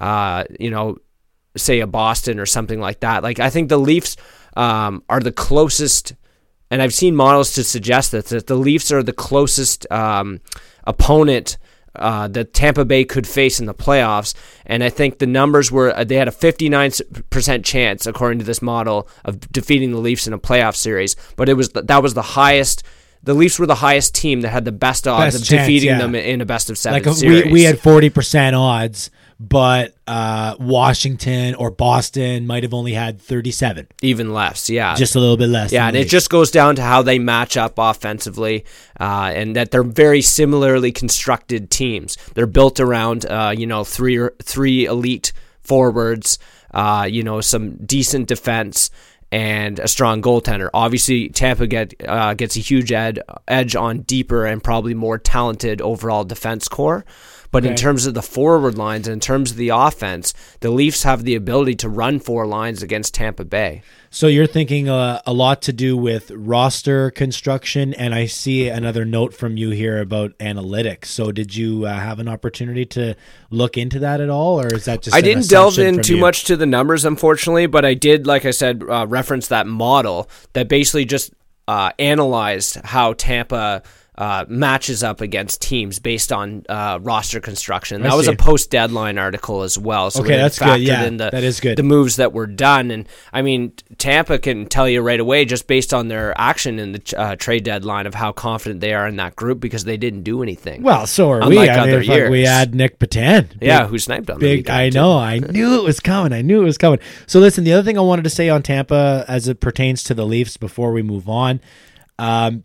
uh, 0.00 0.44
you 0.60 0.70
know, 0.70 0.96
say 1.56 1.80
a 1.80 1.86
Boston 1.86 2.38
or 2.38 2.46
something 2.46 2.80
like 2.80 3.00
that. 3.00 3.22
Like 3.22 3.40
I 3.40 3.50
think 3.50 3.68
the 3.68 3.78
Leafs 3.78 4.16
um, 4.56 5.02
are 5.08 5.20
the 5.20 5.32
closest, 5.32 6.14
and 6.70 6.82
I've 6.82 6.94
seen 6.94 7.14
models 7.14 7.52
to 7.54 7.64
suggest 7.64 8.12
that 8.12 8.26
that 8.26 8.46
the 8.46 8.56
Leafs 8.56 8.90
are 8.92 9.02
the 9.02 9.12
closest 9.12 9.90
um, 9.90 10.40
opponent. 10.84 11.58
Uh, 11.98 12.28
that 12.28 12.52
Tampa 12.52 12.84
Bay 12.84 13.06
could 13.06 13.26
face 13.26 13.58
in 13.58 13.64
the 13.64 13.72
playoffs, 13.72 14.34
and 14.66 14.84
I 14.84 14.90
think 14.90 15.18
the 15.18 15.26
numbers 15.26 15.72
were 15.72 15.96
uh, 15.96 16.04
they 16.04 16.16
had 16.16 16.28
a 16.28 16.30
59% 16.30 17.64
chance, 17.64 18.06
according 18.06 18.38
to 18.40 18.44
this 18.44 18.60
model, 18.60 19.08
of 19.24 19.40
defeating 19.50 19.92
the 19.92 19.96
Leafs 19.96 20.26
in 20.26 20.34
a 20.34 20.38
playoff 20.38 20.76
series. 20.76 21.16
But 21.36 21.48
it 21.48 21.54
was 21.54 21.70
that 21.70 22.02
was 22.02 22.12
the 22.12 22.20
highest. 22.20 22.82
The 23.22 23.32
Leafs 23.32 23.58
were 23.58 23.64
the 23.64 23.76
highest 23.76 24.14
team 24.14 24.42
that 24.42 24.50
had 24.50 24.66
the 24.66 24.72
best 24.72 25.08
odds 25.08 25.36
Best 25.36 25.44
of 25.44 25.48
chance, 25.48 25.62
defeating 25.62 25.88
yeah. 25.88 25.98
them 25.98 26.14
in 26.14 26.42
a 26.42 26.44
best 26.44 26.68
of 26.68 26.76
seven 26.76 27.02
Like 27.02 27.16
series. 27.16 27.46
we, 27.46 27.50
we 27.50 27.62
had 27.62 27.76
40% 27.78 28.52
odds, 28.52 29.10
but 29.38 29.94
uh, 30.06 30.56
Washington 30.58 31.54
or 31.54 31.70
Boston 31.70 32.46
might 32.46 32.62
have 32.62 32.72
only 32.72 32.92
had 32.94 33.20
37. 33.20 33.86
even 34.02 34.32
less, 34.32 34.70
yeah, 34.70 34.94
Just 34.94 35.14
a 35.14 35.20
little 35.20 35.36
bit 35.36 35.48
less. 35.48 35.72
Yeah, 35.72 35.88
and 35.88 35.96
it 35.96 36.08
just 36.08 36.30
goes 36.30 36.50
down 36.50 36.76
to 36.76 36.82
how 36.82 37.02
they 37.02 37.18
match 37.18 37.56
up 37.56 37.74
offensively, 37.76 38.64
uh, 38.98 39.32
and 39.34 39.54
that 39.56 39.70
they're 39.70 39.82
very 39.82 40.22
similarly 40.22 40.90
constructed 40.92 41.70
teams. 41.70 42.16
They're 42.34 42.46
built 42.46 42.80
around, 42.80 43.26
uh, 43.26 43.54
you 43.56 43.66
know, 43.66 43.84
three 43.84 44.26
three 44.42 44.86
elite 44.86 45.32
forwards, 45.60 46.38
uh, 46.72 47.06
you 47.10 47.22
know, 47.22 47.40
some 47.40 47.76
decent 47.84 48.28
defense, 48.28 48.90
and 49.30 49.78
a 49.80 49.88
strong 49.88 50.22
goaltender. 50.22 50.70
Obviously, 50.72 51.28
Tampa 51.28 51.66
get 51.66 51.92
uh, 52.08 52.32
gets 52.34 52.56
a 52.56 52.60
huge 52.60 52.90
ed- 52.92 53.20
edge 53.48 53.76
on 53.76 54.00
deeper 54.00 54.46
and 54.46 54.62
probably 54.62 54.94
more 54.94 55.18
talented 55.18 55.82
overall 55.82 56.24
defense 56.24 56.68
core. 56.68 57.04
But 57.56 57.62
But 57.62 57.70
in 57.70 57.76
terms 57.76 58.04
of 58.04 58.12
the 58.12 58.20
forward 58.20 58.76
lines, 58.76 59.08
and 59.08 59.14
in 59.14 59.20
terms 59.20 59.50
of 59.50 59.56
the 59.56 59.70
offense, 59.70 60.34
the 60.60 60.68
Leafs 60.68 61.04
have 61.04 61.24
the 61.24 61.34
ability 61.34 61.74
to 61.76 61.88
run 61.88 62.18
four 62.18 62.46
lines 62.46 62.82
against 62.82 63.14
Tampa 63.14 63.46
Bay. 63.46 63.80
So 64.10 64.26
you're 64.26 64.46
thinking 64.46 64.90
uh, 64.90 65.22
a 65.24 65.32
lot 65.32 65.62
to 65.62 65.72
do 65.72 65.96
with 65.96 66.30
roster 66.32 67.10
construction, 67.10 67.94
and 67.94 68.14
I 68.14 68.26
see 68.26 68.68
another 68.68 69.06
note 69.06 69.32
from 69.32 69.56
you 69.56 69.70
here 69.70 70.02
about 70.02 70.36
analytics. 70.36 71.06
So 71.06 71.32
did 71.32 71.56
you 71.56 71.86
uh, 71.86 71.94
have 71.98 72.18
an 72.18 72.28
opportunity 72.28 72.84
to 72.86 73.14
look 73.50 73.78
into 73.78 74.00
that 74.00 74.20
at 74.20 74.28
all, 74.28 74.60
or 74.60 74.74
is 74.74 74.84
that 74.84 75.00
just 75.00 75.16
I 75.16 75.22
didn't 75.22 75.48
delve 75.48 75.78
in 75.78 76.02
too 76.02 76.16
you? 76.16 76.20
much 76.20 76.44
to 76.44 76.58
the 76.58 76.66
numbers, 76.66 77.06
unfortunately, 77.06 77.66
but 77.66 77.86
I 77.86 77.94
did, 77.94 78.26
like 78.26 78.44
I 78.44 78.50
said, 78.50 78.82
uh, 78.86 79.06
reference 79.08 79.48
that 79.48 79.66
model 79.66 80.28
that 80.52 80.68
basically 80.68 81.06
just 81.06 81.32
uh, 81.68 81.90
analyzed 81.98 82.76
how 82.84 83.14
Tampa 83.14 83.82
uh, 84.18 84.44
matches 84.48 85.02
up 85.02 85.20
against 85.20 85.60
teams 85.60 85.98
based 85.98 86.32
on 86.32 86.64
uh, 86.68 86.98
roster 87.02 87.38
construction. 87.40 88.02
That 88.02 88.14
was 88.16 88.28
a 88.28 88.36
post 88.36 88.70
deadline 88.70 89.18
article 89.18 89.62
as 89.62 89.78
well. 89.78 90.10
So 90.10 90.22
Okay, 90.22 90.36
that's 90.36 90.58
good. 90.58 90.80
Yeah, 90.80 91.04
in 91.04 91.18
the, 91.18 91.30
that 91.30 91.44
is 91.44 91.60
good. 91.60 91.76
The 91.76 91.82
moves 91.82 92.16
that 92.16 92.32
were 92.32 92.46
done, 92.46 92.90
and 92.90 93.06
I 93.32 93.42
mean, 93.42 93.72
Tampa 93.98 94.38
can 94.38 94.66
tell 94.66 94.88
you 94.88 95.02
right 95.02 95.20
away 95.20 95.44
just 95.44 95.66
based 95.66 95.92
on 95.92 96.08
their 96.08 96.32
action 96.40 96.78
in 96.78 96.92
the 96.92 97.14
uh, 97.16 97.36
trade 97.36 97.64
deadline 97.64 98.06
of 98.06 98.14
how 98.14 98.32
confident 98.32 98.80
they 98.80 98.94
are 98.94 99.06
in 99.06 99.16
that 99.16 99.36
group 99.36 99.60
because 99.60 99.84
they 99.84 99.96
didn't 99.98 100.22
do 100.22 100.42
anything. 100.42 100.82
Well, 100.82 101.06
so 101.06 101.30
are 101.30 101.40
we. 101.48 101.68
I 101.68 101.86
mean, 101.98 102.30
we 102.30 102.42
had 102.44 102.74
Nick 102.74 102.98
Patan. 102.98 103.50
yeah, 103.60 103.82
Big- 103.82 103.90
who 103.90 103.98
sniped 103.98 104.30
on 104.30 104.38
the 104.38 104.56
Big, 104.56 104.70
I 104.70 104.88
too. 104.90 104.94
know. 104.98 105.18
I 105.18 105.38
knew 105.50 105.78
it 105.78 105.84
was 105.84 106.00
coming. 106.00 106.32
I 106.32 106.40
knew 106.42 106.62
it 106.62 106.64
was 106.64 106.78
coming. 106.78 107.00
So 107.26 107.38
listen, 107.38 107.64
the 107.64 107.72
other 107.74 107.82
thing 107.82 107.98
I 107.98 108.02
wanted 108.02 108.22
to 108.24 108.30
say 108.30 108.48
on 108.48 108.62
Tampa 108.62 109.24
as 109.28 109.46
it 109.46 109.60
pertains 109.60 110.02
to 110.04 110.14
the 110.14 110.24
Leafs 110.24 110.56
before 110.56 110.92
we 110.92 111.02
move 111.02 111.28
on, 111.28 111.60
um, 112.18 112.64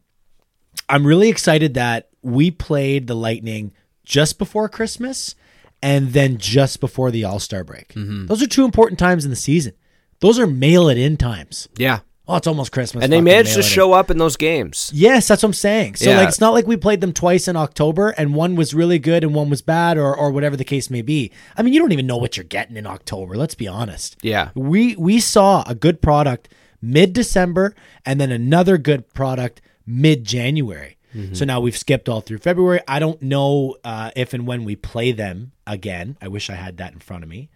I'm 0.89 1.05
really 1.07 1.29
excited 1.29 1.73
that 1.75 2.09
we 2.21 2.51
played 2.51 3.07
the 3.07 3.15
Lightning 3.15 3.71
just 4.03 4.37
before 4.37 4.67
Christmas 4.69 5.35
and 5.81 6.13
then 6.13 6.37
just 6.37 6.79
before 6.79 7.11
the 7.11 7.23
All 7.23 7.39
Star 7.39 7.63
break. 7.63 7.89
Mm-hmm. 7.93 8.27
Those 8.27 8.41
are 8.43 8.47
two 8.47 8.65
important 8.65 8.99
times 8.99 9.23
in 9.25 9.29
the 9.31 9.35
season. 9.37 9.73
Those 10.19 10.37
are 10.37 10.45
mail 10.47 10.87
it 10.89 10.97
in 10.97 11.17
times. 11.17 11.67
Yeah, 11.77 11.99
Oh, 12.27 12.35
it's 12.35 12.45
almost 12.47 12.71
Christmas. 12.71 13.03
and 13.03 13.11
they 13.11 13.19
managed 13.19 13.53
to 13.53 13.59
it 13.59 13.65
in. 13.65 13.69
show 13.71 13.91
up 13.93 14.11
in 14.11 14.17
those 14.19 14.37
games. 14.37 14.91
Yes, 14.93 15.27
that's 15.27 15.41
what 15.41 15.49
I'm 15.49 15.53
saying. 15.53 15.95
So 15.95 16.09
Yeah. 16.11 16.19
like 16.19 16.27
it's 16.29 16.39
not 16.39 16.53
like 16.53 16.67
we 16.67 16.77
played 16.77 17.01
them 17.01 17.11
twice 17.13 17.47
in 17.47 17.55
October 17.55 18.09
and 18.11 18.35
one 18.35 18.55
was 18.55 18.73
really 18.75 18.99
good 18.99 19.23
and 19.23 19.33
one 19.33 19.49
was 19.49 19.61
bad 19.63 19.97
or 19.97 20.15
or 20.15 20.29
whatever 20.31 20.55
the 20.55 20.63
case 20.63 20.89
may 20.91 21.01
be. 21.01 21.31
I 21.57 21.63
mean, 21.63 21.73
you 21.73 21.79
don't 21.79 21.91
even 21.91 22.05
know 22.07 22.17
what 22.17 22.37
you're 22.37 22.43
getting 22.43 22.77
in 22.77 22.85
October, 22.85 23.35
let's 23.35 23.55
be 23.55 23.67
honest. 23.67 24.17
Yeah. 24.21 24.49
We 24.53 24.95
we 24.97 25.19
saw 25.19 25.63
a 25.65 25.73
good 25.73 26.01
product 26.01 26.49
mid-December 26.83 27.73
and 28.05 28.21
then 28.21 28.31
another 28.31 28.77
good 28.77 29.11
product 29.13 29.61
mid-January. 29.85 30.97
Mm-hmm. 31.15 31.33
So 31.33 31.45
now 31.45 31.59
we've 31.59 31.77
skipped 31.77 32.07
all 32.07 32.21
through 32.21 32.37
February. 32.37 32.79
I 32.87 32.99
don't 32.99 33.21
know 33.21 33.75
uh, 33.83 34.11
if 34.15 34.33
and 34.33 34.47
when 34.47 34.63
we 34.63 34.75
play 34.75 35.11
them 35.11 35.51
again. 35.67 36.17
I 36.21 36.29
wish 36.29 36.49
I 36.49 36.55
had 36.55 36.77
that 36.77 36.93
in 36.93 36.99
front 36.99 37.23
of 37.23 37.29
me. 37.29 37.49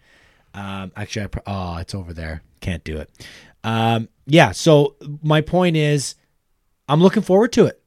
Um, 0.52 0.92
actually, 0.96 1.24
I 1.24 1.26
pro- 1.28 1.42
oh, 1.46 1.76
it's 1.78 1.94
over 1.94 2.12
there. 2.12 2.42
Can't 2.60 2.84
do 2.84 2.98
it. 2.98 3.10
Um, 3.64 4.08
yeah. 4.26 4.52
So 4.52 4.96
my 5.22 5.40
point 5.40 5.76
is, 5.76 6.16
I'm 6.88 7.02
looking 7.02 7.22
forward 7.22 7.52
to 7.54 7.66
it. 7.66 7.80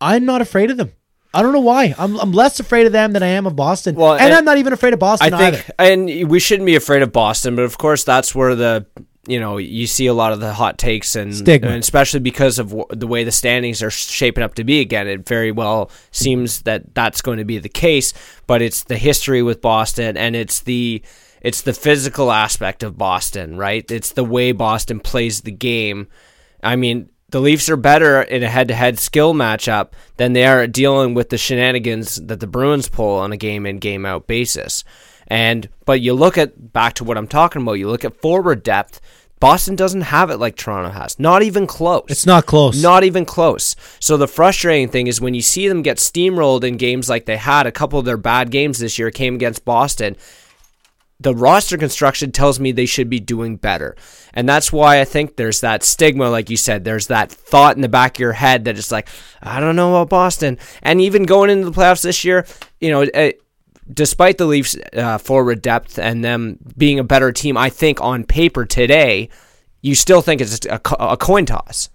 I'm 0.00 0.24
not 0.24 0.40
afraid 0.40 0.70
of 0.70 0.76
them. 0.76 0.92
I 1.32 1.42
don't 1.42 1.52
know 1.52 1.60
why. 1.60 1.94
I'm 1.98 2.16
I'm 2.20 2.30
less 2.30 2.60
afraid 2.60 2.86
of 2.86 2.92
them 2.92 3.12
than 3.12 3.22
I 3.24 3.28
am 3.28 3.46
of 3.46 3.56
Boston. 3.56 3.96
Well, 3.96 4.12
and, 4.12 4.22
and- 4.22 4.34
I'm 4.34 4.44
not 4.44 4.58
even 4.58 4.72
afraid 4.72 4.92
of 4.92 5.00
Boston 5.00 5.34
I 5.34 5.38
think, 5.50 5.54
either. 5.56 5.74
and 5.78 6.30
we 6.30 6.38
shouldn't 6.38 6.66
be 6.66 6.76
afraid 6.76 7.02
of 7.02 7.12
Boston, 7.12 7.56
but 7.56 7.62
of 7.64 7.76
course 7.76 8.04
that's 8.04 8.34
where 8.34 8.54
the 8.54 8.86
you 9.26 9.40
know 9.40 9.56
you 9.56 9.86
see 9.86 10.06
a 10.06 10.14
lot 10.14 10.32
of 10.32 10.40
the 10.40 10.52
hot 10.52 10.78
takes 10.78 11.16
and, 11.16 11.34
Stigma. 11.34 11.68
and 11.68 11.78
especially 11.80 12.20
because 12.20 12.58
of 12.58 12.70
w- 12.70 12.86
the 12.90 13.06
way 13.06 13.24
the 13.24 13.32
standings 13.32 13.82
are 13.82 13.90
shaping 13.90 14.44
up 14.44 14.54
to 14.54 14.64
be 14.64 14.80
again. 14.80 15.08
It 15.08 15.26
very 15.26 15.52
well 15.52 15.90
seems 16.10 16.62
that 16.62 16.94
that's 16.94 17.22
going 17.22 17.38
to 17.38 17.44
be 17.44 17.58
the 17.58 17.68
case, 17.68 18.12
but 18.46 18.62
it's 18.62 18.84
the 18.84 18.96
history 18.96 19.42
with 19.42 19.60
Boston 19.60 20.16
and 20.16 20.36
it's 20.36 20.60
the 20.60 21.02
it's 21.40 21.62
the 21.62 21.74
physical 21.74 22.32
aspect 22.32 22.82
of 22.82 22.96
Boston, 22.96 23.58
right? 23.58 23.88
It's 23.90 24.12
the 24.12 24.24
way 24.24 24.52
Boston 24.52 24.98
plays 24.98 25.42
the 25.42 25.52
game. 25.52 26.08
I 26.62 26.76
mean, 26.76 27.10
the 27.28 27.40
Leafs 27.40 27.68
are 27.68 27.76
better 27.76 28.22
in 28.22 28.42
a 28.42 28.48
head-to-head 28.48 28.98
skill 28.98 29.34
matchup 29.34 29.90
than 30.16 30.32
they 30.32 30.46
are 30.46 30.62
at 30.62 30.72
dealing 30.72 31.14
with 31.14 31.28
the 31.28 31.36
shenanigans 31.36 32.16
that 32.16 32.40
the 32.40 32.46
Bruins 32.46 32.88
pull 32.88 33.18
on 33.18 33.32
a 33.32 33.36
game-in, 33.36 33.78
game-out 33.78 34.26
basis. 34.26 34.84
And 35.28 35.68
but 35.84 36.00
you 36.00 36.14
look 36.14 36.38
at 36.38 36.72
back 36.72 36.94
to 36.94 37.04
what 37.04 37.18
I'm 37.18 37.28
talking 37.28 37.62
about. 37.62 37.74
You 37.74 37.88
look 37.88 38.04
at 38.04 38.20
forward 38.20 38.62
depth. 38.62 39.00
Boston 39.40 39.76
doesn't 39.76 40.02
have 40.02 40.30
it 40.30 40.38
like 40.38 40.56
Toronto 40.56 40.90
has. 40.90 41.18
Not 41.18 41.42
even 41.42 41.66
close. 41.66 42.06
It's 42.08 42.24
not 42.24 42.46
close. 42.46 42.82
Not 42.82 43.04
even 43.04 43.26
close. 43.26 43.76
So 44.00 44.16
the 44.16 44.28
frustrating 44.28 44.88
thing 44.88 45.06
is 45.06 45.20
when 45.20 45.34
you 45.34 45.42
see 45.42 45.68
them 45.68 45.82
get 45.82 45.98
steamrolled 45.98 46.64
in 46.64 46.78
games 46.78 47.10
like 47.10 47.26
they 47.26 47.36
had. 47.36 47.66
A 47.66 47.72
couple 47.72 47.98
of 47.98 48.04
their 48.04 48.16
bad 48.16 48.50
games 48.50 48.78
this 48.78 48.98
year 48.98 49.10
came 49.10 49.34
against 49.34 49.64
Boston 49.64 50.16
the 51.20 51.34
roster 51.34 51.78
construction 51.78 52.32
tells 52.32 52.58
me 52.58 52.72
they 52.72 52.86
should 52.86 53.08
be 53.08 53.20
doing 53.20 53.56
better. 53.56 53.96
And 54.34 54.48
that's 54.48 54.72
why 54.72 55.00
I 55.00 55.04
think 55.04 55.36
there's 55.36 55.60
that 55.60 55.82
stigma, 55.82 56.28
like 56.28 56.50
you 56.50 56.56
said, 56.56 56.84
there's 56.84 57.06
that 57.06 57.30
thought 57.30 57.76
in 57.76 57.82
the 57.82 57.88
back 57.88 58.16
of 58.16 58.20
your 58.20 58.32
head 58.32 58.64
that 58.64 58.76
it's 58.76 58.90
like, 58.90 59.08
I 59.40 59.60
don't 59.60 59.76
know 59.76 59.90
about 59.90 60.10
Boston. 60.10 60.58
And 60.82 61.00
even 61.00 61.22
going 61.24 61.50
into 61.50 61.70
the 61.70 61.72
playoffs 61.72 62.02
this 62.02 62.24
year, 62.24 62.46
you 62.80 62.90
know, 62.90 63.02
uh, 63.02 63.30
despite 63.92 64.38
the 64.38 64.46
Leafs' 64.46 64.76
uh, 64.94 65.18
forward 65.18 65.62
depth 65.62 65.98
and 65.98 66.24
them 66.24 66.58
being 66.76 66.98
a 66.98 67.04
better 67.04 67.32
team, 67.32 67.56
I 67.56 67.70
think 67.70 68.00
on 68.00 68.24
paper 68.24 68.64
today, 68.64 69.28
you 69.82 69.94
still 69.94 70.22
think 70.22 70.40
it's 70.40 70.64
a, 70.66 70.80
a 70.98 71.16
coin 71.16 71.46
toss. 71.46 71.90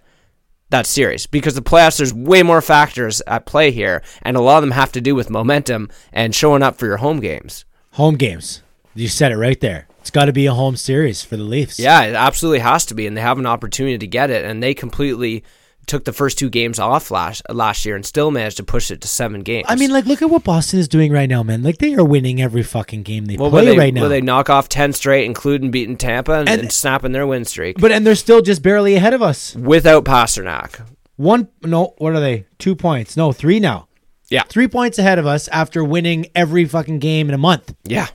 That's 0.68 0.88
serious 0.88 1.26
because 1.26 1.54
the 1.54 1.62
playoffs, 1.62 1.96
there's 1.96 2.14
way 2.14 2.44
more 2.44 2.62
factors 2.62 3.20
at 3.26 3.44
play 3.44 3.72
here, 3.72 4.02
and 4.22 4.36
a 4.36 4.40
lot 4.40 4.58
of 4.58 4.62
them 4.62 4.70
have 4.70 4.92
to 4.92 5.00
do 5.00 5.16
with 5.16 5.28
momentum 5.28 5.88
and 6.12 6.32
showing 6.32 6.62
up 6.62 6.76
for 6.76 6.86
your 6.86 6.98
home 6.98 7.18
games. 7.18 7.64
Home 7.92 8.14
games. 8.14 8.62
You 8.94 9.08
said 9.08 9.32
it 9.32 9.36
right 9.36 9.58
there. 9.60 9.88
It's 10.00 10.10
got 10.10 10.26
to 10.26 10.32
be 10.32 10.46
a 10.46 10.54
home 10.54 10.76
series 10.76 11.22
for 11.22 11.36
the 11.36 11.42
Leafs. 11.42 11.78
Yeah, 11.78 12.02
it 12.02 12.14
absolutely 12.14 12.60
has 12.60 12.86
to 12.86 12.94
be, 12.94 13.06
and 13.06 13.16
they 13.16 13.20
have 13.20 13.38
an 13.38 13.46
opportunity 13.46 13.98
to 13.98 14.06
get 14.06 14.30
it, 14.30 14.44
and 14.44 14.62
they 14.62 14.72
completely 14.72 15.42
took 15.86 16.04
the 16.04 16.12
first 16.12 16.38
two 16.38 16.48
games 16.50 16.78
off 16.78 17.10
last 17.10 17.42
last 17.50 17.84
year 17.84 17.96
and 17.96 18.06
still 18.06 18.30
managed 18.30 18.56
to 18.58 18.62
push 18.62 18.90
it 18.90 19.00
to 19.00 19.08
seven 19.08 19.40
games. 19.40 19.66
I 19.68 19.76
mean, 19.76 19.90
like, 19.90 20.06
look 20.06 20.22
at 20.22 20.30
what 20.30 20.44
Boston 20.44 20.78
is 20.78 20.86
doing 20.88 21.12
right 21.12 21.28
now, 21.28 21.42
man. 21.42 21.62
Like, 21.62 21.78
they 21.78 21.94
are 21.94 22.04
winning 22.04 22.40
every 22.40 22.62
fucking 22.62 23.02
game 23.02 23.24
they 23.26 23.36
well, 23.36 23.50
play 23.50 23.64
they, 23.64 23.76
right 23.78 23.92
now. 23.92 24.02
will 24.02 24.08
they 24.08 24.20
knock 24.20 24.48
off 24.50 24.68
ten 24.68 24.92
straight, 24.92 25.24
including 25.24 25.70
beating 25.70 25.96
Tampa 25.96 26.32
and, 26.34 26.48
And- 26.48 26.60
and 26.62 26.72
snapping 26.72 27.12
their 27.12 27.26
win 27.26 27.44
streak 27.44 27.78
but 27.80 27.90
and 27.92 28.06
they're 28.06 28.14
still 28.14 28.40
just 28.42 28.62
barely 28.62 28.94
ahead 28.94 29.14
of 29.14 29.22
us. 29.22 29.56
without 29.56 30.04
Pastrnak? 30.04 30.86
One, 31.16 31.48
no, 31.62 31.94
what 31.98 32.14
are 32.14 32.20
they? 32.20 32.46
Two 32.58 32.74
points. 32.76 33.16
No, 33.16 33.32
three 33.32 33.60
now. 33.60 33.88
Yeah, 34.30 34.44
Three 34.44 34.68
points 34.68 34.96
ahead 34.98 35.18
of 35.18 35.26
us 35.26 35.48
after 35.48 35.82
winning 35.82 36.26
every 36.36 36.64
fucking 36.64 37.00
game 37.00 37.28
in 37.28 37.34
a 37.34 37.38
month. 37.38 37.74
yeah, 37.84 38.06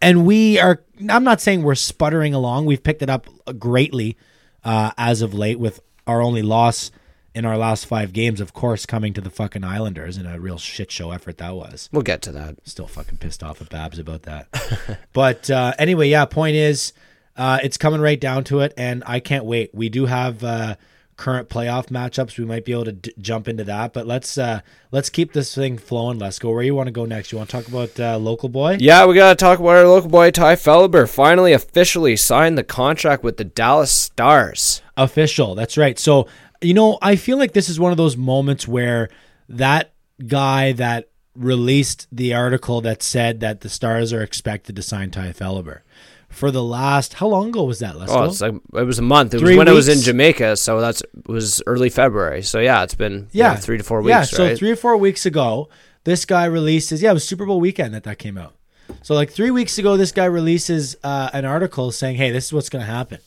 and 0.00 0.24
we 0.26 0.58
are 0.58 0.82
i'm 1.10 1.24
not 1.24 1.40
saying 1.40 1.62
we're 1.62 1.74
sputtering 1.74 2.32
along 2.34 2.66
we've 2.66 2.82
picked 2.82 3.02
it 3.02 3.10
up 3.10 3.26
greatly 3.58 4.16
uh, 4.64 4.90
as 4.96 5.22
of 5.22 5.34
late 5.34 5.58
with 5.58 5.80
our 6.06 6.20
only 6.20 6.42
loss 6.42 6.90
in 7.34 7.44
our 7.44 7.58
last 7.58 7.86
five 7.86 8.12
games 8.12 8.40
of 8.40 8.52
course 8.52 8.86
coming 8.86 9.12
to 9.12 9.20
the 9.20 9.30
fucking 9.30 9.64
islanders 9.64 10.16
and 10.16 10.26
a 10.26 10.38
real 10.38 10.58
shit 10.58 10.90
show 10.90 11.10
effort 11.10 11.38
that 11.38 11.54
was. 11.54 11.88
We'll 11.92 12.02
get 12.02 12.22
to 12.22 12.32
that. 12.32 12.56
still 12.64 12.86
fucking 12.86 13.18
pissed 13.18 13.42
off 13.42 13.60
at 13.60 13.68
babs 13.70 13.98
about 13.98 14.22
that. 14.22 14.48
But 15.12 15.50
uh, 15.50 15.72
anyway 15.78 16.08
yeah 16.08 16.24
point 16.26 16.56
is 16.56 16.92
uh, 17.36 17.58
it's 17.62 17.76
coming 17.76 18.00
right 18.00 18.20
down 18.20 18.44
to 18.44 18.60
it 18.60 18.72
and 18.76 19.02
i 19.06 19.18
can't 19.20 19.44
wait. 19.44 19.74
We 19.74 19.88
do 19.88 20.06
have 20.06 20.44
uh, 20.44 20.76
current 21.16 21.48
playoff 21.48 21.86
matchups 21.88 22.38
we 22.38 22.44
might 22.44 22.64
be 22.64 22.72
able 22.72 22.84
to 22.84 22.92
d- 22.92 23.12
jump 23.20 23.46
into 23.46 23.62
that 23.64 23.92
but 23.92 24.06
let's 24.06 24.36
uh, 24.36 24.60
let's 24.90 25.08
keep 25.10 25.32
this 25.32 25.54
thing 25.54 25.78
flowing 25.78 26.18
let's 26.18 26.38
go 26.38 26.50
where 26.50 26.62
you 26.62 26.74
want 26.74 26.86
to 26.86 26.92
go 26.92 27.04
next 27.04 27.30
you 27.30 27.38
want 27.38 27.48
to 27.48 27.56
talk 27.56 27.68
about 27.68 27.98
uh, 28.00 28.18
local 28.18 28.48
boy 28.48 28.76
Yeah, 28.80 29.06
we 29.06 29.14
gotta 29.14 29.36
talk 29.36 29.58
about 29.58 29.76
our 29.76 29.86
local 29.86 30.10
boy 30.10 30.30
Tye 30.30 30.56
Felhaber. 30.56 31.08
Finally, 31.08 31.52
officially 31.52 32.16
signed 32.16 32.58
the 32.58 32.64
contract 32.64 33.22
with 33.22 33.36
the 33.36 33.44
Dallas 33.44 33.90
Stars. 33.90 34.82
official. 34.96 35.54
That's 35.54 35.76
right. 35.76 35.98
So, 35.98 36.26
you 36.60 36.74
know, 36.74 36.98
I 37.02 37.16
feel 37.16 37.38
like 37.38 37.52
this 37.52 37.68
is 37.68 37.78
one 37.78 37.90
of 37.92 37.96
those 37.98 38.16
moments 38.16 38.66
where 38.66 39.08
that 39.48 39.92
guy 40.26 40.72
that 40.72 41.08
released 41.36 42.06
the 42.12 42.32
article 42.34 42.80
that 42.80 43.02
said 43.02 43.40
that 43.40 43.60
the 43.60 43.68
Stars 43.68 44.12
are 44.12 44.22
expected 44.22 44.76
to 44.76 44.82
sign 44.82 45.10
Tye 45.10 45.32
Felhaber 45.32 45.80
for 46.34 46.50
the 46.50 46.62
last 46.62 47.14
how 47.14 47.28
long 47.28 47.48
ago 47.48 47.64
was 47.64 47.78
that? 47.78 47.96
Let's 47.96 48.12
Oh, 48.12 48.46
like 48.46 48.60
it 48.74 48.84
was 48.84 48.98
a 48.98 49.02
month. 49.02 49.34
It 49.34 49.38
Three 49.38 49.50
was 49.50 49.58
when 49.58 49.68
I 49.68 49.72
was 49.72 49.88
in? 49.88 50.00
Jamaica, 50.00 50.56
so 50.56 50.80
that's 50.80 51.02
was 51.26 51.62
early 51.66 51.88
February. 51.90 52.42
So 52.42 52.58
yeah, 52.58 52.82
it's 52.82 52.94
been 52.94 53.28
yeah, 53.32 53.54
three 53.56 53.78
to 53.78 53.84
four 53.84 54.02
weeks. 54.02 54.10
Yeah, 54.10 54.22
so 54.24 54.46
right? 54.46 54.58
three 54.58 54.70
or 54.70 54.76
four 54.76 54.96
weeks 54.96 55.24
ago, 55.26 55.68
this 56.04 56.24
guy 56.24 56.44
releases. 56.44 57.02
Yeah, 57.02 57.10
it 57.10 57.14
was 57.14 57.26
Super 57.26 57.46
Bowl 57.46 57.60
weekend 57.60 57.94
that 57.94 58.02
that 58.04 58.18
came 58.18 58.36
out. 58.36 58.54
So 59.02 59.14
like 59.14 59.30
three 59.30 59.50
weeks 59.50 59.78
ago, 59.78 59.96
this 59.96 60.12
guy 60.12 60.26
releases 60.26 60.96
uh, 61.04 61.30
an 61.32 61.44
article 61.44 61.92
saying, 61.92 62.16
"Hey, 62.16 62.30
this 62.30 62.46
is 62.46 62.52
what's 62.52 62.68
going 62.68 62.84
to 62.84 62.90
happen," 62.90 63.18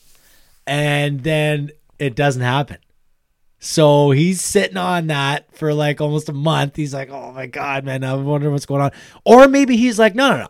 and 0.66 1.22
then 1.24 1.70
it 1.98 2.14
doesn't 2.14 2.42
happen. 2.42 2.76
So 3.60 4.12
he's 4.12 4.40
sitting 4.40 4.76
on 4.76 5.08
that 5.08 5.52
for 5.56 5.74
like 5.74 6.00
almost 6.00 6.28
a 6.28 6.32
month. 6.32 6.76
He's 6.76 6.94
like, 6.94 7.10
"Oh 7.10 7.32
my 7.32 7.46
god, 7.46 7.84
man, 7.84 8.04
I'm 8.04 8.24
wondering 8.24 8.52
what's 8.52 8.66
going 8.66 8.82
on." 8.82 8.92
Or 9.24 9.48
maybe 9.48 9.76
he's 9.76 9.98
like, 9.98 10.14
"No, 10.14 10.30
no, 10.30 10.36
no, 10.38 10.48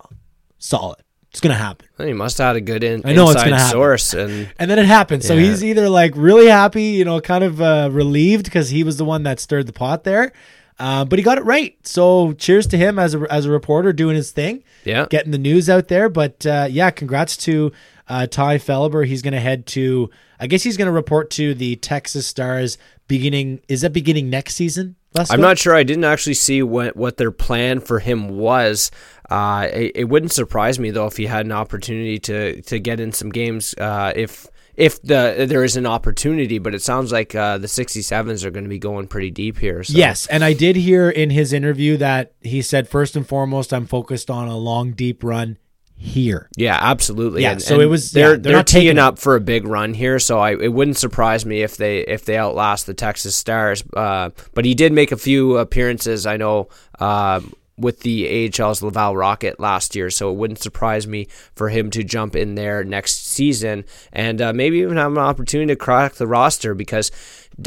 solid. 0.59 1.03
It's 1.39 1.45
going 1.47 1.57
to 1.57 1.63
happen." 1.63 1.87
He 2.05 2.13
must 2.13 2.37
have 2.39 2.49
had 2.49 2.57
a 2.57 2.61
good 2.61 2.83
in, 2.83 3.03
I 3.05 3.13
know 3.13 3.27
it's 3.31 3.35
inside 3.35 3.45
gonna 3.51 3.57
happen. 3.59 3.73
source, 3.73 4.13
and 4.13 4.49
And 4.59 4.69
then 4.69 4.79
it 4.81 4.87
happened. 4.87 5.23
So 5.23 5.35
Yeah. 5.35 5.43
he's 5.51 5.63
either 5.63 5.89
like 5.89 6.13
really 6.17 6.49
happy, 6.49 6.83
you 6.99 7.05
know, 7.05 7.21
kind 7.21 7.45
of 7.45 7.61
uh, 7.63 7.91
relieved 7.93 8.45
because 8.47 8.71
he 8.71 8.83
was 8.83 8.97
the 8.97 9.05
one 9.05 9.23
that 9.23 9.39
stirred 9.39 9.69
the 9.69 9.73
pot 9.73 10.03
there. 10.03 10.33
Uh, 10.81 11.05
but 11.05 11.19
he 11.19 11.23
got 11.25 11.39
it 11.39 11.45
right. 11.45 11.77
So 11.85 12.33
cheers 12.33 12.67
to 12.69 12.77
him 12.77 12.99
as 12.99 13.15
a 13.15 13.21
as 13.33 13.47
a 13.47 13.51
reporter 13.51 13.93
doing 13.93 14.17
his 14.17 14.31
thing, 14.33 14.63
Yeah. 14.85 15.07
getting 15.11 15.31
the 15.33 15.39
news 15.39 15.71
out 15.71 15.87
there. 15.89 16.09
But 16.09 16.45
uh, 16.45 16.67
yeah, 16.71 16.91
congrats 16.91 17.37
to 17.39 17.71
uh, 18.09 18.27
Tye 18.27 18.59
Felhaber. 18.59 19.07
He's 19.07 19.23
going 19.23 19.35
to 19.35 19.41
head 19.41 19.67
to. 19.69 20.11
I 20.41 20.47
guess 20.47 20.63
he's 20.63 20.77
going 20.77 20.87
to 20.87 20.93
report 20.93 21.31
to 21.31 21.55
the 21.55 21.77
Texas 21.77 22.27
Stars 22.27 22.79
beginning. 23.07 23.61
Is 23.69 23.83
that 23.83 23.93
beginning 23.93 24.31
next 24.31 24.55
season? 24.55 24.97
I'm 25.31 25.41
not 25.41 25.59
sure. 25.59 25.75
I 25.75 25.83
didn't 25.83 26.05
actually 26.05 26.35
see 26.35 26.63
what, 26.63 26.97
what 26.97 27.17
their 27.17 27.31
plan 27.31 27.81
for 27.81 27.99
him 27.99 28.29
was. 28.29 28.91
Uh, 29.29 29.69
it, 29.73 29.93
it 29.95 30.05
wouldn't 30.05 30.33
surprise 30.33 30.79
me 30.79 30.91
though 30.91 31.07
if 31.07 31.17
he 31.17 31.27
had 31.27 31.47
an 31.47 31.53
opportunity 31.53 32.19
to 32.19 32.63
to 32.63 32.79
get 32.79 33.01
in 33.01 33.13
some 33.13 33.31
games. 33.31 33.75
Uh, 33.75 34.13
if 34.15 34.47
if 34.75 35.03
the 35.03 35.47
there 35.49 35.65
is 35.65 35.77
an 35.77 35.87
opportunity, 35.87 36.59
but 36.59 36.75
it 36.75 36.83
sounds 36.83 37.11
like 37.11 37.35
uh, 37.35 37.59
the 37.59 37.67
67s 37.67 38.45
are 38.45 38.51
going 38.51 38.65
to 38.65 38.71
be 38.71 38.79
going 38.79 39.09
pretty 39.09 39.31
deep 39.31 39.59
here. 39.59 39.83
So. 39.83 39.97
Yes, 39.97 40.27
and 40.29 40.45
I 40.45 40.53
did 40.53 40.77
hear 40.77 41.11
in 41.11 41.31
his 41.31 41.53
interview 41.53 41.97
that 41.97 42.33
he 42.41 42.63
said 42.63 42.89
first 42.89 43.17
and 43.17 43.27
foremost, 43.27 43.75
I'm 43.75 43.87
focused 43.87 44.31
on 44.31 44.49
a 44.49 44.57
long, 44.57 44.93
deep 44.93 45.25
run 45.25 45.59
here. 45.99 46.49
Yeah, 46.57 46.79
absolutely. 46.81 47.43
Yeah, 47.43 47.53
And- 47.53 47.63
so 47.63 47.75
and 47.75 47.83
it 47.83 47.87
was- 47.87 48.13
they're 48.13 48.31
yeah, 48.35 48.37
they're 48.41 48.53
they're, 48.55 48.63
taking 48.63 48.83
teeing 48.87 48.99
up 48.99 49.19
for 49.19 49.35
a 49.37 49.41
big 49.41 49.67
run 49.67 49.95
here. 49.95 50.19
So 50.19 50.39
I 50.39 50.53
it 50.53 50.73
wouldn't 50.73 50.97
surprise 50.97 51.45
me 51.45 51.63
if 51.63 51.77
they 51.77 51.99
if 52.01 52.25
they 52.25 52.37
outlast 52.37 52.87
the 52.87 52.95
Texas 52.95 53.35
Stars. 53.35 53.83
Uh, 53.95 54.31
but 54.55 54.65
he 54.65 54.75
did 54.75 54.93
make 54.93 55.13
a 55.13 55.17
few 55.17 55.59
appearances. 55.59 56.25
I 56.27 56.37
know. 56.37 56.69
Um, 56.99 57.53
with 57.81 58.01
the 58.01 58.27
AHL's 58.27 58.83
Laval 58.83 59.17
Rocket 59.17 59.61
last 59.61 59.95
year, 59.95 60.11
so 60.11 60.33
it 60.33 60.35
wouldn't 60.37 60.59
surprise 60.59 61.07
me 61.07 61.29
for 61.55 61.69
him 61.69 61.91
to 61.91 62.03
jump 62.03 62.35
in 62.35 62.57
there 62.57 62.83
next 62.83 63.25
season 63.29 63.85
and 64.13 64.43
uh, 64.43 64.53
maybe 64.53 64.79
even 64.79 64.97
have 64.97 65.13
an 65.13 65.19
opportunity 65.19 65.69
to 65.73 65.77
crack 65.77 66.15
the 66.15 66.27
roster 66.27 66.75
because, 66.75 67.13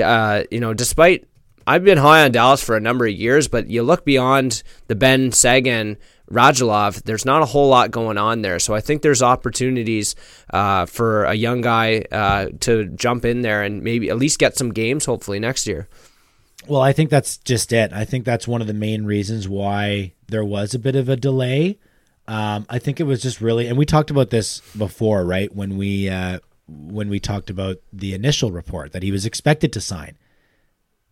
uh, 0.04 0.44
you 0.52 0.60
know, 0.60 0.74
despite 0.74 1.30
I've 1.66 1.86
been 1.86 1.98
high 1.98 2.26
on 2.26 2.34
Dallas 2.34 2.62
for 2.62 2.76
a 2.76 2.82
number 2.82 3.06
of 3.06 3.14
years, 3.14 3.48
but 3.48 3.70
you 3.70 3.84
look 3.84 4.04
beyond 4.04 4.64
the 4.88 4.96
Benn 4.96 5.32
Seguin 5.32 5.96
Radulov, 6.32 7.04
there's 7.04 7.26
not 7.26 7.42
a 7.42 7.46
whole 7.46 7.70
lot 7.70 7.92
going 7.92 8.18
on 8.18 8.42
there. 8.42 8.60
So 8.60 8.74
I 8.74 8.82
think 8.82 9.02
there's 9.02 9.22
opportunities 9.22 10.16
uh, 10.52 10.86
for 10.86 11.26
a 11.26 11.34
young 11.34 11.62
guy 11.62 12.06
uh, 12.12 12.48
to 12.62 12.86
jump 12.86 13.26
in 13.26 13.42
there 13.42 13.64
and 13.64 13.84
maybe 13.84 14.10
at 14.10 14.18
least 14.18 14.40
get 14.40 14.58
some 14.58 14.72
games, 14.72 15.06
hopefully 15.06 15.40
next 15.40 15.68
year. 15.68 15.88
Well, 16.68 16.82
I 16.82 16.94
think 16.94 17.10
that's 17.10 17.38
just 17.38 17.74
it. 17.74 17.92
I 17.92 18.06
think 18.06 18.24
that's 18.24 18.48
one 18.48 18.62
of 18.62 18.68
the 18.68 18.74
main 18.74 19.06
reasons 19.06 19.50
why 19.50 20.14
there 20.28 20.46
was 20.46 20.74
a 20.74 20.80
bit 20.80 20.96
of 20.96 21.10
a 21.10 21.16
delay. 21.16 21.80
Um, 22.28 22.66
I 22.70 22.80
think 22.80 23.00
it 23.00 23.04
was 23.04 23.22
just 23.22 23.42
really, 23.42 23.68
and 23.68 23.78
we 23.78 23.86
talked 23.86 24.12
about 24.12 24.30
this 24.30 24.62
before, 24.78 25.26
right? 25.26 25.54
When 25.54 25.76
we 25.76 26.08
uh, 26.08 26.40
when 26.68 27.10
we 27.10 27.20
talked 27.20 27.50
about 27.50 27.78
the 27.92 28.14
initial 28.14 28.52
report 28.52 28.94
that 28.94 29.04
he 29.04 29.12
was 29.12 29.26
expected 29.26 29.74
to 29.74 29.82
sign, 29.82 30.18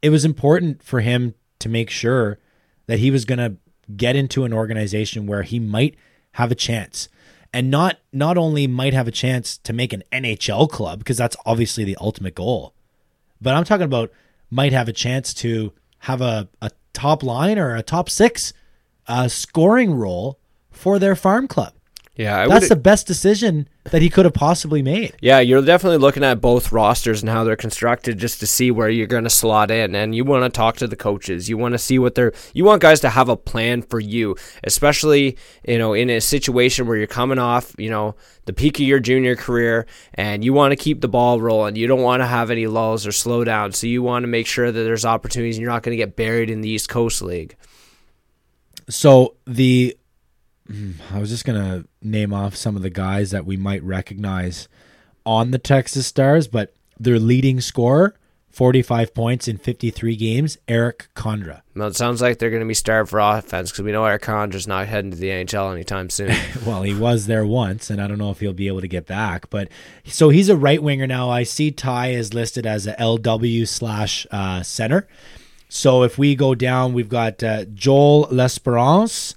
it 0.02 0.10
was 0.12 0.24
important 0.24 0.84
for 0.84 1.02
him 1.02 1.34
to 1.60 1.68
make 1.68 1.90
sure 1.90 2.38
that 2.86 3.00
he 3.00 3.12
was 3.12 3.26
going 3.26 3.40
to 3.40 3.58
get 3.96 4.16
into 4.16 4.44
an 4.44 4.54
organization 4.54 5.28
where 5.28 5.44
he 5.44 5.60
might 5.60 5.96
have 6.34 6.52
a 6.52 6.56
chance, 6.56 7.10
and 7.54 7.72
not 7.72 8.00
not 8.12 8.38
only 8.38 8.68
might 8.68 8.94
have 8.94 9.08
a 9.08 9.12
chance 9.12 9.58
to 9.58 9.74
make 9.74 9.94
an 9.94 10.04
NHL 10.12 10.70
club 10.70 11.00
because 11.00 11.18
that's 11.18 11.38
obviously 11.46 11.84
the 11.84 11.98
ultimate 12.00 12.36
goal, 12.36 12.74
but 13.42 13.56
I'm 13.56 13.64
talking 13.64 13.86
about 13.86 14.12
might 14.50 14.74
have 14.74 14.88
a 14.88 14.94
chance 14.94 15.34
to 15.36 15.74
have 16.00 16.22
a, 16.22 16.48
a 16.62 16.72
top 16.94 17.24
line 17.24 17.60
or 17.60 17.76
a 17.76 17.84
top 17.84 18.10
six 18.10 18.54
uh, 19.08 19.28
scoring 19.28 19.94
role 19.94 20.40
for 20.72 21.00
their 21.00 21.16
farm 21.16 21.48
club. 21.48 21.74
Yeah, 22.20 22.42
I 22.42 22.48
That's 22.50 22.68
the 22.68 22.76
best 22.76 23.08
decision 23.08 23.70
that 23.92 24.02
he 24.02 24.10
could 24.10 24.26
have 24.26 24.34
possibly 24.34 24.82
made. 24.82 25.16
yeah, 25.22 25.40
you're 25.40 25.62
definitely 25.62 26.00
looking 26.00 26.22
at 26.22 26.42
both 26.42 26.74
rosters 26.74 27.22
and 27.22 27.30
how 27.30 27.46
they're 27.46 27.56
constructed 27.56 28.18
just 28.18 28.42
to 28.42 28.48
see 28.48 28.72
where 28.72 28.90
you're 28.90 29.08
going 29.08 29.24
to 29.24 29.30
slot 29.30 29.72
in. 29.72 29.96
And 29.96 30.14
you 30.14 30.26
want 30.26 30.44
to 30.44 30.50
talk 30.50 30.76
to 30.78 30.88
the 30.88 30.98
coaches. 30.98 31.48
You 31.48 31.58
want 31.58 31.76
to 31.76 31.78
see 31.78 31.98
what 31.98 32.16
they're. 32.16 32.34
You 32.54 32.66
want 32.66 32.82
guys 32.82 33.00
to 33.02 33.10
have 33.10 33.30
a 33.30 33.38
plan 33.38 33.84
for 33.84 34.02
you, 34.02 34.36
especially 34.66 35.38
you 35.66 35.78
know 35.78 35.94
in 35.94 36.10
a 36.10 36.20
situation 36.20 36.88
where 36.88 36.98
you're 36.98 37.08
coming 37.08 37.40
off 37.40 37.74
you 37.78 37.90
know 37.90 38.18
the 38.44 38.52
peak 38.52 38.82
of 38.82 38.86
your 38.86 39.00
junior 39.00 39.38
career 39.38 39.86
and 40.14 40.44
you 40.44 40.52
want 40.52 40.74
to 40.74 40.76
keep 40.76 41.00
the 41.00 41.08
ball 41.08 41.40
rolling. 41.40 41.78
You 41.78 41.88
don't 41.88 42.02
want 42.02 42.20
to 42.20 42.28
have 42.28 42.52
any 42.52 42.68
lulls 42.68 43.08
or 43.08 43.12
slowdowns. 43.12 43.76
So 43.76 43.88
you 43.88 44.04
want 44.04 44.24
to 44.24 44.28
make 44.28 44.46
sure 44.46 44.70
that 44.70 44.84
there's 44.84 45.06
opportunities 45.06 45.56
and 45.56 45.62
you're 45.62 45.72
not 45.72 45.84
going 45.84 45.98
to 45.98 46.04
get 46.04 46.18
buried 46.18 46.50
in 46.50 46.60
the 46.60 46.70
East 46.70 46.90
Coast 46.90 47.22
League. 47.22 47.56
So 48.90 49.36
the 49.48 49.96
I 51.14 51.20
was 51.20 51.30
just 51.30 51.46
gonna 51.46 51.86
name 52.02 52.34
off 52.34 52.56
some 52.56 52.76
of 52.76 52.82
the 52.82 52.90
guys 52.90 53.32
that 53.32 53.46
we 53.46 53.58
might 53.58 53.84
recognize 53.84 54.68
on 55.26 55.52
the 55.52 55.58
Texas 55.58 56.08
Stars, 56.08 56.48
but 56.48 56.74
their 57.00 57.20
leading 57.20 57.62
scorer, 57.62 58.16
45 58.50 59.14
points 59.14 59.48
in 59.48 59.58
53 59.58 60.16
games, 60.16 60.58
Erik 60.68 61.10
Condra. 61.16 61.62
Well, 61.76 61.88
it 61.88 61.96
sounds 61.96 62.22
like 62.22 62.40
they're 62.40 62.50
going 62.50 62.62
to 62.62 62.68
be 62.68 62.74
starved 62.74 63.10
for 63.10 63.20
offense 63.20 63.72
because 63.72 63.86
we 63.86 63.92
know 63.92 64.06
Erik 64.06 64.24
Condra's 64.24 64.68
not 64.68 64.88
heading 64.88 65.12
to 65.12 65.18
the 65.18 65.30
NHL 65.30 65.72
anytime 65.72 66.10
soon. 66.10 66.36
well, 66.66 66.82
he 66.82 66.94
was 66.94 67.28
there 67.28 67.46
once, 67.46 67.90
and 67.90 68.02
I 68.02 68.08
don't 68.08 68.18
know 68.18 68.32
if 68.32 68.40
he'll 68.40 68.54
be 68.54 68.68
able 68.68 68.82
to 68.82 68.88
get 68.88 69.06
back. 69.06 69.50
But 69.50 69.70
so 70.04 70.30
he's 70.30 70.50
a 70.50 70.58
right 70.58 70.82
winger 70.82 71.08
now. 71.08 71.30
I 71.30 71.44
see 71.44 71.72
Tye 71.72 72.10
is 72.10 72.34
listed 72.34 72.66
as 72.66 72.88
a 72.88 72.94
LW 72.96 73.68
slash 73.68 74.26
uh, 74.32 74.64
center. 74.64 75.08
So 75.70 76.04
if 76.04 76.18
we 76.18 76.36
go 76.36 76.56
down, 76.56 76.94
we've 76.94 77.08
got 77.08 77.44
uh, 77.44 77.66
Joel 77.66 78.28
L'Esperance 78.32 79.36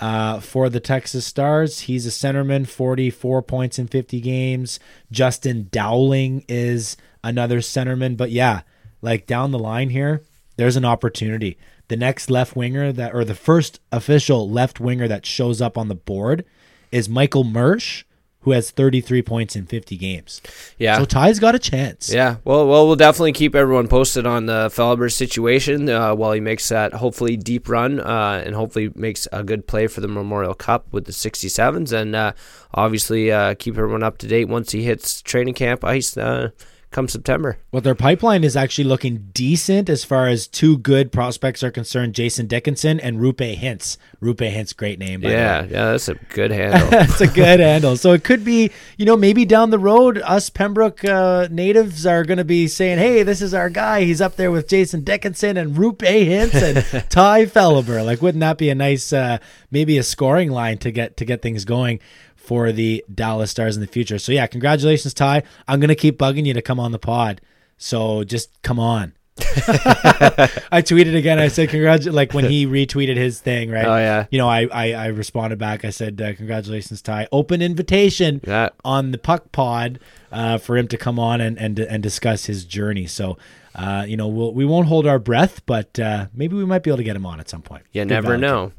uh, 0.00 0.40
for 0.40 0.68
the 0.68 0.80
Texas 0.80 1.26
Stars. 1.26 1.80
He's 1.80 2.06
a 2.06 2.10
centerman, 2.10 2.66
44 2.66 3.42
points 3.42 3.78
in 3.78 3.86
50 3.86 4.20
games. 4.20 4.80
Justin 5.10 5.68
Dowling 5.70 6.44
is 6.48 6.96
another 7.22 7.58
centerman. 7.58 8.16
But 8.16 8.30
yeah, 8.30 8.62
like 9.02 9.26
down 9.26 9.50
the 9.50 9.58
line 9.58 9.90
here, 9.90 10.22
there's 10.56 10.76
an 10.76 10.84
opportunity. 10.84 11.58
The 11.88 11.96
next 11.96 12.30
left 12.30 12.56
winger 12.56 12.92
that, 12.92 13.14
or 13.14 13.24
the 13.24 13.34
first 13.34 13.80
official 13.92 14.48
left 14.48 14.80
winger 14.80 15.08
that 15.08 15.26
shows 15.26 15.60
up 15.60 15.76
on 15.76 15.88
the 15.88 15.94
board 15.94 16.44
is 16.90 17.08
Michael 17.08 17.44
Mersch, 17.44 18.04
who 18.42 18.52
has 18.52 18.70
33 18.70 19.22
points 19.22 19.54
in 19.54 19.66
50 19.66 19.96
games. 19.96 20.40
Yeah. 20.78 20.98
So 20.98 21.04
Tye's 21.04 21.38
got 21.38 21.54
a 21.54 21.58
chance. 21.58 22.12
Yeah, 22.12 22.36
well, 22.44 22.66
well, 22.66 22.86
we'll 22.86 22.96
definitely 22.96 23.32
keep 23.32 23.54
everyone 23.54 23.86
posted 23.86 24.26
on 24.26 24.46
the 24.46 24.68
Felhaber 24.68 25.12
situation 25.12 25.88
uh, 25.88 26.14
while 26.14 26.32
he 26.32 26.40
makes 26.40 26.68
that 26.70 26.94
hopefully 26.94 27.36
deep 27.36 27.68
run 27.68 28.00
uh, 28.00 28.42
and 28.44 28.54
hopefully 28.54 28.90
makes 28.94 29.28
a 29.32 29.44
good 29.44 29.66
play 29.66 29.86
for 29.86 30.00
the 30.00 30.08
Memorial 30.08 30.54
Cup 30.54 30.86
with 30.90 31.04
the 31.04 31.12
67s, 31.12 31.92
and 31.92 32.16
uh, 32.16 32.32
obviously 32.72 33.30
uh, 33.30 33.54
keep 33.54 33.76
everyone 33.76 34.02
up 34.02 34.16
to 34.18 34.26
date 34.26 34.48
once 34.48 34.72
he 34.72 34.84
hits 34.84 35.20
training 35.20 35.54
camp 35.54 35.84
ice 35.84 36.16
uh, 36.16 36.50
come 36.90 37.08
September. 37.08 37.58
Well, 37.72 37.82
their 37.82 37.94
pipeline 37.94 38.42
is 38.44 38.56
actually 38.56 38.84
looking 38.84 39.30
decent 39.32 39.88
as 39.88 40.02
far 40.04 40.26
as 40.26 40.46
two 40.46 40.78
good 40.78 41.12
prospects 41.12 41.62
are 41.62 41.70
concerned: 41.70 42.14
Jason 42.14 42.46
Dickinson 42.46 42.98
and 43.00 43.18
Roope 43.18 43.56
Hintz. 43.58 43.96
Roope 44.20 44.50
Hintz, 44.52 44.76
great 44.76 44.98
name. 44.98 45.20
By 45.20 45.30
Yeah, 45.30 45.62
way. 45.62 45.68
yeah, 45.70 45.84
that's 45.92 46.08
a 46.08 46.14
good 46.14 46.50
handle. 46.50 46.90
That's 46.90 47.20
a 47.20 47.26
good 47.28 47.60
handle. 47.60 47.96
So 47.96 48.12
it 48.12 48.24
could 48.24 48.44
be, 48.44 48.70
you 48.96 49.04
know, 49.06 49.16
maybe 49.16 49.44
down 49.44 49.70
the 49.70 49.78
road, 49.78 50.18
us 50.18 50.50
Pembroke 50.50 51.04
uh, 51.04 51.48
natives 51.50 52.04
are 52.06 52.24
going 52.24 52.38
to 52.38 52.44
be 52.44 52.66
saying, 52.68 52.98
"Hey, 52.98 53.22
this 53.22 53.40
is 53.40 53.54
our 53.54 53.70
guy. 53.70 54.02
He's 54.02 54.20
up 54.20 54.36
there 54.36 54.50
with 54.50 54.68
Jason 54.68 55.04
Dickinson 55.04 55.56
and 55.56 55.76
Roope 55.76 55.98
Hintz 55.98 56.54
and 56.62 57.08
Tye 57.10 57.46
Felhaber." 57.46 58.04
Like, 58.04 58.20
wouldn't 58.20 58.40
that 58.40 58.58
be 58.58 58.68
a 58.70 58.74
nice, 58.74 59.12
uh, 59.12 59.38
maybe 59.70 59.96
a 59.98 60.02
scoring 60.02 60.50
line 60.50 60.78
to 60.78 60.90
get 60.90 61.16
to 61.18 61.24
get 61.24 61.40
things 61.42 61.64
going 61.64 62.00
for 62.42 62.72
the 62.72 63.04
Dallas 63.14 63.50
Stars 63.50 63.76
in 63.76 63.80
the 63.80 63.86
future? 63.86 64.18
So 64.18 64.32
yeah, 64.32 64.46
congratulations, 64.46 65.14
Tye. 65.14 65.42
I'm 65.68 65.78
going 65.80 65.88
to 65.88 65.94
keep 65.94 66.18
bugging 66.18 66.46
you 66.46 66.54
to 66.54 66.62
come 66.62 66.80
on 66.80 66.92
the 66.92 66.98
pod. 66.98 67.40
So 67.78 68.24
just 68.24 68.50
come 68.62 68.78
on. 68.78 69.12
I 69.40 70.82
tweeted 70.82 71.16
again. 71.16 71.38
I 71.38 71.48
said, 71.48 71.70
"Congratulations!" 71.70 72.14
Like 72.14 72.34
when 72.34 72.44
he 72.44 72.66
retweeted 72.66 73.16
his 73.16 73.40
thing, 73.40 73.70
right? 73.70 73.86
Oh, 73.86 73.96
yeah. 73.96 74.26
You 74.30 74.38
know, 74.38 74.48
I 74.48 74.68
I, 74.70 74.92
I 74.92 75.06
responded 75.06 75.58
back. 75.58 75.84
I 75.84 75.90
said, 75.90 76.20
uh, 76.20 76.34
"Congratulations, 76.34 77.00
Tye! 77.02 77.26
Open 77.32 77.62
invitation 77.62 78.40
Yeah. 78.46 78.68
on 78.84 79.12
the 79.12 79.18
Puck 79.18 79.50
Pod 79.52 79.98
uh, 80.30 80.58
for 80.58 80.76
him 80.76 80.88
to 80.88 80.96
come 80.98 81.18
on 81.18 81.40
and 81.40 81.58
and 81.58 81.78
and 81.78 82.02
discuss 82.02 82.44
his 82.46 82.64
journey." 82.64 83.06
So, 83.06 83.38
uh, 83.74 84.04
you 84.06 84.16
know, 84.16 84.28
we'll, 84.28 84.52
we 84.52 84.64
won't 84.66 84.88
hold 84.88 85.06
our 85.06 85.18
breath, 85.18 85.64
but 85.64 85.98
uh, 85.98 86.26
maybe 86.34 86.56
we 86.56 86.64
might 86.66 86.82
be 86.82 86.90
able 86.90 86.98
to 86.98 87.04
get 87.04 87.16
him 87.16 87.24
on 87.26 87.40
at 87.40 87.48
some 87.48 87.62
point. 87.62 87.84
You 87.92 88.02
Good 88.02 88.08
never 88.08 88.36
know. 88.36 88.72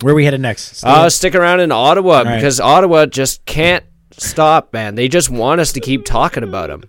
Where 0.00 0.12
are 0.12 0.16
we 0.16 0.24
headed 0.24 0.40
next? 0.40 0.76
Stay- 0.78 0.88
Uh, 0.88 1.08
stick 1.08 1.34
around 1.34 1.60
in 1.60 1.70
Ottawa 1.72 2.22
right. 2.22 2.34
because 2.36 2.60
Ottawa 2.60 3.06
just 3.06 3.44
can't 3.46 3.84
stop, 4.12 4.72
man. 4.72 4.94
They 4.96 5.08
just 5.08 5.30
want 5.30 5.60
us 5.60 5.72
to 5.72 5.80
keep 5.80 6.04
talking 6.04 6.42
about 6.42 6.68
them. 6.68 6.84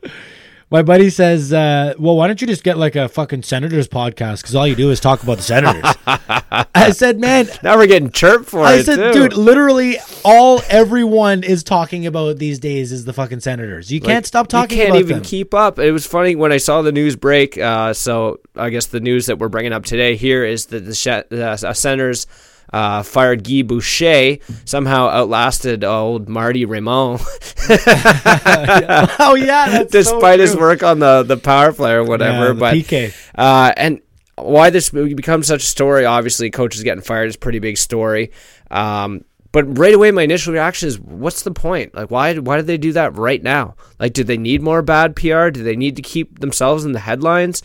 My 0.72 0.82
buddy 0.82 1.12
says, 1.12 1.54
uh, 1.54 1.94
"Well, 2.00 2.18
why 2.18 2.26
don't 2.26 2.42
you 2.42 2.48
just 2.48 2.64
get 2.64 2.76
like 2.78 2.96
a 2.96 3.08
fucking 3.08 3.44
Senators 3.44 3.88
podcast? 3.88 4.42
Because 4.42 4.56
all 4.56 4.68
you 4.68 4.76
do 4.76 4.90
is 4.90 5.00
talk 5.00 5.22
about 5.22 5.38
the 5.38 5.44
Senators." 5.44 5.84
I 6.08 6.90
said, 6.92 7.20
"Man, 7.20 7.48
Now 7.62 7.78
we're 7.78 7.86
getting 7.86 8.10
chirped 8.10 8.46
for 8.50 8.62
I 8.62 8.74
it 8.74 8.80
I 8.80 8.82
said, 8.82 9.14
too. 9.14 9.30
dude, 9.30 9.34
literally 9.38 9.98
all 10.26 10.64
everyone 10.68 11.44
is 11.44 11.64
talking 11.64 12.08
about 12.08 12.40
these 12.40 12.58
days 12.58 12.92
is 12.92 13.06
the 13.06 13.14
fucking 13.14 13.42
Senators. 13.42 13.92
You 13.92 14.02
can't 14.02 14.26
stop 14.26 14.48
talking 14.48 14.78
You 14.80 14.86
can't 14.86 14.96
about 14.96 15.00
even 15.02 15.18
them. 15.18 15.24
keep 15.24 15.54
up. 15.54 15.78
It 15.78 15.92
was 15.92 16.08
funny 16.08 16.36
when 16.36 16.52
I 16.52 16.58
saw 16.58 16.82
the 16.82 16.92
news 16.92 17.16
break. 17.16 17.60
Uh, 17.60 17.94
so 17.94 18.40
I 18.56 18.72
guess 18.72 18.88
the 18.88 19.00
news 19.00 19.28
that 19.28 19.38
we're 19.38 19.50
bringing 19.50 19.72
up 19.72 19.86
today 19.86 20.16
here 20.16 20.44
is 20.44 20.66
that 20.68 20.84
the, 20.84 20.96
Sh- 20.96 21.28
the 21.30 21.46
uh, 21.64 21.74
Senators 21.74 22.26
uh, 22.74 23.04
fired 23.04 23.44
Guy 23.44 23.62
Boucher, 23.62 24.38
somehow 24.66 25.08
outlasted 25.10 25.84
old 25.84 26.30
Marty 26.30 26.66
Raymond, 26.66 27.22
oh 27.70 29.36
yeah, 29.38 29.70
that's 29.70 29.92
so 29.92 30.00
despite 30.00 30.40
his 30.40 30.56
work 30.56 30.84
on 30.84 31.00
the, 31.00 31.24
the 31.24 31.38
power 31.38 31.72
play 31.72 31.94
or 31.94 32.04
whatever. 32.04 32.48
Yeah, 32.48 32.54
but 32.54 32.76
PK. 32.76 33.16
Uh, 33.36 33.74
and 33.78 34.02
why 34.36 34.70
this 34.70 34.90
becomes 34.90 35.48
such 35.48 35.64
a 35.64 35.68
story. 35.68 36.06
Obviously, 36.06 36.50
coaches 36.50 36.84
getting 36.84 37.02
fired 37.02 37.30
is 37.30 37.36
a 37.36 37.40
pretty 37.40 37.60
big 37.60 37.78
story. 37.78 38.32
Um, 38.70 39.24
but 39.52 39.78
right 39.78 39.94
away, 39.94 40.12
my 40.12 40.24
initial 40.24 40.52
reaction 40.52 40.90
is, 40.90 41.00
what's 41.00 41.44
the 41.44 41.52
point? 41.52 41.96
Like, 41.96 42.12
why 42.12 42.36
why 42.36 42.58
did 42.58 42.68
they 42.68 42.78
do 42.78 42.92
that 42.94 43.16
right 43.16 43.42
now? 43.42 43.76
Like, 44.00 44.12
do 44.12 44.26
they 44.26 44.38
need 44.38 44.62
more 44.62 44.82
bad 44.82 45.16
PR? 45.16 45.50
Do 45.50 45.64
they 45.64 45.78
need 45.78 45.96
to 45.96 46.02
keep 46.02 46.40
themselves 46.40 46.84
in 46.84 46.92
the 46.92 47.00
headlines? 47.00 47.64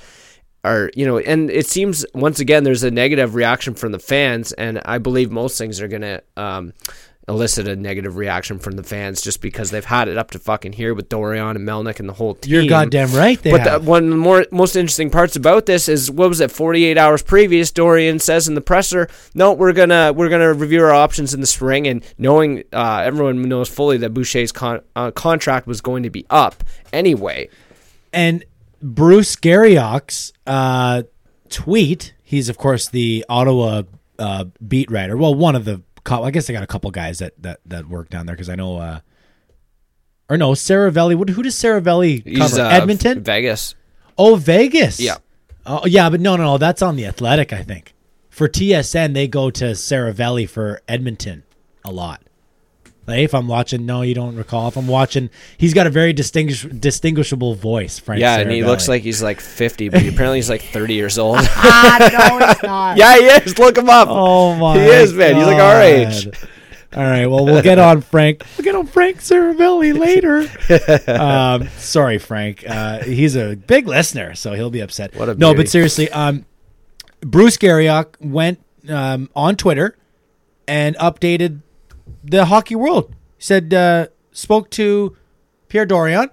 Or 0.62 0.90
you 0.94 1.06
know, 1.06 1.18
and 1.18 1.50
it 1.50 1.66
seems 1.66 2.04
once 2.14 2.38
again 2.38 2.64
there's 2.64 2.82
a 2.82 2.90
negative 2.90 3.34
reaction 3.34 3.74
from 3.74 3.92
the 3.92 3.98
fans, 3.98 4.52
and 4.52 4.80
I 4.84 4.98
believe 4.98 5.30
most 5.30 5.56
things 5.56 5.80
are 5.80 5.88
gonna 5.88 6.20
um, 6.36 6.74
elicit 7.28 7.68
a 7.68 7.76
negative 7.76 8.16
reaction 8.16 8.58
from 8.58 8.76
the 8.76 8.82
fans 8.82 9.22
just 9.22 9.40
because 9.40 9.70
they've 9.70 9.84
had 9.84 10.08
it 10.08 10.18
up 10.18 10.32
to 10.32 10.38
fucking 10.38 10.72
here 10.72 10.92
with 10.92 11.08
Dorion 11.08 11.56
and 11.56 11.66
Melnyk 11.66 12.00
and 12.00 12.08
the 12.08 12.12
whole 12.12 12.34
team. 12.34 12.52
You're 12.52 12.66
goddamn 12.66 13.12
right. 13.12 13.40
But 13.42 13.64
the, 13.64 13.80
one 13.80 14.04
of 14.04 14.10
the 14.10 14.16
more 14.16 14.44
most 14.50 14.76
interesting 14.76 15.10
parts 15.10 15.36
about 15.36 15.64
this 15.64 15.88
is 15.88 16.10
what 16.10 16.28
was 16.28 16.40
it? 16.40 16.50
Forty 16.50 16.84
eight 16.84 16.98
hours 16.98 17.22
previous, 17.22 17.72
Dorion 17.72 18.20
says 18.20 18.46
in 18.46 18.54
the 18.54 18.60
presser, 18.60 19.08
"No, 19.34 19.52
we're 19.52 19.72
gonna 19.72 20.12
we're 20.12 20.28
gonna 20.28 20.52
review 20.52 20.82
our 20.82 20.92
options 20.92 21.32
in 21.32 21.40
the 21.40 21.46
spring." 21.46 21.86
And 21.86 22.04
knowing 22.18 22.64
uh, 22.72 23.02
everyone 23.04 23.40
knows 23.42 23.68
fully 23.70 23.96
that 23.98 24.12
Boucher's 24.12 24.52
con- 24.52 24.82
uh, 24.94 25.10
contract 25.12 25.66
was 25.66 25.80
going 25.80 26.02
to 26.02 26.10
be 26.10 26.26
up 26.28 26.64
anyway. 26.92 27.48
and 28.12 28.44
Bruce 28.82 29.36
Garrioch's 29.36 30.32
uh, 30.46 31.02
tweet. 31.48 32.14
He's 32.22 32.48
of 32.48 32.58
course 32.58 32.88
the 32.88 33.24
Ottawa 33.28 33.82
uh, 34.18 34.44
beat 34.66 34.90
writer. 34.90 35.16
Well, 35.16 35.34
one 35.34 35.54
of 35.54 35.64
the. 35.64 35.82
I 36.06 36.30
guess 36.30 36.48
I 36.48 36.54
got 36.54 36.62
a 36.62 36.66
couple 36.66 36.90
guys 36.90 37.18
that 37.18 37.34
that 37.42 37.60
that 37.66 37.88
work 37.88 38.08
down 38.08 38.26
there 38.26 38.34
because 38.34 38.48
I 38.48 38.54
know. 38.54 38.78
Uh, 38.78 39.00
or 40.28 40.36
no, 40.36 40.52
Seravalli. 40.52 41.14
What? 41.14 41.28
Who 41.28 41.42
does 41.42 41.54
Seravalli 41.56 42.24
He's 42.24 42.38
cover? 42.38 42.62
uh, 42.62 42.70
Edmonton. 42.70 43.22
Vegas. 43.22 43.74
Oh, 44.16 44.36
Vegas. 44.36 45.00
Yeah. 45.00 45.16
Oh, 45.66 45.86
yeah, 45.86 46.08
but 46.10 46.20
no, 46.20 46.36
no, 46.36 46.44
no. 46.44 46.58
That's 46.58 46.82
on 46.82 46.96
the 46.96 47.06
Athletic. 47.06 47.52
I 47.52 47.62
think 47.62 47.94
for 48.28 48.48
TSN 48.48 49.12
they 49.12 49.28
go 49.28 49.50
to 49.50 49.66
Seravalli 49.72 50.48
for 50.48 50.80
Edmonton 50.88 51.42
a 51.84 51.90
lot. 51.90 52.22
Like 53.10 53.20
if 53.20 53.34
I'm 53.34 53.48
watching, 53.48 53.86
no, 53.86 54.02
you 54.02 54.14
don't 54.14 54.36
recall. 54.36 54.68
If 54.68 54.76
I'm 54.76 54.86
watching, 54.86 55.30
he's 55.58 55.74
got 55.74 55.86
a 55.86 55.90
very 55.90 56.12
distinguish, 56.12 56.62
distinguishable 56.62 57.54
voice. 57.54 57.98
Frank. 57.98 58.20
Yeah, 58.20 58.38
and 58.38 58.50
he 58.50 58.64
looks 58.64 58.88
like 58.88 59.02
he's 59.02 59.22
like 59.22 59.40
fifty, 59.40 59.88
but 59.88 60.00
apparently 60.06 60.38
he's 60.38 60.50
like 60.50 60.62
thirty 60.62 60.94
years 60.94 61.18
old. 61.18 61.38
ah, 61.40 61.98
no, 62.12 62.46
he's 62.46 62.62
not. 62.62 62.96
yeah, 62.96 63.16
he 63.16 63.24
is. 63.24 63.58
Look 63.58 63.76
him 63.76 63.90
up. 63.90 64.08
Oh 64.10 64.54
my! 64.54 64.78
He 64.78 64.86
is, 64.86 65.12
man. 65.12 65.36
He's 65.36 65.46
like 65.46 65.58
our 65.58 65.82
age. 65.82 66.26
All 66.92 67.04
right. 67.04 67.26
Well, 67.26 67.44
we'll 67.44 67.62
get 67.62 67.78
on 67.78 68.00
Frank. 68.00 68.42
We'll 68.58 68.64
get 68.64 68.74
on 68.74 68.86
Frank 68.86 69.18
Seravalli 69.18 69.96
later. 69.96 70.40
um, 71.10 71.68
sorry, 71.78 72.18
Frank. 72.18 72.64
Uh, 72.68 73.02
he's 73.02 73.36
a 73.36 73.54
big 73.56 73.86
listener, 73.86 74.34
so 74.34 74.54
he'll 74.54 74.70
be 74.70 74.80
upset. 74.80 75.14
What 75.14 75.28
a 75.28 75.34
no, 75.34 75.50
beauty. 75.50 75.56
but 75.56 75.68
seriously, 75.68 76.10
um, 76.10 76.44
Bruce 77.20 77.56
Garrioch 77.56 78.16
went 78.20 78.62
um, 78.88 79.30
on 79.36 79.56
Twitter 79.56 79.96
and 80.66 80.96
updated 80.96 81.62
the 82.22 82.46
hockey 82.46 82.74
world. 82.74 83.14
Said 83.38 83.72
uh, 83.72 84.08
spoke 84.32 84.70
to 84.70 85.16
Pierre 85.68 85.86
Dorion. 85.86 86.30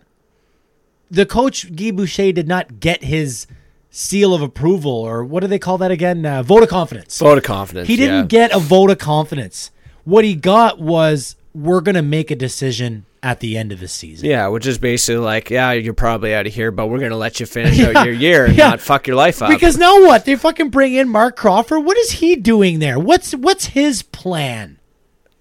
The 1.09 1.25
coach 1.25 1.73
Guy 1.75 1.91
Boucher 1.91 2.33
did 2.33 2.47
not 2.47 2.79
get 2.79 3.03
his 3.03 3.47
seal 3.89 4.33
of 4.33 4.41
approval, 4.41 4.91
or 4.91 5.23
what 5.23 5.39
do 5.39 5.47
they 5.47 5.59
call 5.59 5.77
that 5.77 5.91
again? 5.91 6.25
Uh, 6.25 6.43
vote 6.43 6.63
of 6.63 6.69
confidence. 6.69 7.17
Vote 7.19 7.37
of 7.37 7.43
confidence. 7.45 7.87
He 7.87 7.95
didn't 7.95 8.15
yeah. 8.15 8.49
get 8.49 8.55
a 8.55 8.59
vote 8.59 8.91
of 8.91 8.97
confidence. 8.97 9.71
What 10.03 10.25
he 10.25 10.35
got 10.35 10.79
was 10.79 11.35
we're 11.53 11.81
going 11.81 11.95
to 11.95 12.01
make 12.01 12.29
a 12.29 12.35
decision 12.35 13.05
at 13.23 13.39
the 13.39 13.57
end 13.57 13.71
of 13.71 13.79
the 13.79 13.87
season. 13.87 14.29
Yeah, 14.29 14.47
which 14.47 14.65
is 14.65 14.77
basically 14.77 15.17
like, 15.17 15.49
yeah, 15.49 15.71
you're 15.71 15.93
probably 15.93 16.33
out 16.33 16.47
of 16.47 16.53
here, 16.53 16.71
but 16.71 16.87
we're 16.87 16.99
gonna 16.99 17.17
let 17.17 17.39
you 17.39 17.45
finish 17.45 17.79
out 17.95 18.05
your 18.05 18.13
year 18.13 18.45
and 18.45 18.55
yeah. 18.55 18.69
not 18.69 18.81
fuck 18.81 19.07
your 19.07 19.15
life 19.15 19.41
up. 19.41 19.49
Because 19.49 19.77
now 19.77 20.01
what? 20.01 20.25
They 20.25 20.35
fucking 20.35 20.69
bring 20.69 20.93
in 20.93 21.09
Marc 21.09 21.35
Crawford. 21.35 21.83
What 21.83 21.97
is 21.97 22.11
he 22.11 22.35
doing 22.35 22.79
there? 22.79 22.99
What's 22.99 23.33
what's 23.33 23.67
his 23.67 24.01
plan? 24.01 24.76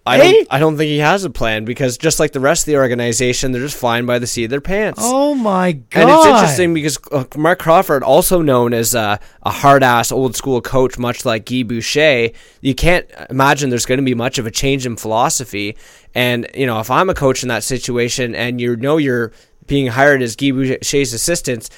I 0.06 0.18
Hey? 0.18 0.32
don't, 0.32 0.48
I 0.52 0.58
don't 0.60 0.76
think 0.76 0.88
he 0.88 0.98
has 0.98 1.24
a 1.24 1.30
plan 1.30 1.64
because 1.64 1.98
just 1.98 2.20
like 2.20 2.30
the 2.32 2.38
rest 2.40 2.62
of 2.62 2.66
the 2.66 2.76
organization, 2.76 3.50
they're 3.50 3.60
just 3.62 3.76
flying 3.76 4.06
by 4.06 4.20
the 4.20 4.26
seat 4.26 4.44
of 4.44 4.50
their 4.50 4.60
pants. 4.60 5.00
Oh 5.02 5.34
my 5.34 5.72
god! 5.72 6.00
And 6.00 6.10
it's 6.10 6.26
interesting 6.26 6.74
because 6.74 6.98
uh, 7.10 7.24
Marc 7.36 7.58
Crawford, 7.58 8.02
also 8.04 8.40
known 8.40 8.72
as 8.72 8.94
uh, 8.94 9.18
a 9.42 9.50
hard 9.50 9.82
ass 9.82 10.12
old 10.12 10.36
school 10.36 10.60
coach, 10.60 10.96
much 10.96 11.24
like 11.24 11.44
Guy 11.44 11.64
Boucher, 11.64 12.30
you 12.60 12.74
can't 12.74 13.06
imagine 13.30 13.68
there's 13.70 13.86
going 13.86 13.98
to 13.98 14.04
be 14.04 14.14
much 14.14 14.38
of 14.38 14.46
a 14.46 14.50
change 14.50 14.86
in 14.86 14.96
philosophy. 14.96 15.76
And, 16.14 16.46
you 16.54 16.66
know, 16.66 16.78
if 16.80 16.90
I'm 16.90 17.10
a 17.10 17.14
coach 17.14 17.42
in 17.42 17.48
that 17.48 17.64
situation 17.64 18.34
and 18.34 18.60
you 18.60 18.76
know 18.76 18.96
you're 18.96 19.32
being 19.66 19.88
hired 19.88 20.22
as 20.22 20.36
Guy 20.36 20.52
Boucher's 20.52 21.12
assistants, 21.12 21.68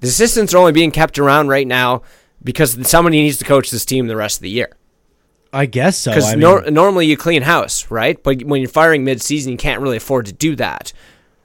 the 0.00 0.08
assistants 0.08 0.52
are 0.52 0.58
only 0.58 0.72
being 0.72 0.90
kept 0.90 1.18
around 1.18 1.48
right 1.48 1.66
now 1.66 2.02
because 2.44 2.86
somebody 2.88 3.20
needs 3.22 3.38
to 3.38 3.44
coach 3.44 3.70
this 3.70 3.84
team 3.84 4.06
the 4.06 4.14
rest 4.16 4.36
of 4.38 4.42
the 4.42 4.50
year. 4.50 4.70
I 5.52 5.66
guess 5.66 5.96
so. 5.98 6.10
Because 6.10 6.26
I 6.26 6.30
mean, 6.32 6.40
nor- 6.40 6.70
normally 6.70 7.06
you 7.06 7.16
clean 7.16 7.42
house, 7.42 7.90
right? 7.90 8.22
But 8.22 8.42
when 8.42 8.60
you're 8.60 8.68
firing 8.70 9.04
mid-season, 9.04 9.52
you 9.52 9.58
can't 9.58 9.80
really 9.80 9.96
afford 9.96 10.26
to 10.26 10.32
do 10.32 10.54
that. 10.56 10.92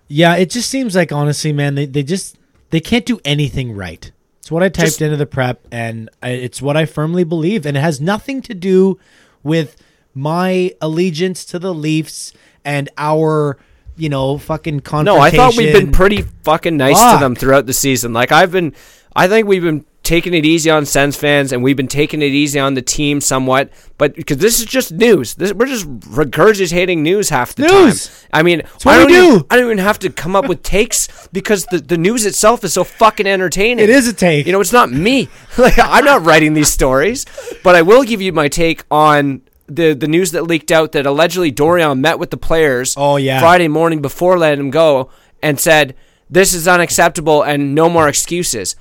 yeah, 0.08 0.36
it 0.36 0.50
just 0.50 0.70
seems 0.70 0.96
like 0.96 1.12
honestly, 1.12 1.54
man, 1.54 1.76
they 1.76 1.86
they 1.86 2.04
just 2.04 2.38
they 2.70 2.80
can't 2.80 3.06
do 3.06 3.20
anything 3.24 3.74
right. 3.76 4.12
It's 4.40 4.52
what 4.52 4.62
I 4.62 4.68
typed 4.68 4.88
Just- 4.88 5.02
into 5.02 5.16
the 5.16 5.26
prep, 5.26 5.66
and 5.72 6.10
I, 6.22 6.30
it's 6.32 6.62
what 6.62 6.76
I 6.76 6.86
firmly 6.86 7.24
believe, 7.24 7.66
and 7.66 7.78
it 7.78 7.80
has 7.80 8.02
nothing 8.02 8.42
to 8.42 8.54
do 8.54 9.00
with 9.42 9.78
my 10.14 10.72
allegiance 10.82 11.46
to 11.46 11.60
the 11.60 11.74
Leafs 11.74 12.34
and 12.66 12.90
our, 12.98 13.58
you 13.96 14.10
know, 14.10 14.38
fucking 14.38 14.82
conversation. 14.82 15.18
No. 15.18 15.24
I 15.24 15.32
thought 15.32 15.56
we've 15.58 15.74
been 15.74 15.92
pretty 15.94 16.24
fucking 16.44 16.76
nice 16.76 17.00
Fuck. 17.00 17.20
to 17.20 17.24
them 17.24 17.36
throughout 17.36 17.66
the 17.68 17.74
season. 17.74 18.12
Like 18.12 18.32
I've 18.34 18.52
been, 18.52 18.74
I 19.16 19.28
think 19.30 19.48
we've 19.48 19.64
been 19.64 19.86
taking 20.04 20.34
it 20.34 20.46
easy 20.46 20.70
on 20.70 20.86
Sens 20.86 21.16
fans, 21.16 21.52
and 21.54 21.64
we've 21.64 21.78
been 21.78 21.88
taking 21.88 22.22
it 22.22 22.26
easy 22.28 22.60
on 22.60 22.74
the 22.74 22.82
team 22.82 23.22
somewhat. 23.22 23.70
But 23.98 24.16
because 24.16 24.38
this 24.38 24.60
is 24.60 24.66
just 24.66 24.92
news, 24.92 25.36
this, 25.36 25.54
we're 25.54 25.66
just 25.66 25.90
regurgitating 26.02 27.00
news 27.00 27.30
half 27.30 27.56
the 27.56 27.64
News. 27.64 28.08
time. 28.08 28.18
I 28.34 28.44
mean, 28.44 28.62
I 28.86 28.98
don't 28.98 29.08
we 29.08 29.18
even, 29.18 29.40
do. 29.40 29.48
I 29.50 29.56
don't 29.56 29.66
even 29.66 29.78
have 29.78 30.00
to 30.00 30.10
come 30.10 30.36
up 30.36 30.48
with 30.48 30.62
takes 30.62 31.28
because 31.30 31.66
the, 31.68 31.80
the 31.80 31.98
news 31.98 32.26
itself 32.26 32.64
is 32.64 32.74
so 32.74 32.84
fucking 32.84 33.26
entertaining. 33.28 33.84
It 33.84 33.90
is 33.90 34.08
a 34.08 34.14
take. 34.14 34.46
You 34.46 34.52
know, 34.52 34.60
it's 34.62 34.74
not 34.74 34.92
me. 34.92 35.30
like 35.58 35.80
I'm 35.80 36.04
not 36.06 36.24
writing 36.26 36.54
these 36.54 36.70
stories, 36.70 37.26
but 37.64 37.76
I 37.76 37.82
will 37.82 38.04
give 38.04 38.22
you 38.22 38.34
my 38.34 38.48
take 38.48 38.84
on. 38.92 39.42
The, 39.66 39.94
the 39.94 40.10
news 40.10 40.32
that 40.32 40.44
leaked 40.44 40.72
out 40.74 40.92
that 40.92 41.06
allegedly 41.06 41.50
Dorion 41.50 42.02
met 42.02 42.20
with 42.20 42.32
the 42.32 42.38
players 42.38 42.96
Oh, 42.98 43.16
yeah. 43.16 43.40
Friday 43.40 43.70
morning 43.70 44.02
before 44.02 44.38
letting 44.38 44.60
him 44.60 44.72
go 44.72 45.10
and 45.42 45.58
said, 45.58 45.96
This 46.30 46.54
is 46.54 46.68
unacceptable 46.68 47.42
and 47.44 47.74
no 47.74 47.90
more 47.90 48.10
excuses. 48.10 48.76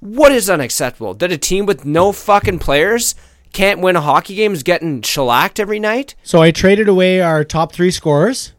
What 0.00 0.32
is 0.32 0.48
unacceptable? 0.48 1.14
That 1.14 1.32
a 1.32 1.38
team 1.38 1.66
with 1.66 1.84
no 1.84 2.12
fucking 2.12 2.60
players 2.60 3.14
can't 3.52 3.80
win 3.80 3.96
a 3.96 4.00
hockey 4.00 4.34
game 4.34 4.52
is 4.52 4.62
getting 4.62 5.02
shellacked 5.02 5.58
every 5.58 5.80
night? 5.80 6.14
So 6.22 6.40
I 6.40 6.50
traded 6.50 6.88
away 6.88 7.20
our 7.20 7.44
top 7.44 7.72
three 7.72 7.90
scorers, 7.90 8.52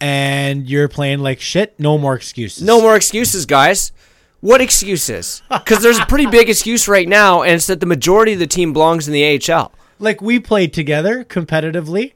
and 0.00 0.68
you're 0.68 0.88
playing 0.88 1.20
like 1.20 1.40
shit. 1.40 1.78
No 1.78 1.98
more 1.98 2.14
excuses. 2.14 2.62
No 2.62 2.80
more 2.80 2.96
excuses, 2.96 3.46
guys. 3.46 3.92
What 4.40 4.60
excuses? 4.60 5.42
Because 5.50 5.82
there's 5.82 5.98
a 5.98 6.06
pretty 6.06 6.26
big 6.26 6.48
excuse 6.50 6.88
right 6.88 7.08
now, 7.08 7.42
and 7.42 7.54
it's 7.54 7.66
that 7.66 7.80
the 7.80 7.86
majority 7.86 8.32
of 8.32 8.38
the 8.38 8.46
team 8.46 8.72
belongs 8.72 9.08
in 9.08 9.12
the 9.14 9.52
AHL. 9.52 9.72
Like 9.98 10.22
we 10.22 10.38
played 10.38 10.72
together 10.72 11.24
competitively. 11.24 12.12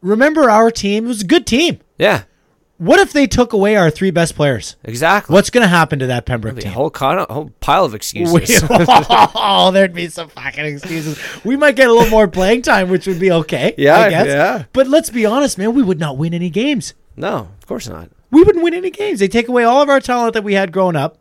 Remember 0.00 0.48
our 0.48 0.70
team? 0.70 1.04
It 1.04 1.08
was 1.08 1.22
a 1.22 1.26
good 1.26 1.46
team. 1.46 1.80
Yeah, 1.98 2.24
What 2.78 3.00
if 3.00 3.12
they 3.12 3.26
took 3.26 3.52
away 3.52 3.74
our 3.76 3.90
three 3.90 4.10
best 4.12 4.34
players? 4.36 4.76
exactly. 4.84 5.34
What's 5.34 5.50
going 5.50 5.62
to 5.64 5.68
happen 5.68 5.98
to 5.98 6.06
that 6.06 6.26
Pembroke 6.26 6.58
a 6.58 6.60
team? 6.62 6.70
whole, 6.72 6.90
con- 6.90 7.18
a 7.18 7.32
whole 7.32 7.50
pile 7.60 7.84
of 7.84 7.92
We- 7.92 7.96
excuses. 7.96 8.62
oh, 8.70 9.70
there'd 9.72 9.92
be 9.92 10.08
some 10.08 10.28
fucking 10.28 10.64
excuses. 10.64 11.18
We 11.44 11.56
might 11.56 11.74
get 11.76 11.88
a 11.88 11.92
little 11.92 12.08
more 12.10 12.28
playing 12.28 12.62
time, 12.62 12.88
which 12.88 13.06
would 13.06 13.18
be 13.18 13.32
okay. 13.32 13.74
Yeah, 13.76 13.98
I 13.98 14.10
guess. 14.10 14.26
yeah. 14.28 14.64
But 14.72 14.86
let's 14.86 15.10
be 15.10 15.26
honest, 15.26 15.58
man. 15.58 15.74
We 15.74 15.82
would 15.82 15.98
not 15.98 16.16
win 16.16 16.32
any 16.34 16.50
games. 16.50 16.94
no, 17.16 17.48
of 17.60 17.66
course 17.66 17.88
not. 17.88 18.10
We 18.30 18.42
wouldn't 18.42 18.62
win 18.62 18.74
any 18.74 18.90
games. 18.90 19.18
They 19.20 19.28
take 19.28 19.48
away 19.48 19.64
all 19.64 19.82
of 19.82 19.88
our 19.88 20.00
talent 20.00 20.34
that 20.34 20.44
we 20.44 20.54
had 20.54 20.70
growing 20.70 20.96
up. 20.96 21.18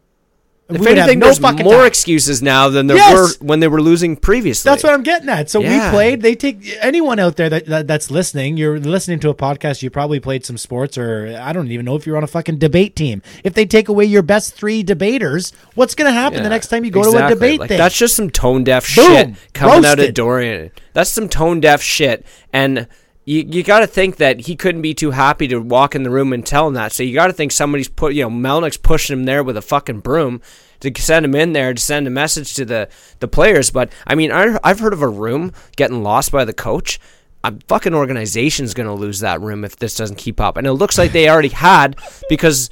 If 0.70 0.82
we 0.82 0.88
anything, 0.88 1.20
no 1.20 1.28
there's 1.28 1.40
more 1.40 1.54
talent. 1.54 1.88
excuses 1.88 2.42
now 2.42 2.68
than 2.68 2.88
there 2.88 2.98
Yes. 2.98 3.14
were 3.40 3.46
when 3.46 3.62
they 3.62 3.70
were 3.70 3.82
losing 3.82 4.18
previously. 4.18 4.70
That's 4.70 4.84
what 4.84 4.94
I'm 4.94 5.02
getting 5.04 5.30
at. 5.30 5.50
So 5.50 5.62
Yeah. 5.62 5.86
we 5.90 5.96
played. 5.96 6.22
They 6.22 6.36
take 6.36 6.58
anyone 6.82 7.20
out 7.20 7.38
there 7.38 7.50
that, 7.50 7.68
that 7.68 7.88
that's 7.88 8.12
listening. 8.12 8.58
You're 8.58 8.78
listening 8.78 9.20
to 9.22 9.30
a 9.30 9.34
podcast. 9.34 9.82
You 9.82 9.90
probably 9.90 10.20
played 10.20 10.46
some 10.46 10.58
sports, 10.58 10.98
or 10.98 11.40
I 11.42 11.54
don't 11.54 11.72
even 11.72 11.86
know 11.86 11.96
if 11.96 12.06
you're 12.06 12.18
on 12.18 12.24
a 12.24 12.28
fucking 12.28 12.58
debate 12.58 12.98
team. 12.98 13.22
If 13.46 13.54
they 13.54 13.66
take 13.66 13.88
away 13.88 14.04
your 14.06 14.24
best 14.24 14.56
three 14.56 14.84
debaters, 14.84 15.54
what's 15.76 15.96
going 15.96 16.10
to 16.10 16.14
happen 16.14 16.44
the 16.44 16.50
next 16.50 16.68
time 16.68 16.84
you 16.84 16.92
go 16.92 17.10
to 17.12 17.26
a 17.26 17.30
debate 17.30 17.62
Like, 17.62 17.70
thing? 17.70 17.78
That's 17.78 17.98
just 17.98 18.16
some 18.18 18.30
tone 18.30 18.66
deaf 18.66 18.94
Boom. 18.94 19.06
shit 19.16 19.30
coming 19.54 19.86
out 19.86 20.00
of 20.00 20.14
Dorion. 20.14 20.72
That's 20.92 21.10
some 21.10 21.30
tone 21.30 21.62
deaf 21.62 21.82
shit, 21.82 22.26
and 22.52 22.88
you 23.28 23.46
you 23.46 23.62
got 23.62 23.82
to 23.82 23.88
think 23.88 24.16
that 24.16 24.40
he 24.48 24.56
couldn't 24.56 24.82
be 24.82 24.94
too 24.94 25.12
happy 25.12 25.50
to 25.50 25.60
walk 25.60 25.96
in 25.96 26.04
the 26.04 26.10
room 26.10 26.32
and 26.32 26.46
tell 26.46 26.66
him 26.66 26.76
that. 26.76 26.94
So 26.94 27.04
you 27.04 27.14
got 27.14 27.28
to 27.28 27.34
think 27.34 27.52
somebody's 27.52 27.90
put 27.90 28.14
you 28.14 28.24
know 28.24 28.30
Melnyk's 28.30 28.78
pushing 28.78 29.20
him 29.20 29.26
there 29.26 29.44
with 29.44 29.58
a 29.58 29.62
fucking 29.62 30.00
broom 30.00 30.42
to 30.80 30.92
send 30.98 31.26
him 31.26 31.36
in 31.36 31.52
there 31.52 31.74
to 31.74 31.82
send 31.82 32.08
a 32.08 32.10
message 32.10 32.54
to 32.56 32.64
the 32.64 32.88
the 33.20 33.28
players. 33.28 33.70
But 33.70 33.92
I 34.08 34.16
mean, 34.16 34.32
I, 34.32 34.58
I've 34.64 34.80
heard 34.80 34.94
of 34.94 35.02
a 35.02 35.10
room 35.10 35.52
getting 35.76 36.04
lost 36.04 36.32
by 36.32 36.46
the 36.46 36.54
coach. 36.54 37.00
A 37.44 37.54
fucking 37.68 37.94
organization's 37.94 38.74
gonna 38.74 38.96
lose 38.96 39.20
that 39.20 39.42
room 39.42 39.66
if 39.66 39.76
this 39.76 39.96
doesn't 39.96 40.18
keep 40.18 40.40
up, 40.40 40.56
and 40.56 40.66
it 40.66 40.74
looks 40.74 40.98
like 40.98 41.12
they 41.12 41.28
already 41.30 41.50
had 41.50 42.00
because 42.30 42.70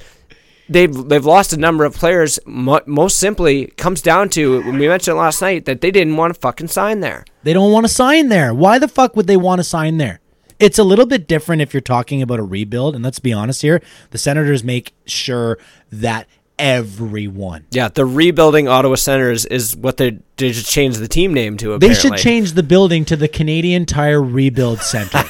they've 0.70 0.94
they've 1.06 1.26
lost 1.26 1.52
a 1.52 1.58
number 1.58 1.84
of 1.84 1.94
players. 1.94 2.38
Mo- 2.46 2.80
most 2.86 3.18
simply 3.18 3.66
comes 3.76 4.00
down 4.00 4.30
to 4.30 4.62
when 4.62 4.78
we 4.78 4.88
mentioned 4.88 5.18
last 5.18 5.42
night 5.42 5.66
that 5.66 5.82
they 5.82 5.90
didn't 5.90 6.16
want 6.16 6.32
to 6.32 6.40
fucking 6.40 6.68
sign 6.68 7.00
there. 7.00 7.26
They 7.42 7.52
don't 7.52 7.72
want 7.72 7.84
to 7.84 7.92
sign 7.92 8.30
there. 8.30 8.54
Why 8.54 8.78
the 8.78 8.88
fuck 8.88 9.16
would 9.16 9.26
they 9.26 9.36
want 9.36 9.58
to 9.58 9.64
sign 9.64 9.98
there? 9.98 10.20
It's 10.58 10.78
a 10.78 10.84
little 10.84 11.06
bit 11.06 11.28
different 11.28 11.62
if 11.62 11.74
you're 11.74 11.80
talking 11.80 12.22
about 12.22 12.38
a 12.38 12.42
rebuild. 12.42 12.94
And 12.94 13.04
let's 13.04 13.18
be 13.18 13.32
honest 13.32 13.62
here, 13.62 13.82
the 14.10 14.18
Senators 14.18 14.64
make 14.64 14.92
sure 15.04 15.58
that 15.92 16.26
everyone. 16.58 17.66
Yeah, 17.70 17.88
the 17.88 18.06
rebuilding 18.06 18.68
Ottawa 18.68 18.94
Senators 18.94 19.44
is 19.44 19.76
what 19.76 19.96
they 19.98 20.12
they 20.36 20.52
just 20.52 20.70
changed 20.70 21.00
the 21.00 21.08
team 21.08 21.34
name 21.34 21.56
to. 21.58 21.78
They 21.78 21.94
should 21.94 22.16
change 22.16 22.52
the 22.52 22.62
building 22.62 23.04
to 23.06 23.16
the 23.16 23.28
Canadian 23.28 23.86
Tire 23.86 24.22
Rebuild 24.22 24.80
Center. 24.80 25.22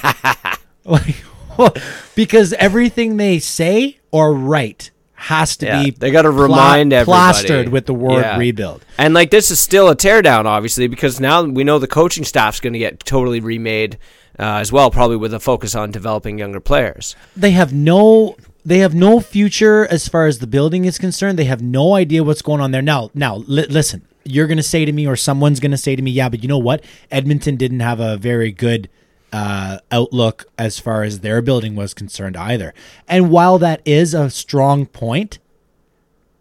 like, 0.84 1.16
because 2.14 2.52
everything 2.54 3.16
they 3.16 3.38
say 3.38 3.98
or 4.10 4.32
write 4.34 4.90
has 5.14 5.56
to 5.56 5.66
Yeah, 5.66 5.82
be 5.84 5.90
they 5.92 6.10
gotta 6.10 6.30
pla- 6.30 6.42
remind 6.42 6.92
everybody. 6.92 7.04
plastered 7.16 7.68
with 7.70 7.86
the 7.86 7.94
word 7.94 8.20
Yeah. 8.20 8.36
rebuild. 8.38 8.84
And 8.98 9.14
like 9.14 9.30
this 9.30 9.50
is 9.50 9.58
still 9.58 9.88
a 9.88 9.96
teardown, 9.96 10.44
obviously, 10.44 10.86
because 10.86 11.18
now 11.18 11.42
we 11.42 11.64
know 11.64 11.78
the 11.78 11.86
coaching 11.88 12.24
staff's 12.24 12.60
going 12.60 12.74
to 12.74 12.78
get 12.78 13.00
totally 13.00 13.40
remade 13.40 13.96
uh, 14.38 14.58
as 14.60 14.72
well, 14.72 14.90
probably 14.90 15.16
with 15.16 15.32
a 15.32 15.40
focus 15.40 15.74
on 15.74 15.90
developing 15.90 16.38
younger 16.38 16.60
players. 16.60 17.16
they 17.36 17.52
have 17.52 17.72
no 17.72 18.36
they 18.64 18.78
have 18.78 18.94
no 18.94 19.20
future 19.20 19.86
as 19.86 20.08
far 20.08 20.26
as 20.26 20.40
the 20.40 20.46
building 20.46 20.86
is 20.86 20.98
concerned. 20.98 21.38
They 21.38 21.44
have 21.44 21.62
no 21.62 21.94
idea 21.94 22.24
what's 22.24 22.42
going 22.42 22.60
on 22.60 22.72
there. 22.72 22.82
Now, 22.82 23.10
now 23.14 23.36
li- 23.46 23.66
listen, 23.66 24.04
you're 24.24 24.48
going 24.48 24.56
to 24.56 24.62
say 24.62 24.84
to 24.84 24.92
me 24.92 25.06
or 25.06 25.14
someone's 25.14 25.60
going 25.60 25.70
to 25.70 25.76
say 25.76 25.94
to 25.94 26.02
me, 26.02 26.10
"Yeah, 26.10 26.28
but 26.28 26.42
you 26.42 26.48
know 26.48 26.58
what? 26.58 26.84
Edmonton 27.10 27.56
didn't 27.56 27.80
have 27.80 28.00
a 28.00 28.16
very 28.16 28.50
good 28.50 28.88
uh, 29.32 29.78
outlook 29.92 30.46
as 30.58 30.80
far 30.80 31.04
as 31.04 31.20
their 31.20 31.40
building 31.40 31.76
was 31.76 31.94
concerned 31.94 32.36
either." 32.36 32.74
And 33.06 33.30
while 33.30 33.58
that 33.58 33.82
is 33.84 34.14
a 34.14 34.30
strong 34.30 34.86
point, 34.86 35.38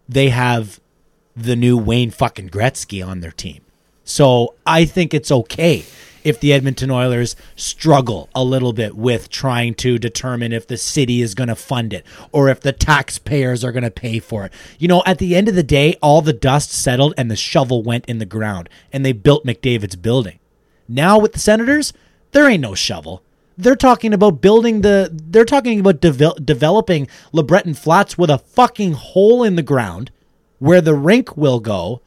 they 0.08 0.30
have 0.30 0.80
the 1.36 1.54
new 1.54 1.78
Wayne 1.78 2.10
fucking 2.10 2.48
Gretzky 2.48 3.06
on 3.06 3.20
their 3.20 3.30
team. 3.30 3.60
So 4.02 4.54
I 4.66 4.84
think 4.84 5.14
it's 5.14 5.30
okay 5.30 5.84
if 6.26 6.40
the 6.40 6.52
Edmonton 6.52 6.90
Oilers 6.90 7.36
struggle 7.54 8.28
a 8.34 8.42
little 8.42 8.72
bit 8.72 8.96
with 8.96 9.30
trying 9.30 9.74
to 9.74 9.96
determine 9.96 10.52
if 10.52 10.66
the 10.66 10.76
city 10.76 11.22
is 11.22 11.36
going 11.36 11.46
to 11.46 11.54
fund 11.54 11.92
it 11.92 12.04
or 12.32 12.48
if 12.48 12.60
the 12.60 12.72
taxpayers 12.72 13.62
are 13.62 13.70
going 13.70 13.84
to 13.84 13.92
pay 13.92 14.18
for 14.18 14.44
it. 14.44 14.52
You 14.76 14.88
know, 14.88 15.04
at 15.06 15.18
the 15.18 15.36
end 15.36 15.48
of 15.48 15.54
the 15.54 15.62
day, 15.62 15.94
all 16.02 16.22
the 16.22 16.32
dust 16.32 16.72
settled 16.72 17.14
and 17.16 17.30
the 17.30 17.36
shovel 17.36 17.84
went 17.84 18.06
in 18.06 18.18
the 18.18 18.26
ground 18.26 18.68
and 18.92 19.06
they 19.06 19.12
built 19.12 19.46
McDavid's 19.46 19.94
building. 19.94 20.40
Now 20.88 21.16
with 21.16 21.32
the 21.32 21.38
Senators, 21.38 21.92
there 22.32 22.48
ain't 22.48 22.60
no 22.60 22.74
shovel. 22.74 23.22
They're 23.56 23.76
talking 23.76 24.12
about 24.12 24.40
building 24.40 24.80
the. 24.80 25.08
They're 25.10 25.44
talking 25.44 25.78
about 25.78 26.00
devel- 26.00 26.44
developing 26.44 27.06
LeBreton 27.32 27.76
Flats 27.76 28.18
with 28.18 28.30
a 28.30 28.38
fucking 28.38 28.92
hole 28.94 29.44
in 29.44 29.54
the 29.54 29.62
ground 29.62 30.10
where 30.58 30.80
the 30.80 30.94
rink 30.94 31.36
will 31.36 31.60
go, 31.60 32.02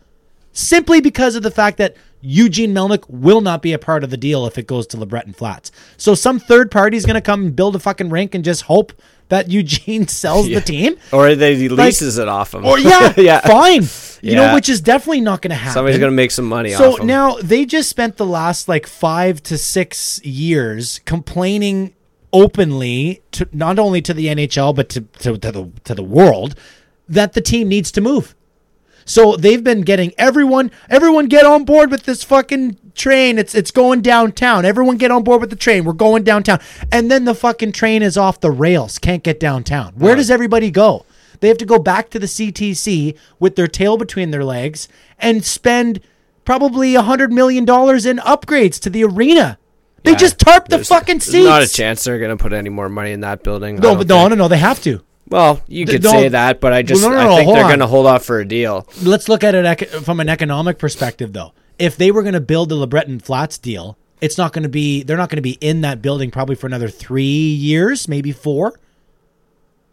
simply 0.52 1.02
because 1.02 1.36
of 1.36 1.42
the 1.42 1.50
fact 1.52 1.78
that 1.78 1.96
Eugene 2.22 2.74
Melnyk 2.74 3.04
will 3.10 3.42
not 3.42 3.62
be 3.62 3.74
a 3.74 3.80
part 3.80 4.04
of 4.04 4.10
the 4.10 4.18
deal 4.18 4.46
if 4.46 4.58
it 4.58 4.68
goes 4.68 4.86
to 4.88 4.98
LeBreton 4.98 5.36
Flats. 5.36 5.72
So 5.98 6.16
some 6.16 6.40
third 6.40 6.70
party 6.70 6.98
is 6.98 7.06
going 7.06 7.16
to 7.16 7.22
come 7.22 7.46
and 7.46 7.56
build 7.56 7.76
a 7.76 7.80
fucking 7.80 8.10
rink 8.10 8.36
and 8.36 8.44
just 8.44 8.64
hope 8.64 8.94
that 9.30 9.50
Eugene 9.52 10.08
sells 10.08 10.48
the 10.48 10.62
team. 10.62 10.98
Or 11.14 11.34
they 11.36 11.70
leases 11.70 12.18
it 12.18 12.28
off 12.28 12.52
them. 12.52 12.66
Or 12.66 12.78
yeah, 12.78 13.14
yeah. 13.18 13.40
fine. 13.42 13.84
You 14.22 14.36
know, 14.36 14.54
which 14.54 14.68
is 14.68 14.82
definitely 14.82 15.22
not 15.22 15.42
going 15.42 15.52
to 15.52 15.56
happen. 15.56 15.74
Somebody's 15.74 16.00
going 16.00 16.12
to 16.12 16.16
make 16.16 16.32
some 16.32 16.46
money 16.46 16.74
off. 16.74 16.80
So 16.80 17.04
now 17.04 17.36
they 17.36 17.66
just 17.66 17.90
spent 17.90 18.18
the 18.18 18.26
last 18.26 18.68
like 18.68 18.86
five 18.86 19.42
to 19.44 19.58
six 19.58 20.24
years 20.26 21.00
complaining 21.06 21.96
openly 22.34 23.22
to 23.32 23.48
not 23.54 23.80
only 23.80 24.02
to 24.02 24.14
the 24.14 24.28
NHL 24.28 24.76
but 24.76 24.90
to, 24.90 25.02
to, 25.02 25.38
to 25.38 25.52
the 25.52 25.72
to 25.84 25.96
the 25.96 26.04
world 26.04 26.54
that 27.08 27.34
the 27.34 27.42
team 27.42 27.68
needs 27.68 27.92
to 27.94 28.02
move. 28.02 28.36
So 29.10 29.36
they've 29.36 29.64
been 29.64 29.82
getting 29.82 30.14
everyone 30.20 30.70
everyone 30.88 31.26
get 31.26 31.44
on 31.44 31.66
board 31.66 31.90
with 31.90 32.04
this 32.04 32.24
fucking 32.24 32.78
train. 32.94 33.40
It's 33.40 33.56
it's 33.56 33.72
going 33.72 34.02
downtown. 34.02 34.66
Everyone 34.66 34.98
get 34.98 35.10
on 35.10 35.24
board 35.24 35.42
with 35.42 35.50
the 35.50 35.56
train. 35.56 35.84
We're 35.84 35.94
going 35.94 36.24
downtown. 36.24 36.60
And 36.92 37.10
then 37.10 37.26
the 37.26 37.34
fucking 37.34 37.72
train 37.72 38.04
is 38.04 38.18
off 38.18 38.40
the 38.40 38.52
rails. 38.52 39.00
Can't 39.00 39.24
get 39.24 39.40
downtown. 39.40 39.94
Where 39.96 40.16
does 40.16 40.30
everybody 40.30 40.70
go? 40.70 41.08
They 41.40 41.48
have 41.48 41.58
to 41.58 41.66
go 41.66 41.80
back 41.80 42.12
to 42.12 42.20
the 42.20 42.28
CTC 42.28 43.18
with 43.40 43.56
their 43.56 43.68
tail 43.68 43.98
between 43.98 44.30
their 44.30 44.44
legs 44.44 44.88
and 45.18 45.44
spend 45.44 46.02
probably 46.46 46.94
a 46.94 47.02
hundred 47.02 47.32
million 47.34 47.66
dollars 47.66 48.06
in 48.06 48.18
upgrades 48.18 48.80
to 48.82 48.92
the 48.92 49.04
arena. 49.04 49.58
They 50.04 50.12
Yeah, 50.12 50.18
just 50.18 50.38
tarp 50.38 50.68
the 50.68 50.86
fucking 50.86 51.18
there's 51.18 51.32
seats. 51.32 51.46
Not 51.46 51.64
a 51.64 51.68
chance 51.68 52.04
they're 52.04 52.20
going 52.20 52.38
to 52.38 52.42
put 52.42 52.54
any 52.54 52.70
more 52.70 52.90
money 52.90 53.12
in 53.12 53.22
that 53.22 53.42
building. 53.42 53.78
No, 53.78 53.96
but 53.96 54.08
no, 54.08 54.28
no, 54.28 54.36
no. 54.36 54.48
They 54.48 54.60
have 54.60 54.84
to. 54.84 55.04
Well, 55.30 55.62
you 55.68 55.86
could 55.86 56.04
no- 56.04 56.12
say 56.12 56.30
that, 56.30 56.60
but 56.60 56.74
I 56.74 56.82
just 56.82 57.02
Well, 57.04 57.12
no, 57.12 57.24
no, 57.24 57.34
I 57.34 57.38
think 57.38 57.54
they're 57.54 57.64
going 57.64 57.80
to 57.80 57.88
hold 57.88 58.08
off 58.08 58.26
for 58.26 58.40
a 58.40 58.48
deal. 58.48 58.88
let's 59.04 59.30
look 59.30 59.44
at 59.44 59.56
it 59.56 59.66
ec- 59.66 59.90
from 59.90 60.20
an 60.20 60.30
economic 60.30 60.80
perspective 60.80 61.34
though. 61.34 61.54
If 61.78 61.96
they 61.96 62.12
were 62.12 62.24
going 62.24 62.34
to 62.34 62.42
build 62.42 62.70
the 62.70 62.76
lebreton 62.76 63.22
flats 63.22 63.58
deal 63.58 63.98
it's 64.22 64.38
not 64.38 64.54
going 64.54 64.64
to 64.64 64.70
be 64.70 65.04
they're 65.04 65.18
not 65.18 65.30
going 65.30 65.38
to 65.38 65.42
be 65.42 65.58
in 65.62 65.82
that 65.82 66.02
building 66.02 66.32
probably 66.32 66.56
for 66.56 66.68
another 66.68 66.90
three 66.90 67.24
years 67.24 68.08
maybe 68.08 68.32
four. 68.32 68.80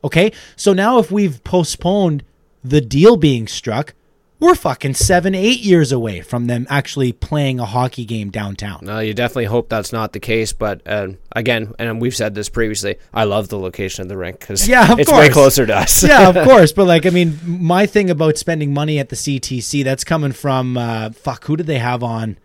Okay? 0.05 0.33
So 0.57 0.73
now 0.73 0.99
if 0.99 1.11
we've 1.11 1.43
postponed 1.45 2.23
the 2.65 2.81
deal 2.81 3.17
being 3.17 3.47
struck 3.47 3.95
we're 4.39 4.55
fucking 4.55 4.95
seven 4.95 5.35
eight 5.35 5.61
years 5.61 5.93
away 5.93 6.21
from 6.21 6.47
them 6.47 6.67
actually 6.69 7.13
playing 7.13 7.59
a 7.59 7.65
hockey 7.65 8.05
game 8.05 8.31
downtown 8.31 8.81
No, 8.83 8.99
you 8.99 9.15
definitely 9.15 9.47
hope 9.47 9.69
that's 9.69 9.93
not 9.93 10.13
the 10.13 10.21
case. 10.21 10.53
But 10.53 10.83
uh, 10.87 11.09
again, 11.33 11.73
and 11.79 12.01
we've 12.01 12.15
said 12.15 12.35
this 12.35 12.49
previously, 12.49 12.97
I 13.15 13.25
love 13.25 13.49
the 13.49 13.59
location 13.59 14.03
of 14.03 14.09
the 14.09 14.17
rink 14.17 14.41
because 14.41 14.69
Yeah, 14.69 14.93
of 14.93 15.01
it's 15.01 15.11
way 15.11 15.29
closer 15.31 15.67
to 15.67 15.77
us. 15.77 16.03
yeah, 16.03 16.29
of 16.29 16.35
course. 16.49 16.73
But 16.73 16.87
like, 16.87 17.07
I 17.07 17.11
mean, 17.11 17.39
my 17.45 17.87
thing 17.87 18.11
about 18.11 18.37
spending 18.37 18.75
money 18.75 18.99
at 18.99 19.09
the 19.09 19.17
CTC, 19.17 19.83
that's 19.85 20.05
coming 20.05 20.33
from 20.33 20.77
uh, 20.77 21.11
fuck. 21.11 21.45
Who 21.47 21.57
did 21.57 21.67
they 21.67 21.79
have 21.79 22.03
on? 22.03 22.37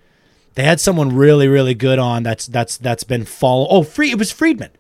They 0.56 0.64
had 0.64 0.80
someone 0.80 1.16
really, 1.16 1.48
really 1.48 1.74
good 1.76 1.98
on. 2.00 2.24
That's 2.24 2.46
that's 2.48 2.78
that's 2.78 3.04
been 3.06 3.24
follow. 3.26 3.68
Oh, 3.70 3.84
free. 3.84 4.12
It 4.12 4.18
was 4.18 4.32
Friedman. 4.32 4.72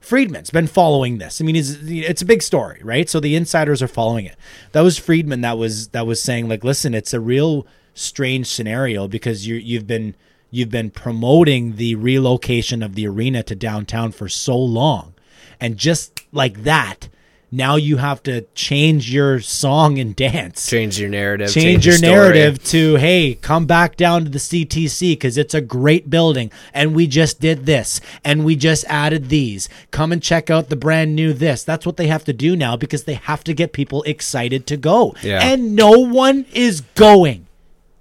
Friedman's 0.00 0.50
been 0.50 0.66
following 0.66 1.18
this. 1.18 1.40
I 1.40 1.44
mean, 1.44 1.54
he's, 1.54 1.90
it's 1.90 2.22
a 2.22 2.26
big 2.26 2.42
story, 2.42 2.80
right? 2.82 3.08
So 3.08 3.20
the 3.20 3.36
insiders 3.36 3.82
are 3.82 3.88
following 3.88 4.24
it. 4.24 4.36
That 4.72 4.80
was 4.80 4.98
Friedman 4.98 5.42
that 5.42 5.58
was 5.58 5.88
that 5.88 6.06
was 6.06 6.22
saying 6.22 6.48
like, 6.48 6.64
listen, 6.64 6.94
it's 6.94 7.12
a 7.12 7.20
real 7.20 7.66
strange 7.92 8.46
scenario 8.46 9.06
because 9.06 9.46
you 9.46 9.56
you've 9.56 9.86
been 9.86 10.14
you've 10.50 10.70
been 10.70 10.90
promoting 10.90 11.76
the 11.76 11.94
relocation 11.96 12.82
of 12.82 12.94
the 12.94 13.06
arena 13.06 13.42
to 13.42 13.54
downtown 13.54 14.10
for 14.10 14.28
so 14.28 14.56
long, 14.56 15.14
and 15.60 15.76
just 15.76 16.22
like 16.32 16.62
that, 16.62 17.08
now 17.52 17.76
you 17.76 17.96
have 17.96 18.22
to 18.22 18.42
change 18.54 19.12
your 19.12 19.40
song 19.40 19.98
and 19.98 20.14
dance 20.14 20.68
Change 20.68 21.00
your 21.00 21.08
narrative. 21.08 21.50
change 21.52 21.84
your 21.86 21.96
story. 21.96 22.12
narrative 22.12 22.62
to 22.64 22.94
hey 22.96 23.34
come 23.34 23.66
back 23.66 23.96
down 23.96 24.24
to 24.24 24.30
the 24.30 24.38
ctc 24.38 25.12
because 25.12 25.36
it's 25.36 25.54
a 25.54 25.60
great 25.60 26.08
building 26.08 26.50
and 26.72 26.94
we 26.94 27.06
just 27.06 27.40
did 27.40 27.66
this 27.66 28.00
and 28.24 28.44
we 28.44 28.54
just 28.56 28.84
added 28.86 29.28
these 29.28 29.68
come 29.90 30.12
and 30.12 30.22
check 30.22 30.48
out 30.50 30.68
the 30.68 30.76
brand 30.76 31.14
new 31.16 31.32
this 31.32 31.64
that's 31.64 31.84
what 31.84 31.96
they 31.96 32.06
have 32.06 32.24
to 32.24 32.32
do 32.32 32.54
now 32.54 32.76
because 32.76 33.04
they 33.04 33.14
have 33.14 33.42
to 33.44 33.52
get 33.54 33.72
people 33.72 34.02
excited 34.04 34.66
to 34.66 34.76
go 34.76 35.14
Yeah. 35.22 35.40
and 35.42 35.74
no 35.74 35.90
one 35.90 36.46
is 36.52 36.82
going 36.94 37.46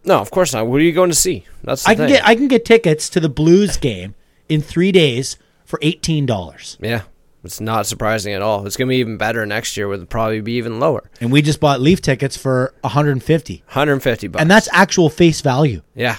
No, 0.05 0.19
of 0.19 0.31
course 0.31 0.53
not. 0.53 0.67
What 0.67 0.79
are 0.79 0.83
you 0.83 0.93
going 0.93 1.09
to 1.09 1.15
see? 1.15 1.45
That's 1.63 1.83
the 1.83 1.89
i 1.89 1.95
can 1.95 2.05
thing. 2.05 2.13
get 2.15 2.27
i 2.27 2.35
can 2.35 2.47
get 2.47 2.65
tickets 2.65 3.09
to 3.09 3.19
the 3.19 3.29
blues 3.29 3.77
game 3.77 4.15
in 4.47 4.61
three 4.61 4.91
days 4.91 5.37
for 5.65 5.77
$18 5.79 6.77
yeah, 6.81 7.01
it's 7.43 7.61
not 7.61 7.85
surprising 7.85 8.33
at 8.33 8.41
all. 8.41 8.65
It's 8.65 8.75
going 8.75 8.87
to 8.87 8.89
be 8.89 8.97
even 8.97 9.17
better 9.17 9.45
next 9.45 9.77
year. 9.77 9.87
Would 9.87 10.09
probably 10.09 10.41
be 10.41 10.53
even 10.53 10.79
lower. 10.79 11.09
and 11.21 11.31
we 11.31 11.41
just 11.41 11.59
bought 11.59 11.79
leaf 11.81 12.01
tickets 12.01 12.35
for 12.35 12.73
150 12.81 13.63
150 13.65 14.27
bucks. 14.27 14.41
and 14.41 14.51
that's 14.51 14.67
actual 14.71 15.09
face 15.09 15.41
value 15.41 15.81
yeah. 15.95 16.17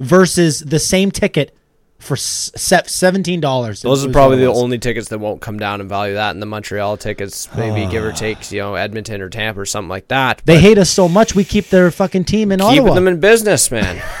versus 0.00 0.60
the 0.60 0.78
same 0.78 1.10
ticket 1.10 1.54
for 1.98 2.14
s- 2.14 2.50
seventeen 2.86 3.40
dollars. 3.40 3.82
Those 3.82 4.04
are 4.04 4.10
probably 4.10 4.38
the 4.38 4.52
only 4.52 4.78
tickets 4.78 5.08
that 5.10 5.18
won't 5.20 5.40
come 5.40 5.58
down 5.58 5.80
in 5.80 5.88
value. 5.88 6.14
That 6.14 6.32
and 6.32 6.42
the 6.42 6.46
Montreal 6.46 6.96
tickets, 6.96 7.48
maybe 7.54 7.84
ah. 7.84 7.90
give 7.90 8.02
or 8.02 8.10
take, 8.12 8.50
you 8.50 8.58
know, 8.58 8.74
Edmonton 8.74 9.20
or 9.22 9.28
Tampa 9.28 9.60
or 9.60 9.66
something 9.66 9.88
like 9.88 10.08
that. 10.08 10.42
They 10.44 10.58
hate 10.58 10.78
us 10.78 10.90
so 10.90 11.08
much. 11.08 11.34
We 11.36 11.44
keep 11.44 11.68
their 11.68 11.90
fucking 11.90 12.24
team 12.24 12.50
in 12.50 12.58
keeping 12.58 12.80
Ottawa. 12.80 12.94
them 12.94 13.06
in 13.08 13.20
business, 13.20 13.70
man. 13.70 14.02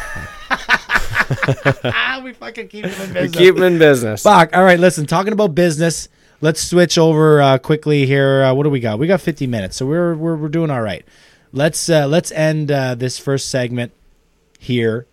we 2.22 2.32
fucking 2.34 2.68
keep 2.68 2.84
them 2.84 2.92
in 2.92 3.12
business. 3.12 3.36
We 3.36 3.44
Keep 3.46 3.54
them 3.56 3.64
in 3.64 3.78
business. 3.78 4.22
Fuck. 4.22 4.54
All 4.54 4.62
right, 4.62 4.78
listen. 4.78 5.06
Talking 5.06 5.32
about 5.32 5.54
business, 5.54 6.08
let's 6.42 6.60
switch 6.60 6.98
over 6.98 7.40
uh, 7.40 7.56
quickly 7.56 8.04
here. 8.04 8.42
Uh, 8.42 8.52
what 8.52 8.64
do 8.64 8.70
we 8.70 8.80
got? 8.80 8.98
We 8.98 9.06
got 9.06 9.22
fifty 9.22 9.46
minutes, 9.46 9.76
so 9.76 9.86
we're 9.86 10.14
we're, 10.14 10.36
we're 10.36 10.48
doing 10.48 10.70
all 10.70 10.82
right. 10.82 11.06
Let's 11.52 11.88
uh, 11.88 12.06
let's 12.06 12.30
end 12.32 12.70
uh, 12.70 12.94
this 12.94 13.18
first 13.18 13.48
segment 13.48 13.92
here 14.58 15.06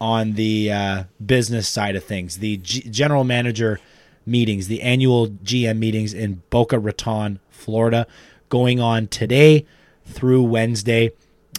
on 0.00 0.34
the 0.34 0.70
uh, 0.70 1.04
business 1.24 1.68
side 1.68 1.96
of 1.96 2.04
things. 2.04 2.38
The 2.38 2.58
G- 2.58 2.88
general 2.88 3.24
manager 3.24 3.80
meetings, 4.26 4.68
the 4.68 4.82
annual 4.82 5.28
GM 5.28 5.78
meetings 5.78 6.14
in 6.14 6.42
Boca 6.50 6.78
Raton, 6.78 7.40
Florida, 7.50 8.06
going 8.48 8.80
on 8.80 9.08
today 9.08 9.66
through 10.04 10.42
Wednesday. 10.42 11.12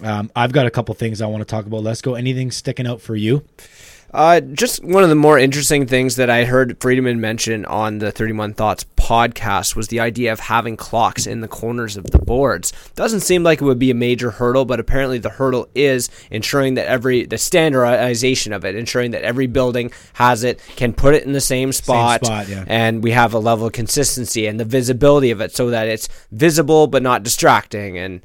Um, 0.03 0.29
I've 0.35 0.51
got 0.51 0.65
a 0.65 0.71
couple 0.71 0.93
things 0.95 1.21
I 1.21 1.27
want 1.27 1.41
to 1.41 1.45
talk 1.45 1.65
about. 1.65 1.81
Let's 1.83 2.01
go. 2.01 2.15
Anything 2.15 2.51
sticking 2.51 2.85
out 2.85 3.01
for 3.01 3.15
you? 3.15 3.43
Uh, 4.15 4.39
just 4.39 4.81
one 4.81 5.03
of 5.03 5.09
the 5.09 5.15
more 5.15 5.37
interesting 5.37 5.85
things 5.85 6.15
that 6.15 6.29
I 6.29 6.45
heard 6.45 6.77
Friedman 6.79 7.19
mention 7.19 7.65
on 7.65 7.97
the 7.97 8.13
31 8.13 8.53
Thoughts 8.53 8.85
podcast 8.95 9.75
was 9.75 9.89
the 9.89 9.99
idea 9.99 10.31
of 10.31 10.39
having 10.39 10.77
clocks 10.77 11.27
in 11.27 11.41
the 11.41 11.49
corners 11.49 11.97
of 11.97 12.05
the 12.05 12.19
boards. 12.19 12.71
Doesn't 12.95 13.19
seem 13.19 13.43
like 13.43 13.59
it 13.59 13.65
would 13.65 13.77
be 13.77 13.91
a 13.91 13.95
major 13.95 14.31
hurdle, 14.31 14.63
but 14.63 14.79
apparently 14.79 15.17
the 15.17 15.31
hurdle 15.31 15.67
is 15.75 16.09
ensuring 16.31 16.75
that 16.75 16.87
every 16.87 17.25
the 17.25 17.37
standardization 17.37 18.53
of 18.53 18.63
it, 18.63 18.77
ensuring 18.77 19.11
that 19.11 19.23
every 19.23 19.47
building 19.47 19.91
has 20.13 20.45
it, 20.45 20.61
can 20.77 20.93
put 20.93 21.13
it 21.13 21.25
in 21.25 21.33
the 21.33 21.41
same 21.41 21.73
spot, 21.73 22.25
spot, 22.25 22.47
yeah. 22.47 22.63
and 22.67 23.03
we 23.03 23.11
have 23.11 23.33
a 23.33 23.39
level 23.39 23.67
of 23.67 23.73
consistency 23.73 24.47
and 24.47 24.57
the 24.57 24.63
visibility 24.63 25.31
of 25.31 25.41
it, 25.41 25.53
so 25.53 25.69
that 25.71 25.89
it's 25.89 26.07
visible 26.31 26.87
but 26.87 27.03
not 27.03 27.21
distracting. 27.21 27.97
And 27.97 28.21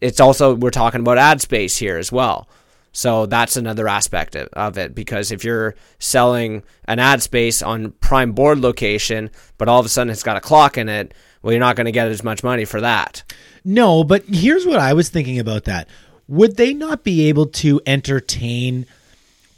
it's 0.00 0.20
also 0.20 0.54
we're 0.54 0.70
talking 0.70 1.00
about 1.00 1.18
ad 1.18 1.40
space 1.40 1.78
here 1.78 1.98
as 1.98 2.12
well. 2.12 2.46
So 2.92 3.26
that's 3.26 3.56
another 3.56 3.88
aspect 3.88 4.36
of- 4.36 4.78
it 4.78 4.94
because 4.94 5.32
if 5.32 5.44
you're 5.44 5.74
selling 5.98 6.62
an 6.84 6.98
ad 6.98 7.22
space 7.22 7.62
on 7.62 7.92
prime 7.92 8.32
board 8.32 8.58
location, 8.58 9.30
but 9.58 9.68
all 9.68 9.80
of 9.80 9.86
a 9.86 9.88
sudden 9.88 10.10
it's 10.10 10.22
got 10.22 10.36
a 10.36 10.40
clock 10.40 10.76
in 10.76 10.88
it, 10.88 11.14
well, 11.42 11.52
you're 11.52 11.60
not 11.60 11.76
going 11.76 11.86
to 11.86 11.92
get 11.92 12.08
as 12.08 12.22
much 12.22 12.44
money 12.44 12.64
for 12.64 12.80
that. 12.80 13.22
No, 13.64 14.04
but 14.04 14.24
here's 14.26 14.66
what 14.66 14.78
I 14.78 14.92
was 14.92 15.08
thinking 15.08 15.38
about 15.38 15.64
that. 15.64 15.88
Would 16.28 16.56
they 16.56 16.72
not 16.74 17.02
be 17.02 17.28
able 17.28 17.46
to 17.46 17.80
entertain 17.86 18.86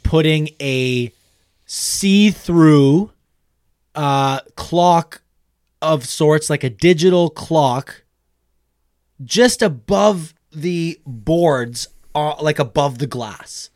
putting 0.03 0.49
a 0.61 1.11
see-through 1.65 3.11
uh, 3.93 4.39
clock 4.55 5.21
of 5.81 6.05
sorts, 6.05 6.49
like 6.49 6.63
a 6.63 6.69
digital 6.69 7.29
clock, 7.29 8.03
just 9.23 9.61
above 9.61 10.33
the 10.51 10.99
boards, 11.05 11.87
uh, 12.15 12.35
like 12.41 12.59
above 12.59 12.97
the 12.99 13.07
glass, 13.07 13.69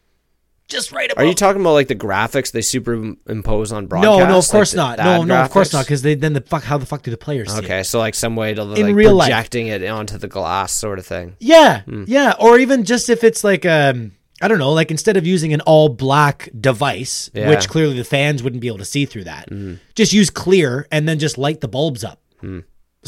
just 0.68 0.92
right 0.92 1.12
above. 1.12 1.24
Are 1.24 1.28
you 1.28 1.34
talking 1.36 1.62
about 1.62 1.74
like 1.74 1.88
the 1.88 1.96
graphics 1.96 2.52
they 2.52 2.62
superimpose 2.62 3.72
on 3.72 3.88
broadcast? 3.88 4.20
no, 4.20 4.26
no, 4.28 4.38
of 4.38 4.44
like 4.46 4.52
course 4.52 4.72
the- 4.72 4.78
not. 4.78 4.98
No, 5.00 5.24
no, 5.24 5.36
of 5.42 5.50
course 5.52 5.70
graphics? 5.70 5.74
not. 5.74 5.86
Because 5.86 6.02
they 6.02 6.16
then 6.16 6.34
the 6.34 6.42
fuck. 6.42 6.64
How 6.64 6.78
the 6.78 6.86
fuck 6.86 7.04
do 7.04 7.12
the 7.12 7.18
players 7.18 7.52
see 7.52 7.60
it? 7.60 7.66
Okay, 7.66 7.84
so 7.84 8.00
like 8.00 8.16
some 8.16 8.36
way 8.36 8.54
to 8.54 8.64
like 8.64 8.96
real 8.96 9.14
life. 9.14 9.28
projecting 9.28 9.68
it 9.68 9.84
onto 9.86 10.18
the 10.18 10.28
glass, 10.28 10.72
sort 10.72 11.00
of 11.00 11.06
thing. 11.06 11.36
Yeah, 11.40 11.82
Hmm. 11.82 12.06
yeah, 12.08 12.34
or 12.40 12.58
even 12.60 12.84
just 12.86 13.10
if 13.10 13.24
it's 13.24 13.44
like 13.44 13.66
um 13.66 14.14
I 14.42 14.48
don't 14.48 14.58
know, 14.60 14.72
like 14.72 14.90
instead 14.90 15.18
of 15.18 15.28
using 15.28 15.52
an 15.54 15.60
all 15.62 15.90
black 15.90 16.48
device, 16.58 17.30
Yeah. 17.34 17.44
Hmm. 17.46 17.50
which 17.50 17.68
clearly 17.68 17.98
the 17.98 18.06
fans 18.06 18.42
wouldn't 18.42 18.62
be 18.62 18.68
able 18.68 18.78
to 18.78 18.86
see 18.86 19.06
through 19.06 19.26
that, 19.26 19.50
just 19.96 20.14
use 20.14 20.30
clear 20.30 20.88
and 20.92 21.10
then 21.10 21.20
just 21.20 21.38
light 21.38 21.60
the 21.62 21.68
bulbs 21.68 22.04
up. 22.06 22.22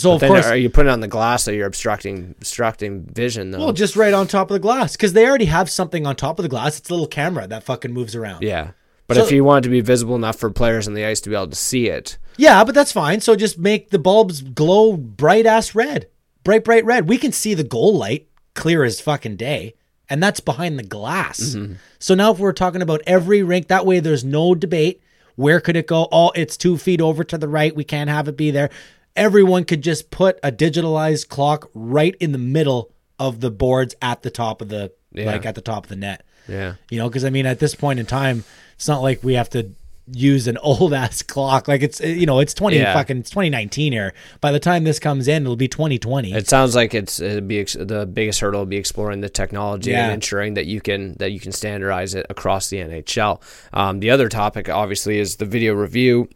So 0.02 0.14
of 0.14 0.20
Then 0.22 0.30
course, 0.32 0.45
are 0.45 0.58
you 0.58 0.70
putting 0.70 0.89
it 0.89 0.93
on 0.93 0.99
the 0.99 1.08
glass 1.08 1.43
so 1.43 1.52
you're 1.52 1.68
obstructing 1.68 2.36
obstructing 2.38 3.04
vision 3.04 3.52
though? 3.52 3.60
well, 3.60 3.74
just 3.74 3.95
right 3.95 4.14
on 4.14 4.28
top 4.28 4.49
of 4.49 4.56
the 4.56 4.60
glass 4.60 4.93
because 4.93 5.14
they 5.14 5.28
already 5.28 5.45
have 5.45 5.70
something 5.70 6.06
on 6.08 6.16
top 6.16 6.39
of 6.39 6.43
the 6.43 6.49
glass. 6.49 6.78
It's 6.80 6.89
a 6.89 6.93
little 6.93 7.08
camera 7.08 7.47
that 7.47 7.64
fucking 7.64 7.93
moves 7.93 8.16
around. 8.16 8.43
yeah. 8.43 8.72
But 9.08 9.18
So- 9.18 9.24
if 9.26 9.32
you 9.32 9.43
want 9.43 9.66
it 9.66 9.68
to 9.68 9.72
be 9.72 9.82
visible 9.82 10.16
enough 10.16 10.38
for 10.38 10.49
players 10.49 10.88
on 10.88 10.93
the 10.93 11.04
ice 11.06 11.20
to 11.22 11.30
be 11.30 11.36
able 11.36 11.47
to 11.49 11.56
see 11.56 11.88
it, 11.88 12.18
Yeah, 12.38 12.64
but 12.64 12.74
that's 12.74 12.91
fine. 12.93 13.20
So 13.20 13.36
just 13.36 13.60
make 13.60 13.89
the 13.89 13.99
bulbs 13.99 14.41
glow 14.41 14.95
bright 14.95 15.45
ass 15.45 15.76
red. 15.76 16.08
Bright, 16.43 16.64
bright 16.64 16.86
red. 16.86 17.08
We 17.10 17.18
can 17.18 17.32
see 17.34 17.54
the 17.54 17.64
goal 17.64 17.95
light 17.97 18.28
clear 18.56 18.84
as 18.84 19.02
fucking 19.02 19.36
day. 19.36 19.76
And 20.10 20.22
that's 20.24 20.39
behind 20.39 20.78
the 20.80 20.84
glass. 20.84 21.39
Mm-hmm. 21.56 21.74
So 21.99 22.16
now 22.16 22.32
if 22.32 22.39
we're 22.39 22.52
talking 22.54 22.82
about 22.82 23.02
every 23.08 23.43
rink, 23.43 23.68
that 23.68 23.86
way 23.86 23.99
there's 23.99 24.24
no 24.26 24.56
debate. 24.56 25.02
Where 25.36 25.60
could 25.62 25.76
it 25.78 25.88
go? 25.88 26.08
Oh, 26.12 26.32
it's 26.36 26.58
two 26.58 26.78
feet 26.78 26.99
over 27.02 27.24
to 27.24 27.38
the 27.38 27.47
right. 27.47 27.74
We 27.76 27.84
can't 27.86 28.10
have 28.10 28.28
it 28.28 28.36
be 28.38 28.52
there. 28.52 28.70
Everyone 29.16 29.66
could 29.66 29.82
just 29.82 30.09
put 30.12 30.39
a 30.43 30.51
digitalized 30.51 31.28
clock 31.28 31.70
right 31.74 32.16
in 32.20 32.32
the 32.32 32.38
middle 32.38 32.91
of 33.20 33.39
the 33.41 33.51
boards 33.51 33.95
at 34.01 34.22
the 34.24 34.30
top 34.32 34.62
of 34.62 34.70
the 34.70 34.91
Yeah. 35.14 35.26
like 35.26 35.45
at 35.45 35.55
the 35.55 35.62
top 35.62 35.86
of 35.86 35.89
the 35.89 35.95
net. 35.97 36.24
yeah. 36.47 36.76
You 36.89 36.97
know, 36.97 37.09
because 37.09 37.26
I 37.26 37.30
mean, 37.30 37.45
at 37.45 37.59
this 37.59 37.76
point 37.76 37.99
in 37.99 38.05
time, 38.05 38.43
it's 38.76 38.88
not 38.88 39.01
like 39.01 39.24
we 39.24 39.34
have 39.36 39.49
to 39.51 39.72
use 40.14 40.47
an 40.47 40.57
old 40.64 40.93
ass 40.93 41.22
clock. 41.22 41.68
Like 41.68 41.82
it's 41.84 41.99
you 42.01 42.26
know, 42.26 42.39
it's 42.39 42.53
twenty 42.53 42.78
Yeah. 42.78 42.93
fucking 42.93 43.18
it's 43.20 43.30
twenty 43.30 43.49
nineteen 43.49 43.91
here. 43.93 44.14
By 44.39 44.51
the 44.51 44.59
time 44.59 44.84
this 44.86 44.97
comes 44.99 45.28
in, 45.28 45.43
it'll 45.43 45.55
be 45.55 45.68
twenty 45.68 45.99
twenty. 45.99 46.34
It 46.34 46.47
sounds 46.47 46.74
like 46.76 46.93
it's 46.93 47.20
it'd 47.20 47.47
be 47.47 47.59
ex- 47.59 47.78
the 47.80 48.05
biggest 48.05 48.39
hurdle 48.39 48.62
will 48.62 48.66
be 48.66 48.78
exploring 48.78 49.22
the 49.22 49.30
technology 49.30 49.91
Yeah. 49.91 50.05
and 50.05 50.14
ensuring 50.14 50.55
that 50.55 50.66
you 50.66 50.82
can 50.82 51.16
that 51.20 51.32
you 51.32 51.39
can 51.39 51.51
standardize 51.51 52.16
it 52.16 52.26
across 52.30 52.70
the 52.70 52.78
NHL. 52.78 53.41
Um, 53.74 53.99
the 53.99 54.09
other 54.09 54.30
topic, 54.30 54.70
obviously, 54.70 55.20
is 55.20 55.36
the 55.36 55.45
video 55.45 55.74
review. 55.74 56.28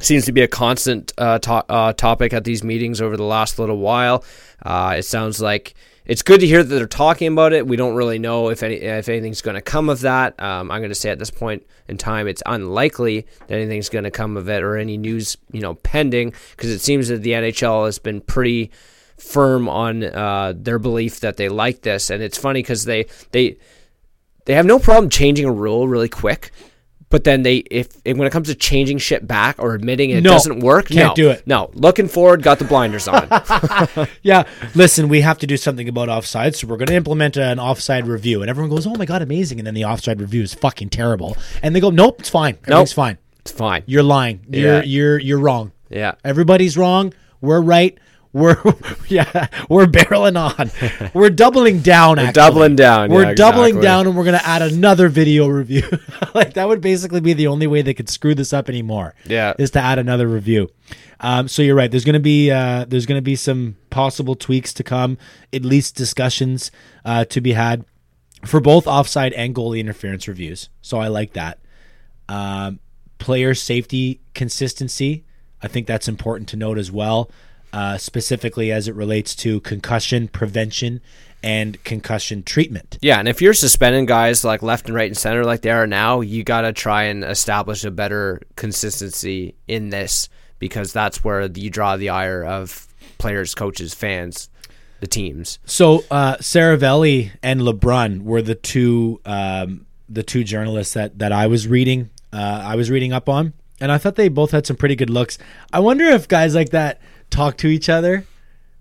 Seems 0.00 0.24
to 0.24 0.32
be 0.32 0.40
a 0.40 0.48
constant 0.48 1.12
uh, 1.18 1.38
to- 1.40 1.64
uh, 1.68 1.92
topic 1.92 2.32
at 2.32 2.44
these 2.44 2.64
meetings 2.64 3.00
over 3.00 3.16
the 3.16 3.24
last 3.24 3.58
little 3.58 3.76
while. 3.76 4.24
Uh, 4.62 4.96
it 4.98 5.02
sounds 5.02 5.40
like 5.40 5.74
it's 6.06 6.22
good 6.22 6.40
to 6.40 6.46
hear 6.46 6.62
that 6.62 6.74
they're 6.74 6.86
talking 6.86 7.28
about 7.28 7.52
it. 7.52 7.66
We 7.66 7.76
don't 7.76 7.94
really 7.94 8.18
know 8.18 8.48
if 8.48 8.62
any 8.62 8.76
if 8.76 9.08
anything's 9.08 9.42
going 9.42 9.56
to 9.56 9.60
come 9.60 9.88
of 9.88 10.00
that. 10.00 10.40
Um, 10.42 10.70
I'm 10.70 10.80
going 10.80 10.90
to 10.90 10.94
say 10.94 11.10
at 11.10 11.18
this 11.18 11.30
point 11.30 11.66
in 11.86 11.98
time, 11.98 12.26
it's 12.26 12.42
unlikely 12.46 13.26
that 13.46 13.54
anything's 13.54 13.88
going 13.88 14.04
to 14.04 14.10
come 14.10 14.36
of 14.36 14.48
it 14.48 14.62
or 14.62 14.76
any 14.76 14.96
news, 14.96 15.36
you 15.52 15.60
know, 15.60 15.74
pending 15.74 16.32
because 16.52 16.70
it 16.70 16.80
seems 16.80 17.08
that 17.08 17.22
the 17.22 17.32
NHL 17.32 17.84
has 17.84 17.98
been 17.98 18.20
pretty 18.20 18.70
firm 19.18 19.68
on 19.68 20.02
uh, 20.02 20.54
their 20.56 20.78
belief 20.78 21.20
that 21.20 21.36
they 21.36 21.48
like 21.48 21.82
this, 21.82 22.10
and 22.10 22.22
it's 22.22 22.38
funny 22.38 22.62
because 22.62 22.86
they 22.86 23.06
they 23.32 23.58
they 24.46 24.54
have 24.54 24.66
no 24.66 24.78
problem 24.78 25.10
changing 25.10 25.44
a 25.44 25.52
rule 25.52 25.86
really 25.86 26.08
quick. 26.08 26.50
But 27.10 27.24
then 27.24 27.42
they, 27.42 27.56
if, 27.56 27.88
if 28.04 28.16
when 28.16 28.26
it 28.26 28.30
comes 28.30 28.46
to 28.48 28.54
changing 28.54 28.98
shit 28.98 29.26
back 29.26 29.56
or 29.58 29.74
admitting 29.74 30.10
it 30.10 30.22
No, 30.22 30.30
doesn't 30.30 30.60
work, 30.60 30.86
can't 30.86 31.08
no, 31.08 31.14
do 31.14 31.30
it. 31.30 31.44
No, 31.46 31.68
looking 31.74 32.06
forward, 32.06 32.42
got 32.42 32.60
the 32.60 32.64
blinders 32.64 33.08
on. 33.08 33.26
yeah, 34.22 34.44
listen, 34.76 35.08
we 35.08 35.20
have 35.22 35.38
to 35.40 35.46
do 35.46 35.56
something 35.56 35.88
about 35.88 36.08
offside, 36.08 36.54
so 36.54 36.68
we're 36.68 36.76
going 36.76 36.86
to 36.86 36.94
implement 36.94 37.36
an 37.36 37.58
offside 37.58 38.06
review. 38.06 38.42
And 38.42 38.48
everyone 38.48 38.70
goes, 38.70 38.86
"Oh 38.86 38.94
my 38.94 39.04
god, 39.06 39.22
amazing!" 39.22 39.58
And 39.58 39.66
then 39.66 39.74
the 39.74 39.84
offside 39.84 40.20
review 40.20 40.42
is 40.42 40.54
fucking 40.54 40.90
terrible. 40.90 41.36
And 41.62 41.74
they 41.74 41.80
go, 41.80 41.90
"Nope, 41.90 42.20
it's 42.20 42.28
fine. 42.30 42.56
Everything's 42.64 42.92
fine. 42.92 43.18
it's 43.40 43.50
fine. 43.50 43.82
You're 43.86 44.02
lying. 44.04 44.40
You're 44.48 44.76
Yeah. 44.78 44.82
you're 44.84 45.18
you're 45.18 45.38
wrong. 45.40 45.72
Yeah, 45.88 46.12
Everybody's 46.24 46.76
wrong. 46.78 47.12
We're 47.40 47.60
right." 47.60 47.98
We're 48.32 48.56
yeah, 49.08 49.48
we're 49.68 49.86
barreling 49.86 50.38
on. 50.38 51.10
We're 51.14 51.30
doubling 51.30 51.80
down. 51.80 52.16
We're 52.16 52.32
doubling 52.32 52.76
down, 52.76 53.10
We're 53.10 53.24
yeah, 53.24 53.34
doubling 53.34 53.76
exactly. 53.76 53.82
down, 53.82 54.06
and 54.06 54.16
we're 54.16 54.24
gonna 54.24 54.40
add 54.44 54.62
another 54.62 55.08
video 55.08 55.48
review. 55.48 55.88
like 56.34 56.54
that 56.54 56.68
would 56.68 56.80
basically 56.80 57.20
be 57.20 57.32
the 57.32 57.48
only 57.48 57.66
way 57.66 57.82
they 57.82 57.94
could 57.94 58.08
screw 58.08 58.34
this 58.34 58.52
up 58.52 58.68
anymore. 58.68 59.14
Yeah. 59.26 59.54
is 59.58 59.72
to 59.72 59.80
add 59.80 59.98
another 59.98 60.28
review. 60.28 60.70
Um, 61.18 61.48
so 61.48 61.62
you're 61.62 61.74
right. 61.74 61.90
There's 61.90 62.04
gonna 62.04 62.20
be 62.20 62.50
uh, 62.50 62.84
there's 62.86 63.06
gonna 63.06 63.20
be 63.20 63.36
some 63.36 63.76
possible 63.90 64.36
tweaks 64.36 64.72
to 64.74 64.84
come, 64.84 65.18
at 65.52 65.64
least 65.64 65.96
discussions 65.96 66.70
uh, 67.04 67.24
to 67.26 67.40
be 67.40 67.52
had 67.52 67.84
for 68.44 68.60
both 68.60 68.86
offside 68.86 69.32
and 69.34 69.54
goalie 69.54 69.80
interference 69.80 70.26
reviews. 70.28 70.68
So 70.80 70.98
I 70.98 71.08
like 71.08 71.32
that. 71.34 71.58
Um, 72.28 72.80
player 73.18 73.54
safety 73.54 74.20
consistency. 74.34 75.24
I 75.62 75.68
think 75.68 75.86
that's 75.86 76.08
important 76.08 76.48
to 76.50 76.56
note 76.56 76.78
as 76.78 76.90
well, 76.90 77.30
uh, 77.72 77.98
specifically 77.98 78.72
as 78.72 78.88
it 78.88 78.94
relates 78.94 79.34
to 79.36 79.60
concussion 79.60 80.28
prevention 80.28 81.00
and 81.42 81.82
concussion 81.84 82.42
treatment. 82.42 82.98
yeah. 83.00 83.18
And 83.18 83.26
if 83.26 83.40
you're 83.40 83.54
suspending 83.54 84.04
guys 84.04 84.44
like 84.44 84.62
left 84.62 84.86
and 84.86 84.94
right 84.94 85.08
and 85.08 85.16
center 85.16 85.44
like 85.44 85.62
they 85.62 85.70
are 85.70 85.86
now, 85.86 86.20
you 86.20 86.44
got 86.44 86.62
to 86.62 86.72
try 86.72 87.04
and 87.04 87.24
establish 87.24 87.82
a 87.84 87.90
better 87.90 88.42
consistency 88.56 89.54
in 89.66 89.88
this 89.88 90.28
because 90.58 90.92
that's 90.92 91.24
where 91.24 91.50
you 91.50 91.70
draw 91.70 91.96
the 91.96 92.10
ire 92.10 92.44
of 92.44 92.86
players, 93.16 93.54
coaches, 93.54 93.94
fans, 93.94 94.50
the 95.00 95.06
teams. 95.06 95.58
So 95.64 96.04
uh, 96.10 96.36
Seravalli 96.36 97.30
and 97.42 97.60
LeBrun 97.62 98.22
were 98.22 98.42
the 98.42 98.54
two 98.54 99.20
um, 99.24 99.86
the 100.08 100.22
two 100.22 100.44
journalists 100.44 100.94
that 100.94 101.18
that 101.20 101.32
I 101.32 101.46
was 101.46 101.66
reading 101.66 102.10
uh, 102.32 102.62
I 102.64 102.76
was 102.76 102.90
reading 102.90 103.12
up 103.12 103.28
on, 103.28 103.54
and 103.80 103.90
I 103.90 103.98
thought 103.98 104.16
they 104.16 104.28
both 104.28 104.52
had 104.52 104.66
some 104.66 104.76
pretty 104.76 104.96
good 104.96 105.10
looks. 105.10 105.38
I 105.72 105.80
wonder 105.80 106.04
if 106.04 106.28
guys 106.28 106.54
like 106.54 106.70
that 106.70 107.00
talk 107.30 107.56
to 107.58 107.68
each 107.68 107.88
other, 107.88 108.26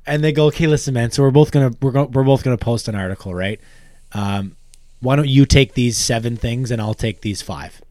and 0.06 0.24
they 0.24 0.32
go, 0.32 0.46
"Okay, 0.48 0.68
listen, 0.68 0.94
man. 0.94 1.12
So 1.12 1.24
we're 1.24 1.32
both 1.32 1.52
gonna 1.52 1.72
we're 1.82 1.92
go- 1.92 2.10
we're 2.12 2.24
both 2.24 2.44
gonna 2.44 2.58
post 2.58 2.88
an 2.88 2.96
article, 2.96 3.34
right? 3.34 3.60
Um, 4.12 4.56
why 5.00 5.16
don't 5.16 5.30
you 5.30 5.46
take 5.46 5.74
these 5.74 5.98
seven 5.98 6.36
things 6.36 6.72
and 6.72 6.82
I'll 6.82 6.94
take 6.94 7.22
these 7.22 7.42
five? 7.42 7.82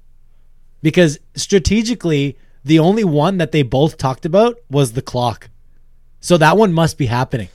Because 0.83 1.19
strategically, 1.35 2.37
the 2.65 2.79
only 2.79 3.05
one 3.05 3.39
that 3.39 3.53
they 3.53 3.63
both 3.63 3.97
talked 3.97 4.27
about 4.27 4.59
was 4.71 4.93
the 4.93 5.03
clock. 5.03 5.49
So 6.21 6.37
that 6.37 6.57
one 6.57 6.73
must 6.73 6.99
be 6.99 7.07
happening. 7.07 7.49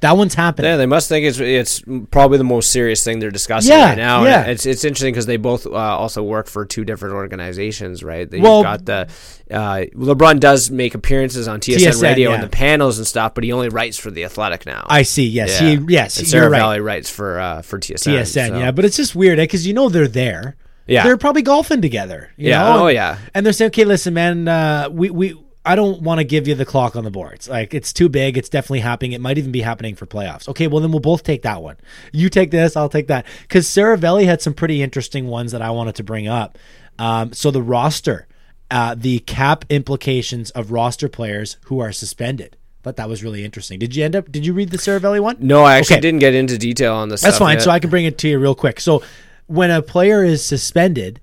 That 0.00 0.16
one's 0.18 0.34
happening. 0.34 0.70
Yeah, 0.70 0.76
they 0.76 0.84
must 0.86 1.08
think 1.08 1.24
it's 1.24 1.38
it's 1.40 1.82
probably 2.10 2.36
the 2.38 2.44
most 2.44 2.70
serious 2.70 3.02
thing 3.02 3.20
they're 3.20 3.30
discussing 3.30 3.72
Yeah, 3.72 3.88
right 3.90 3.96
now. 3.96 4.24
yeah. 4.24 4.42
And 4.42 4.50
it's 4.50 4.66
it's 4.66 4.84
interesting 4.84 5.12
because 5.14 5.24
they 5.26 5.38
both 5.38 5.66
uh, 5.66 5.70
also 5.72 6.22
work 6.22 6.46
for 6.46 6.66
two 6.66 6.84
different 6.84 7.14
organizations, 7.14 8.02
right? 8.02 8.30
They've 8.30 8.42
Well- 8.42 8.62
got 8.62 8.84
the 8.84 9.08
uh, 9.50 9.84
LeBrun 9.94 10.40
does 10.40 10.70
make 10.70 10.94
appearances 10.94 11.48
on 11.48 11.60
TSN, 11.60 11.78
TSN, 11.92 12.02
radio 12.02 12.28
yeah. 12.30 12.34
and 12.36 12.44
the 12.44 12.48
panels 12.48 12.98
and 12.98 13.06
stuff, 13.06 13.34
but 13.34 13.44
he 13.44 13.52
only 13.52 13.68
writes 13.68 13.96
for 13.96 14.10
the 14.10 14.24
Athletic 14.24 14.66
now. 14.66 14.86
I 14.88 15.02
see. 15.02 15.26
Yes, 15.26 15.60
Yeah. 15.60 15.70
he. 15.78 15.86
Yes, 15.88 16.18
and 16.18 16.26
Sarah 16.26 16.50
right. 16.50 16.58
Valley 16.58 16.80
writes 16.80 17.08
for 17.10 17.38
uh, 17.38 17.62
for 17.62 17.78
TSN. 17.78 18.12
TSN. 18.20 18.48
so- 18.50 18.58
Yeah, 18.58 18.70
but 18.72 18.84
it's 18.84 18.96
just 18.96 19.14
weird 19.14 19.38
because 19.38 19.66
you 19.66 19.72
know 19.74 19.88
they're 19.88 20.08
there. 20.08 20.56
Yeah. 20.86 21.02
they're 21.04 21.16
probably 21.16 21.40
golfing 21.40 21.80
together. 21.80 22.28
you 22.36 22.50
Yeah, 22.50 22.62
know? 22.62 22.84
oh, 22.84 22.86
yeah. 22.88 23.16
And 23.32 23.46
they're 23.46 23.54
saying, 23.54 23.68
"Okay, 23.68 23.84
listen, 23.86 24.12
man, 24.12 24.46
uh, 24.46 24.88
we 24.92 25.08
we 25.08 25.34
I 25.66 25.76
don't 25.76 26.02
want 26.02 26.18
to 26.18 26.24
give 26.24 26.46
you 26.46 26.54
the 26.54 26.66
clock 26.66 26.94
on 26.94 27.04
the 27.04 27.10
boards. 27.10 27.48
Like 27.48 27.72
it's 27.72 27.92
too 27.92 28.08
big. 28.08 28.36
It's 28.36 28.48
definitely 28.50 28.80
happening. 28.80 29.12
It 29.12 29.20
might 29.20 29.38
even 29.38 29.50
be 29.52 29.62
happening 29.62 29.94
for 29.94 30.04
playoffs. 30.06 30.48
Okay, 30.48 30.66
well 30.66 30.80
then 30.80 30.90
we'll 30.90 31.00
both 31.00 31.22
take 31.22 31.42
that 31.42 31.62
one. 31.62 31.76
You 32.12 32.28
take 32.28 32.50
this, 32.50 32.76
I'll 32.76 32.88
take 32.90 33.06
that. 33.08 33.24
Because 33.42 33.66
Seravalli 33.66 34.26
had 34.26 34.42
some 34.42 34.52
pretty 34.54 34.82
interesting 34.82 35.26
ones 35.28 35.52
that 35.52 35.62
I 35.62 35.70
wanted 35.70 35.94
to 35.96 36.04
bring 36.04 36.28
up. 36.28 36.58
Um, 36.98 37.32
so 37.32 37.50
the 37.50 37.62
roster, 37.62 38.26
uh, 38.70 38.94
the 38.96 39.20
cap 39.20 39.64
implications 39.70 40.50
of 40.50 40.70
roster 40.70 41.08
players 41.08 41.56
who 41.64 41.80
are 41.80 41.92
suspended. 41.92 42.56
But 42.82 42.96
that 42.96 43.08
was 43.08 43.24
really 43.24 43.42
interesting. 43.46 43.78
Did 43.78 43.96
you 43.96 44.04
end 44.04 44.14
up? 44.14 44.30
Did 44.30 44.44
you 44.44 44.52
read 44.52 44.68
the 44.68 44.76
Seravalli 44.76 45.20
one? 45.20 45.36
No, 45.40 45.64
I 45.64 45.76
actually 45.78 45.94
Okay. 45.96 46.00
didn't 46.02 46.20
get 46.20 46.34
into 46.34 46.58
detail 46.58 46.94
on 46.94 47.08
this. 47.08 47.22
That's 47.22 47.36
stuff 47.36 47.46
fine. 47.46 47.56
yet. 47.56 47.62
So 47.62 47.70
I 47.70 47.78
can 47.78 47.88
bring 47.88 48.04
it 48.04 48.18
to 48.18 48.28
you 48.28 48.38
real 48.38 48.54
quick. 48.54 48.78
So 48.80 49.02
when 49.46 49.70
a 49.70 49.80
player 49.80 50.22
is 50.22 50.44
suspended, 50.44 51.20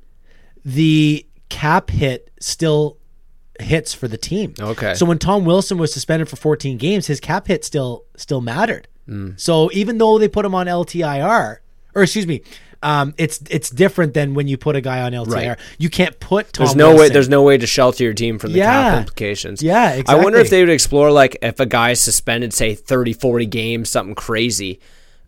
the 0.65 1.25
cap 1.49 1.91
hit 1.91 2.31
still 2.39 2.97
hits 3.61 3.93
for 3.93 4.07
the 4.07 4.17
team. 4.17 4.53
Okay. 4.59 4.93
So 4.93 5.05
when 5.05 5.17
Tom 5.17 5.45
Wilson 5.45 5.77
was 5.77 5.93
suspended 5.93 6.29
for 6.29 6.35
14 6.35 6.77
games, 6.77 7.07
his 7.07 7.19
cap 7.19 7.47
hit 7.47 7.63
still 7.63 8.05
still 8.15 8.41
mattered. 8.41 8.87
Hmm. 9.05 9.31
So 9.37 9.69
even 9.73 9.97
though 9.97 10.17
they 10.17 10.27
put 10.27 10.45
him 10.45 10.55
on 10.55 10.67
LTIR, 10.67 11.57
or 11.95 12.03
excuse 12.03 12.27
me, 12.27 12.41
um, 12.83 13.13
it's 13.17 13.41
it's 13.49 13.69
different 13.69 14.13
than 14.13 14.33
when 14.33 14.47
you 14.47 14.57
put 14.57 14.75
a 14.75 14.81
guy 14.81 15.01
on 15.01 15.11
LTIR. 15.11 15.47
Right. 15.47 15.59
You 15.77 15.89
can't 15.89 16.19
put 16.19 16.53
Tom. 16.53 16.65
There's 16.65 16.75
no 16.75 16.95
way. 16.95 17.09
There's 17.09 17.29
no 17.29 17.43
way 17.43 17.57
to 17.57 17.67
shelter 17.67 18.03
your 18.03 18.13
team 18.13 18.39
from 18.39 18.53
the 18.53 18.59
cap 18.59 18.99
implications. 18.99 19.61
Yeah, 19.61 19.91
exactly. 19.91 20.15
I 20.15 20.23
wonder 20.23 20.39
if 20.39 20.49
they 20.49 20.61
would 20.61 20.71
explore 20.71 21.11
like 21.11 21.37
if 21.41 21.59
a 21.59 21.65
guy's 21.65 21.99
suspended, 22.01 22.53
say 22.53 22.73
30, 22.73 23.13
40 23.13 23.45
games, 23.45 23.89
something 23.89 24.15
crazy, 24.15 24.79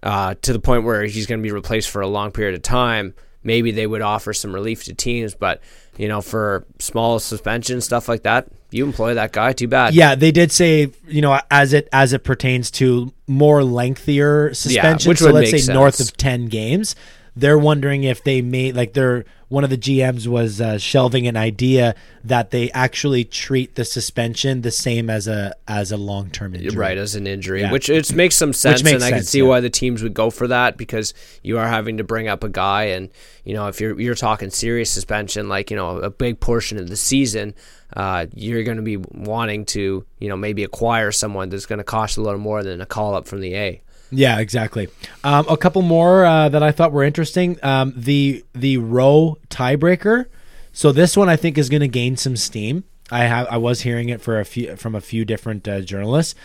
uh, 0.02 0.36
to 0.42 0.54
the 0.54 0.60
point 0.60 0.84
where 0.84 1.04
he's 1.04 1.28
going 1.28 1.40
to 1.40 1.44
be 1.44 1.52
replaced 1.52 1.90
for 1.90 2.02
a 2.02 2.08
long 2.08 2.32
period 2.32 2.56
of 2.56 2.64
time. 2.64 3.14
Maybe 3.44 3.72
they 3.72 3.88
would 3.88 4.02
offer 4.02 4.34
some 4.34 4.54
relief 4.54 4.86
to 4.86 4.94
teams, 4.94 5.36
but 5.36 5.62
you 5.98 6.08
know, 6.08 6.22
for 6.22 6.66
small 6.80 7.20
suspension 7.20 7.82
stuff 7.82 8.08
like 8.08 8.24
that, 8.24 8.48
you 8.72 8.84
employ 8.86 9.14
that 9.14 9.32
guy. 9.32 9.54
Too 9.54 9.68
bad. 9.68 9.94
Yeah, 9.94 10.16
they 10.16 10.32
did 10.32 10.52
say 10.52 10.92
you 11.08 11.22
know 11.22 11.40
as 11.52 11.74
it 11.74 11.88
as 11.92 12.14
it 12.14 12.24
pertains 12.24 12.72
to 12.72 13.14
more 13.28 13.64
lengthier 13.64 14.54
suspension. 14.54 15.08
yeah, 15.08 15.10
which 15.10 15.20
so 15.20 15.26
would 15.26 15.36
let's 15.36 15.52
make 15.52 15.62
say 15.62 15.74
north 15.74 16.00
of 16.00 16.16
ten 16.18 16.48
games. 16.48 16.96
They're 17.36 17.58
wondering 17.58 18.04
if 18.04 18.24
they 18.24 18.42
may 18.42 18.72
like 18.72 18.94
they're 18.94 19.26
one 19.54 19.64
of 19.64 19.70
the 19.70 19.78
GMs 19.78 20.26
was 20.26 20.60
uh, 20.60 20.80
shelving 20.80 21.28
an 21.28 21.38
idea 21.38 21.94
that 22.24 22.50
they 22.50 22.72
actually 22.72 23.24
treat 23.24 23.76
the 23.76 23.86
suspension 23.86 24.64
the 24.64 24.72
same 24.72 25.12
as 25.12 25.28
a 25.28 25.54
as 25.68 25.92
a 25.92 25.98
long 25.98 26.32
term 26.32 26.56
injury. 26.56 26.76
Right 26.76 26.98
as 26.98 27.14
an 27.14 27.28
injury, 27.28 27.62
Yeah. 27.62 27.72
which 27.72 27.88
it 27.88 28.12
makes 28.14 28.36
some 28.36 28.52
sense, 28.52 28.84
makes 28.84 28.96
and 28.96 29.04
I 29.04 29.12
can 29.12 29.24
see 29.24 29.42
yeah. 29.42 29.46
why 29.46 29.60
the 29.60 29.70
teams 29.70 30.02
would 30.02 30.16
go 30.16 30.32
for 30.32 30.48
that 30.48 30.76
because 30.76 31.14
you 31.44 31.60
are 31.60 31.68
having 31.68 31.98
to 31.98 32.04
bring 32.04 32.28
up 32.28 32.44
a 32.44 32.50
guy, 32.50 32.86
and 32.86 33.10
you 33.44 33.54
know 33.54 33.68
if 33.68 33.80
you're 33.80 34.00
you're 34.02 34.16
talking 34.16 34.50
serious 34.50 34.90
suspension, 34.90 35.48
like 35.50 35.70
you 35.70 35.78
know 35.78 36.00
a 36.00 36.10
big 36.10 36.40
portion 36.40 36.80
of 36.80 36.90
the 36.90 36.98
season, 36.98 37.54
uh, 37.96 38.26
you're 38.34 38.64
going 38.64 38.78
to 38.78 38.84
be 38.84 38.98
wanting 38.98 39.66
to 39.66 40.04
you 40.18 40.30
know 40.30 40.36
maybe 40.36 40.64
acquire 40.64 41.12
someone 41.12 41.50
that's 41.50 41.68
going 41.68 41.78
to 41.78 41.84
cost 41.84 42.18
a 42.18 42.22
little 42.22 42.40
more 42.40 42.64
than 42.64 42.82
a 42.82 42.88
call 42.88 43.14
up 43.14 43.28
from 43.28 43.40
the 43.40 43.54
A. 43.56 43.84
Yeah, 44.14 44.40
exactly. 44.40 44.88
Um, 45.24 45.46
a 45.50 45.58
couple 45.58 45.82
more 45.82 46.26
uh, 46.26 46.50
that 46.50 46.64
I 46.64 46.72
thought 46.72 46.92
were 46.92 47.04
interesting. 47.04 47.58
Um, 47.64 47.94
the 47.96 48.44
the 48.54 48.78
row 48.78 49.38
tiebreaker. 49.50 50.28
So 50.72 50.92
this 50.92 51.16
one 51.16 51.30
I 51.30 51.36
think 51.36 51.58
is 51.58 51.70
going 51.70 51.82
to 51.82 51.88
gain 51.88 52.18
some 52.18 52.36
steam. 52.36 52.84
I 53.12 53.26
have 53.26 53.48
I 53.50 53.58
was 53.58 53.82
hearing 53.82 54.10
it 54.10 54.22
for 54.22 54.40
a 54.40 54.46
few 54.46 54.76
from 54.76 54.96
a 54.96 55.02
few 55.02 55.26
different 55.26 55.68
uh, 55.68 55.82
journalists. 55.82 56.36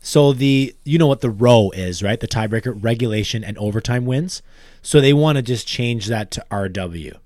So 0.00 0.32
the 0.32 0.74
you 0.84 0.98
know 0.98 1.06
what 1.06 1.20
the 1.20 1.30
row 1.30 1.70
is, 1.74 2.02
right? 2.02 2.18
The 2.18 2.28
tiebreaker, 2.28 2.76
regulation 2.82 3.44
and 3.44 3.56
overtime 3.58 4.04
wins. 4.04 4.42
So 4.82 5.00
they 5.00 5.12
want 5.12 5.36
to 5.36 5.42
just 5.42 5.66
change 5.66 6.06
that 6.06 6.30
to 6.32 6.44
RW 6.50 7.16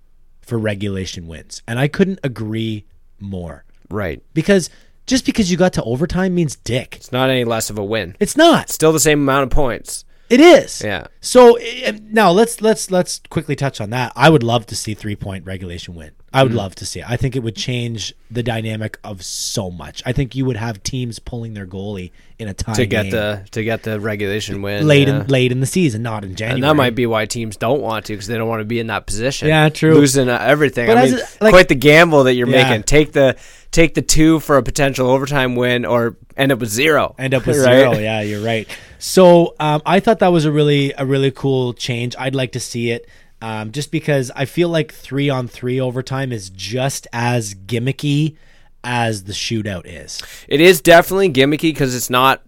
for 0.42 0.58
regulation 0.58 1.26
wins. 1.26 1.62
And 1.66 1.78
I 1.78 1.88
couldn't 1.88 2.20
agree 2.22 2.84
more. 3.18 3.64
Right, 3.88 4.20
Because 4.34 4.68
just 5.06 5.24
because 5.24 5.50
you 5.50 5.56
got 5.56 5.72
to 5.74 5.82
overtime 5.84 6.34
means 6.34 6.56
dick. 6.56 6.96
it's 6.96 7.12
not 7.12 7.30
any 7.30 7.44
less 7.44 7.70
of 7.70 7.78
a 7.78 7.84
win. 7.84 8.16
It's 8.18 8.36
not. 8.36 8.68
Still 8.70 8.92
the 8.92 9.00
same 9.00 9.20
amount 9.20 9.44
of 9.44 9.50
points. 9.50 10.04
It 10.28 10.40
is. 10.40 10.82
Yeah. 10.82 11.06
So 11.20 11.54
eh, 11.54 11.96
now 12.02 12.32
let's 12.32 12.60
let's 12.60 12.90
let's 12.90 13.20
quickly 13.30 13.54
touch 13.54 13.80
on 13.80 13.90
that. 13.90 14.12
I 14.16 14.28
would 14.28 14.42
love 14.42 14.66
to 14.66 14.76
see 14.76 14.94
three 14.94 15.14
point 15.14 15.46
regulation 15.46 15.94
win. 15.94 16.10
I 16.36 16.40
Mm-hmm. 16.40 16.48
would 16.48 16.56
love 16.56 16.74
to 16.76 16.86
see 16.86 17.00
it. 17.00 17.08
I 17.08 17.16
think 17.16 17.34
it 17.36 17.40
would 17.42 17.56
change 17.56 18.12
the 18.30 18.42
dynamic 18.42 18.98
of 19.02 19.24
so 19.24 19.70
much. 19.70 20.02
I 20.04 20.12
think 20.12 20.34
you 20.34 20.44
would 20.44 20.56
have 20.56 20.82
teams 20.82 21.18
pulling 21.18 21.54
their 21.54 21.66
goalie 21.66 22.10
in 22.38 22.48
a 22.48 22.54
tie 22.54 22.74
To 22.74 22.86
get 22.86 23.04
game 23.04 23.10
the 23.12 23.46
to 23.52 23.64
get 23.64 23.82
the 23.84 23.98
regulation 23.98 24.60
win 24.62 24.86
late 24.86 25.08
yeah. 25.08 25.22
in 25.22 25.26
late 25.28 25.52
in 25.52 25.60
the 25.60 25.66
season, 25.66 26.02
not 26.02 26.24
in 26.24 26.34
January. 26.36 26.56
And 26.56 26.64
that 26.64 26.76
might 26.76 26.94
be 26.94 27.06
why 27.06 27.26
teams 27.26 27.56
don't 27.56 27.80
want 27.80 28.04
to 28.06 28.12
because 28.12 28.26
they 28.26 28.36
don't 28.36 28.48
want 28.48 28.60
to 28.60 28.64
be 28.66 28.78
in 28.78 28.88
that 28.88 29.06
position. 29.06 29.48
Yeah, 29.48 29.68
true. 29.70 29.94
Losing 29.94 30.28
uh, 30.28 30.38
everything. 30.40 30.86
But 30.86 30.98
I 30.98 31.04
mean, 31.06 31.14
it- 31.14 31.38
like- 31.40 31.52
quite 31.52 31.68
the 31.68 31.74
gamble 31.74 32.24
that 32.24 32.34
you're 32.34 32.48
Yeah. 32.48 32.68
making. 32.68 32.82
Take 32.84 33.12
the 33.12 33.36
take 33.72 33.94
the 33.94 34.02
two 34.02 34.40
for 34.40 34.56
a 34.58 34.62
potential 34.62 35.08
overtime 35.08 35.54
win, 35.56 35.84
or 35.84 36.16
end 36.36 36.52
up 36.52 36.58
with 36.60 36.70
zero. 36.70 37.14
end 37.18 37.32
up 37.34 37.46
with 37.46 37.56
Right? 37.64 37.78
zero. 37.80 37.92
Yeah, 37.94 38.20
you're 38.22 38.42
right. 38.44 38.68
So 38.98 39.54
um, 39.60 39.80
I 39.86 40.00
thought 40.00 40.18
that 40.20 40.32
was 40.32 40.44
a 40.44 40.52
really 40.52 40.92
a 40.98 41.06
really 41.06 41.30
cool 41.30 41.72
change. 41.72 42.14
I'd 42.18 42.34
like 42.34 42.52
to 42.52 42.60
see 42.60 42.90
it. 42.90 43.08
Um, 43.42 43.70
just 43.72 43.90
because 43.90 44.30
I 44.34 44.46
feel 44.46 44.68
like 44.70 44.92
three 44.92 45.28
on 45.28 45.46
three 45.46 45.78
overtime 45.80 46.32
is 46.32 46.48
just 46.50 47.06
as 47.12 47.54
gimmicky 47.54 48.36
as 48.82 49.24
the 49.24 49.32
shootout 49.32 49.82
is. 49.84 50.22
It 50.48 50.60
is 50.60 50.80
definitely 50.80 51.30
gimmicky 51.30 51.70
because 51.72 51.94
it's 51.94 52.08
not 52.08 52.42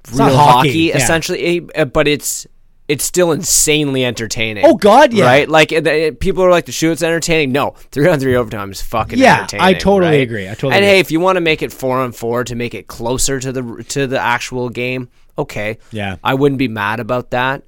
It's 0.00 0.10
real 0.12 0.28
not 0.28 0.34
hockey, 0.34 0.68
hockey, 0.68 0.78
yeah. 0.80 0.96
essentially, 0.96 1.68
eh, 1.74 1.84
but 1.84 2.08
it's 2.08 2.46
it's 2.88 3.04
still 3.04 3.30
insanely 3.30 4.04
entertaining. 4.04 4.64
Oh, 4.66 4.74
God, 4.74 5.12
yeah. 5.14 5.24
right. 5.24 5.48
Like 5.48 5.72
eh, 5.72 5.80
the- 5.80 6.16
people 6.18 6.42
are 6.42 6.50
like 6.50 6.66
the 6.66 6.72
shootout's 6.72 7.02
entertaining. 7.04 7.52
No, 7.52 7.70
three 7.92 8.08
on 8.08 8.18
three 8.18 8.34
overtime 8.34 8.72
is 8.72 8.82
fucking 8.82 9.18
Yeah, 9.20 9.36
entertaining. 9.42 9.64
I 9.64 9.72
totally 9.74 10.10
right? 10.10 10.20
agree. 10.20 10.46
I 10.48 10.54
totally 10.54 10.74
And 10.74 10.84
agree. 10.84 10.94
hey, 10.94 10.98
if 10.98 11.12
you 11.12 11.20
want 11.20 11.36
to 11.36 11.40
make 11.40 11.62
it 11.62 11.72
four 11.72 12.00
on 12.00 12.10
four 12.12 12.42
to 12.44 12.54
make 12.56 12.74
it 12.74 12.88
closer 12.88 13.38
to 13.38 13.52
the 13.52 13.84
to 13.90 14.08
the 14.08 14.18
actual 14.18 14.68
game, 14.68 15.08
okay. 15.38 15.78
Yeah. 15.92 16.16
I 16.24 16.34
wouldn't 16.34 16.58
be 16.58 16.68
mad 16.68 16.98
about 16.98 17.30
that. 17.30 17.62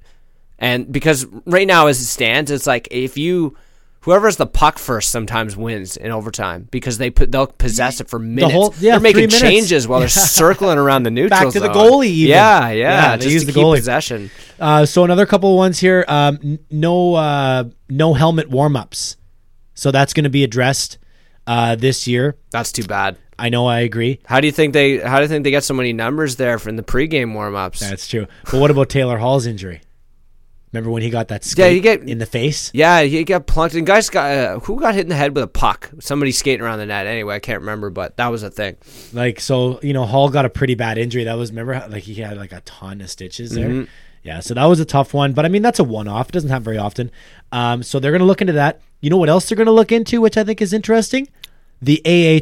And 0.59 0.91
because 0.91 1.25
right 1.45 1.67
now, 1.67 1.87
as 1.87 1.99
it 1.99 2.05
stands, 2.05 2.51
it's 2.51 2.67
like 2.67 2.87
if 2.91 3.17
you. 3.17 3.57
Whoever 4.01 4.27
has 4.27 4.37
the 4.37 4.45
puck 4.45 4.77
first 4.77 5.09
sometimes 5.09 5.57
wins 5.57 5.97
in 5.97 6.11
overtime 6.11 6.67
because 6.69 6.99
they 6.99 7.09
put 7.09 7.31
they'll 7.31 7.47
possess 7.47 7.99
it 7.99 8.07
for 8.07 8.19
minutes. 8.19 8.53
whole- 8.53 8.75
yeah, 8.79 8.91
they're 8.91 8.99
making 8.99 9.29
changes 9.29 9.87
while 9.87 9.99
they're 9.99 10.07
circling 10.37 10.77
around 10.77 11.01
the 11.01 11.09
neutral 11.09 11.45
back 11.45 11.53
to 11.53 11.59
the 11.59 11.69
goalie 11.69 12.05
even. 12.05 12.29
Yeah, 12.29 12.69
Yeah, 12.69 12.71
yeah, 13.13 13.17
just 13.17 13.29
use 13.31 13.41
to 13.41 13.47
the 13.47 13.53
keep 13.53 13.63
goalie. 13.63 13.77
possession. 13.77 14.29
Uh, 14.59 14.85
so 14.85 15.03
another 15.05 15.25
couple 15.25 15.49
of 15.53 15.57
ones 15.57 15.79
here. 15.79 16.05
Um, 16.07 16.59
no, 16.69 17.15
uh, 17.15 17.63
no 17.89 18.13
helmet 18.13 18.47
warm 18.47 18.75
ups. 18.75 19.17
So 19.73 19.89
that's 19.89 20.13
going 20.13 20.25
to 20.25 20.29
be 20.29 20.43
addressed 20.43 20.99
uh, 21.47 21.75
this 21.75 22.05
year. 22.07 22.35
That's 22.51 22.71
too 22.71 22.83
bad. 22.83 23.17
I 23.39 23.49
know. 23.49 23.65
I 23.65 23.79
agree. 23.79 24.19
How 24.25 24.39
do 24.39 24.45
you 24.45 24.53
think 24.53 24.73
they? 24.73 24.99
How 24.99 25.15
do 25.17 25.23
you 25.23 25.29
think 25.29 25.45
they 25.45 25.49
get 25.51 25.63
so 25.63 25.73
many 25.73 25.93
numbers 25.93 26.35
there 26.35 26.59
from 26.59 26.75
the 26.75 26.83
pregame 26.83 27.33
warm-ups? 27.33 27.79
That's 27.79 28.07
true. 28.07 28.27
But 28.51 28.61
what 28.61 28.69
about 28.69 28.89
Taylor 28.89 29.17
Hall's 29.17 29.47
injury? 29.47 29.81
Remember 30.75 30.91
when 30.91 31.01
he 31.01 31.09
got 31.09 31.29
that 31.29 31.43
skate 31.43 31.83
Yeah, 31.83 31.95
get- 31.95 32.09
in 32.09 32.17
the 32.17 32.25
face? 32.25 32.69
Yeah, 32.73 33.01
he 33.03 33.23
got 33.23 33.47
plunked. 33.47 33.75
And 33.75 33.87
guys 33.87 34.09
got 34.09 34.31
uh, 34.31 34.59
who 34.59 34.79
got 34.79 34.93
hit 34.93 35.01
in 35.03 35.09
the 35.09 35.15
head 35.15 35.33
with 35.33 35.43
a 35.43 35.47
puck? 35.47 35.89
Somebody 35.99 36.31
skating 36.31 36.61
around 36.65 36.79
the 36.79 36.85
net. 36.85 37.07
Anyway, 37.07 37.33
I 37.35 37.39
can't 37.39 37.61
remember, 37.61 37.89
but 37.89 38.17
that 38.17 38.27
was 38.27 38.43
a 38.43 38.51
thing. 38.51 38.75
Like 39.13 39.39
so, 39.39 39.79
you 39.81 39.93
know, 39.93 40.05
Hall 40.05 40.29
got 40.29 40.45
a 40.45 40.49
pretty 40.49 40.75
bad 40.75 40.97
injury. 40.97 41.23
That 41.23 41.37
was 41.37 41.51
remember 41.51 41.73
how, 41.73 41.87
like 41.87 42.03
he 42.03 42.15
had 42.15 42.37
like 42.37 42.51
a 42.51 42.61
ton 42.61 43.01
of 43.01 43.09
stitches 43.09 43.51
there. 43.51 43.69
Mm-hmm. 43.69 43.91
Yeah, 44.23 44.39
so 44.39 44.55
that 44.55 44.65
was 44.65 44.79
a 44.79 44.85
tough 44.85 45.13
one. 45.13 45.33
But 45.33 45.45
I 45.45 45.49
mean, 45.49 45.61
that's 45.61 45.77
a 45.79 45.83
one-off. 45.83 46.29
It 46.29 46.31
doesn't 46.31 46.49
happen 46.49 46.63
very 46.63 46.79
often. 46.79 47.11
Um, 47.51 47.83
so 47.83 47.99
they're 47.99 48.11
going 48.11 48.21
to 48.21 48.25
look 48.25 48.41
into 48.41 48.53
that. 48.53 48.81
You 48.99 49.11
know 49.11 49.17
what 49.17 49.29
else 49.29 49.47
they're 49.47 49.55
going 49.55 49.67
to 49.67 49.71
look 49.71 49.91
into, 49.91 50.19
which 50.19 50.35
I 50.35 50.43
think 50.43 50.61
is 50.63 50.73
interesting? 50.73 51.27
The 51.79 52.01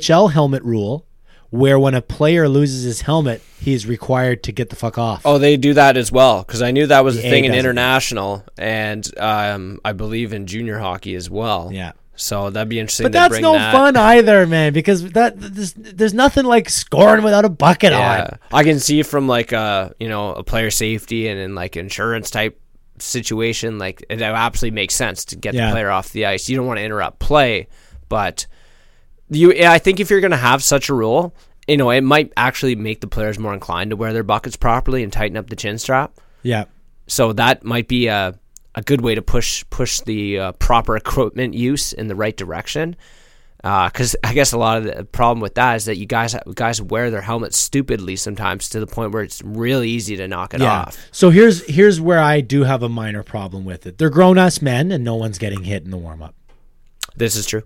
AHL 0.10 0.30
helmet 0.30 0.64
rule, 0.64 1.06
where 1.54 1.78
when 1.78 1.93
a 1.93 2.01
player 2.01 2.49
loses 2.49 2.84
his 2.84 3.01
helmet, 3.01 3.39
he's 3.60 3.86
required 3.86 4.41
to 4.41 4.51
get 4.51 4.72
the 4.72 4.76
fuck 4.76 4.97
off. 4.97 5.22
Oh, 5.24 5.38
they 5.38 5.56
do 5.56 5.76
that 5.76 5.97
as 5.97 6.12
well 6.12 6.41
because 6.41 6.64
I 6.64 6.72
knew 6.72 6.88
that 6.88 7.04
was 7.04 7.16
a 7.16 7.22
The 7.22 7.28
A 7.28 7.30
thing 7.30 7.45
in 7.45 7.54
international 7.54 8.43
and 8.58 9.08
um, 9.20 9.80
I 9.86 9.93
believe 9.93 10.34
in 10.34 10.47
junior 10.47 10.80
hockey 10.80 11.14
as 11.14 11.30
well. 11.30 11.70
Yeah. 11.72 11.91
So 12.16 12.49
that'd 12.49 12.70
be 12.70 12.80
interesting. 12.80 13.06
But 13.06 13.12
that's 13.12 13.39
no 13.39 13.54
that. 13.54 13.72
fun 13.72 13.95
either, 13.95 14.47
man. 14.47 14.74
Because 14.74 15.12
that 15.12 15.34
there's, 15.39 15.74
there's 15.74 16.14
nothing 16.16 16.45
like 16.45 16.70
scoring 16.70 17.24
without 17.24 17.45
a 17.45 17.49
bucket 17.49 17.91
Yeah, 17.91 18.30
on. 18.32 18.39
I 18.51 18.64
can 18.64 18.80
see 18.80 19.04
from 19.04 19.28
like 19.28 19.51
a 19.51 19.93
you 19.99 20.10
know 20.10 20.34
a 20.34 20.43
player 20.43 20.72
safety 20.72 21.28
and 21.28 21.39
in 21.39 21.54
like 21.54 21.78
insurance 21.78 22.32
type 22.32 22.60
situation, 22.97 23.78
like 23.78 24.04
it 24.10 24.22
absolutely 24.24 24.74
makes 24.76 24.95
sense 24.95 25.26
to 25.26 25.36
get 25.36 25.54
Yeah. 25.54 25.68
the 25.68 25.72
player 25.74 25.91
off 25.91 26.10
the 26.10 26.26
ice. 26.26 26.49
You 26.49 26.58
don't 26.58 26.66
want 26.66 26.80
to 26.80 26.84
interrupt 26.84 27.20
play, 27.20 27.68
but 28.10 28.47
you, 29.30 29.54
I 29.66 29.80
think 29.80 30.00
if 30.00 30.10
you're 30.10 30.22
going 30.22 30.32
to 30.32 30.38
have 30.38 30.64
such 30.64 30.90
a 30.90 30.94
rule, 30.94 31.36
you 31.68 31.78
know, 31.78 31.90
it 31.90 32.02
might 32.02 32.32
actually 32.36 32.76
make 32.76 33.02
the 33.02 33.08
players 33.08 33.40
more 33.40 33.54
inclined 33.54 33.92
to 33.92 33.96
wear 33.96 34.14
their 34.14 34.24
buckets 34.24 34.56
properly 34.56 35.04
and 35.04 35.12
tighten 35.12 35.38
up 35.38 35.50
the 35.50 35.56
chin 35.56 35.78
strap. 35.78 36.14
Yeah. 36.42 36.66
So 37.08 37.34
that 37.34 37.64
might 37.64 37.88
be 37.88 38.08
a 38.08 38.38
a 38.76 38.82
good 38.82 39.02
way 39.02 39.16
to 39.16 39.22
push 39.22 39.64
push 39.70 40.02
the 40.02 40.40
uh, 40.40 40.52
proper 40.54 40.96
equipment 40.98 41.54
use 41.54 41.94
in 41.94 42.08
the 42.08 42.16
right 42.16 42.36
direction. 42.36 42.96
Because 43.62 44.14
I 44.26 44.34
guess 44.34 44.52
a 44.52 44.58
lot 44.58 44.80
of 44.80 44.84
the 44.84 45.06
problem 45.06 45.40
with 45.40 45.56
that 45.56 45.78
is 45.78 45.86
that 45.86 45.98
you 45.98 46.06
guys 46.06 46.36
guys 46.54 46.82
wear 46.82 47.10
their 47.10 47.22
helmets 47.22 47.58
stupidly 47.58 48.18
sometimes 48.18 48.68
to 48.70 48.82
the 48.82 48.88
point 48.88 49.14
where 49.14 49.24
it's 49.24 49.42
really 49.42 49.90
easy 49.90 50.18
to 50.18 50.28
knock 50.28 50.54
it 50.54 50.62
off. 50.62 50.98
So 51.14 51.30
here's 51.30 51.66
here's 51.66 52.02
where 52.02 52.20
I 52.20 52.42
do 52.42 52.64
have 52.64 52.84
a 52.84 52.90
minor 52.90 53.24
problem 53.24 53.64
with 53.64 53.86
it. 53.86 53.98
They're 53.98 54.10
grown 54.10 54.38
ass 54.38 54.62
men 54.62 54.92
and 54.92 55.04
no 55.04 55.16
one's 55.16 55.38
getting 55.38 55.64
hit 55.64 55.86
in 55.86 55.92
the 55.92 55.98
warm 55.98 56.22
up. 56.22 56.36
This 57.16 57.38
is 57.38 57.46
true. 57.46 57.64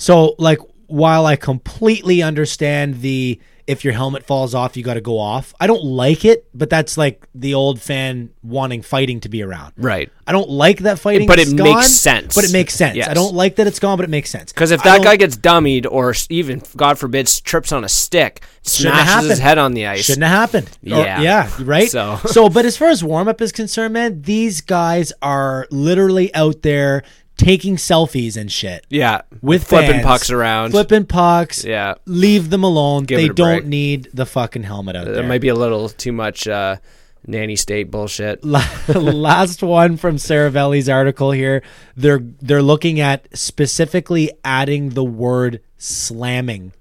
So 0.00 0.34
like 0.38 0.58
while 0.86 1.26
I 1.26 1.36
completely 1.36 2.22
understand 2.22 3.00
the 3.00 3.38
if 3.66 3.84
your 3.84 3.92
helmet 3.92 4.24
falls 4.24 4.52
off, 4.52 4.76
you 4.76 4.82
got 4.82 4.94
to 4.94 5.00
go 5.00 5.16
off. 5.20 5.54
I 5.60 5.68
don't 5.68 5.84
like 5.84 6.24
it, 6.24 6.44
but 6.52 6.68
that's 6.68 6.98
like 6.98 7.24
the 7.36 7.54
old 7.54 7.80
fan 7.80 8.30
wanting 8.42 8.82
fighting 8.82 9.20
to 9.20 9.28
be 9.28 9.44
around. 9.44 9.74
Right. 9.76 10.10
I 10.26 10.32
don't 10.32 10.48
like 10.48 10.78
that 10.80 10.98
fighting, 10.98 11.28
But 11.28 11.38
it 11.38 11.46
is 11.48 11.54
makes 11.54 11.86
sense. 11.92 12.34
But 12.34 12.42
it 12.42 12.52
makes 12.52 12.74
sense. 12.74 12.96
Yes. 12.96 13.06
I 13.08 13.14
don't 13.14 13.34
like 13.34 13.56
that 13.56 13.68
it's 13.68 13.78
gone, 13.78 13.96
but 13.96 14.02
it 14.02 14.10
makes 14.10 14.28
sense. 14.28 14.52
Because 14.52 14.72
if 14.72 14.82
that 14.82 15.04
guy 15.04 15.14
gets 15.14 15.36
dummied 15.36 15.86
or 15.88 16.12
even, 16.30 16.62
God 16.76 16.98
forbid, 16.98 17.28
trips 17.44 17.70
on 17.70 17.84
a 17.84 17.88
stick, 17.88 18.42
smashes 18.62 19.28
his 19.30 19.38
head 19.38 19.58
on 19.58 19.74
the 19.74 19.86
ice. 19.86 20.04
Shouldn't 20.06 20.24
have 20.24 20.36
happened. 20.50 20.66
Or- 20.86 21.04
Yeah. 21.04 21.20
yeah. 21.20 21.50
Right. 21.60 21.90
So- 21.90 22.16
so, 22.26 22.48
but 22.48 22.64
as 22.64 22.76
far 22.76 22.88
as 22.88 23.04
warm 23.04 23.28
up 23.28 23.40
is 23.40 23.52
concerned, 23.52 23.92
man, 23.94 24.22
these 24.22 24.62
guys 24.62 25.12
are 25.22 25.68
literally 25.70 26.34
out 26.34 26.62
there 26.62 27.04
taking 27.40 27.76
selfies 27.76 28.36
and 28.36 28.52
shit 28.52 28.84
Yeah. 28.90 29.22
with 29.40 29.64
flipping 29.64 29.90
fans, 29.92 30.04
pucks 30.04 30.30
around. 30.30 30.72
flipping 30.72 31.06
pucks. 31.06 31.64
Yeah. 31.64 31.94
Leave 32.04 32.50
them 32.50 32.62
alone. 32.62 33.04
Give 33.04 33.18
they 33.18 33.28
don't 33.28 33.60
break. 33.60 33.64
need 33.64 34.08
the 34.12 34.26
fucking 34.26 34.64
helmet 34.64 34.94
out 34.94 35.06
There 35.06 35.14
there. 35.14 35.26
might 35.26 35.40
be 35.40 35.48
a 35.48 35.54
little 35.54 35.88
too 35.88 36.12
much 36.12 36.46
uh, 36.46 36.76
nanny 37.26 37.56
state 37.56 37.90
bullshit. 37.90 38.44
Last 38.88 39.62
one 39.62 39.96
from 39.96 40.16
Seravalli's 40.16 40.88
article 40.88 41.30
here. 41.30 41.62
They're 41.96 42.20
they're 42.40 42.62
looking 42.62 43.00
at 43.00 43.26
specifically 43.36 44.30
adding 44.44 44.90
the 44.90 45.04
word 45.04 45.60
slamming 45.78 46.72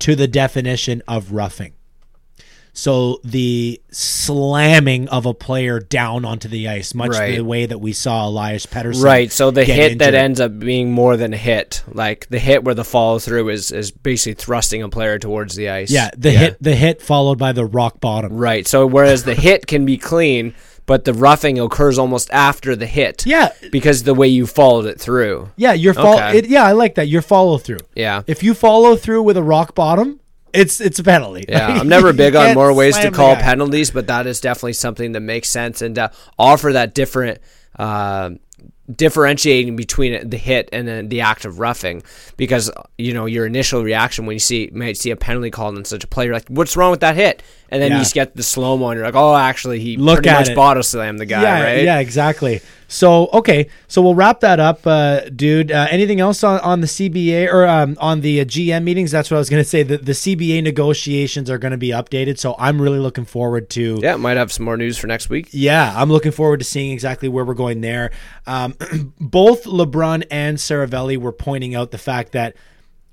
to 0.00 0.16
the 0.16 0.26
definition 0.26 1.02
of 1.06 1.30
roughing. 1.32 1.72
So 2.72 3.20
the 3.24 3.80
slamming 3.90 5.08
of 5.08 5.26
a 5.26 5.34
player 5.34 5.80
down 5.80 6.24
onto 6.24 6.48
the 6.48 6.68
ice, 6.68 6.94
much 6.94 7.10
Right. 7.10 7.36
the 7.36 7.44
way 7.44 7.66
that 7.66 7.78
we 7.78 7.92
saw 7.92 8.26
Elias 8.28 8.66
Pettersson. 8.66 9.02
Right. 9.04 9.32
So 9.32 9.50
the 9.50 9.64
hit 9.64 9.98
that 9.98 10.14
ends 10.14 10.40
up 10.40 10.58
being 10.58 10.92
more 10.92 11.16
than 11.16 11.32
a 11.34 11.36
hit, 11.36 11.82
like 11.92 12.28
the 12.30 12.38
hit 12.38 12.64
where 12.64 12.74
the 12.74 12.84
follow 12.84 13.18
through 13.18 13.48
is 13.50 13.72
is 13.72 13.90
basically 13.90 14.34
thrusting 14.34 14.82
a 14.82 14.88
player 14.88 15.18
towards 15.18 15.54
the 15.56 15.68
ice. 15.68 15.90
Yeah, 15.90 16.10
the 16.16 16.30
hit 16.30 16.56
the 16.62 16.74
hit 16.74 17.02
followed 17.02 17.38
by 17.38 17.52
the 17.52 17.64
rock 17.64 18.00
bottom. 18.00 18.32
Right. 18.36 18.66
So 18.66 18.86
whereas 18.86 19.24
the 19.24 19.34
hit 19.34 19.66
can 19.66 19.84
be 19.84 19.96
clean, 19.98 20.54
but 20.86 21.04
the 21.04 21.12
roughing 21.14 21.58
occurs 21.58 21.98
almost 21.98 22.30
after 22.32 22.74
the 22.76 22.86
hit. 22.86 23.24
Yeah. 23.30 23.50
Because 23.70 24.02
the 24.04 24.14
way 24.14 24.28
you 24.28 24.46
followed 24.46 24.86
it 24.86 25.00
through. 25.00 25.50
Yeah, 25.56 25.72
your 25.72 25.94
follow. 25.94 26.16
Okay. 26.16 26.38
It, 26.38 26.46
yeah, 26.48 26.64
I 26.64 26.72
like 26.72 26.94
that. 26.96 27.06
Your 27.08 27.22
follow 27.22 27.58
through. 27.58 27.78
Yeah. 27.94 28.22
If 28.26 28.42
you 28.42 28.54
follow 28.54 28.96
through 28.96 29.22
with 29.22 29.36
a 29.36 29.42
rock 29.42 29.74
bottom, 29.74 30.18
it's 30.52 30.80
it's 30.80 30.98
a 30.98 31.04
penalty. 31.04 31.44
Yeah, 31.48 31.66
I'm 31.80 31.88
never 31.88 32.12
big 32.12 32.34
on 32.36 32.54
more 32.54 32.72
ways 32.72 32.98
to 32.98 33.10
call 33.10 33.34
guy. 33.34 33.42
penalties, 33.42 33.90
but 33.90 34.06
that 34.08 34.26
is 34.26 34.40
definitely 34.40 34.74
something 34.74 35.12
that 35.12 35.20
makes 35.20 35.48
sense 35.48 35.82
and 35.82 35.98
uh, 35.98 36.08
offer 36.38 36.72
that 36.72 36.94
different 36.94 37.38
uh, 37.78 38.30
differentiating 38.94 39.76
between 39.76 40.28
the 40.28 40.36
hit 40.36 40.68
and 40.72 40.86
then 40.88 41.08
the 41.08 41.20
act 41.20 41.44
of 41.44 41.58
roughing. 41.58 42.02
Because 42.36 42.70
you 42.98 43.14
know 43.14 43.26
your 43.26 43.46
initial 43.46 43.82
reaction 43.82 44.26
when 44.26 44.34
you 44.34 44.40
see 44.40 44.70
might 44.72 44.96
see 44.96 45.10
a 45.10 45.16
penalty 45.16 45.50
called 45.50 45.76
on 45.76 45.84
such 45.84 46.04
a 46.04 46.08
player, 46.08 46.32
like 46.32 46.48
what's 46.48 46.76
wrong 46.76 46.90
with 46.90 47.00
that 47.00 47.16
hit? 47.16 47.42
And 47.72 47.80
then 47.80 47.90
Yeah. 47.92 47.98
you 47.98 48.02
just 48.02 48.14
get 48.14 48.34
the 48.34 48.42
slow 48.42 48.76
mo, 48.76 48.88
and 48.88 48.98
you're 48.98 49.06
like, 49.06 49.14
oh, 49.14 49.34
actually, 49.36 49.78
he 49.80 49.96
Look 49.96 50.16
pretty 50.16 50.28
at 50.30 50.38
much 50.40 50.48
it. 50.50 50.56
bottle 50.56 50.82
slammed 50.82 51.20
the 51.20 51.26
guy, 51.26 51.42
yeah, 51.42 51.62
right? 51.62 51.84
Yeah, 51.84 51.98
exactly. 52.00 52.60
So 52.88 53.28
okay, 53.32 53.68
so 53.86 54.02
we'll 54.02 54.16
wrap 54.16 54.40
that 54.40 54.58
up, 54.58 54.84
uh, 54.84 55.20
dude. 55.28 55.70
Uh, 55.70 55.86
anything 55.90 56.18
else 56.20 56.42
on, 56.42 56.58
on 56.60 56.80
the 56.80 56.88
CBA 56.88 57.46
or 57.52 57.64
um, 57.68 57.96
on 58.00 58.20
the 58.22 58.40
uh, 58.40 58.44
GM 58.44 58.82
meetings? 58.82 59.12
That's 59.12 59.30
what 59.30 59.36
I 59.36 59.38
was 59.38 59.48
going 59.48 59.62
to 59.62 59.68
say. 59.68 59.84
The, 59.84 59.98
the 59.98 60.10
CBA 60.10 60.64
negotiations 60.64 61.48
are 61.48 61.58
going 61.58 61.70
to 61.70 61.78
be 61.78 61.90
updated, 61.90 62.38
so 62.40 62.56
I'm 62.58 62.82
really 62.82 62.98
looking 62.98 63.24
forward 63.24 63.70
to. 63.70 64.00
Yeah, 64.02 64.16
might 64.16 64.36
have 64.36 64.50
some 64.50 64.64
more 64.64 64.76
news 64.76 64.98
for 64.98 65.06
next 65.06 65.28
week. 65.30 65.50
Yeah, 65.52 65.94
I'm 65.96 66.10
looking 66.10 66.32
forward 66.32 66.58
to 66.58 66.64
seeing 66.64 66.90
exactly 66.90 67.28
where 67.28 67.44
we're 67.44 67.54
going 67.54 67.80
there. 67.80 68.10
Um, 68.48 68.74
both 69.20 69.62
LeBrun 69.64 70.24
and 70.28 70.58
Seravalli 70.58 71.16
were 71.16 71.30
pointing 71.32 71.76
out 71.76 71.92
the 71.92 71.98
fact 71.98 72.32
that 72.32 72.56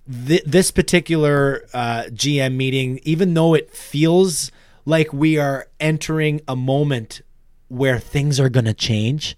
th- 0.07 0.43
this 0.43 0.71
particular 0.71 1.65
uh, 1.73 2.03
GM 2.09 2.55
meeting, 2.55 2.99
even 3.03 3.33
though 3.33 3.53
it 3.53 3.71
feels 3.71 4.51
like 4.85 5.11
we 5.11 5.37
are 5.37 5.67
entering 5.79 6.41
a 6.47 6.55
moment 6.55 7.21
where 7.67 7.99
things 7.99 8.39
are 8.39 8.49
going 8.49 8.65
to 8.65 8.73
change, 8.73 9.37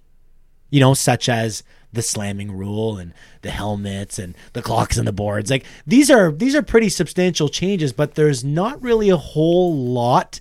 you 0.70 0.80
know, 0.80 0.93
such 0.93 1.28
as 1.28 1.63
the 1.91 2.01
slamming 2.01 2.51
rule 2.51 2.97
and 2.97 3.13
the 3.41 3.49
helmets 3.49 4.20
and 4.20 4.36
the 4.53 4.61
clocks 4.61 4.97
and 4.97 5.07
the 5.07 5.11
boards. 5.11 5.49
Like 5.49 5.65
these 5.88 6.11
are 6.11 6.32
these 6.32 6.55
are 6.55 6.61
pretty 6.61 6.89
substantial 6.89 7.49
changes, 7.49 7.93
but 7.93 8.15
there's 8.15 8.43
not 8.43 8.82
really 8.82 9.09
a 9.09 9.17
whole 9.17 9.76
lot 9.76 10.39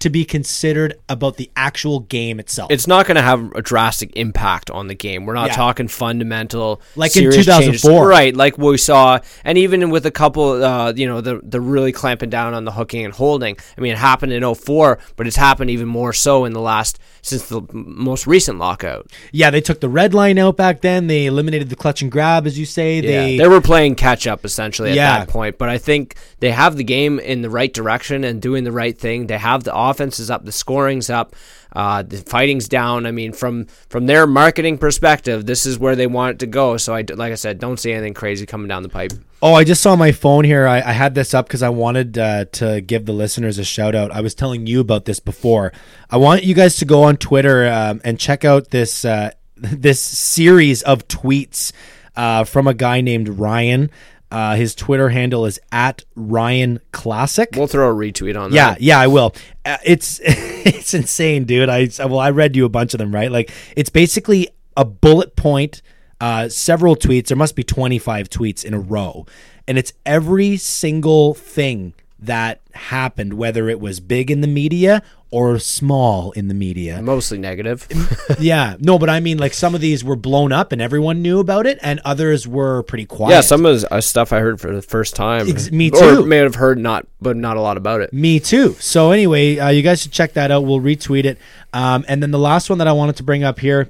to 0.00 0.10
be 0.10 0.24
considered 0.24 0.94
about 1.08 1.36
the 1.36 1.50
actual 1.56 2.00
game 2.00 2.40
itself. 2.40 2.70
It's 2.70 2.86
not 2.86 3.06
going 3.06 3.16
to 3.16 3.22
have 3.22 3.52
a 3.54 3.62
drastic 3.62 4.10
impact 4.16 4.70
on 4.70 4.88
the 4.88 4.94
game. 4.94 5.26
We're 5.26 5.34
not 5.34 5.48
Yeah. 5.48 5.54
talking 5.56 5.88
fundamental, 5.88 6.80
Like 6.96 7.14
in 7.16 7.30
serious 7.30 7.46
changes. 7.46 7.82
2004. 7.82 8.08
right? 8.08 8.34
Like 8.36 8.58
we 8.58 8.76
saw, 8.78 9.18
and 9.44 9.56
even 9.58 9.90
with 9.90 10.06
a 10.06 10.10
couple, 10.10 10.62
uh, 10.64 10.92
you 10.94 11.06
know, 11.06 11.20
the 11.20 11.40
the 11.42 11.60
really 11.60 11.92
clamping 11.92 12.30
down 12.30 12.54
on 12.54 12.64
the 12.64 12.72
hooking 12.72 13.04
and 13.04 13.14
holding. 13.14 13.56
I 13.76 13.80
mean, 13.80 13.92
it 13.92 13.98
happened 13.98 14.32
in 14.32 14.42
04, 14.54 14.98
but 15.16 15.26
it's 15.26 15.36
happened 15.36 15.70
even 15.70 15.88
more 15.88 16.12
so 16.12 16.44
in 16.44 16.52
the 16.52 16.60
last 16.60 16.98
since 17.22 17.48
the 17.48 17.62
most 17.72 18.26
recent 18.26 18.58
lockout. 18.58 19.06
yeah, 19.32 19.50
they 19.50 19.60
took 19.60 19.80
the 19.80 19.88
red 19.88 20.14
line 20.14 20.38
out 20.38 20.56
back 20.56 20.80
then. 20.80 21.06
They 21.06 21.26
eliminated 21.26 21.68
the 21.68 21.76
clutch 21.76 22.02
and 22.02 22.10
grab, 22.10 22.46
as 22.46 22.58
you 22.58 22.66
say. 22.66 23.00
They 23.00 23.34
yeah, 23.36 23.42
they 23.42 23.48
were 23.48 23.60
playing 23.60 23.94
catch 23.96 24.26
up 24.26 24.44
essentially 24.44 24.90
at 24.90 24.96
Yeah. 24.96 25.18
that 25.20 25.28
point. 25.28 25.58
But 25.58 25.68
I 25.68 25.78
think 25.78 26.14
they 26.40 26.50
have 26.52 26.76
the 26.76 26.84
game 26.84 27.18
in 27.18 27.42
the 27.42 27.50
right 27.50 27.72
direction 27.72 28.24
and 28.24 28.40
doing 28.40 28.64
the 28.64 28.72
right 28.72 28.96
thing. 28.98 29.26
They 29.26 29.38
have 29.38 29.64
the 29.64 29.74
offenses 29.74 30.30
up, 30.30 30.44
the 30.44 30.52
scoring's 30.52 31.10
up, 31.10 31.34
uh, 31.72 32.02
the 32.02 32.18
fighting's 32.18 32.68
down. 32.68 33.06
I 33.06 33.10
mean, 33.12 33.32
from 33.32 33.66
from 33.88 34.06
their 34.06 34.26
marketing 34.26 34.78
perspective, 34.78 35.46
this 35.46 35.66
is 35.66 35.78
where 35.78 35.96
they 35.96 36.06
want 36.06 36.32
it 36.34 36.38
to 36.40 36.46
go. 36.46 36.76
So 36.76 36.94
I, 36.94 37.02
like 37.02 37.32
I 37.32 37.36
said, 37.36 37.58
don't 37.58 37.78
see 37.78 37.92
anything 37.92 38.14
crazy 38.14 38.46
coming 38.46 38.68
down 38.68 38.82
the 38.82 38.88
pipe. 38.88 39.12
Oh, 39.42 39.54
I 39.54 39.64
just 39.64 39.80
saw 39.80 39.96
my 39.96 40.12
phone 40.12 40.44
here. 40.44 40.66
I, 40.66 40.80
I 40.80 40.92
had 40.92 41.14
this 41.14 41.32
up 41.32 41.46
because 41.46 41.62
I 41.62 41.70
wanted 41.70 42.18
uh, 42.18 42.44
to 42.52 42.80
give 42.80 43.06
the 43.06 43.12
listeners 43.12 43.58
a 43.58 43.64
shout 43.64 43.94
out. 43.94 44.10
I 44.10 44.20
was 44.20 44.34
telling 44.34 44.66
you 44.66 44.80
about 44.80 45.06
this 45.06 45.20
before. 45.20 45.72
I 46.10 46.18
want 46.18 46.44
you 46.44 46.54
guys 46.54 46.76
to 46.76 46.84
go 46.84 47.04
on 47.04 47.16
Twitter 47.16 47.66
um, 47.66 48.00
and 48.04 48.18
check 48.18 48.44
out 48.44 48.70
this 48.70 49.04
uh, 49.04 49.30
this 49.56 50.00
series 50.00 50.82
of 50.82 51.08
tweets 51.08 51.72
uh, 52.16 52.44
from 52.44 52.66
a 52.66 52.74
guy 52.74 53.00
named 53.00 53.28
Ryan. 53.28 53.90
Uh, 54.30 54.54
his 54.56 54.74
Twitter 54.74 55.08
handle 55.08 55.44
is 55.46 55.58
at 55.72 56.04
Ryan 56.14 56.78
Classic. 56.92 57.48
We'll 57.56 57.66
throw 57.66 57.90
a 57.90 57.94
retweet 57.94 58.40
on 58.40 58.52
Yeah, 58.52 58.70
that. 58.74 58.80
yeah, 58.80 58.98
I 59.00 59.08
will. 59.08 59.34
Uh, 59.64 59.76
it's 59.84 60.20
it's 60.24 60.94
insane, 60.94 61.44
dude. 61.44 61.68
I 61.68 61.88
well, 61.98 62.18
I 62.20 62.30
read 62.30 62.54
you 62.56 62.64
a 62.64 62.68
bunch 62.68 62.94
of 62.94 62.98
them, 62.98 63.12
right? 63.14 63.30
Like 63.30 63.50
it's 63.76 63.90
basically 63.90 64.48
a 64.76 64.84
bullet 64.84 65.34
point, 65.36 65.82
uh, 66.20 66.48
several 66.48 66.94
tweets. 66.96 67.26
There 67.28 67.36
must 67.36 67.56
be 67.56 67.64
twenty 67.64 67.98
five 67.98 68.30
tweets 68.30 68.64
in 68.64 68.72
a 68.74 68.78
row, 68.80 69.26
and 69.66 69.76
it's 69.78 69.92
every 70.06 70.56
single 70.56 71.34
thing 71.34 71.94
that 72.22 72.60
happened, 72.72 73.34
whether 73.34 73.68
it 73.68 73.80
was 73.80 73.98
big 73.98 74.30
in 74.30 74.42
the 74.42 74.46
media 74.46 75.02
or 75.30 75.58
small 75.58 76.32
in 76.32 76.48
the 76.48 76.54
media. 76.54 77.00
Mostly 77.00 77.38
negative. 77.38 77.86
yeah, 78.40 78.76
no, 78.80 78.98
but 78.98 79.08
I 79.08 79.20
mean, 79.20 79.38
like 79.38 79.54
some 79.54 79.74
of 79.74 79.80
these 79.80 80.04
were 80.04 80.16
blown 80.16 80.52
up 80.52 80.72
and 80.72 80.82
everyone 80.82 81.22
knew 81.22 81.38
about 81.38 81.66
it, 81.66 81.78
and 81.82 81.98
others 82.04 82.46
were 82.46 82.82
pretty 82.82 83.06
quiet. 83.06 83.32
yeah, 83.32 83.40
some 83.40 83.64
of 83.64 83.80
the 83.80 83.94
uh, 83.94 84.00
stuff 84.00 84.32
I 84.32 84.40
heard 84.40 84.60
for 84.60 84.74
the 84.74 84.82
first 84.82 85.14
time. 85.16 85.48
Ex- 85.48 85.70
me 85.70 85.90
Or 85.90 85.98
too. 85.98 86.26
may 86.26 86.38
have 86.38 86.56
heard 86.56 86.78
not, 86.78 87.06
but 87.22 87.36
not 87.36 87.56
a 87.56 87.60
lot 87.60 87.76
about 87.76 88.00
it. 88.02 88.12
Me 88.12 88.38
too. 88.40 88.74
So 88.80 89.12
anyway, 89.12 89.58
uh, 89.58 89.68
you 89.70 89.82
guys 89.82 90.02
should 90.02 90.12
check 90.12 90.34
that 90.34 90.50
out. 90.50 90.64
We'll 90.64 90.80
retweet 90.80 91.24
it. 91.24 91.38
Um, 91.72 92.04
and 92.08 92.22
then 92.22 92.32
the 92.32 92.38
last 92.38 92.68
one 92.68 92.78
that 92.78 92.88
I 92.88 92.92
wanted 92.92 93.16
to 93.16 93.22
bring 93.22 93.44
up 93.44 93.60
here, 93.60 93.88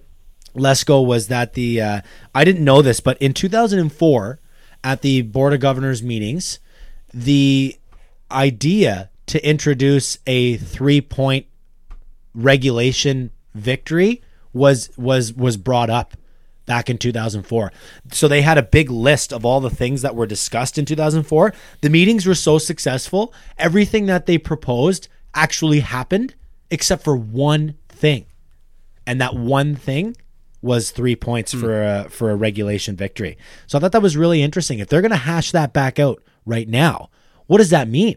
let's 0.55 0.85
go, 0.85 1.01
was 1.01 1.29
that 1.29 1.55
the 1.55 1.81
uh, 1.81 2.01
I 2.35 2.45
didn't 2.45 2.65
know 2.65 2.83
this, 2.83 3.01
but 3.01 3.17
in 3.19 3.33
2004, 3.35 4.39
at 4.85 5.01
the 5.03 5.23
Board 5.23 5.53
of 5.55 5.61
Governors 5.61 6.03
meetings, 6.03 6.59
the 7.15 7.77
idea 8.31 9.11
to 9.27 9.49
introduce 9.49 10.19
a 10.27 10.57
three 10.57 11.01
point 11.01 11.47
regulation 12.35 13.31
victory 13.55 14.23
was 14.53 14.91
was 14.97 15.33
was 15.33 15.57
brought 15.57 15.91
up 15.91 16.17
back 16.67 16.89
in 16.89 16.99
2004. 16.99 17.73
So 18.13 18.29
they 18.29 18.43
had 18.43 18.59
a 18.59 18.63
big 18.63 18.91
list 18.91 19.33
of 19.33 19.45
all 19.45 19.61
the 19.61 19.71
things 19.71 20.03
that 20.03 20.15
were 20.15 20.27
discussed 20.27 20.79
in 20.79 20.85
2004. 20.85 21.53
The 21.81 21.91
meetings 21.91 22.27
were 22.27 22.35
so 22.35 22.59
successful, 22.59 23.35
everything 23.59 24.07
that 24.07 24.27
they 24.27 24.39
proposed 24.39 25.09
actually 25.35 25.81
happened 25.81 26.35
except 26.71 27.03
for 27.03 27.17
one 27.17 27.75
thing. 27.89 28.27
And 29.07 29.21
that 29.21 29.35
one 29.35 29.75
thing 29.75 30.17
was 30.63 30.91
3 30.91 31.17
points 31.17 31.53
for 31.53 31.83
a 31.83 32.09
for 32.09 32.31
a 32.31 32.37
regulation 32.37 32.95
victory. 32.95 33.39
So 33.67 33.79
I 33.79 33.81
thought 33.81 33.93
that 33.93 34.03
was 34.03 34.17
really 34.17 34.43
interesting. 34.43 34.79
If 34.79 34.89
they're 34.89 35.01
going 35.01 35.11
to 35.11 35.17
hash 35.17 35.53
that 35.53 35.73
back 35.73 35.99
out 35.99 36.23
right 36.45 36.69
now, 36.69 37.11
what 37.51 37.59
does 37.59 37.71
that 37.71 37.89
mean? 37.89 38.15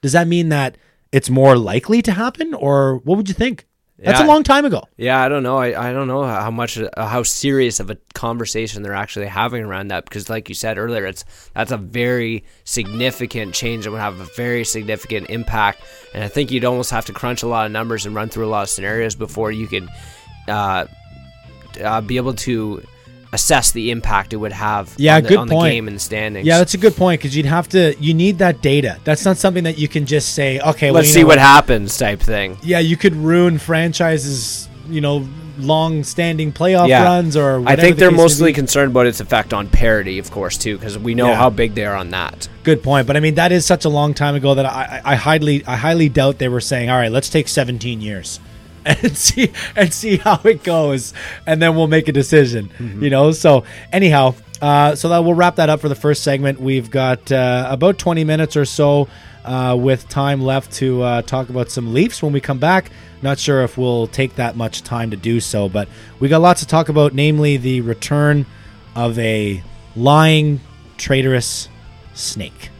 Does 0.00 0.12
that 0.12 0.28
mean 0.28 0.50
that 0.50 0.78
it's 1.10 1.28
more 1.28 1.58
likely 1.58 2.02
to 2.02 2.12
happen 2.12 2.54
or 2.54 2.98
what 2.98 3.16
would 3.16 3.28
you 3.28 3.34
think? 3.34 3.66
That's 3.98 4.20
a 4.20 4.26
long 4.26 4.44
time 4.44 4.64
ago. 4.64 4.84
Yeah, 4.96 5.20
I 5.20 5.28
don't 5.28 5.42
know. 5.42 5.56
I, 5.56 5.88
I 5.88 5.92
don't 5.92 6.06
know 6.06 6.22
how 6.22 6.52
much 6.52 6.78
uh, 6.78 6.88
how 6.96 7.24
serious 7.24 7.80
of 7.80 7.90
a 7.90 7.96
conversation 8.14 8.84
they're 8.84 8.94
actually 8.94 9.26
having 9.26 9.64
around 9.64 9.88
that 9.88 10.04
because, 10.04 10.30
like 10.30 10.48
you 10.48 10.54
said 10.54 10.78
earlier, 10.78 11.04
it's 11.04 11.24
that's 11.52 11.72
a 11.72 11.76
very 11.78 12.44
significant 12.62 13.54
change 13.54 13.84
that 13.84 13.90
would 13.90 14.00
have 14.00 14.20
a 14.20 14.26
very 14.36 14.62
significant 14.62 15.30
impact. 15.30 15.80
And 16.14 16.22
I 16.22 16.28
think 16.28 16.52
you'd 16.52 16.64
almost 16.64 16.92
have 16.92 17.06
to 17.06 17.12
crunch 17.12 17.42
a 17.42 17.48
lot 17.48 17.66
of 17.66 17.72
numbers 17.72 18.06
and 18.06 18.14
run 18.14 18.28
through 18.28 18.46
a 18.46 18.50
lot 18.50 18.62
of 18.62 18.68
scenarios 18.68 19.16
before 19.16 19.50
you 19.50 19.66
could 19.66 19.88
uh, 20.46 20.86
uh, 21.82 22.02
be 22.02 22.18
able 22.18 22.34
to 22.34 22.86
assess 23.36 23.70
the 23.70 23.90
impact 23.90 24.32
it 24.32 24.38
would 24.38 24.52
have 24.52 24.92
Yeah, 24.96 25.16
on, 25.16 25.22
the, 25.22 25.28
good 25.28 25.38
on 25.38 25.48
point. 25.48 25.64
the 25.64 25.70
game 25.76 25.86
and 25.88 25.96
the 25.96 26.00
standings. 26.00 26.46
Yeah, 26.46 26.58
that's 26.58 26.74
a 26.74 26.78
good 26.78 26.96
point 26.96 27.20
because 27.20 27.36
you'd 27.36 27.46
have 27.58 27.68
to. 27.70 27.94
You 28.00 28.12
need 28.14 28.38
that 28.38 28.62
data. 28.62 28.98
That's 29.04 29.24
not 29.24 29.36
something 29.36 29.64
that 29.64 29.78
you 29.78 29.88
can 29.88 30.04
just 30.06 30.34
say. 30.34 30.58
Okay, 30.60 30.90
let's 30.90 31.08
you 31.08 31.14
see 31.14 31.20
know 31.20 31.28
what 31.28 31.38
happens 31.38 31.96
type 31.96 32.20
thing. 32.20 32.58
Yeah, 32.62 32.80
you 32.80 32.96
could 32.96 33.14
ruin 33.14 33.58
franchises. 33.58 34.68
You 34.88 35.00
know, 35.00 35.26
long-standing 35.58 36.52
playoff 36.52 36.88
Yeah. 36.88 37.02
runs 37.04 37.36
or. 37.36 37.62
I 37.66 37.74
think 37.76 37.96
the 37.96 38.00
they're 38.00 38.10
case 38.10 38.16
mostly 38.18 38.52
concerned 38.52 38.92
about 38.92 39.06
its 39.06 39.20
effect 39.20 39.52
on 39.52 39.68
parity, 39.68 40.18
of 40.20 40.30
course, 40.30 40.56
too, 40.56 40.76
because 40.78 40.96
we 40.98 41.14
know 41.14 41.28
Yeah. 41.28 41.34
how 41.36 41.50
big 41.50 41.74
they 41.74 41.84
are 41.84 41.96
on 41.96 42.10
that. 42.10 42.48
Good 42.62 42.82
point, 42.84 43.06
but 43.06 43.16
I 43.16 43.20
mean 43.20 43.34
that 43.34 43.50
is 43.52 43.64
such 43.66 43.84
a 43.84 43.88
long 43.88 44.14
time 44.14 44.34
ago 44.36 44.54
that 44.54 44.64
I, 44.66 45.00
I, 45.04 45.12
I 45.12 45.14
highly 45.16 45.64
I 45.66 45.76
highly 45.76 46.08
doubt 46.08 46.38
they 46.38 46.48
were 46.48 46.60
saying, 46.60 46.88
all 46.90 46.96
right, 46.98 47.10
let's 47.12 47.28
take 47.28 47.48
17 47.48 48.00
years 48.00 48.38
and 49.02 49.16
see 49.16 49.52
and 49.74 49.92
see 49.92 50.16
how 50.18 50.40
it 50.44 50.62
goes, 50.62 51.12
and 51.44 51.60
then 51.60 51.74
we'll 51.74 51.88
make 51.88 52.06
a 52.06 52.12
decision. 52.12 52.70
You 53.02 53.10
know. 53.10 53.32
So 53.32 53.64
anyhow, 53.92 54.34
uh, 54.62 54.94
so 54.94 55.08
that 55.08 55.24
we'll 55.24 55.34
wrap 55.34 55.56
that 55.56 55.68
up 55.68 55.80
for 55.80 55.88
the 55.88 55.96
first 55.96 56.22
segment. 56.22 56.60
We've 56.60 56.90
got 56.90 57.30
uh, 57.32 57.66
about 57.68 57.98
20 57.98 58.22
minutes 58.24 58.56
or 58.56 58.64
so 58.64 59.08
uh, 59.44 59.76
with 59.78 60.08
time 60.08 60.40
left 60.40 60.72
to 60.74 61.02
uh, 61.02 61.22
talk 61.22 61.48
about 61.48 61.70
some 61.70 61.92
Leafs 61.92 62.22
when 62.22 62.32
we 62.32 62.40
come 62.40 62.58
back. 62.58 62.90
Not 63.22 63.38
sure 63.38 63.62
if 63.62 63.76
we'll 63.76 64.06
take 64.06 64.36
that 64.36 64.56
much 64.56 64.82
time 64.82 65.10
to 65.10 65.16
do 65.16 65.40
so, 65.40 65.68
but 65.68 65.88
we 66.20 66.28
got 66.28 66.40
lots 66.40 66.60
to 66.60 66.66
talk 66.66 66.88
about, 66.88 67.12
namely 67.12 67.56
the 67.56 67.80
return 67.80 68.46
of 68.94 69.18
a 69.18 69.62
lying, 69.96 70.60
traitorous 70.96 71.68
snake. 72.14 72.70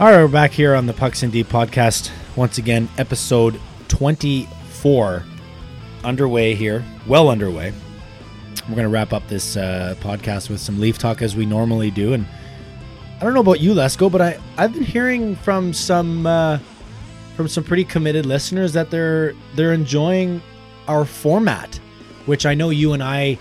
All 0.00 0.08
right, 0.08 0.20
we're 0.20 0.26
back 0.26 0.50
here 0.50 0.74
on 0.74 0.86
the 0.86 0.92
Pucks 0.92 1.22
and 1.22 1.32
Deep 1.32 1.46
podcast. 1.46 2.10
Once 2.34 2.58
again, 2.58 2.88
episode 2.98 3.60
24 3.86 5.22
underway 6.02 6.56
here, 6.56 6.84
well 7.06 7.28
underway. 7.28 7.72
We're 8.68 8.74
going 8.74 8.82
to 8.82 8.88
wrap 8.88 9.12
up 9.12 9.28
this 9.28 9.56
uh, 9.56 9.94
podcast 10.00 10.50
with 10.50 10.58
some 10.58 10.80
Leaf 10.80 10.98
talk 10.98 11.22
as 11.22 11.36
we 11.36 11.46
normally 11.46 11.92
do. 11.92 12.12
And 12.12 12.26
I 13.20 13.20
don't 13.20 13.34
know 13.34 13.40
about 13.40 13.60
you, 13.60 13.72
Lesko, 13.72 14.10
but 14.10 14.20
I, 14.20 14.40
I've 14.58 14.72
been 14.72 14.82
hearing 14.82 15.36
from 15.36 15.72
some 15.72 16.26
uh, 16.26 16.58
from 17.36 17.46
some 17.46 17.62
pretty 17.62 17.84
committed 17.84 18.26
listeners 18.26 18.72
that 18.72 18.90
they're 18.90 19.32
they're 19.54 19.72
enjoying 19.72 20.42
our 20.88 21.04
format, 21.04 21.76
which 22.26 22.46
I 22.46 22.54
know 22.54 22.70
you 22.70 22.94
and 22.94 23.02
I 23.02 23.38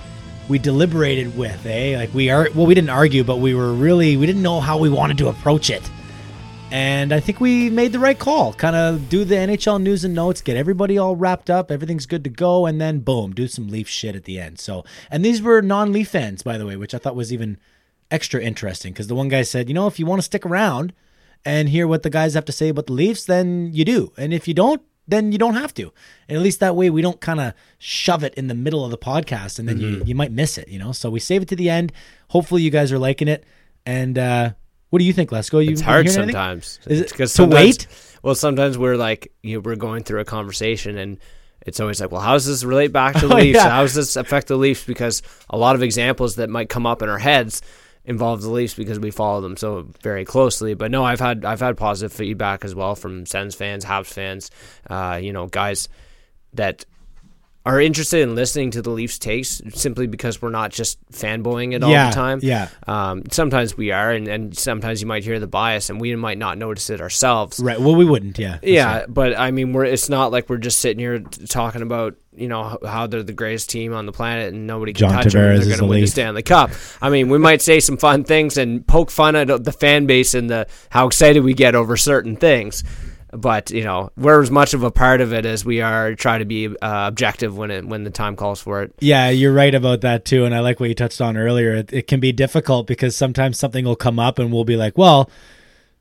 we 0.48 0.60
deliberated 0.60 1.36
with, 1.36 1.66
eh? 1.66 1.98
Like 1.98 2.14
we 2.14 2.30
are 2.30 2.48
well, 2.54 2.68
we 2.68 2.76
didn't 2.76 2.92
argue, 2.92 3.24
but 3.24 3.38
we 3.38 3.56
were 3.56 3.74
really 3.74 4.18
we 4.18 4.28
didn't 4.28 4.44
know 4.44 4.60
how 4.60 4.78
we 4.78 4.92
wanted 4.92 5.18
to 5.18 5.30
approach 5.30 5.72
it. 5.72 5.90
And 6.74 7.14
I 7.14 7.20
think 7.20 7.40
we 7.40 7.70
made 7.70 7.92
the 7.92 8.00
right 8.00 8.18
call. 8.18 8.52
Kind 8.52 8.76
of 8.76 9.08
do 9.08 9.24
the 9.24 9.36
NHL 9.36 9.80
news 9.80 10.04
and 10.04 10.16
notes, 10.16 10.42
get 10.42 10.58
everybody 10.58 10.98
all 10.98 11.16
wrapped 11.16 11.52
up, 11.52 11.70
everything's 11.70 12.08
good 12.08 12.24
to 12.24 12.32
go, 12.32 12.66
and 12.66 12.82
then 12.82 13.02
boom, 13.02 13.32
do 13.32 13.48
some 13.48 13.68
Leaf 13.68 13.88
shit 13.88 14.16
at 14.16 14.24
the 14.24 14.40
end. 14.40 14.58
So, 14.60 14.84
and 15.12 15.24
these 15.24 15.40
were 15.40 15.62
non-Leaf 15.62 16.10
fans, 16.10 16.42
by 16.42 16.58
the 16.58 16.66
way, 16.66 16.76
which 16.76 16.96
I 16.96 16.98
thought 16.98 17.16
was 17.16 17.32
even 17.32 17.60
extra 18.10 18.42
interesting 18.42 18.92
because 18.92 19.06
the 19.06 19.14
one 19.14 19.28
guy 19.28 19.44
said, 19.44 19.68
you 19.68 19.76
know, 19.76 19.86
if 19.86 20.00
you 20.00 20.08
want 20.08 20.18
to 20.20 20.26
stick 20.26 20.48
around 20.48 20.94
and 21.46 21.70
hear 21.70 21.88
what 21.88 22.02
the 22.02 22.10
guys 22.10 22.34
have 22.34 22.46
to 22.46 22.52
say 22.52 22.70
about 22.70 22.88
the 22.88 22.94
Leafs, 22.94 23.26
then 23.26 23.70
you 23.72 23.86
do, 23.86 24.12
and 24.18 24.34
if 24.34 24.48
you 24.48 24.56
don't, 24.56 24.82
then 25.08 25.32
you 25.32 25.38
don't 25.38 25.54
have 25.54 25.76
to. 25.76 25.94
And 26.28 26.36
at 26.36 26.42
least 26.42 26.60
that 26.62 26.76
way, 26.76 26.90
we 26.90 27.04
don't 27.04 27.22
kind 27.22 27.40
of 27.40 27.54
shove 27.78 28.24
it 28.24 28.34
in 28.34 28.48
the 28.48 28.56
middle 28.56 28.84
of 28.84 28.90
the 28.90 28.98
podcast, 28.98 29.60
and 29.60 29.70
then 29.70 29.80
you 29.80 30.02
you 30.08 30.16
might 30.16 30.32
miss 30.32 30.58
it, 30.58 30.68
you 30.70 30.80
know. 30.80 30.92
So 30.92 31.12
we 31.12 31.20
save 31.20 31.44
it 31.44 31.50
to 31.50 31.56
the 31.56 31.70
end. 31.70 31.94
Hopefully, 32.30 32.64
you 32.64 32.72
guys 32.72 32.92
are 32.92 32.98
liking 32.98 33.28
it, 33.28 33.44
and. 33.86 34.18
uh 34.18 34.54
what 34.94 35.00
do 35.00 35.06
you 35.06 35.14
think, 35.14 35.32
Lesko? 35.32 35.66
You 35.66 35.72
It's 35.72 35.82
hard 35.82 36.06
hearing 36.06 36.18
anything? 36.20 36.34
sometimes. 36.36 36.80
Is 36.86 37.02
it 37.02 37.12
'cause 37.12 37.34
to 37.34 37.46
wait? 37.46 37.88
Well, 38.22 38.36
sometimes 38.36 38.78
we're 38.78 38.96
like, 38.96 39.32
you 39.42 39.56
know, 39.56 39.62
we're 39.66 39.76
going 39.76 40.04
through 40.04 40.20
a 40.20 40.26
conversation 40.26 41.00
and 41.00 41.18
it's 41.66 41.80
always 41.80 42.00
like, 42.00 42.12
well, 42.12 42.22
how 42.22 42.34
does 42.34 42.46
this 42.46 42.64
relate 42.64 42.92
back 42.92 43.16
to 43.20 43.28
the 43.28 43.34
Oh, 43.34 43.38
Leafs? 43.38 43.56
yeah. 43.56 43.70
How 43.72 43.82
does 43.82 43.96
this 43.96 44.16
affect 44.16 44.50
the 44.50 44.56
Leafs? 44.56 44.84
Because 44.84 45.24
a 45.50 45.58
lot 45.58 45.74
of 45.76 45.82
examples 45.82 46.36
that 46.36 46.48
might 46.48 46.70
come 46.70 46.86
up 46.86 47.02
in 47.02 47.10
our 47.10 47.18
heads 47.18 47.64
involve 48.06 48.44
the 48.44 48.52
Leafs 48.52 48.76
because 48.76 49.00
we 49.00 49.10
follow 49.10 49.42
them 49.42 49.58
so 49.58 49.88
very 50.04 50.26
closely. 50.26 50.76
But 50.76 50.92
no, 50.92 51.04
I've 51.04 51.20
had 51.22 51.44
I've 51.44 51.62
had 51.62 51.76
positive 51.76 52.14
feedback 52.14 52.64
as 52.64 52.76
well 52.76 52.94
from 52.96 53.26
Sens 53.26 53.56
fans, 53.56 53.86
Habs 53.86 54.14
fans, 54.14 54.52
uh, 54.90 55.20
you 55.20 55.34
know, 55.34 55.48
guys 55.48 55.90
that 56.54 56.86
are 57.66 57.80
interested 57.80 58.20
in 58.20 58.36
listening 58.36 58.72
to 58.72 58.82
the 58.82 58.90
Leafs 58.90 59.18
takes 59.18 59.62
simply 59.74 60.06
because 60.06 60.42
we're 60.42 60.50
not 60.50 60.70
just 60.72 61.00
fanboying 61.12 61.74
it 61.74 61.82
all 61.82 61.90
Yeah, 61.90 62.10
the 62.10 62.16
time. 62.16 62.40
yeah. 62.44 62.68
Um, 62.88 63.24
sometimes 63.32 63.78
we 63.78 63.92
are, 63.92 64.12
and, 64.12 64.28
and 64.28 64.58
sometimes 64.58 65.00
you 65.02 65.08
might 65.08 65.24
hear 65.24 65.40
the 65.40 65.48
bias, 65.48 65.90
and 65.90 66.02
we 66.02 66.14
might 66.18 66.38
not 66.38 66.58
notice 66.58 66.90
it 66.90 67.00
ourselves. 67.00 67.62
Right. 67.62 67.80
Well, 67.80 67.96
we 67.96 68.04
wouldn't. 68.04 68.38
Yeah. 68.38 68.60
Yeah, 68.62 69.00
sure. 69.00 69.08
but 69.08 69.40
I 69.40 69.52
mean, 69.52 69.72
we're 69.72 69.86
it's 69.86 70.10
not 70.10 70.32
like 70.32 70.50
we're 70.50 70.58
just 70.58 70.80
sitting 70.80 71.00
here 71.00 71.20
talking 71.20 71.82
about 71.82 72.16
you 72.36 72.48
know 72.48 72.80
how 72.84 73.06
they're 73.08 73.24
the 73.24 73.32
greatest 73.32 73.70
team 73.70 73.94
on 73.94 74.08
the 74.08 74.12
planet 74.12 74.54
and 74.54 74.66
nobody 74.68 74.92
can 74.92 75.08
John 75.10 75.24
touch 75.24 75.32
them. 75.34 75.42
Tavares 75.42 75.54
and 75.54 75.62
They're 75.62 75.64
the 75.66 75.70
going 75.70 75.80
to 75.80 75.86
win 75.86 76.02
the 76.02 76.08
Stanley 76.08 76.42
Cup. 76.44 76.72
I 77.02 77.10
mean, 77.12 77.30
we 77.30 77.38
might 77.38 77.62
say 77.62 77.80
some 77.80 77.96
fun 77.96 78.24
things 78.24 78.58
and 78.58 78.86
poke 78.86 79.10
fun 79.12 79.36
at 79.36 79.64
the 79.64 79.72
fan 79.72 80.06
base 80.06 80.34
and 80.34 80.50
the 80.50 80.68
how 80.90 81.08
excited 81.08 81.44
we 81.44 81.54
get 81.54 81.76
over 81.76 81.96
certain 81.96 82.36
things. 82.36 82.84
But 83.36 83.72
you 83.72 83.84
know, 83.84 84.12
we're 84.16 84.42
as 84.42 84.52
much 84.52 84.74
of 84.74 84.84
a 84.84 84.92
part 84.92 85.22
of 85.22 85.34
it 85.34 85.46
as 85.46 85.66
we 85.66 85.82
are 85.82 86.16
try 86.16 86.38
to 86.38 86.46
be 86.46 86.68
uh, 86.68 87.08
objective 87.08 87.58
when 87.58 87.72
it 87.72 87.86
when 87.86 88.04
the 88.04 88.10
time 88.10 88.36
calls 88.36 88.62
for 88.62 88.82
it. 88.84 88.94
Yeah, 89.00 89.30
you're 89.30 89.54
right 89.54 89.74
about 89.74 90.02
that 90.02 90.26
too. 90.26 90.46
And 90.46 90.54
I 90.54 90.60
like 90.60 90.80
what 90.80 90.90
you 90.90 90.96
touched 90.96 91.22
on 91.22 91.38
earlier. 91.38 91.76
It, 91.76 91.94
it 91.94 92.08
can 92.08 92.20
be 92.20 92.32
difficult 92.32 92.88
because 92.88 93.16
sometimes 93.16 93.58
something 93.58 93.86
will 93.86 93.96
come 93.96 94.20
up 94.20 94.40
and 94.40 94.52
we'll 94.52 94.66
be 94.66 94.78
like, 94.78 94.98
well, 94.98 95.30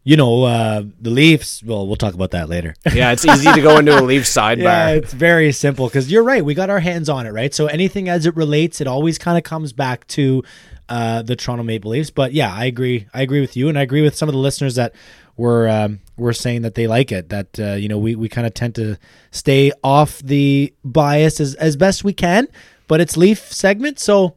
you 0.05 0.16
know, 0.16 0.45
uh, 0.45 0.83
the 1.01 1.11
Leafs. 1.11 1.62
Well, 1.62 1.87
we'll 1.87 1.97
talk 1.97 2.14
about 2.14 2.33
that 2.33 2.49
later. 2.49 2.74
Yeah, 2.93 3.12
it's 3.12 3.24
easy 3.24 3.51
to 3.53 3.62
go 3.62 3.78
into 3.78 3.99
a 3.99 4.03
Leaf 4.03 4.24
sidebar. 4.24 4.62
Yeah, 4.62 4.89
it's 4.91 5.12
very 5.12 5.53
simple 5.53 5.87
because 5.87 6.11
you're 6.11 6.24
right. 6.24 6.45
We 6.45 6.55
got 6.55 6.70
our 6.70 6.80
hands 6.80 7.09
on 7.09 7.26
it, 7.26 7.30
right? 7.30 7.55
So 7.55 7.66
anything 7.66 8.09
as 8.09 8.26
it 8.26 8.37
relates, 8.37 8.80
it 8.80 8.87
always 8.87 9.18
kind 9.18 9.39
of 9.39 9.45
comes 9.45 9.72
back 9.72 10.07
to 10.09 10.43
uh, 10.89 11.22
the 11.22 11.37
Toronto 11.37 11.62
Maple 11.62 11.93
Leafs. 11.93 12.11
But 12.11 12.33
yeah, 12.33 12.53
I 12.53 12.66
agree. 12.66 13.07
I 13.14 13.22
agree 13.22 13.41
with 13.41 13.57
you, 13.57 13.68
and 13.68 13.78
I 13.78 13.83
agree 13.83 14.03
with 14.03 14.16
some 14.16 14.28
of 14.28 14.35
the 14.35 14.41
listeners 14.41 14.74
that 14.74 14.95
were 15.43 15.68
um, 15.68 15.99
were 16.16 16.32
saying 16.32 16.62
that 16.62 16.76
they 16.76 16.86
like 16.86 17.11
it. 17.11 17.28
That 17.30 17.59
uh, 17.59 17.72
you 17.72 17.88
know, 17.88 17.99
we 17.99 18.14
we 18.14 18.28
kind 18.28 18.47
of 18.47 18.55
tend 18.55 18.76
to 18.76 18.97
stay 19.32 19.72
off 19.82 20.20
the 20.20 20.72
bias 20.84 21.40
as 21.40 21.57
as 21.57 21.76
best 21.76 22.05
we 22.05 22.12
can, 22.12 22.47
but 22.86 23.01
it's 23.01 23.16
Leaf 23.16 23.53
segment, 23.53 23.99
so 23.99 24.36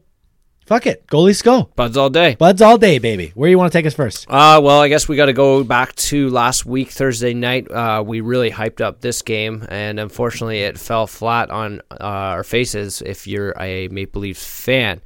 fuck 0.66 0.84
it, 0.84 1.06
goalies 1.06 1.44
go. 1.44 1.70
Buds 1.76 1.96
all 1.96 2.10
day. 2.10 2.34
Buds 2.34 2.60
all 2.60 2.76
day, 2.76 2.98
baby. 2.98 3.30
Where 3.36 3.48
you 3.48 3.56
want 3.56 3.70
to 3.72 3.78
take 3.78 3.86
us 3.86 3.94
first? 3.94 4.26
Uh, 4.28 4.60
well, 4.60 4.80
I 4.80 4.88
guess 4.88 5.06
we 5.06 5.14
got 5.14 5.26
to 5.26 5.32
go 5.32 5.62
back 5.62 5.94
to 6.10 6.28
last 6.30 6.66
week, 6.66 6.90
Thursday 6.90 7.34
night. 7.34 7.70
Uh, 7.70 8.02
we 8.04 8.20
really 8.20 8.50
hyped 8.50 8.80
up 8.80 9.00
this 9.00 9.22
game, 9.22 9.64
and 9.68 10.00
unfortunately, 10.00 10.62
it 10.62 10.76
fell 10.76 11.06
flat 11.06 11.50
on 11.50 11.82
uh, 11.92 12.34
our 12.34 12.42
faces 12.42 13.00
if 13.00 13.28
you're 13.28 13.54
a 13.60 13.86
Maple 13.88 14.22
Leafs 14.22 14.44
fan. 14.44 15.00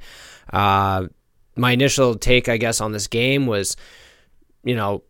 Uh, 0.51 1.07
my 1.55 1.73
initial 1.73 2.15
take, 2.15 2.49
I 2.49 2.57
guess, 2.57 2.81
on 2.81 2.91
this 2.91 3.05
game 3.07 3.45
was, 3.45 3.77
you 4.63 4.75
know, 4.75 5.03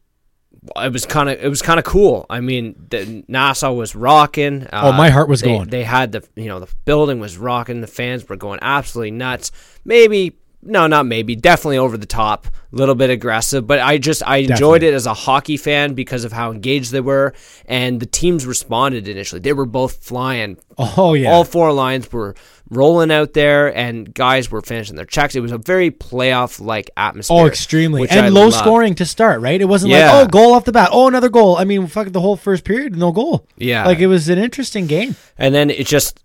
it 0.76 0.94
was 0.94 1.06
kind 1.06 1.30
of 1.30 1.44
it 1.44 1.48
was 1.50 1.62
kind 1.62 1.80
of 1.80 1.86
cool. 1.86 2.26
I 2.30 2.40
mean, 2.40 2.76
the 2.90 3.24
Nassau 3.28 3.72
was 3.74 3.96
rocking. 3.96 4.64
Uh, 4.68 4.82
Oh, 4.86 4.92
my 4.92 5.10
heart 5.10 5.28
was 5.30 5.42
they- 5.42 5.48
going. 5.48 5.70
They 5.70 5.84
had 5.84 6.12
the 6.12 6.24
you 6.36 6.46
know 6.48 6.60
the 6.60 6.68
building 6.86 7.20
was 7.20 7.38
rocking. 7.38 7.82
The 7.82 7.88
fans 7.88 8.28
were 8.30 8.36
going 8.36 8.60
absolutely 8.62 9.12
nuts. 9.12 9.52
Maybe 9.86 10.38
no, 10.64 10.88
not 10.88 11.06
maybe, 11.06 11.36
definitely 11.36 11.78
over 11.78 11.98
the 11.98 12.06
top, 12.06 12.48
a 12.48 12.52
little 12.76 12.96
bit 12.96 13.10
aggressive. 13.10 13.66
But 13.66 13.80
I 13.80 13.98
just 13.98 14.22
I 14.26 14.38
enjoyed 14.38 14.82
Definitely. 14.82 14.88
it 14.90 14.94
as 14.94 15.06
a 15.08 15.14
hockey 15.14 15.58
fan 15.58 15.94
because 15.94 16.24
of 16.24 16.32
how 16.32 16.52
engaged 16.52 16.92
they 16.92 17.02
were, 17.02 17.34
and 17.66 18.00
the 18.00 18.06
teams 18.06 18.46
responded 18.46 19.08
initially. 19.08 19.42
They 19.42 19.54
were 19.54 19.66
both 19.66 20.04
flying. 20.04 20.58
Oh 20.78 21.14
yeah, 21.14 21.32
All 21.32 21.44
four 21.44 21.72
lines 21.74 22.12
were 22.12 22.36
rolling 22.70 23.12
out 23.12 23.34
there, 23.34 23.76
and 23.76 24.14
guys 24.14 24.50
were 24.50 24.62
finishing 24.62 24.96
their 24.96 25.06
checks. 25.06 25.36
It 25.36 25.42
was 25.42 25.52
a 25.52 25.58
very 25.58 25.92
playoff 25.92 26.62
like 26.62 26.90
atmosphere. 26.96 27.38
Oh, 27.38 27.46
extremely. 27.48 28.08
And 28.10 28.20
I 28.22 28.30
low 28.30 28.46
love. 28.46 28.54
scoring 28.54 28.96
to 28.96 29.06
start, 29.06 29.42
right? 29.42 29.60
It 29.60 29.66
wasn't 29.66 29.92
Yeah. 29.92 30.14
like, 30.14 30.26
oh, 30.26 30.30
goal 30.30 30.54
off 30.54 30.66
the 30.66 30.72
bat. 30.72 30.90
Oh, 30.92 31.08
another 31.08 31.30
goal. 31.30 31.58
I 31.58 31.66
mean, 31.66 31.88
fuck 31.88 32.08
the 32.10 32.22
whole 32.22 32.38
first 32.38 32.64
period, 32.64 32.96
no 32.96 33.12
goal. 33.12 33.46
Yeah. 33.58 33.86
Like 33.86 34.00
it 34.00 34.08
was 34.08 34.30
an 34.30 34.38
interesting 34.38 34.88
game. 34.88 35.16
and 35.38 35.54
then 35.54 35.70
it 35.70 35.86
just 35.88 36.20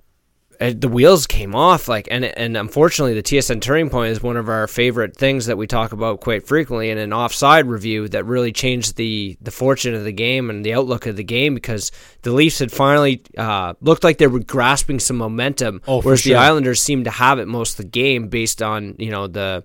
the 0.59 0.89
wheels 0.89 1.27
came 1.27 1.55
off 1.55 1.89
like 1.89 2.09
and 2.11 2.24
and 2.24 2.57
unfortunately 2.57 3.15
the 3.15 3.23
TSN 3.23 3.61
turning 3.61 3.91
point 3.91 4.11
is 4.12 4.23
one 4.23 4.37
of 4.37 4.49
our 4.49 4.66
favorite 4.66 5.16
things 5.16 5.47
that 5.47 5.57
we 5.59 5.66
talk 5.66 5.93
about 5.93 6.20
quite 6.20 6.47
frequently 6.47 6.91
in 6.91 6.99
an 6.99 7.12
offside 7.12 7.66
review 7.66 8.09
that 8.09 8.24
really 8.24 8.53
changed 8.53 8.97
the 8.97 9.37
the 9.41 9.51
fortune 9.51 9.95
of 9.95 10.05
the 10.05 10.12
game 10.12 10.51
and 10.51 10.65
the 10.65 10.74
outlook 10.74 11.07
of 11.07 11.16
the 11.16 11.24
game 11.24 11.55
because 11.55 11.93
the 12.23 12.33
Leafs 12.33 12.59
had 12.59 12.73
finally 12.73 13.23
uh, 13.39 13.74
looked 13.81 14.03
like 14.05 14.19
they 14.19 14.27
were 14.27 14.41
grasping 14.41 14.99
some 14.99 15.16
momentum 15.16 15.81
Oh, 15.87 16.01
whereas 16.03 16.20
sure. 16.23 16.35
the 16.35 16.39
Islanders 16.39 16.81
seemed 16.81 17.05
to 17.05 17.11
have 17.11 17.39
it 17.39 17.47
most 17.47 17.73
of 17.73 17.85
the 17.85 17.91
game 17.91 18.28
based 18.28 18.62
on 18.62 18.97
you 18.99 19.11
know 19.11 19.27
the 19.27 19.65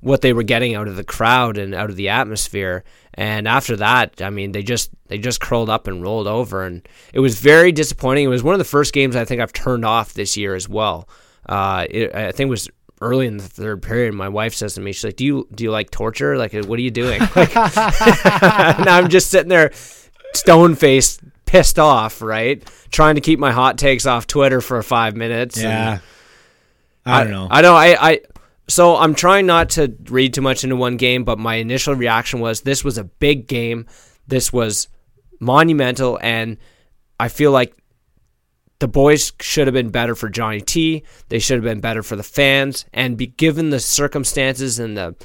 what 0.00 0.20
they 0.22 0.32
were 0.32 0.42
getting 0.42 0.74
out 0.74 0.88
of 0.88 0.96
the 0.96 1.04
crowd 1.04 1.58
and 1.58 1.74
out 1.74 1.90
of 1.90 1.96
the 1.96 2.08
atmosphere. 2.08 2.84
And 3.14 3.46
after 3.48 3.76
that, 3.76 4.22
I 4.22 4.30
mean, 4.30 4.52
they 4.52 4.62
just 4.62 4.90
they 5.08 5.18
just 5.18 5.40
curled 5.40 5.68
up 5.68 5.86
and 5.86 6.02
rolled 6.02 6.26
over, 6.26 6.64
and 6.64 6.86
it 7.12 7.20
was 7.20 7.38
very 7.40 7.72
disappointing. 7.72 8.24
It 8.24 8.28
was 8.28 8.42
one 8.42 8.54
of 8.54 8.58
the 8.58 8.64
first 8.64 8.92
games 8.94 9.16
I 9.16 9.24
think 9.24 9.40
I've 9.40 9.52
turned 9.52 9.84
off 9.84 10.14
this 10.14 10.36
year 10.36 10.54
as 10.54 10.68
well. 10.68 11.08
Uh, 11.46 11.86
it, 11.90 12.14
I 12.14 12.32
think 12.32 12.48
it 12.48 12.50
was 12.50 12.68
early 13.02 13.26
in 13.26 13.36
the 13.38 13.42
third 13.48 13.82
period. 13.82 14.14
My 14.14 14.28
wife 14.28 14.54
says 14.54 14.74
to 14.74 14.80
me, 14.80 14.92
she's 14.92 15.04
like, 15.04 15.16
"Do 15.16 15.24
you 15.24 15.48
do 15.54 15.64
you 15.64 15.70
like 15.72 15.90
torture? 15.90 16.36
Like, 16.38 16.52
what 16.52 16.78
are 16.78 16.82
you 16.82 16.90
doing?" 16.92 17.20
Like, 17.36 17.54
and 17.56 18.88
I'm 18.88 19.08
just 19.08 19.28
sitting 19.30 19.48
there, 19.48 19.72
stone 20.32 20.76
faced, 20.76 21.20
pissed 21.46 21.78
off, 21.80 22.22
right, 22.22 22.62
trying 22.90 23.16
to 23.16 23.20
keep 23.20 23.38
my 23.40 23.50
hot 23.52 23.76
takes 23.76 24.06
off 24.06 24.26
Twitter 24.28 24.60
for 24.60 24.80
five 24.82 25.16
minutes. 25.16 25.56
and- 25.56 25.64
Yeah. 25.64 25.98
I 27.06 27.24
don't 27.24 27.32
know. 27.32 27.48
I 27.50 27.62
know. 27.62 27.74
I, 27.74 28.10
I 28.10 28.20
so 28.70 28.96
I'm 28.96 29.14
trying 29.14 29.46
not 29.46 29.70
to 29.70 29.94
read 30.08 30.34
too 30.34 30.40
much 30.40 30.64
into 30.64 30.76
one 30.76 30.96
game, 30.96 31.24
but 31.24 31.38
my 31.38 31.56
initial 31.56 31.94
reaction 31.94 32.40
was 32.40 32.60
this 32.60 32.84
was 32.84 32.98
a 32.98 33.04
big 33.04 33.46
game. 33.46 33.86
This 34.26 34.52
was 34.52 34.88
monumental, 35.40 36.18
and 36.22 36.56
I 37.18 37.28
feel 37.28 37.52
like 37.52 37.74
the 38.78 38.88
boys 38.88 39.32
should 39.40 39.66
have 39.66 39.74
been 39.74 39.90
better 39.90 40.14
for 40.14 40.28
Johnny 40.28 40.60
T. 40.60 41.04
They 41.28 41.38
should 41.38 41.56
have 41.56 41.64
been 41.64 41.80
better 41.80 42.02
for 42.02 42.16
the 42.16 42.22
fans, 42.22 42.86
and 42.92 43.16
be 43.16 43.26
given 43.26 43.70
the 43.70 43.80
circumstances 43.80 44.78
and 44.78 44.96
the 44.96 45.16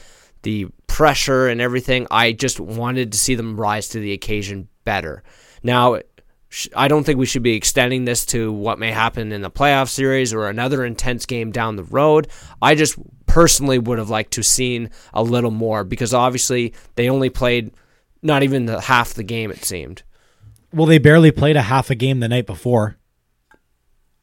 the 0.45 0.67
pressure 0.88 1.47
and 1.47 1.59
everything, 1.59 2.07
I 2.11 2.31
just 2.31 2.59
wanted 2.59 3.11
to 3.11 3.17
see 3.17 3.35
them 3.35 3.59
rise 3.59 3.89
to 3.89 3.99
the 3.99 4.13
occasion 4.13 4.69
better. 4.85 5.23
Now, 5.63 5.99
I 6.76 6.88
don't 6.88 7.03
think 7.03 7.19
we 7.19 7.26
should 7.26 7.44
be 7.44 7.53
extending 7.56 8.06
this 8.06 8.26
to 8.27 8.52
what 8.52 8.80
may 8.80 8.91
happen 8.91 9.32
in 9.32 9.41
the 9.41 9.52
playoff 9.52 9.90
series 9.90 10.34
or 10.34 10.48
another 10.49 10.86
intense 10.86 11.26
game 11.26 11.52
down 11.52 11.76
the 11.76 11.84
road. 11.84 12.27
I 12.61 12.76
just 12.76 12.98
personally 13.26 13.80
would 13.80 13.98
have 13.98 14.10
liked 14.10 14.34
to 14.34 14.44
seen 14.44 14.90
a 15.14 15.22
little 15.23 15.52
more 15.52 15.84
because 15.84 16.14
obviously 16.14 16.73
they 16.95 17.10
only 17.10 17.30
played 17.30 17.72
not 18.22 18.44
even 18.44 18.65
the 18.65 18.82
half 18.82 19.14
the 19.14 19.23
game 19.23 19.52
it 19.52 19.64
seemed. 19.64 20.03
well, 20.73 20.86
they 20.86 20.98
barely 20.98 21.32
played 21.32 21.56
a 21.56 21.61
half 21.61 21.90
a 21.90 21.95
game 21.95 22.19
the 22.19 22.27
night 22.27 22.45
before 22.45 22.98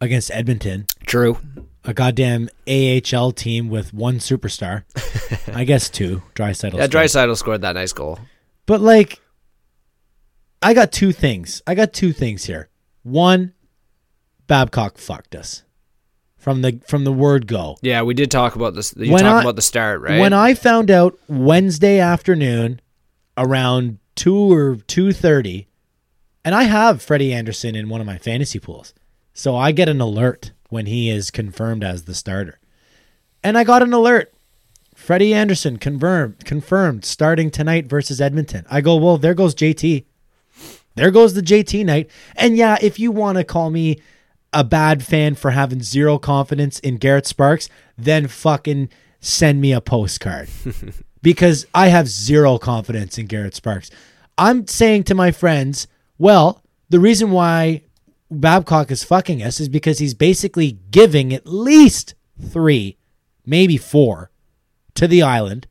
against 0.00 0.30
Edmonton, 0.32 0.86
True. 1.06 1.38
a 1.84 1.94
goddamn 1.94 2.48
AHL 2.66 3.30
team 3.32 3.68
with 3.68 3.94
one 3.94 4.18
superstar. 4.18 4.82
I 5.54 5.64
guess 5.64 5.88
two. 5.88 6.22
Draisaitl. 6.34 6.74
Yeah, 6.74 6.88
Draisaitl 6.88 7.36
scored 7.36 7.60
that 7.62 7.74
nice 7.74 7.92
goal. 7.92 8.18
But 8.66 8.80
like, 8.80 9.20
I 10.62 10.74
got 10.74 10.92
two 10.92 11.12
things. 11.12 11.62
I 11.66 11.74
got 11.74 11.92
two 11.92 12.12
things 12.12 12.44
here. 12.44 12.68
One, 13.02 13.52
Babcock 14.46 14.98
fucked 14.98 15.34
us 15.34 15.62
from 16.36 16.62
the 16.62 16.80
from 16.86 17.04
the 17.04 17.12
word 17.12 17.46
go. 17.46 17.76
Yeah, 17.82 18.02
we 18.02 18.14
did 18.14 18.30
talk 18.30 18.56
about 18.56 18.74
this. 18.74 18.94
You 18.96 19.16
talked 19.16 19.44
about 19.44 19.56
the 19.56 19.62
start, 19.62 20.00
right? 20.00 20.20
When 20.20 20.32
I 20.32 20.54
found 20.54 20.90
out 20.90 21.18
Wednesday 21.28 21.98
afternoon 22.00 22.80
around 23.36 23.98
two 24.14 24.52
or 24.52 24.76
two 24.76 25.12
thirty, 25.12 25.68
and 26.44 26.54
I 26.54 26.64
have 26.64 27.02
Freddie 27.02 27.32
Andersen 27.32 27.74
in 27.74 27.88
one 27.88 28.00
of 28.00 28.06
my 28.06 28.18
fantasy 28.18 28.58
pools, 28.58 28.92
so 29.32 29.56
I 29.56 29.72
get 29.72 29.88
an 29.88 30.00
alert 30.00 30.52
when 30.68 30.86
he 30.86 31.10
is 31.10 31.30
confirmed 31.30 31.84
as 31.84 32.04
the 32.04 32.14
starter, 32.14 32.58
and 33.42 33.56
I 33.56 33.64
got 33.64 33.82
an 33.82 33.92
alert. 33.92 34.32
Freddie 34.94 35.32
Andersen 35.34 35.78
confirmed 35.78 36.44
confirmed 36.44 37.04
starting 37.04 37.50
tonight 37.50 37.86
versus 37.86 38.20
Edmonton. 38.20 38.66
I 38.70 38.80
go, 38.80 38.96
well, 38.96 39.16
there 39.16 39.34
goes 39.34 39.54
JT. 39.54 40.04
There 40.94 41.10
goes 41.10 41.34
the 41.34 41.42
JT 41.42 41.84
night. 41.84 42.10
And 42.36 42.56
yeah, 42.56 42.78
if 42.80 42.98
you 42.98 43.10
want 43.10 43.38
to 43.38 43.44
call 43.44 43.70
me 43.70 44.00
a 44.52 44.64
bad 44.64 45.04
fan 45.04 45.34
for 45.34 45.50
having 45.50 45.82
zero 45.82 46.18
confidence 46.18 46.78
in 46.80 46.98
Garrett 46.98 47.26
Sparks, 47.26 47.68
then 47.96 48.28
fucking 48.28 48.90
send 49.20 49.60
me 49.60 49.72
a 49.72 49.80
postcard. 49.80 50.48
because 51.22 51.66
I 51.74 51.88
have 51.88 52.08
zero 52.08 52.58
confidence 52.58 53.18
in 53.18 53.26
Garrett 53.26 53.54
Sparks. 53.54 53.90
I'm 54.36 54.66
saying 54.66 55.04
to 55.04 55.14
my 55.14 55.30
friends, 55.30 55.86
well, 56.18 56.62
the 56.90 57.00
reason 57.00 57.30
why 57.30 57.82
Babcock 58.30 58.90
is 58.90 59.04
fucking 59.04 59.42
us 59.42 59.60
is 59.60 59.68
because 59.68 59.98
he's 59.98 60.14
basically 60.14 60.78
giving 60.90 61.32
at 61.32 61.46
least 61.46 62.14
three, 62.40 62.96
maybe 63.46 63.76
four 63.76 64.30
to 64.94 65.06
the 65.06 65.22
island 65.22 65.66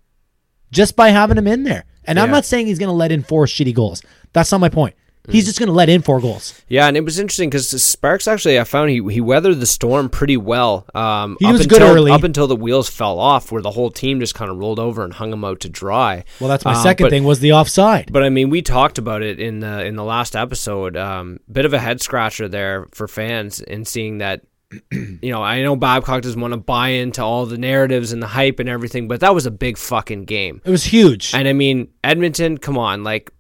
just 0.72 0.96
by 0.96 1.10
having 1.10 1.38
him 1.38 1.48
in 1.48 1.64
there. 1.64 1.86
And 2.06 2.20
I'm 2.20 2.32
not 2.32 2.46
saying 2.46 2.66
he's 2.66 2.80
going 2.80 2.88
to 2.88 2.94
let 2.94 3.12
in 3.12 3.22
four 3.22 3.46
shitty 3.46 3.76
goals. 3.76 4.02
That's 4.34 4.52
not 4.52 4.60
my 4.60 4.70
point. 4.70 4.96
He's 5.30 5.46
just 5.46 5.60
going 5.60 5.68
to 5.68 5.74
let 5.74 5.88
in 5.88 6.02
four 6.02 6.20
goals. 6.20 6.60
Yeah, 6.68 6.88
and 6.88 6.98
it 6.98 7.06
was 7.06 7.20
interesting 7.20 7.50
because 7.50 7.70
Sparks 7.84 8.28
actually, 8.28 8.60
I 8.60 8.64
found 8.64 8.90
he, 8.90 9.02
he 9.12 9.22
weathered 9.22 9.60
the 9.60 9.66
storm 9.68 10.10
pretty 10.10 10.36
well. 10.38 10.86
Um, 10.96 11.38
He 11.40 11.46
up 11.46 11.54
was 11.54 11.68
good 11.68 11.82
until, 11.82 11.96
early. 11.96 12.12
up 12.12 12.24
until 12.24 12.48
the 12.48 12.56
wheels 12.56 12.90
fell 12.90 13.20
off, 13.20 13.52
where 13.52 13.62
the 13.62 13.72
whole 13.72 13.92
team 13.92 14.20
just 14.20 14.34
kind 14.34 14.50
of 14.50 14.58
rolled 14.58 14.80
over 14.80 15.04
and 15.04 15.14
hung 15.14 15.32
him 15.32 15.44
out 15.46 15.60
to 15.62 15.70
dry. 15.70 16.24
Well, 16.40 16.50
that's 16.50 16.66
my 16.66 16.74
Um, 16.74 16.82
second 16.82 17.06
but- 17.06 17.10
thing 17.12 17.24
was 17.24 17.40
the 17.40 17.52
offside. 17.54 18.12
But 18.12 18.24
I 18.24 18.30
mean, 18.30 18.50
we 18.50 18.62
talked 18.62 18.98
about 18.98 19.22
it 19.22 19.40
in 19.40 19.60
the 19.60 19.86
in 19.86 19.96
the 19.96 20.04
last 20.04 20.36
episode. 20.36 20.98
Um, 20.98 21.40
bit 21.52 21.66
of 21.66 21.74
a 21.74 21.80
head 21.80 22.02
scratcher 22.02 22.48
there 22.48 22.88
for 22.92 23.08
fans 23.08 23.60
in 23.62 23.86
seeing 23.86 24.18
that. 24.20 24.42
You 25.22 25.32
know, 25.32 25.44
I 25.44 25.62
know 25.62 25.76
Babcock 25.76 26.22
doesn't 26.24 26.40
want 26.42 26.54
to 26.54 26.58
buy 26.58 26.88
into 26.90 27.22
all 27.22 27.46
the 27.46 27.58
narratives 27.58 28.12
and 28.14 28.24
the 28.24 28.28
hype 28.28 28.60
and 28.60 28.68
everything, 28.70 29.08
but 29.08 29.20
that 29.20 29.36
was 29.36 29.46
a 29.46 29.52
big 29.52 29.78
fucking 29.78 30.24
game. 30.26 30.62
It 30.66 30.72
was 30.72 30.84
huge. 30.86 31.32
And 31.36 31.48
I 31.48 31.54
mean, 31.54 31.90
Edmonton, 32.04 32.58
come 32.58 32.78
on, 32.78 33.04
like, 33.04 33.32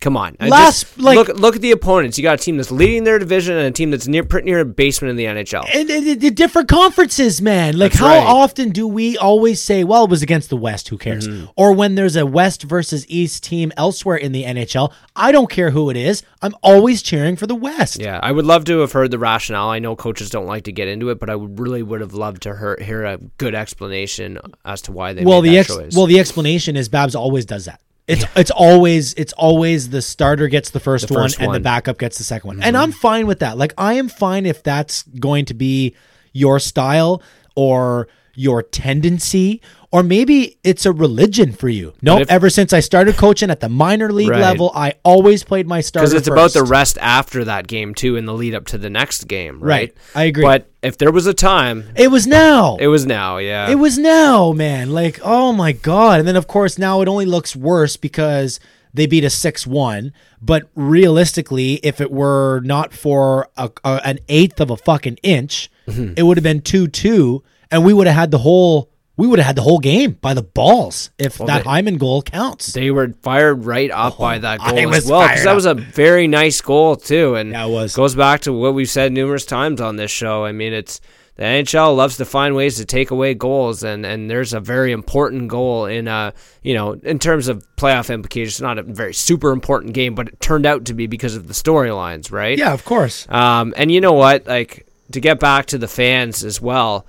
come 0.00 0.16
on. 0.16 0.36
Last, 0.40 0.82
just- 0.84 0.98
like- 0.98 1.16
look, 1.16 1.28
look 1.38 1.56
at 1.56 1.62
the 1.62 1.70
opponents. 1.72 2.18
You 2.18 2.22
got 2.22 2.40
a 2.40 2.42
team 2.42 2.56
that's 2.56 2.70
leading 2.70 3.04
their 3.04 3.18
division 3.18 3.56
and 3.56 3.66
a 3.66 3.70
team 3.70 3.90
that's 3.90 4.06
near, 4.06 4.22
pretty 4.24 4.46
near 4.46 4.60
a 4.60 4.64
basement 4.64 5.10
in 5.10 5.16
the 5.16 5.24
NHL. 5.24 5.64
and, 5.74 5.88
and- 5.90 6.06
and 6.06 6.20
the 6.20 6.30
different 6.30 6.68
conferences, 6.68 7.40
man. 7.42 7.78
Like, 7.78 7.92
That's 7.92 8.00
how 8.00 8.08
right. 8.18 8.26
often 8.26 8.70
do 8.70 8.86
we 8.86 9.16
always 9.18 9.60
say, 9.62 9.84
well, 9.84 10.04
it 10.04 10.10
was 10.10 10.22
against 10.22 10.50
the 10.50 10.56
West, 10.56 10.88
who 10.88 10.98
cares? 10.98 11.26
Mm-hmm. 11.26 11.46
Or 11.56 11.72
when 11.72 11.94
there's 11.94 12.16
a 12.16 12.24
West 12.26 12.62
versus 12.62 13.04
East 13.08 13.42
team 13.44 13.72
elsewhere 13.76 14.16
in 14.16 14.32
the 14.32 14.44
NHL, 14.44 14.92
I 15.14 15.32
don't 15.32 15.50
care 15.50 15.70
who 15.70 15.90
it 15.90 15.96
is. 15.96 16.22
I'm 16.42 16.54
always 16.62 17.02
cheering 17.02 17.36
for 17.36 17.46
the 17.46 17.54
West. 17.54 17.98
Yeah, 18.00 18.20
I 18.22 18.30
would 18.32 18.44
love 18.44 18.64
to 18.66 18.78
have 18.80 18.92
heard 18.92 19.10
the 19.10 19.18
rationale. 19.18 19.68
I 19.70 19.78
know 19.78 19.96
coaches 19.96 20.30
don't 20.30 20.46
like 20.46 20.64
to 20.64 20.72
get 20.72 20.88
into 20.88 21.08
it, 21.10 21.18
but 21.18 21.30
I 21.30 21.34
really 21.34 21.82
would 21.82 22.00
have 22.00 22.12
loved 22.14 22.42
to 22.42 22.56
hear, 22.56 22.76
hear 22.80 23.04
a 23.04 23.16
good 23.38 23.54
explanation 23.54 24.38
as 24.64 24.82
to 24.82 24.92
why 24.92 25.12
they 25.12 25.24
well, 25.24 25.42
made 25.42 25.48
the 25.50 25.54
that 25.54 25.60
ex- 25.60 25.68
choice. 25.76 25.96
well, 25.96 26.06
the 26.06 26.20
explanation 26.20 26.76
is 26.76 26.88
Babs 26.88 27.14
always 27.14 27.44
does 27.46 27.64
that. 27.64 27.80
It's 28.06 28.24
it's 28.36 28.50
always 28.52 29.14
it's 29.14 29.32
always 29.32 29.90
the 29.90 30.00
starter 30.00 30.48
gets 30.48 30.70
the 30.70 30.80
first, 30.80 31.08
The 31.08 31.14
first 31.14 31.38
one 31.38 31.46
and 31.46 31.54
the. 31.54 31.58
Mm-hmm. 31.58 31.64
backup 31.64 31.98
gets 31.98 32.18
the 32.18 32.24
second 32.24 32.48
one. 32.48 32.62
And 32.62 32.76
I'm 32.76 32.92
fine 32.92 33.26
with 33.26 33.40
that. 33.40 33.58
Like 33.58 33.74
I 33.76 33.94
am 33.94 34.08
fine 34.08 34.46
if 34.46 34.62
that's 34.62 35.02
going 35.02 35.46
to 35.46 35.54
be 35.54 35.96
your 36.32 36.60
style 36.60 37.22
or 37.56 38.08
your 38.36 38.62
tendency 38.62 39.60
or 39.92 40.02
maybe 40.02 40.58
it's 40.62 40.84
a 40.84 40.92
religion 40.92 41.52
for 41.52 41.68
you. 41.68 41.94
Nope, 42.02 42.22
if- 42.22 42.30
ever 42.30 42.50
since 42.50 42.72
I 42.72 42.80
started 42.80 43.16
coaching 43.16 43.50
at 43.50 43.60
the 43.60 43.68
minor 43.68 44.12
league 44.12 44.28
Right. 44.30 44.40
level, 44.40 44.70
I 44.74 44.94
always 45.04 45.42
played 45.44 45.66
my 45.66 45.80
starter 45.80 46.04
because 46.06 46.12
it's 46.14 46.28
about 46.28 46.52
the 46.52 46.64
rest 46.64 46.98
after 47.00 47.44
that 47.44 47.66
game 47.66 47.94
too, 47.94 48.16
in 48.16 48.26
the 48.26 48.34
lead 48.34 48.54
up 48.54 48.66
to 48.66 48.78
the 48.78 48.90
next 48.90 49.26
game, 49.26 49.58
right? 49.60 49.68
Right. 49.68 49.94
I 50.14 50.24
agree. 50.24 50.42
But 50.42 50.70
if 50.82 50.98
there 50.98 51.10
was 51.12 51.26
a 51.26 51.34
time, 51.34 51.84
It 51.96 52.10
was 52.10 52.26
now. 52.26 52.76
it 52.78 52.88
was 52.88 53.06
now. 53.06 53.38
Yeah, 53.38 53.70
It 53.70 53.76
was 53.76 53.96
now, 53.96 54.52
man. 54.52 54.90
Like, 54.92 55.18
oh 55.22 55.52
my 55.52 55.72
god! 55.72 56.18
And 56.18 56.28
then 56.28 56.36
of 56.36 56.46
course 56.46 56.78
now 56.78 57.00
it 57.00 57.08
only 57.08 57.24
looks 57.26 57.56
worse 57.56 57.96
because 57.96 58.60
they 58.92 59.06
beat 59.06 59.24
a 59.24 59.30
six-one. 59.30 60.12
But 60.42 60.64
realistically, 60.74 61.74
if 61.82 62.00
it 62.00 62.10
were 62.10 62.60
not 62.64 62.92
for 62.92 63.48
a, 63.56 63.70
a, 63.84 64.00
an 64.04 64.18
eighth 64.28 64.60
of 64.60 64.70
a 64.70 64.76
fucking 64.76 65.18
inch, 65.22 65.70
Mm-hmm. 65.86 66.14
it 66.16 66.24
would 66.24 66.36
have 66.36 66.42
been 66.42 66.62
two-two, 66.62 67.44
and 67.70 67.84
we 67.84 67.92
would 67.92 68.06
have 68.06 68.16
had 68.16 68.30
the 68.30 68.38
whole 68.38 68.90
we 69.18 69.26
would 69.26 69.38
have 69.38 69.46
had 69.46 69.56
the 69.56 69.62
whole 69.62 69.78
game 69.78 70.10
by 70.20 70.34
the 70.34 70.42
balls 70.42 71.08
if 71.18 71.38
that 71.38 71.46
they- 71.64 71.68
Hyman 71.70 71.96
goal 71.96 72.20
counts. 72.22 72.72
they 72.74 72.90
were 72.90 73.14
fired 73.22 73.64
right 73.64 73.90
up 73.90 74.18
by 74.18 74.38
that 74.38 74.58
goal 74.60 74.86
was 74.88 75.04
as 75.04 75.10
well 75.10 75.22
because 75.26 75.44
that 75.44 75.54
was 75.54 75.64
a 75.66 75.72
very 75.74 76.26
nice 76.28 76.60
goal 76.60 76.96
too, 76.96 77.34
and 77.34 77.50
Yeah, 77.52 77.66
it 77.66 77.70
was. 77.70 77.94
goes 77.96 78.14
back 78.14 78.42
to 78.42 78.52
what 78.52 78.74
we've 78.74 78.88
said 78.90 79.12
numerous 79.12 79.46
times 79.46 79.80
on 79.80 79.96
this 79.96 80.10
show. 80.10 80.44
I 80.44 80.52
mean, 80.52 80.74
it's 80.74 81.00
the 81.36 81.44
NHL 81.44 81.94
loves 81.96 82.16
to 82.18 82.24
find 82.26 82.54
ways 82.54 82.76
to 82.76 82.84
take 82.84 83.10
away 83.10 83.32
goals, 83.34 83.82
and 83.82 84.04
and 84.04 84.30
there's 84.30 84.52
a 84.52 84.60
very 84.60 84.92
important 84.92 85.48
goal 85.48 85.86
in 85.86 86.08
uh 86.08 86.32
you 86.62 86.74
know 86.74 86.92
in 87.02 87.18
terms 87.18 87.48
of 87.48 87.64
playoff 87.76 88.12
implications. 88.12 88.60
Not 88.60 88.78
a 88.78 88.82
very 88.82 89.14
super 89.14 89.50
important 89.50 89.94
game, 89.94 90.14
but 90.14 90.28
it 90.28 90.40
turned 90.40 90.66
out 90.66 90.84
to 90.86 90.94
be 90.94 91.06
because 91.06 91.34
of 91.36 91.46
the 91.48 91.54
storylines, 91.54 92.30
right? 92.30 92.58
yeah, 92.58 92.72
of 92.74 92.84
course. 92.84 93.26
Um, 93.30 93.72
and 93.78 93.90
you 93.90 94.00
know 94.02 94.12
what? 94.12 94.46
Like 94.46 94.86
to 95.12 95.20
get 95.20 95.40
back 95.40 95.66
to 95.66 95.78
the 95.78 95.88
fans 95.88 96.42
as 96.44 96.60
well, 96.60 97.06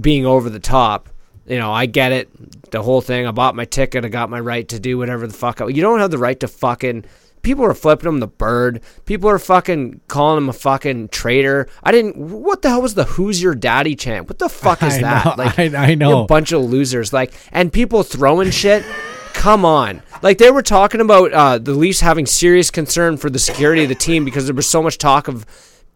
being 0.00 0.26
over 0.26 0.50
the 0.50 0.60
top. 0.60 1.08
You 1.46 1.58
know, 1.58 1.72
I 1.72 1.86
get 1.86 2.12
it. 2.12 2.70
The 2.70 2.82
whole 2.82 3.00
thing. 3.00 3.26
I 3.26 3.30
bought 3.30 3.54
my 3.54 3.64
ticket. 3.66 4.04
I 4.04 4.08
got 4.08 4.30
my 4.30 4.40
right 4.40 4.66
to 4.68 4.80
do 4.80 4.96
whatever 4.98 5.26
the 5.26 5.34
fuck. 5.34 5.60
I, 5.60 5.68
you 5.68 5.82
don't 5.82 6.00
have 6.00 6.10
the 6.10 6.18
right 6.18 6.38
to 6.40 6.48
fucking. 6.48 7.04
People 7.42 7.64
are 7.66 7.74
flipping 7.74 8.08
him 8.08 8.20
the 8.20 8.26
bird. 8.26 8.80
People 9.04 9.28
are 9.28 9.38
fucking 9.38 10.00
calling 10.08 10.38
him 10.38 10.48
a 10.48 10.54
fucking 10.54 11.08
traitor. 11.10 11.68
I 11.82 11.92
didn't. 11.92 12.16
What 12.16 12.62
the 12.62 12.70
hell 12.70 12.80
was 12.80 12.94
the 12.94 13.04
"Who's 13.04 13.42
your 13.42 13.54
daddy" 13.54 13.94
chant? 13.94 14.28
What 14.28 14.38
the 14.38 14.48
fuck 14.48 14.82
is 14.82 14.94
I 14.98 15.00
that? 15.02 15.24
know, 15.36 15.44
Like, 15.44 15.58
I- 15.58 15.90
I 15.90 15.94
know. 15.94 16.22
a 16.22 16.26
bunch 16.26 16.52
of 16.52 16.62
losers. 16.62 17.12
Like, 17.12 17.34
and 17.52 17.70
people 17.70 18.02
throwing 18.02 18.50
shit. 18.50 18.82
Come 19.34 19.64
on. 19.66 20.00
Like 20.22 20.38
they 20.38 20.50
were 20.50 20.62
talking 20.62 21.02
about 21.02 21.32
uh, 21.34 21.58
the 21.58 21.72
Leafs 21.74 22.00
having 22.00 22.24
serious 22.24 22.70
concern 22.70 23.18
for 23.18 23.28
the 23.28 23.38
security 23.38 23.82
of 23.82 23.90
the 23.90 23.94
team 23.94 24.24
because 24.24 24.46
there 24.46 24.54
was 24.54 24.66
so 24.68 24.82
much 24.82 24.96
talk 24.96 25.28
of 25.28 25.44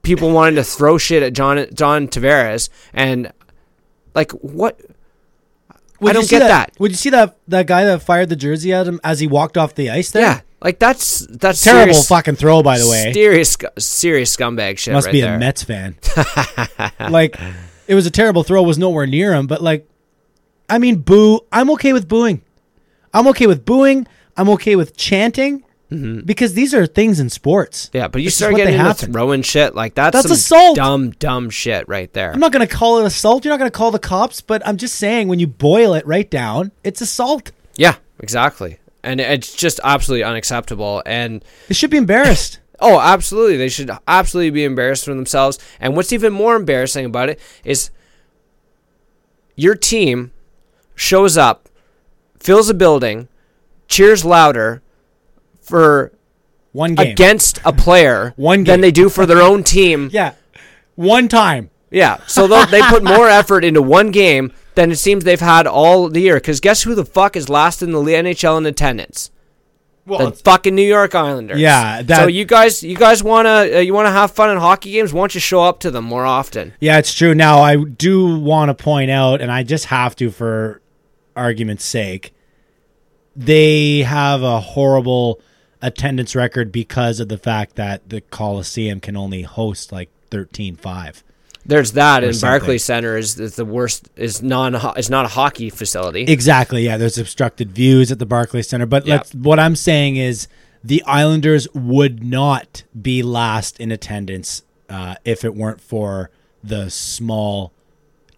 people 0.02 0.30
wanting 0.32 0.56
to 0.56 0.64
throw 0.64 0.98
shit 0.98 1.22
at 1.22 1.32
John 1.32 1.66
John 1.72 2.08
Tavares 2.08 2.68
and 2.92 3.32
like 4.18 4.32
what 4.32 4.80
Would 6.00 6.10
I 6.10 6.12
don't 6.12 6.28
get 6.28 6.40
that. 6.40 6.72
Would 6.80 6.90
you 6.90 6.96
see 6.96 7.10
that 7.10 7.38
that 7.46 7.66
guy 7.66 7.84
that 7.84 8.02
fired 8.02 8.28
the 8.28 8.36
jersey 8.36 8.72
at 8.72 8.86
him 8.86 9.00
as 9.04 9.20
he 9.20 9.26
walked 9.26 9.56
off 9.56 9.74
the 9.76 9.90
ice 9.90 10.10
there? 10.10 10.22
Yeah, 10.22 10.40
like 10.60 10.80
that's 10.80 11.20
that's 11.28 11.62
Terrible 11.62 11.94
serious, 11.94 12.08
fucking 12.08 12.34
throw, 12.34 12.62
by 12.62 12.78
the 12.78 12.88
way. 12.88 13.12
Serious, 13.12 13.56
serious 13.78 14.36
scumbag 14.36 14.78
shit. 14.78 14.92
Must 14.92 15.06
right 15.06 15.12
be 15.12 15.20
there. 15.20 15.36
a 15.36 15.38
Mets 15.38 15.62
fan. 15.62 15.96
like, 17.10 17.38
it 17.86 17.94
was 17.94 18.06
a 18.06 18.10
terrible 18.10 18.42
throw. 18.42 18.62
Was 18.62 18.76
nowhere 18.76 19.06
near 19.06 19.32
him. 19.34 19.46
But 19.46 19.62
like, 19.62 19.88
I 20.68 20.78
mean, 20.78 20.96
boo. 20.96 21.40
I'm 21.52 21.70
okay 21.70 21.92
with 21.92 22.08
booing. 22.08 22.42
I'm 23.14 23.28
okay 23.28 23.46
with 23.46 23.64
booing. 23.64 24.08
I'm 24.36 24.48
okay 24.50 24.74
with 24.74 24.96
chanting 24.96 25.64
Mm-hmm. 25.90 26.20
because 26.26 26.52
these 26.52 26.74
are 26.74 26.86
things 26.86 27.18
in 27.18 27.30
sports. 27.30 27.88
Yeah, 27.94 28.08
but 28.08 28.20
you 28.20 28.26
This 28.26 28.36
start 28.36 28.56
getting 28.56 28.74
into 28.74 28.84
happen. 28.84 29.10
throwing 29.10 29.40
shit 29.40 29.74
like 29.74 29.94
that's, 29.94 30.12
That's 30.14 30.26
some 30.28 30.34
assault. 30.34 30.76
dumb, 30.76 31.12
dumb 31.12 31.48
shit 31.48 31.88
right 31.88 32.12
there. 32.12 32.30
I'm 32.30 32.40
not 32.40 32.52
going 32.52 32.66
to 32.66 32.72
call 32.74 32.98
it 32.98 33.06
assault. 33.06 33.42
You're 33.44 33.52
not 33.54 33.58
going 33.58 33.70
to 33.70 33.76
call 33.76 33.90
the 33.90 33.98
cops, 33.98 34.42
but 34.42 34.60
I'm 34.66 34.76
just 34.76 34.96
saying 34.96 35.28
when 35.28 35.38
you 35.38 35.46
boil 35.46 35.94
it 35.94 36.06
right 36.06 36.30
down, 36.30 36.72
it's 36.84 37.00
assault. 37.00 37.52
Yeah, 37.76 37.94
exactly. 38.20 38.78
And 39.02 39.18
it's 39.18 39.54
just 39.54 39.80
absolutely 39.82 40.24
unacceptable. 40.24 41.02
And 41.06 41.42
They 41.68 41.74
should 41.74 41.90
be 41.90 41.96
embarrassed. 41.96 42.60
oh, 42.80 43.00
absolutely, 43.00 43.56
they 43.56 43.70
should 43.70 43.90
absolutely 44.06 44.50
be 44.50 44.64
embarrassed 44.64 45.06
for 45.06 45.14
themselves. 45.14 45.58
And 45.80 45.96
what's 45.96 46.12
even 46.12 46.34
more 46.34 46.54
embarrassing 46.56 47.06
about 47.06 47.30
it 47.30 47.40
is 47.64 47.90
your 49.56 49.74
team 49.74 50.32
shows 50.94 51.38
up, 51.38 51.68
fills 52.38 52.68
a 52.68 52.74
building, 52.74 53.28
cheers 53.86 54.24
louder 54.24 54.82
for 55.68 56.12
One 56.72 56.94
game. 56.94 57.12
against 57.12 57.60
a 57.64 57.72
player 57.72 58.32
One 58.36 58.64
than 58.64 58.80
they 58.80 58.90
do 58.90 59.08
for 59.08 59.26
their 59.26 59.42
own 59.42 59.62
team. 59.62 60.10
Yeah. 60.12 60.34
One 60.96 61.28
time. 61.28 61.70
Yeah, 61.90 62.18
so 62.26 62.46
they 62.66 62.82
put 62.82 63.02
more 63.16 63.28
effort 63.28 63.64
into 63.64 63.80
one 63.80 64.10
game 64.10 64.52
than 64.74 64.90
it 64.90 64.96
seems 64.96 65.24
they've 65.24 65.40
had 65.40 65.66
all 65.66 66.08
the 66.08 66.20
year. 66.20 66.34
Because 66.36 66.60
guess 66.60 66.82
who 66.82 66.94
the 66.94 67.04
fuck 67.04 67.36
is 67.36 67.48
last 67.48 67.82
in 67.82 67.92
the 67.92 68.00
NHL 68.00 68.58
in 68.58 68.66
attendance? 68.66 69.30
Well, 70.04 70.30
the 70.30 70.36
fucking 70.36 70.74
New 70.74 70.82
York 70.86 71.14
Islanders. 71.14 71.60
Yeah, 71.60 72.02
that- 72.02 72.16
so 72.22 72.26
you 72.26 72.44
guys, 72.44 72.82
you 72.82 72.96
guys 72.96 73.22
wanna 73.22 73.68
uh, 73.76 73.78
you 73.78 73.94
wanna 73.94 74.10
have 74.10 74.30
fun 74.32 74.50
in 74.50 74.58
hockey 74.58 74.90
games? 74.92 75.12
Why 75.12 75.20
don't 75.20 75.34
you 75.34 75.40
show 75.40 75.62
up 75.62 75.80
to 75.80 75.90
them 75.90 76.04
more 76.04 76.24
often? 76.26 76.72
Yeah, 76.80 76.98
it's 76.98 77.14
true. 77.14 77.34
Now, 77.34 77.60
I 77.60 77.76
do 77.76 78.38
want 78.38 78.70
to 78.70 78.74
point 78.74 79.10
out, 79.10 79.40
and 79.40 79.50
I 79.52 79.62
just 79.62 79.86
have 79.86 80.16
to 80.16 80.30
for 80.30 80.80
argument's 81.36 81.84
sake, 81.84 82.34
they 83.36 84.00
have 84.00 84.42
a 84.42 84.60
horrible 84.60 85.40
attendance 85.80 86.34
record 86.34 86.72
because 86.72 87.20
of 87.20 87.28
the 87.28 87.38
fact 87.38 87.76
that 87.76 88.08
the 88.08 88.20
Coliseum 88.20 89.00
can 89.00 89.16
only 89.16 89.42
host 89.42 89.92
like 89.92 90.10
13.5. 90.30 91.22
There's 91.64 91.92
that, 91.92 92.24
and 92.24 92.34
something. 92.34 92.60
Barclays 92.60 92.84
Center 92.84 93.16
is, 93.18 93.38
is 93.38 93.56
the 93.56 93.64
worst. 93.64 94.08
Is 94.16 94.42
non 94.42 94.74
is 94.96 95.10
not 95.10 95.26
a 95.26 95.28
hockey 95.28 95.68
facility. 95.68 96.22
Exactly. 96.22 96.84
Yeah, 96.84 96.96
there's 96.96 97.18
obstructed 97.18 97.72
views 97.72 98.10
at 98.10 98.18
the 98.18 98.24
Barclays 98.26 98.68
Center. 98.68 98.86
But 98.86 99.06
Yeah. 99.06 99.22
what 99.34 99.58
I'm 99.58 99.76
saying 99.76 100.16
is 100.16 100.48
the 100.82 101.02
Islanders 101.04 101.68
would 101.74 102.24
not 102.24 102.84
be 103.00 103.22
last 103.22 103.78
in 103.80 103.92
attendance 103.92 104.62
uh, 104.88 105.16
if 105.26 105.44
it 105.44 105.54
weren't 105.54 105.80
for 105.82 106.30
the 106.64 106.88
small 106.90 107.72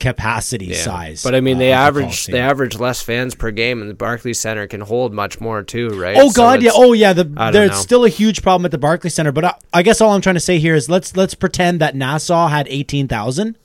capacity 0.01 0.67
Yeah. 0.67 0.77
size. 0.83 1.23
But 1.23 1.35
I 1.37 1.41
mean, 1.41 1.57
uh, 1.57 1.61
they 1.61 1.73
of 1.73 1.77
the 1.77 1.83
average 1.83 2.05
Coliseum. 2.07 2.33
they 2.33 2.41
average 2.41 2.79
less 2.79 3.03
fans 3.03 3.35
per 3.37 3.51
game, 3.53 3.81
and 3.81 3.89
the 3.89 3.95
Barclays 3.95 4.41
Center 4.41 4.67
can 4.67 4.81
hold 4.81 5.15
much 5.15 5.41
more 5.41 5.63
too, 5.63 5.91
right? 5.91 6.17
Oh 6.19 6.31
So 6.31 6.43
God, 6.43 6.63
yeah. 6.63 6.71
Oh 6.75 6.93
yeah. 6.93 7.13
The, 7.13 7.31
I 7.37 7.51
there's 7.53 7.71
know. 7.71 7.77
still 7.77 8.05
a 8.05 8.09
huge 8.09 8.43
problem 8.43 8.65
at 8.65 8.73
the 8.73 8.79
Barclays 8.79 9.15
Center. 9.15 9.31
But 9.31 9.45
I, 9.45 9.55
I 9.73 9.83
guess 9.83 10.01
all 10.01 10.13
I'm 10.13 10.21
trying 10.21 10.35
to 10.35 10.41
say 10.41 10.59
here 10.59 10.75
is 10.75 10.89
let's 10.89 11.17
let's 11.17 11.35
pretend 11.35 11.81
that 11.81 11.95
Nassau 11.95 12.49
had 12.49 12.67
eighteen 12.69 13.07
thousand. 13.07 13.57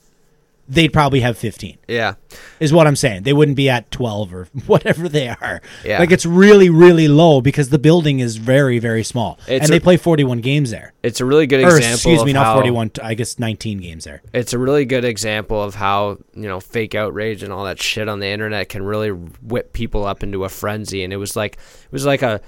They'd 0.68 0.92
probably 0.92 1.20
have 1.20 1.38
fifteen. 1.38 1.78
yeah. 1.86 2.14
Is 2.58 2.72
what 2.72 2.86
I'm 2.86 2.96
saying. 2.96 3.22
They 3.22 3.32
wouldn't 3.32 3.56
be 3.56 3.68
at 3.70 3.90
twelve 3.90 4.34
or 4.34 4.44
whatever 4.66 5.08
they 5.08 5.28
are. 5.28 5.60
Yeah. 5.84 5.98
Like 6.00 6.10
it's 6.10 6.26
really 6.26 6.70
really 6.70 7.06
low 7.08 7.40
because 7.40 7.68
the 7.68 7.78
building 7.78 8.18
is 8.20 8.36
very 8.36 8.78
very 8.78 9.04
small, 9.04 9.38
It's 9.46 9.64
and 9.64 9.70
a- 9.70 9.72
they 9.74 9.80
play 9.80 9.96
41 9.96 10.40
games 10.40 10.70
there. 10.70 10.92
It's 11.02 11.20
a 11.20 11.24
really 11.24 11.46
good 11.46 11.62
Or 11.62 11.68
example. 11.76 11.92
excuse 11.94 12.24
me, 12.24 12.32
not 12.32 12.54
41. 12.54 12.90
I 13.02 13.14
guess 13.14 13.38
19 13.38 13.78
games 13.78 14.04
there. 14.04 14.22
it's 14.32 14.52
a 14.52 14.58
really 14.58 14.84
good 14.84 15.04
example 15.04 15.62
of 15.62 15.76
how 15.76 16.18
you 16.34 16.48
know 16.48 16.58
fake 16.60 16.94
outrage 16.96 17.42
and 17.44 17.52
all 17.52 17.64
that 17.64 17.80
shit 17.80 18.08
on 18.08 18.18
the 18.20 18.26
internet 18.26 18.68
can 18.68 18.82
really 18.82 19.10
whip 19.10 19.72
people 19.72 20.04
up 20.04 20.22
into 20.22 20.44
a 20.44 20.48
frenzy 20.48 21.04
and 21.04 21.12
it 21.12 21.16
was 21.18 21.36
like 21.36 21.54
it 21.54 21.92
was 21.92 22.04
like 22.04 22.22
a 22.22 22.40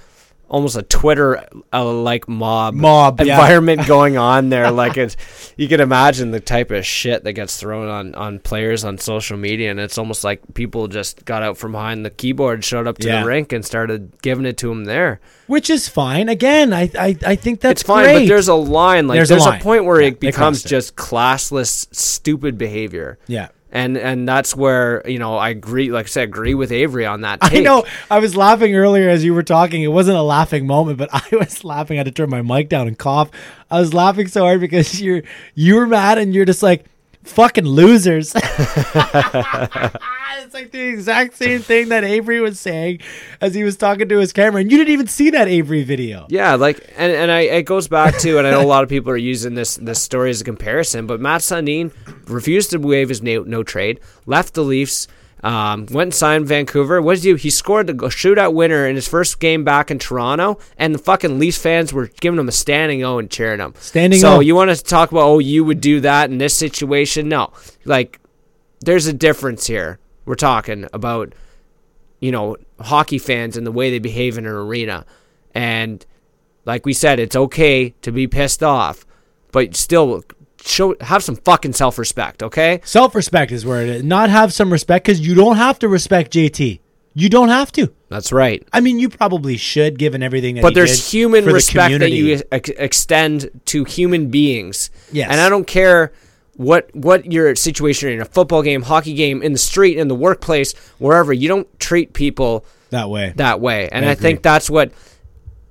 almost 0.49 0.75
a 0.75 0.81
twitter 0.81 1.43
uh, 1.71 1.85
like 1.93 2.27
mob 2.27 2.73
Mob, 2.73 3.21
yeah. 3.21 3.33
environment 3.35 3.85
going 3.87 4.17
on 4.17 4.49
there 4.49 4.71
like 4.83 4.97
it's 4.97 5.15
you 5.57 5.67
can 5.67 5.79
imagine 5.79 6.31
the 6.31 6.39
type 6.39 6.71
of 6.71 6.85
shit 6.85 7.23
that 7.23 7.33
gets 7.33 7.57
thrown 7.59 7.87
on 7.87 8.15
on 8.15 8.39
players 8.39 8.83
on 8.83 8.97
social 8.97 9.37
media 9.37 9.69
and 9.71 9.79
it's 9.79 9.97
almost 9.97 10.23
like 10.23 10.41
people 10.55 10.87
just 10.87 11.23
got 11.25 11.43
out 11.43 11.57
from 11.57 11.71
behind 11.73 12.05
the 12.05 12.09
keyboard 12.09 12.63
showed 12.65 12.87
up 12.87 12.97
to 12.97 13.07
Yeah. 13.07 13.21
the 13.21 13.27
rink 13.27 13.53
and 13.53 13.63
started 13.63 14.11
giving 14.21 14.45
it 14.45 14.57
to 14.57 14.71
him 14.71 14.85
there 14.85 15.19
Which 15.47 15.69
is 15.69 15.87
fine. 15.87 16.29
Again, 16.29 16.73
I 16.73 16.89
I, 16.97 17.15
I 17.25 17.35
think 17.35 17.59
that's 17.61 17.81
it's 17.81 17.87
fine 17.87 18.03
great. 18.05 18.19
but 18.21 18.27
there's 18.27 18.47
a 18.47 18.55
line 18.55 19.07
like 19.07 19.17
There's 19.17 19.29
there's, 19.29 19.45
a 19.45 19.51
a, 19.51 19.59
point 19.59 19.85
where 19.85 20.01
Yeah, 20.01 20.07
it 20.09 20.19
becomes 20.19 20.65
it. 20.65 20.67
just 20.67 20.95
classless 20.95 21.87
stupid 21.95 22.57
behavior 22.57 23.19
yeah. 23.27 23.49
And 23.71 23.97
and 23.97 24.27
that's 24.27 24.55
where 24.55 25.07
you 25.09 25.19
know 25.19 25.37
I 25.37 25.49
agree. 25.49 25.91
Like 25.91 26.05
I 26.05 26.09
said, 26.09 26.23
agree 26.23 26.53
with 26.53 26.71
Avery 26.71 27.05
on 27.05 27.21
that. 27.21 27.39
I 27.43 27.59
know. 27.59 27.85
I 28.09 28.19
was 28.19 28.35
laughing 28.35 28.75
earlier 28.75 29.09
as 29.09 29.23
you 29.23 29.33
were 29.33 29.43
talking. 29.43 29.83
It 29.83 29.87
wasn't 29.87 30.17
a 30.17 30.21
laughing 30.23 30.65
moment, 30.67 30.97
but 30.97 31.09
I 31.13 31.23
was 31.31 31.63
laughing. 31.63 31.97
I 31.97 31.99
had 31.99 32.05
to 32.07 32.11
turn 32.11 32.29
my 32.29 32.41
mic 32.41 32.69
down 32.69 32.87
and 32.87 32.97
cough. 32.97 33.29
I 33.69 33.79
was 33.79 33.93
laughing 33.93 34.27
so 34.27 34.41
hard 34.41 34.59
because 34.59 35.01
you're 35.01 35.23
you 35.55 35.75
were 35.75 35.87
mad 35.87 36.17
and 36.17 36.33
you're 36.33 36.45
just 36.45 36.63
like 36.63 36.85
fucking 37.23 37.65
losers. 37.65 38.33
it's 40.49 40.53
like 40.53 40.71
the 40.71 40.81
exact 40.81 41.35
same 41.35 41.59
thing 41.59 41.89
that 41.89 42.03
Avery 42.03 42.39
was 42.39 42.59
saying 42.59 43.01
as 43.41 43.53
he 43.53 43.63
was 43.63 43.77
talking 43.77 44.09
to 44.09 44.17
his 44.17 44.33
camera, 44.33 44.61
and 44.61 44.71
you 44.71 44.77
didn't 44.77 44.93
even 44.93 45.07
see 45.07 45.29
that 45.31 45.47
Avery 45.47 45.83
video. 45.83 46.25
Yeah, 46.29 46.55
like 46.55 46.91
and 46.97 47.11
and 47.11 47.31
I 47.31 47.41
it 47.41 47.63
goes 47.63 47.87
back 47.87 48.17
to 48.19 48.37
and 48.37 48.47
I 48.47 48.51
know 48.51 48.61
a 48.61 48.67
lot 48.67 48.83
of 48.83 48.89
people 48.89 49.11
are 49.11 49.17
using 49.17 49.55
this 49.55 49.75
this 49.75 50.01
story 50.01 50.29
as 50.29 50.41
a 50.41 50.43
comparison, 50.43 51.07
but 51.07 51.19
Mats 51.19 51.49
Sundin 51.49 51.91
refused 52.27 52.71
to 52.71 52.77
waive 52.77 53.09
his 53.09 53.21
no, 53.21 53.43
no 53.43 53.63
trade, 53.63 53.99
left 54.25 54.53
the 54.53 54.63
Leafs. 54.63 55.07
Um, 55.41 55.85
went 55.91 56.07
and 56.07 56.13
signed 56.13 56.47
Vancouver. 56.47 57.01
What 57.01 57.15
did 57.15 57.23
he 57.23 57.29
do? 57.31 57.35
He 57.35 57.49
scored 57.49 57.87
the 57.87 57.93
shootout 57.93 58.53
winner 58.53 58.85
in 58.85 58.95
his 58.95 59.07
first 59.07 59.39
game 59.39 59.63
back 59.63 59.89
in 59.89 59.97
Toronto, 59.97 60.59
and 60.77 60.93
the 60.93 60.99
fucking 60.99 61.39
Leafs 61.39 61.57
fans 61.57 61.93
were 61.93 62.07
giving 62.19 62.39
him 62.39 62.49
a 62.49 62.51
standing 62.51 63.03
O 63.03 63.19
and 63.19 63.31
cheering 63.31 63.59
him. 63.59 63.73
Standing 63.79 64.19
so 64.19 64.37
O. 64.37 64.39
you 64.41 64.53
want 64.55 64.75
to 64.75 64.83
talk 64.83 65.11
about 65.11 65.23
oh 65.23 65.39
you 65.39 65.63
would 65.63 65.79
do 65.79 66.01
that 66.01 66.29
in 66.29 66.39
this 66.39 66.57
situation? 66.57 67.29
No, 67.29 67.53
like 67.85 68.19
there's 68.81 69.07
a 69.07 69.13
difference 69.13 69.67
here. 69.67 69.99
We're 70.25 70.35
talking 70.35 70.87
about 70.91 71.33
you 72.19 72.31
know 72.31 72.57
hockey 72.79 73.17
fans 73.17 73.55
and 73.55 73.65
the 73.65 73.71
way 73.71 73.91
they 73.91 73.99
behave 73.99 74.37
in 74.37 74.45
an 74.45 74.51
arena, 74.51 75.05
and 75.55 76.05
like 76.65 76.85
we 76.85 76.93
said, 76.93 77.19
it's 77.19 77.35
okay 77.35 77.91
to 78.01 78.11
be 78.11 78.27
pissed 78.27 78.61
off, 78.61 79.05
but 79.53 79.75
still 79.75 80.23
show 80.65 80.95
have 81.01 81.23
some 81.23 81.35
fucking 81.35 81.73
self 81.73 81.97
respect, 81.97 82.43
okay? 82.43 82.81
Self 82.83 83.15
respect 83.15 83.51
is 83.51 83.65
where 83.65 83.81
it 83.81 83.89
is. 83.89 84.03
Not 84.03 84.29
have 84.29 84.53
some 84.53 84.71
respect 84.71 85.05
because 85.05 85.19
you 85.19 85.35
don't 85.35 85.57
have 85.57 85.79
to 85.79 85.87
respect 85.87 86.33
JT. 86.33 86.79
You 87.13 87.29
don't 87.29 87.49
have 87.49 87.71
to. 87.73 87.91
That's 88.07 88.31
right. 88.31 88.65
I 88.71 88.81
mean, 88.81 88.99
you 88.99 89.09
probably 89.09 89.57
should, 89.57 89.97
given 89.97 90.23
everything 90.23 90.55
that. 90.55 90.61
But 90.61 90.69
he 90.69 90.75
there's 90.75 90.97
did 90.97 91.11
human 91.11 91.43
for 91.43 91.49
the 91.49 91.55
respect 91.55 91.99
that 91.99 92.11
you 92.11 92.41
ex- 92.51 92.69
extend 92.69 93.49
to 93.65 93.83
human 93.83 94.29
beings. 94.29 94.89
Yes. 95.11 95.29
And 95.31 95.41
I 95.41 95.49
don't 95.49 95.67
care 95.67 96.13
what 96.55 96.93
what 96.93 97.31
your 97.31 97.55
situation 97.55 98.09
in 98.09 98.21
a 98.21 98.25
football 98.25 98.61
game, 98.61 98.83
hockey 98.83 99.13
game, 99.13 99.41
in 99.41 99.53
the 99.53 99.59
street, 99.59 99.97
in 99.97 100.07
the 100.07 100.15
workplace, 100.15 100.73
wherever. 100.97 101.33
You 101.33 101.47
don't 101.47 101.79
treat 101.79 102.13
people 102.13 102.65
that 102.89 103.09
way. 103.09 103.33
that 103.37 103.59
way. 103.59 103.89
And 103.89 104.05
I 104.05 104.11
I, 104.11 104.15
think 104.15 104.41
that's 104.41 104.69
what. 104.69 104.91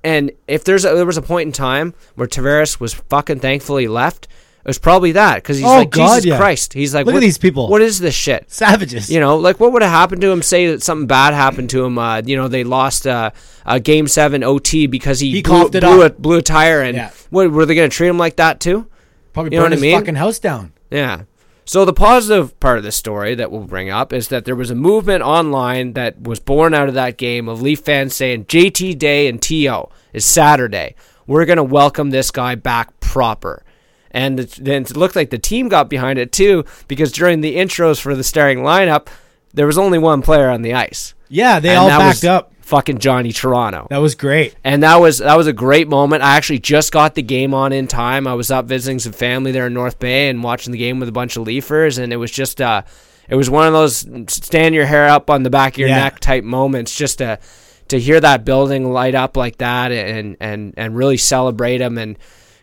And 0.03 0.31
if 0.47 0.63
there's 0.63 0.85
a, 0.85 0.95
there 0.95 1.05
was 1.05 1.17
a 1.17 1.21
point 1.21 1.47
in 1.47 1.51
time 1.51 1.93
where 2.15 2.27
Tavares 2.27 2.79
was 2.79 2.93
fucking 2.93 3.39
thankfully 3.39 3.87
left, 3.87 4.27
it 4.69 4.75
was 4.77 4.77
probably 4.77 5.13
that 5.13 5.35
because 5.37 5.57
he's 5.57 5.65
Oh, 5.65 5.77
like 5.77 5.89
God, 5.89 6.09
Jesus 6.17 6.25
yeah. 6.25 6.37
Christ. 6.37 6.73
He's 6.73 6.93
like, 6.93 7.07
Look 7.07 7.15
at 7.15 7.21
these 7.21 7.39
people. 7.39 7.69
What 7.69 7.81
is 7.81 7.97
this 7.97 8.13
shit? 8.13 8.51
Savages. 8.51 9.09
You 9.09 9.19
know, 9.19 9.37
like 9.37 9.59
what 9.59 9.71
would 9.71 9.81
have 9.81 9.89
happened 9.91 10.21
to 10.21 10.29
him? 10.31 10.41
Say 10.43 10.67
that 10.67 10.83
something 10.83 11.07
bad 11.07 11.33
happened 11.33 11.71
to 11.71 11.83
him. 11.83 11.97
Uh, 11.97 12.21
you 12.23 12.35
know, 12.35 12.47
they 12.47 12.63
lost 12.63 13.07
uh, 13.07 13.31
a 13.65 13.79
game 13.79 14.07
seven 14.07 14.43
OT 14.43 14.85
because 14.85 15.19
he, 15.19 15.31
He 15.31 15.41
blew, 15.41 15.65
it 15.65 15.71
blew, 15.71 16.01
a, 16.03 16.09
blew 16.11 16.37
a 16.37 16.41
tire. 16.43 16.81
And 16.81 16.95
Yeah. 16.95 17.11
what 17.31 17.49
were 17.51 17.65
they 17.65 17.73
going 17.73 17.89
to 17.89 17.95
treat 17.95 18.09
him 18.09 18.19
like 18.19 18.35
that 18.35 18.59
too? 18.59 18.87
Probably 19.33 19.53
you 19.53 19.57
know 19.57 19.63
burn 19.65 19.71
what 19.71 19.73
I 19.73 19.75
his 19.77 19.81
mean? 19.81 19.99
fucking 19.99 20.15
house 20.15 20.37
down. 20.39 20.73
Yeah. 20.91 21.23
So 21.65 21.85
the 21.85 21.93
positive 21.93 22.59
part 22.59 22.77
of 22.79 22.83
the 22.83 22.91
story 22.91 23.35
that 23.35 23.51
we'll 23.51 23.61
bring 23.65 23.89
up 23.91 24.11
is 24.13 24.27
that 24.29 24.45
there 24.45 24.55
was 24.55 24.71
a 24.71 24.75
movement 24.75 25.21
online 25.23 25.93
that 25.93 26.21
was 26.21 26.39
born 26.39 26.73
out 26.73 26.87
of 26.87 26.95
that 26.95 27.17
game 27.17 27.47
of 27.47 27.61
Leaf 27.61 27.79
fans 27.81 28.15
saying 28.15 28.45
JT 28.45 28.97
Day 28.97 29.27
and 29.27 29.41
TO 29.41 29.87
is 30.13 30.25
Saturday. 30.25 30.95
We're 31.27 31.45
going 31.45 31.57
to 31.57 31.63
welcome 31.63 32.09
this 32.09 32.31
guy 32.31 32.55
back 32.55 32.99
proper. 32.99 33.63
And 34.11 34.39
it- 34.39 34.57
then 34.59 34.83
it 34.83 34.95
looked 34.97 35.15
like 35.15 35.29
the 35.29 35.37
team 35.37 35.69
got 35.69 35.89
behind 35.89 36.17
it 36.19 36.31
too 36.31 36.65
because 36.87 37.11
during 37.11 37.41
the 37.41 37.55
intros 37.57 37.99
for 37.99 38.15
the 38.15 38.23
starting 38.23 38.59
lineup, 38.59 39.07
there 39.53 39.65
was 39.67 39.77
only 39.77 39.97
one 39.99 40.21
player 40.21 40.49
on 40.49 40.61
the 40.61 40.73
ice. 40.73 41.13
Yeah, 41.27 41.59
they 41.59 41.69
And 41.69 41.77
all 41.79 41.89
backed 41.89 42.25
up. 42.25 42.51
Fucking 42.61 42.99
Johnny 42.99 43.31
Toronto. 43.31 43.87
That 43.89 43.97
was 43.97 44.13
great. 44.13 44.55
And 44.63 44.83
that 44.83 44.97
was 44.97 45.17
that 45.17 45.35
was 45.37 45.47
a 45.47 45.53
great 45.53 45.87
moment. 45.87 46.21
I 46.21 46.35
actually 46.37 46.59
just 46.59 46.91
got 46.91 47.15
the 47.15 47.23
game 47.23 47.53
on 47.55 47.73
in 47.73 47.87
time. 47.87 48.27
I 48.27 48.35
was 48.35 48.51
up 48.51 48.65
visiting 48.65 48.99
some 48.99 49.11
family 49.11 49.51
there 49.51 49.65
in 49.67 49.73
North 49.73 49.97
Bay 49.97 50.29
and 50.29 50.43
watching 50.43 50.71
the 50.71 50.77
game 50.77 50.99
with 50.99 51.09
a 51.09 51.11
bunch 51.11 51.35
of 51.35 51.47
Leafers, 51.47 51.97
and 51.97 52.13
it 52.13 52.17
was 52.17 52.29
just 52.29 52.61
uh, 52.61 52.83
it 53.27 53.33
was 53.35 53.49
one 53.49 53.65
of 53.65 53.73
those 53.73 54.05
stand 54.27 54.75
your 54.75 54.85
hair 54.85 55.07
up 55.09 55.31
on 55.31 55.41
the 55.41 55.49
back 55.49 55.73
of 55.73 55.77
your 55.79 55.89
Yeah. 55.89 56.03
neck 56.03 56.19
type 56.19 56.43
moments 56.43 56.95
just 56.95 57.17
to 57.17 57.39
to 57.87 57.99
hear 57.99 58.19
that 58.19 58.45
building 58.45 58.91
light 58.91 59.15
up 59.15 59.35
like 59.35 59.57
that 59.57 59.91
and 59.91 60.37
and 60.39 60.75
and 60.77 60.95
really 60.95 61.17
celebrate 61.17 61.79
them 61.79 61.97
and 61.97 62.17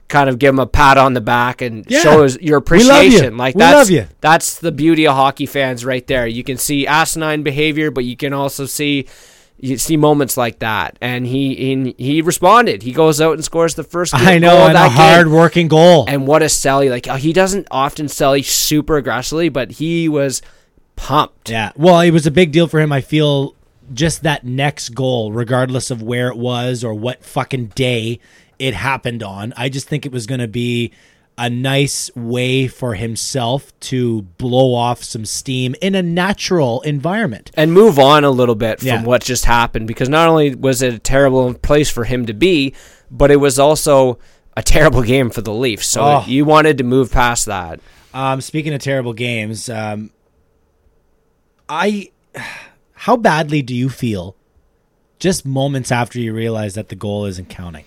kind 0.09 0.29
of 0.29 0.39
give 0.39 0.51
him 0.51 0.59
a 0.59 0.67
pat 0.67 0.97
on 0.99 1.15
the 1.15 1.21
back 1.21 1.61
and 1.63 1.85
Yeah. 1.89 2.01
show 2.01 2.23
his, 2.23 2.39
your 2.41 2.59
love 2.61 2.71
you. 2.71 2.77
appreciation 2.87 3.37
like 3.37 3.55
We 3.55 3.59
that's 3.61 3.91
that's 4.21 4.59
the 4.59 4.71
beauty 4.73 5.07
of 5.07 5.15
hockey 5.17 5.47
fans 5.47 5.85
right 5.85 6.07
there 6.07 6.27
you 6.27 6.45
can 6.45 6.57
see 6.59 6.87
asinine 6.87 7.43
behavior 7.43 7.91
but 7.91 8.05
you 8.05 8.17
can 8.17 8.33
also 8.33 8.67
see 8.67 9.07
you 9.59 9.79
see 9.79 9.97
moments 9.97 10.37
like 10.37 10.59
that 10.61 10.97
and 11.01 11.27
he 11.27 11.55
he, 11.55 11.95
he 11.99 12.23
responded 12.23 12.83
he 12.83 12.93
goes 12.93 13.21
out 13.21 13.33
and 13.33 13.45
scores 13.45 13.75
the 13.75 13.83
first 13.83 14.15
I 14.15 14.39
know, 14.39 14.51
goal 14.51 14.67
and 14.69 14.77
a 14.79 14.83
game. 14.83 14.91
hard 14.93 15.29
working 15.29 15.69
goal. 15.69 16.05
And 16.07 16.27
what 16.27 16.43
a 16.43 16.49
sell! 16.51 16.87
Like 16.89 17.07
he 17.07 17.33
doesn't 17.33 17.67
often 17.71 18.07
sell 18.09 18.39
super 18.43 18.97
aggressively, 18.99 19.49
but 19.49 19.73
he 19.73 20.09
was 20.11 20.43
pumped. 20.95 21.49
Yeah. 21.51 21.73
Well, 21.77 22.01
it 22.01 22.11
was 22.11 22.27
a 22.27 22.31
big 22.31 22.53
deal 22.53 22.69
for 22.69 22.81
him. 22.81 22.93
I 22.93 23.01
feel 23.01 23.55
just 23.95 24.23
that 24.25 24.45
next 24.45 24.91
goal, 24.91 25.33
regardless 25.33 25.91
of 25.91 26.03
where 26.03 26.29
it 26.29 26.37
was 26.37 26.85
or 26.85 26.93
what 26.95 27.25
fucking 27.25 27.69
day 27.69 28.19
it 28.59 28.75
happened 28.75 29.23
on, 29.23 29.53
I 29.57 29.69
just 29.69 29.89
think 29.89 30.07
it 30.07 30.13
was 30.13 30.27
going 30.27 30.41
to 30.41 30.49
be 30.49 30.93
a 31.39 31.51
nice 31.51 32.11
way 32.17 32.67
for 32.67 32.95
himself 32.95 33.79
to 33.81 34.23
blow 34.39 34.73
off 34.75 35.05
some 35.05 35.27
steam 35.27 35.75
in 35.83 35.95
a 35.95 36.03
natural 36.03 36.81
environment. 36.81 37.51
And 37.55 37.75
move 37.75 37.99
on 37.99 38.25
a 38.25 38.31
little 38.31 38.55
bit 38.55 38.79
from 38.79 38.89
Yeah. 38.89 39.03
what 39.03 39.23
just 39.23 39.45
happened 39.45 39.87
because 39.87 40.09
not 40.09 40.29
only 40.29 40.55
was 40.55 40.81
it 40.81 40.95
a 40.95 40.99
terrible 40.99 41.53
place 41.53 41.91
for 41.91 42.05
him 42.05 42.25
to 42.27 42.33
be, 42.33 42.73
but 43.11 43.31
it 43.31 43.37
was 43.37 43.59
also 43.59 44.19
a 44.57 44.63
terrible 44.63 45.03
game 45.03 45.29
for 45.29 45.43
the 45.43 45.53
Leafs. 45.53 45.87
So 45.87 46.01
Oh. 46.03 46.25
you 46.27 46.47
wanted 46.47 46.79
to 46.79 46.85
move 46.85 47.13
past 47.13 47.45
that. 47.45 47.81
Um, 48.15 48.41
speaking 48.41 48.73
of 48.73 48.81
terrible 48.81 49.13
games, 49.13 49.69
um, 49.69 50.09
I, 51.69 52.11
how 52.95 53.17
badly 53.19 53.61
do 53.61 53.75
you 53.75 53.89
feel 53.91 54.37
just 55.19 55.45
moments 55.45 55.93
after 55.93 56.19
you 56.19 56.33
realize 56.33 56.75
that 56.75 56.89
the 56.89 56.95
goal 56.97 57.27
isn't 57.27 57.51
counting? 57.51 57.85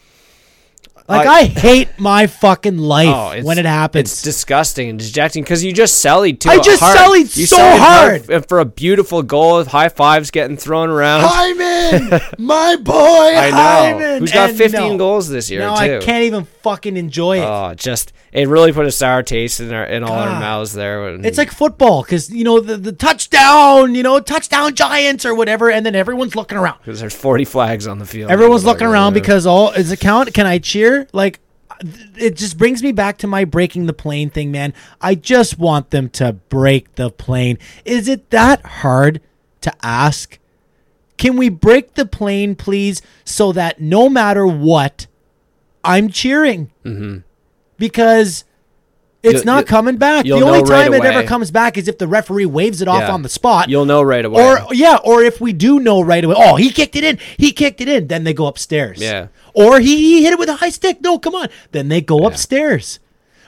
Like 1.09 1.27
I, 1.27 1.39
I- 1.39 1.43
hate 1.45 1.89
my 1.99 2.27
fucking 2.27 2.77
life 2.77 3.07
Oh, 3.41 3.43
when 3.43 3.57
it 3.57 3.65
happens. 3.65 4.11
It's 4.11 4.21
disgusting 4.21 4.89
and 4.89 4.99
dejecting 4.99 5.43
because 5.43 5.63
you 5.63 5.73
just 5.73 6.03
sellied 6.05 6.39
too 6.39 6.49
hard. 6.49 6.59
I 6.59 6.63
just 6.63 6.81
hard. 6.81 6.97
sellied 6.97 7.35
You 7.37 7.45
so 7.47 7.57
sellied 7.57 7.77
hard. 7.79 8.29
f- 8.29 8.47
for 8.47 8.59
a 8.59 8.65
beautiful 8.65 9.23
goal. 9.23 9.57
Of 9.59 9.67
high 9.67 9.89
fives 9.89 10.29
getting 10.31 10.55
thrown 10.57 10.89
around. 10.89 11.23
Hyman, 11.25 12.21
my 12.37 12.75
boy, 12.75 12.93
I 12.93 13.49
know. 13.49 13.99
Hyman. 13.99 14.19
Who's 14.19 14.31
got 14.31 14.49
And 14.49 14.57
15 14.57 14.79
no, 14.91 14.97
goals 14.97 15.27
this 15.29 15.49
year 15.49 15.61
No, 15.61 15.75
too? 15.75 15.81
I 15.81 15.99
can't 15.99 16.23
even 16.25 16.45
fucking 16.61 16.95
enjoy 16.95 17.39
it. 17.39 17.45
Oh, 17.45 17.73
just 17.75 18.13
it 18.31 18.47
really 18.47 18.71
put 18.71 18.85
a 18.85 18.91
sour 18.91 19.23
taste 19.23 19.59
in 19.59 19.73
our 19.73 19.85
in 19.85 20.03
all 20.03 20.13
our 20.13 20.39
mouths 20.39 20.73
there. 20.73 21.01
when- 21.03 21.25
It's 21.25 21.37
like 21.39 21.51
football 21.51 22.03
because 22.03 22.29
you 22.29 22.43
know 22.43 22.59
the, 22.59 22.77
the 22.77 22.91
touchdown, 22.91 23.95
you 23.95 24.03
know 24.03 24.19
touchdown 24.19 24.75
Giants 24.75 25.25
or 25.25 25.33
whatever, 25.33 25.71
and 25.71 25.85
then 25.85 25.95
everyone's 25.95 26.35
looking 26.35 26.57
around. 26.57 26.77
because 26.79 26.99
there's 26.99 27.15
40 27.15 27.45
flags 27.45 27.87
on 27.87 27.97
the 27.99 28.05
field. 28.05 28.29
Everyone's 28.31 28.65
looking 28.65 28.87
around 28.87 29.13
because 29.13 29.45
all 29.45 29.71
is 29.71 29.91
it 29.91 29.99
count? 29.99 30.33
Can 30.33 30.45
I 30.45 30.59
cheer? 30.59 30.98
Like 31.13 31.39
it 32.15 32.35
just 32.35 32.57
brings 32.57 32.83
me 32.83 32.91
back 32.91 33.17
to 33.19 33.27
my 33.27 33.45
breaking 33.45 33.85
the 33.85 33.93
plane 33.93 34.29
thing, 34.29 34.51
man. 34.51 34.73
I 35.01 35.15
just 35.15 35.57
want 35.57 35.91
them 35.91 36.09
to 36.11 36.33
break 36.33 36.95
the 36.95 37.09
plane. 37.09 37.57
Is 37.85 38.07
it 38.07 38.29
that 38.31 38.65
hard 38.65 39.21
to 39.61 39.73
ask? 39.81 40.39
Can 41.17 41.37
we 41.37 41.49
break 41.49 41.95
the 41.95 42.05
plane, 42.05 42.55
please, 42.55 43.01
so 43.25 43.51
that 43.51 43.81
no 43.81 44.09
matter 44.09 44.47
what, 44.47 45.07
I'm 45.83 46.09
cheering? 46.09 46.71
Mm-hmm. 46.85 47.19
Because 47.77 48.45
it's 49.21 49.33
You'll- 49.33 49.45
not 49.45 49.65
coming 49.67 49.97
back. 49.97 50.23
The 50.23 50.31
only 50.33 50.45
know 50.45 50.51
right 50.61 50.83
time 50.85 50.93
it 50.93 51.03
ever 51.03 51.23
comes 51.27 51.51
back 51.51 51.77
is 51.77 51.87
if 51.87 51.97
the 51.97 52.07
referee 52.07 52.45
waves 52.45 52.81
it 52.81 52.87
off 52.87 53.01
Yeah. 53.01 53.11
on 53.11 53.21
the 53.21 53.29
spot. 53.29 53.69
you'll 53.69 53.85
know 53.85 54.01
right 54.01 54.23
away. 54.23 54.41
Or 54.41 54.73
yeah, 54.73 54.97
or 55.03 55.23
if 55.23 55.41
we 55.41 55.51
do 55.53 55.79
know 55.79 56.01
right 56.01 56.23
away, 56.23 56.35
oh, 56.37 56.55
he 56.55 56.69
kicked 56.71 56.95
it 56.95 57.03
in, 57.03 57.17
he 57.37 57.51
kicked 57.51 57.81
it 57.81 57.89
in, 57.89 58.07
then 58.07 58.23
they 58.23 58.33
go 58.33 58.45
upstairs. 58.47 58.99
Yeah. 59.01 59.27
Or 59.53 59.79
he, 59.79 59.97
he 59.97 60.23
hit 60.23 60.33
it 60.33 60.39
with 60.39 60.47
a 60.49 60.55
high 60.55 60.69
stick. 60.69 61.01
No, 61.01 61.19
come 61.19 61.35
on. 61.35 61.49
Then 61.71 61.89
they 61.89 61.99
go 62.01 62.25
upstairs. 62.25 62.99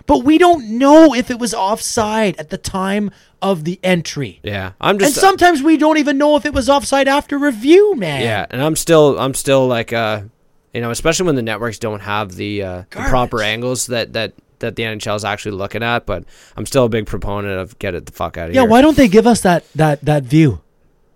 But 0.08 0.24
we 0.26 0.38
don't 0.38 0.78
know 0.80 1.14
if 1.14 1.30
it 1.30 1.40
was 1.40 1.54
offside 1.54 2.36
at 2.38 2.50
the 2.50 2.58
time 2.58 3.12
of 3.42 3.64
the 3.64 3.80
entry. 3.84 4.40
yeah, 4.44 4.72
I'm 4.82 4.98
just. 5.00 5.16
And 5.16 5.22
sometimes 5.22 5.62
we 5.64 5.78
don't 5.78 5.98
even 6.00 6.18
know 6.18 6.36
if 6.36 6.46
it 6.46 6.54
was 6.54 6.70
offside 6.70 7.08
after 7.08 7.38
review, 7.38 7.96
man. 7.96 8.22
yeah, 8.22 8.46
and 8.50 8.62
I'm 8.62 8.76
still 8.76 9.18
I'm 9.20 9.34
still 9.36 9.68
like 9.68 9.94
uh, 9.94 10.22
you 10.74 10.82
know, 10.82 10.90
especially 10.92 11.28
when 11.28 11.36
the 11.36 11.42
networks 11.44 11.78
don't 11.80 12.02
have 12.02 12.36
the 12.36 12.64
uh, 12.64 12.78
the 12.90 13.00
proper 13.02 13.42
angles 13.42 13.88
that 13.88 14.14
that 14.14 14.34
that 14.62 14.76
the 14.76 14.84
NHL 14.84 15.16
is 15.16 15.26
actually 15.26 15.52
looking 15.52 15.84
at. 15.84 16.06
But 16.06 16.24
I'm 16.58 16.66
still 16.66 16.86
a 16.86 16.90
big 16.90 17.06
proponent 17.06 17.60
of 17.60 17.78
get 17.80 17.94
it 17.94 18.06
the 18.08 18.12
fuck 18.12 18.38
out 18.38 18.50
of 18.50 18.56
Yeah, 18.56 18.62
here. 18.62 18.68
Yeah, 18.68 18.72
why 18.72 18.82
don't 18.82 18.98
they 18.98 19.08
give 19.08 19.28
us 19.28 19.42
that 19.42 19.66
that 19.76 20.04
that 20.06 20.24
view? 20.24 20.62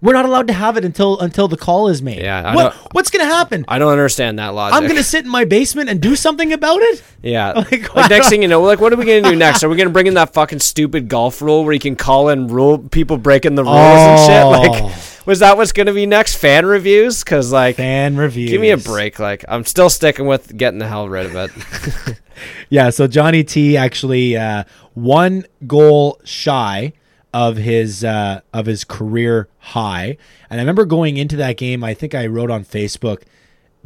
We're 0.01 0.13
not 0.13 0.25
allowed 0.25 0.45
to 0.47 0.53
have 0.53 0.77
it 0.77 0.85
until 0.85 1.19
until 1.19 1.47
the 1.47 1.57
call 1.57 1.87
is 1.87 2.01
made. 2.03 2.21
Yeah, 2.21 2.43
I 2.51 2.53
What, 2.55 2.75
what's 2.91 3.09
going 3.09 3.25
to 3.27 3.33
happen? 3.33 3.65
I 3.67 3.79
don't 3.79 3.91
understand 3.91 4.37
that 4.37 4.49
logic. 4.49 4.75
I'm 4.75 4.83
going 4.83 4.97
to 4.97 5.03
sit 5.03 5.25
in 5.25 5.31
my 5.31 5.45
basement 5.45 5.89
and 5.89 5.99
do 5.99 6.15
something 6.15 6.53
about 6.53 6.81
it? 6.81 7.01
Yeah. 7.23 7.53
Like, 7.71 7.95
Like, 7.95 8.09
next 8.11 8.29
thing 8.29 8.43
you 8.43 8.47
know, 8.47 8.61
like 8.61 8.79
what 8.79 8.93
are 8.93 8.97
we 8.97 9.05
gonna 9.05 9.23
do 9.23 9.35
next? 9.45 9.63
Are 9.63 9.69
we 9.69 9.75
gonna 9.75 9.89
bring 9.89 10.05
in 10.05 10.13
that 10.13 10.31
fucking 10.33 10.59
stupid 10.59 11.07
golf 11.07 11.41
rule 11.41 11.63
where 11.63 11.73
you 11.73 11.79
can 11.79 11.95
call 11.95 12.29
in 12.29 12.49
rule 12.49 12.77
people 12.77 13.17
breaking 13.17 13.55
the 13.55 13.63
rules 13.63 13.75
and 13.75 14.19
shit? 14.19 14.43
Oh. 14.43 14.49
Like, 14.51 14.93
was 15.25 15.39
that 15.39 15.57
what's 15.57 15.71
gonna 15.71 15.93
be 15.93 16.05
next? 16.05 16.35
Fan 16.35 16.65
reviews? 16.65 17.23
Because 17.23 17.51
like, 17.51 17.75
Fan 17.77 18.15
reviews. 18.17 18.49
give 18.51 18.61
me 18.61 18.71
a 18.71 18.77
break. 18.77 19.19
Like, 19.19 19.43
I'm 19.47 19.65
still 19.65 19.89
sticking 19.89 20.25
with 20.27 20.55
getting 20.55 20.79
the 20.79 20.87
hell 20.87 21.07
rid 21.09 21.25
of 21.27 21.35
it. 21.35 22.19
Yeah, 22.69 22.89
so 22.89 23.07
Johnny 23.07 23.45
T 23.45 23.77
actually 23.77 24.35
uh, 24.35 24.65
one 24.93 25.45
goal 25.65 26.19
shy 26.25 26.91
of 27.33 27.55
his 27.55 28.03
uh, 28.03 28.41
of 28.53 28.65
his 28.65 28.83
career 28.83 29.47
high, 29.59 30.17
and 30.49 30.59
I 30.59 30.63
remember 30.63 30.83
going 30.83 31.15
into 31.15 31.37
that 31.37 31.55
game. 31.55 31.81
I 31.83 31.93
think 31.93 32.13
I 32.13 32.25
wrote 32.27 32.51
on 32.51 32.65
Facebook. 32.65 33.23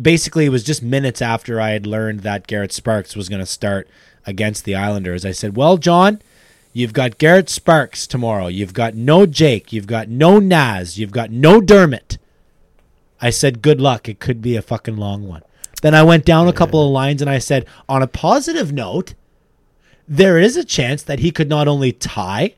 Basically, 0.02 0.46
it 0.46 0.50
was 0.50 0.64
just 0.64 0.82
minutes 0.82 1.22
after 1.22 1.62
I 1.62 1.72
had 1.72 1.86
learned 1.86 2.22
that 2.22 2.48
Garrett 2.48 2.72
Sparks 2.72 3.16
was 3.16 3.30
going 3.30 3.40
to 3.40 3.46
start 3.46 3.88
against 4.26 4.66
the 4.66 4.76
Islanders. 4.76 5.26
I 5.26 5.32
said, 5.32 5.56
"Well, 5.56 5.78
John, 5.78 6.22
you've 6.74 6.94
got 6.94 7.18
Garrett 7.18 7.50
Sparks 7.50 8.08
tomorrow. 8.08 8.48
You've 8.48 8.74
got 8.74 8.96
no 8.96 9.26
Jake. 9.26 9.74
You've 9.74 9.88
got 9.88 10.10
no 10.10 10.40
Naz. 10.40 10.98
You've 10.98 11.12
got 11.12 11.32
no 11.32 11.62
Dermott. 11.62 12.18
I 13.22 13.30
said, 13.30 13.62
"Good 13.62 13.82
luck. 13.82 14.08
It 14.08 14.20
could 14.20 14.42
be 14.42 14.56
a 14.56 14.62
fucking 14.62 14.98
long 14.98 15.28
one." 15.28 15.42
Then 15.82 15.96
I 15.96 16.04
went 16.04 16.26
down 16.26 16.48
a 16.48 16.54
couple 16.54 16.86
of 16.86 16.92
lines 16.92 17.22
and 17.22 17.30
I 17.30 17.40
said, 17.40 17.66
"On 17.88 18.02
a 18.02 18.08
positive 18.08 18.72
note, 18.72 19.14
there 20.08 20.38
is 20.38 20.58
a 20.58 20.64
chance 20.64 21.04
that 21.04 21.20
he 21.20 21.32
could 21.32 21.50
not 21.50 21.68
only 21.68 21.92
tie, 21.92 22.56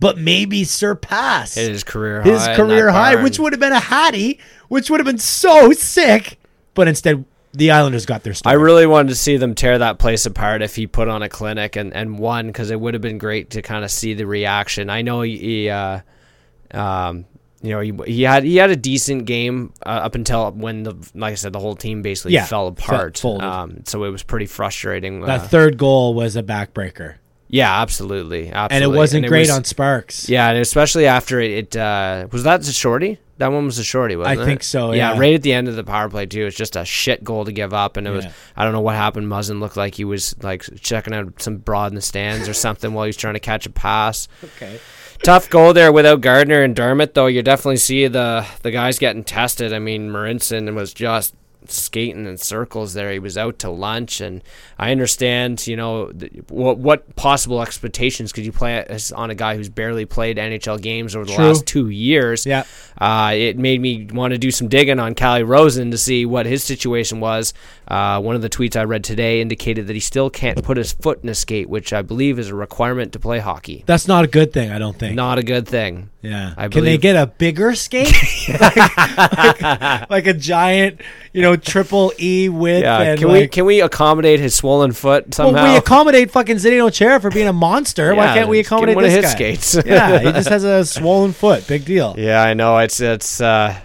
but 0.00 0.18
maybe 0.18 0.64
surpass 0.64 1.54
his 1.54 1.84
career 1.84 2.22
his 2.22 2.44
high. 2.44 2.56
career 2.56 2.90
high, 2.90 3.14
barn. 3.14 3.24
which 3.24 3.38
would 3.38 3.52
have 3.52 3.60
been 3.60 3.72
a 3.72 3.80
hattie, 3.80 4.38
which 4.68 4.90
would 4.90 4.98
have 5.00 5.06
been 5.06 5.18
so 5.18 5.72
sick. 5.72 6.38
But 6.74 6.88
instead, 6.88 7.24
the 7.54 7.70
Islanders 7.70 8.06
got 8.06 8.22
their 8.22 8.34
stuff. 8.34 8.50
I 8.50 8.54
really 8.54 8.86
wanted 8.86 9.10
to 9.10 9.14
see 9.14 9.36
them 9.36 9.54
tear 9.54 9.78
that 9.78 9.98
place 9.98 10.24
apart 10.26 10.62
if 10.62 10.74
he 10.76 10.86
put 10.86 11.08
on 11.08 11.22
a 11.22 11.28
clinic 11.28 11.76
and, 11.76 11.92
and 11.94 12.18
won 12.18 12.46
because 12.46 12.70
it 12.70 12.80
would 12.80 12.94
have 12.94 13.02
been 13.02 13.18
great 13.18 13.50
to 13.50 13.62
kind 13.62 13.84
of 13.84 13.90
see 13.90 14.14
the 14.14 14.26
reaction. 14.26 14.88
I 14.90 15.02
know 15.02 15.22
he, 15.22 15.36
he 15.38 15.68
uh, 15.68 16.00
um, 16.72 17.26
you 17.62 17.70
know, 17.70 17.80
he, 17.80 17.92
he 18.12 18.22
had 18.22 18.42
he 18.42 18.56
had 18.56 18.70
a 18.70 18.76
decent 18.76 19.24
game 19.26 19.72
uh, 19.86 19.90
up 19.90 20.14
until 20.14 20.50
when 20.50 20.82
the 20.82 20.94
like 21.14 21.32
I 21.32 21.34
said 21.36 21.52
the 21.52 21.60
whole 21.60 21.76
team 21.76 22.02
basically 22.02 22.32
Yeah, 22.32 22.44
fell 22.46 22.66
apart. 22.66 23.24
um, 23.24 23.84
so 23.84 24.02
it 24.04 24.10
was 24.10 24.22
pretty 24.22 24.46
frustrating. 24.46 25.20
that 25.20 25.42
uh, 25.42 25.46
third 25.48 25.78
goal 25.78 26.14
was 26.14 26.34
a 26.34 26.42
backbreaker, 26.42 27.14
yeah, 27.52 27.80
absolutely, 27.82 28.50
absolutely, 28.50 28.74
and 28.74 28.82
it 28.82 28.96
wasn't 28.96 29.24
And 29.24 29.30
great 29.30 29.40
was- 29.42 29.50
on 29.50 29.64
Sparks. 29.64 30.28
Yeah, 30.28 30.48
and 30.48 30.58
especially 30.58 31.06
after 31.06 31.38
it, 31.38 31.50
it 31.52 31.76
uh, 31.76 32.26
was 32.32 32.42
that 32.42 32.66
a 32.66 32.72
shorty. 32.72 33.18
That 33.38 33.52
one 33.52 33.64
was 33.66 33.78
a 33.78 33.84
shorty, 33.84 34.16
wasn't 34.16 34.40
it? 34.40 34.42
I 34.42 34.46
think 34.46 34.62
so, 34.62 34.92
yeah. 34.92 35.18
right 35.18 35.34
at 35.34 35.42
the 35.42 35.52
end 35.52 35.66
of 35.68 35.74
the 35.76 35.84
power 35.84 36.08
play 36.08 36.26
too. 36.26 36.46
It's 36.46 36.56
just 36.56 36.76
a 36.76 36.84
shit 36.84 37.22
goal 37.24 37.44
to 37.44 37.52
give 37.52 37.74
up, 37.74 37.96
and 37.96 38.06
it 38.06 38.10
was 38.10 38.26
I 38.56 38.64
don't 38.64 38.72
know 38.72 38.80
what 38.80 38.94
happened. 38.94 39.26
Muzzin 39.26 39.60
looked 39.60 39.76
like 39.76 39.94
he 39.96 40.04
was 40.04 40.34
like 40.42 40.64
checking 40.80 41.12
out 41.12 41.40
some 41.42 41.58
broad 41.58 41.92
in 41.92 41.94
the 41.94 42.02
stands 42.02 42.48
or 42.48 42.54
something 42.54 42.94
while 42.94 43.04
he 43.04 43.08
was 43.10 43.16
trying 43.16 43.34
to 43.34 43.40
catch 43.40 43.66
a 43.66 43.70
pass. 43.70 44.28
Okay. 44.42 44.80
Tough 45.22 45.48
goal 45.50 45.72
there 45.72 45.92
without 45.92 46.20
Gardiner 46.20 46.62
and 46.62 46.74
Dermott, 46.74 47.14
though. 47.14 47.26
You 47.26 47.42
definitely 47.42 47.76
see 47.76 48.06
the 48.08 48.46
the 48.62 48.70
guys 48.70 48.98
getting 48.98 49.24
tested. 49.24 49.72
I 49.72 49.78
mean, 49.78 50.08
Marincin 50.08 50.74
was 50.74 50.92
just 50.94 51.34
skating 51.68 52.26
in 52.26 52.36
circles 52.36 52.94
there. 52.94 53.12
He 53.12 53.18
was 53.18 53.38
out 53.38 53.58
to 53.60 53.70
lunch, 53.70 54.20
and 54.20 54.42
I 54.78 54.90
understand, 54.90 55.66
you 55.66 55.76
know, 55.76 56.12
what 56.48 56.78
what 56.78 57.16
possible 57.16 57.62
expectations 57.62 58.32
could 58.32 58.44
you 58.44 58.52
play 58.52 58.84
on 59.14 59.30
a 59.30 59.34
guy 59.34 59.56
who's 59.56 59.68
barely 59.68 60.04
played 60.04 60.36
NHL 60.36 60.80
games 60.80 61.14
over 61.14 61.24
the 61.24 61.34
True. 61.34 61.46
last 61.46 61.66
two 61.66 61.88
years? 61.88 62.46
Yeah. 62.46 62.64
Uh, 62.98 63.32
it 63.34 63.58
made 63.58 63.80
me 63.80 64.06
want 64.12 64.32
to 64.32 64.38
do 64.38 64.50
some 64.50 64.68
digging 64.68 64.98
on 64.98 65.14
Calle 65.14 65.42
Rosen 65.44 65.90
to 65.90 65.98
see 65.98 66.26
what 66.26 66.46
his 66.46 66.62
situation 66.64 67.20
was 67.20 67.54
Uh, 67.92 68.18
one 68.20 68.34
of 68.34 68.40
the 68.40 68.48
tweets 68.48 68.74
I 68.74 68.84
read 68.84 69.04
today 69.04 69.42
indicated 69.42 69.86
that 69.88 69.92
he 69.92 70.00
still 70.00 70.30
can't 70.30 70.62
put 70.64 70.78
his 70.78 70.92
foot 70.92 71.22
in 71.22 71.28
a 71.28 71.34
skate, 71.34 71.68
which 71.68 71.92
I 71.92 72.00
believe 72.00 72.38
is 72.38 72.48
a 72.48 72.54
requirement 72.54 73.12
to 73.12 73.18
play 73.18 73.38
hockey. 73.38 73.84
That's 73.84 74.08
not 74.08 74.24
a 74.24 74.28
good 74.28 74.50
thing, 74.50 74.70
I 74.70 74.78
don't 74.78 74.98
think. 74.98 75.14
Not 75.14 75.36
a 75.38 75.42
good 75.42 75.68
thing. 75.68 76.08
Yeah. 76.22 76.54
I 76.56 76.68
Can 76.68 76.84
they 76.84 76.96
get 76.96 77.16
a 77.16 77.26
bigger 77.26 77.74
skate? 77.74 78.14
like, 78.60 78.76
like- 78.76 80.10
like 80.10 80.26
a 80.26 80.32
giant, 80.32 81.00
you 81.34 81.42
know, 81.42 81.56
triple 81.56 82.12
E 82.18 82.48
width. 82.48 82.82
Yeah, 82.82 83.00
and 83.02 83.18
can 83.20 83.30
we 83.30 83.46
can 83.48 83.64
we 83.66 83.80
accommodate 83.82 84.40
his 84.40 84.54
swollen 84.54 84.92
foot 84.92 85.34
somehow? 85.34 85.62
well, 85.62 85.72
we 85.72 85.76
accommodate 85.78 86.30
fucking 86.30 86.56
Zdeno 86.56 86.90
Chara 86.92 87.20
for 87.20 87.30
being 87.30 87.48
a 87.48 87.52
monster. 87.52 88.14
Why 88.14 88.32
can't 88.34 88.48
we 88.48 88.62
just 88.62 88.70
give 88.70 88.78
him 88.78 88.88
accommodate 88.90 88.96
one 88.96 89.04
of 89.04 89.10
his 89.12 89.24
guy? 89.24 89.30
skates. 89.30 89.74
yeah, 89.84 90.18
he 90.20 90.32
just 90.32 90.48
has 90.48 90.64
a 90.64 90.84
swollen 90.86 91.32
foot. 91.32 91.66
Big 91.66 91.84
deal. 91.84 92.14
Yeah, 92.16 92.42
I 92.42 92.54
know. 92.54 92.78
It's 92.78 93.00
it's. 93.00 93.40
Uh, 93.40 93.78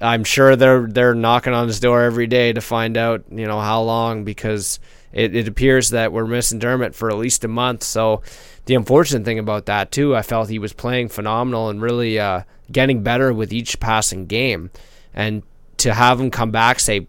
I'm 0.00 0.24
sure 0.24 0.56
they're 0.56 0.86
they're 0.86 1.14
knocking 1.14 1.52
on 1.52 1.66
his 1.66 1.80
door 1.80 2.02
every 2.02 2.26
day 2.26 2.52
to 2.52 2.60
find 2.60 2.96
out 2.96 3.24
you 3.30 3.46
know 3.46 3.60
how 3.60 3.82
long 3.82 4.24
because 4.24 4.80
it, 5.12 5.34
it 5.34 5.48
appears 5.48 5.90
that 5.90 6.12
we're 6.12 6.26
missing 6.26 6.58
Dermott 6.58 6.94
for 6.94 7.10
at 7.10 7.18
least 7.18 7.44
a 7.44 7.48
month. 7.48 7.82
So 7.82 8.22
the 8.64 8.74
unfortunate 8.76 9.24
thing 9.24 9.38
about 9.38 9.66
that 9.66 9.92
too, 9.92 10.16
I 10.16 10.22
felt 10.22 10.48
he 10.48 10.58
was 10.58 10.72
playing 10.72 11.08
phenomenal 11.08 11.68
and 11.68 11.82
really 11.82 12.18
uh, 12.18 12.42
getting 12.72 13.02
better 13.02 13.32
with 13.32 13.52
each 13.52 13.78
passing 13.80 14.26
game, 14.26 14.70
and 15.12 15.42
to 15.78 15.92
have 15.92 16.20
him 16.20 16.30
come 16.30 16.50
back 16.50 16.80
say 16.80 17.06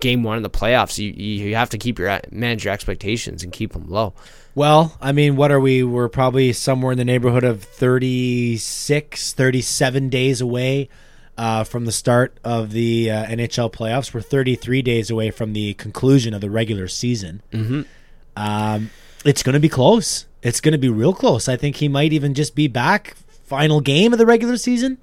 game 0.00 0.22
one 0.22 0.36
in 0.36 0.42
the 0.42 0.50
playoffs, 0.50 0.98
you 0.98 1.10
you 1.10 1.54
have 1.54 1.70
to 1.70 1.78
keep 1.78 1.98
your 1.98 2.20
manage 2.30 2.64
your 2.64 2.74
expectations 2.74 3.42
and 3.42 3.52
keep 3.52 3.72
them 3.72 3.88
low. 3.88 4.12
Well, 4.54 4.96
I 5.00 5.12
mean, 5.12 5.36
what 5.36 5.52
are 5.52 5.60
we? 5.60 5.82
We're 5.82 6.08
probably 6.08 6.52
somewhere 6.52 6.92
in 6.92 6.98
the 6.98 7.04
neighborhood 7.04 7.44
of 7.44 7.62
36, 7.62 9.32
37 9.34 10.08
days 10.08 10.40
away 10.40 10.88
uh, 11.38 11.64
from 11.64 11.84
the 11.84 11.92
start 11.92 12.38
of 12.44 12.72
the 12.72 13.10
uh, 13.10 13.26
NHL 13.26 13.72
playoffs. 13.72 14.14
We're 14.14 14.20
33 14.20 14.82
days 14.82 15.10
away 15.10 15.30
from 15.30 15.52
the 15.52 15.74
conclusion 15.74 16.34
of 16.34 16.40
the 16.40 16.50
regular 16.50 16.88
season. 16.88 17.42
Mm-hmm. 17.52 17.82
Um, 18.36 18.90
it's 19.24 19.42
going 19.42 19.54
to 19.54 19.60
be 19.60 19.68
close. 19.68 20.26
It's 20.42 20.60
going 20.60 20.72
to 20.72 20.78
be 20.78 20.88
real 20.88 21.12
close. 21.12 21.48
I 21.48 21.56
think 21.56 21.76
he 21.76 21.88
might 21.88 22.12
even 22.12 22.34
just 22.34 22.54
be 22.54 22.68
back 22.68 23.16
final 23.44 23.80
game 23.80 24.12
of 24.12 24.18
the 24.18 24.26
regular 24.26 24.56
season. 24.56 24.98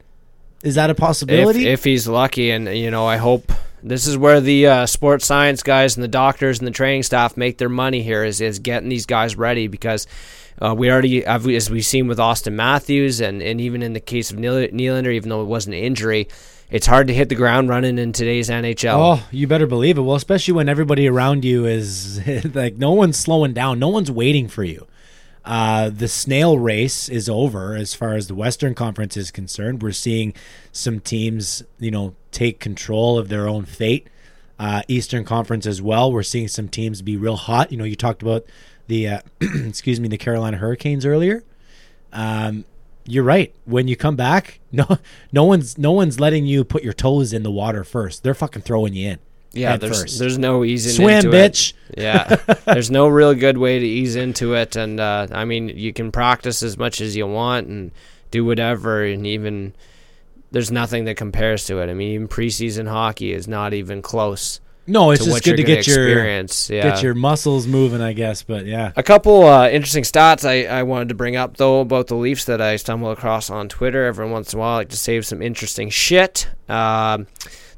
Is 0.64 0.76
that 0.76 0.90
a 0.90 0.92
if, 0.92 0.98
possibility? 0.98 1.68
if 1.68 1.84
he's 1.84 2.08
lucky. 2.08 2.52
And 2.52 2.68
you 2.68 2.90
know, 2.90 3.06
I 3.06 3.18
hope 3.18 3.52
this 3.82 4.08
is 4.08 4.18
where 4.18 4.40
the 4.40 4.68
uh, 4.68 4.86
sports 4.86 5.26
science 5.26 5.62
guys 5.62 5.98
and 5.98 6.04
the 6.04 6.08
doctors 6.08 6.60
and 6.60 6.68
the 6.68 6.72
training 6.72 7.04
staff 7.04 7.36
make 7.36 7.58
their 7.58 7.70
money 7.70 8.02
here 8.02 8.24
is 8.24 8.40
is 8.42 8.60
getting 8.60 8.90
these 8.90 9.06
guys 9.06 9.36
ready 9.36 9.68
because. 9.68 10.08
Uh, 10.62 10.74
we 10.78 10.92
already, 10.92 11.26
as 11.26 11.70
we've 11.70 11.86
seen 11.86 12.08
with 12.08 12.18
Auston 12.18 12.54
Matthews, 12.54 13.20
and, 13.20 13.42
and 13.42 13.60
even 13.60 13.82
in 13.82 13.94
the 13.94 14.00
case 14.00 14.32
of 14.32 14.38
Nylander, 14.38 15.14
even 15.14 15.30
though 15.30 15.42
it 15.42 15.46
wasn't 15.46 15.76
an 15.76 15.84
injury, 15.84 16.28
it's 16.70 16.88
hard 16.88 17.08
to 17.08 17.14
hit 17.14 17.30
the 17.30 17.36
ground 17.36 17.70
running 17.70 18.00
in 18.00 18.14
today's 18.14 18.50
NHL. 18.50 18.96
Oh, 19.20 19.28
you 19.32 19.48
better 19.48 19.68
believe 19.68 19.98
it. 19.98 20.02
Well, 20.02 20.16
especially 20.16 20.54
when 20.54 20.70
everybody 20.70 21.08
around 21.08 21.46
you 21.46 21.66
is 21.66 22.26
like 22.56 22.78
no 22.78 22.92
one's 22.92 23.18
slowing 23.18 23.54
down, 23.54 23.80
no 23.80 23.90
one's 23.90 24.10
waiting 24.10 24.48
for 24.48 24.64
you. 24.64 24.88
Uh, 25.46 25.90
the 25.90 26.08
snail 26.08 26.58
race 26.58 27.10
is 27.10 27.28
over 27.28 27.76
as 27.76 27.94
far 27.94 28.14
as 28.14 28.28
the 28.28 28.36
Western 28.36 28.74
Conference 28.74 29.18
is 29.18 29.30
concerned. 29.30 29.84
We're 29.84 29.92
seeing 29.92 30.34
some 30.72 31.00
teams, 31.00 31.64
you 31.80 31.92
know, 31.92 32.16
take 32.32 32.60
control 32.60 33.18
of 33.18 33.30
their 33.30 33.48
own 33.48 33.66
fate. 33.66 34.08
Uh, 34.58 34.84
Eastern 34.88 35.26
Conference 35.26 35.66
as 35.66 35.82
well. 35.82 36.12
We're 36.12 36.24
seeing 36.24 36.48
some 36.48 36.70
teams 36.70 37.02
be 37.02 37.18
real 37.18 37.36
hot. 37.36 37.72
You 37.72 37.78
know, 37.78 37.84
you 37.84 37.98
talked 37.98 38.22
about 38.22 38.46
the 38.88 39.08
uh, 39.08 39.20
excuse 39.42 40.00
me, 40.00 40.08
the 40.08 40.18
Carolina 40.18 40.58
Hurricanes 40.58 41.06
earlier. 41.06 41.44
Um, 42.12 42.66
you're 43.06 43.24
right. 43.24 43.54
When 43.66 43.88
you 43.88 43.96
come 43.96 44.16
back, 44.16 44.60
no, 44.72 44.98
no 45.32 45.44
one's 45.44 45.78
no 45.78 45.92
one's 45.92 46.20
letting 46.20 46.46
you 46.46 46.64
put 46.64 46.84
your 46.84 46.94
toes 46.94 47.34
in 47.34 47.44
the 47.44 47.52
water 47.52 47.84
first. 47.84 48.24
They're 48.24 48.34
fucking 48.34 48.62
throwing 48.62 48.94
you 48.94 49.12
in. 49.12 49.20
yeah, 49.52 49.78
there's 49.78 50.02
first. 50.02 50.20
there's 50.20 50.38
no 50.38 50.64
easing 50.64 50.94
Swim, 50.94 51.26
bitch. 51.26 51.74
It. 51.90 52.00
Yeah, 52.00 52.36
there's 52.66 52.92
no 52.92 53.08
real 53.08 53.34
good 53.34 53.58
way 53.58 53.80
to 53.80 53.86
ease 53.86 54.16
into 54.16 54.54
it, 54.54 54.76
and 54.76 55.00
uh, 55.00 55.28
I 55.32 55.46
mean, 55.46 55.70
you 55.70 55.94
can 55.94 56.12
practice 56.12 56.64
as 56.64 56.78
much 56.78 57.02
as 57.02 57.16
you 57.16 57.28
want 57.28 57.68
and 57.68 57.92
do 58.32 58.46
whatever, 58.46 59.04
and 59.04 59.28
even 59.28 59.74
there's 60.52 60.72
nothing 60.72 61.06
that 61.06 61.18
compares 61.18 61.66
to 61.66 61.80
it. 61.80 61.90
I 61.90 61.94
mean, 61.94 62.14
even 62.14 62.28
preseason 62.28 62.88
hockey 62.88 63.34
is 63.34 63.48
not 63.48 63.74
even 63.74 64.02
close 64.02 64.60
No, 64.86 65.12
it's 65.12 65.24
just 65.24 65.44
good 65.44 65.58
to 65.58 65.64
get 65.64 65.88
your 65.88 66.08
experience. 66.08 66.70
Yeah. 66.70 66.84
get 66.84 67.04
your 67.04 67.14
muscles 67.14 67.68
moving, 67.68 68.02
I 68.02 68.14
guess. 68.14 68.44
But 68.44 68.66
yeah, 68.66 68.92
A 68.96 69.04
couple 69.04 69.46
uh, 69.46 69.70
interesting 69.70 70.04
stats 70.04 70.48
I, 70.48 70.66
I 70.66 70.84
wanted 70.84 71.10
to 71.10 71.16
bring 71.16 71.36
up 71.36 71.58
though 71.58 71.80
about 71.82 72.08
the 72.08 72.16
Leafs 72.16 72.46
that 72.46 72.62
I 72.62 72.76
stumble 72.76 73.12
across 73.12 73.50
on 73.50 73.70
Twitter 73.70 74.06
every 74.06 74.30
once 74.30 74.54
in 74.54 74.58
a 74.58 74.62
while. 74.62 74.74
I 74.74 74.78
like 74.78 74.90
to 74.90 74.98
save 74.98 75.26
some 75.26 75.42
interesting 75.42 75.90
shit. 75.90 76.50
Um, 76.68 77.28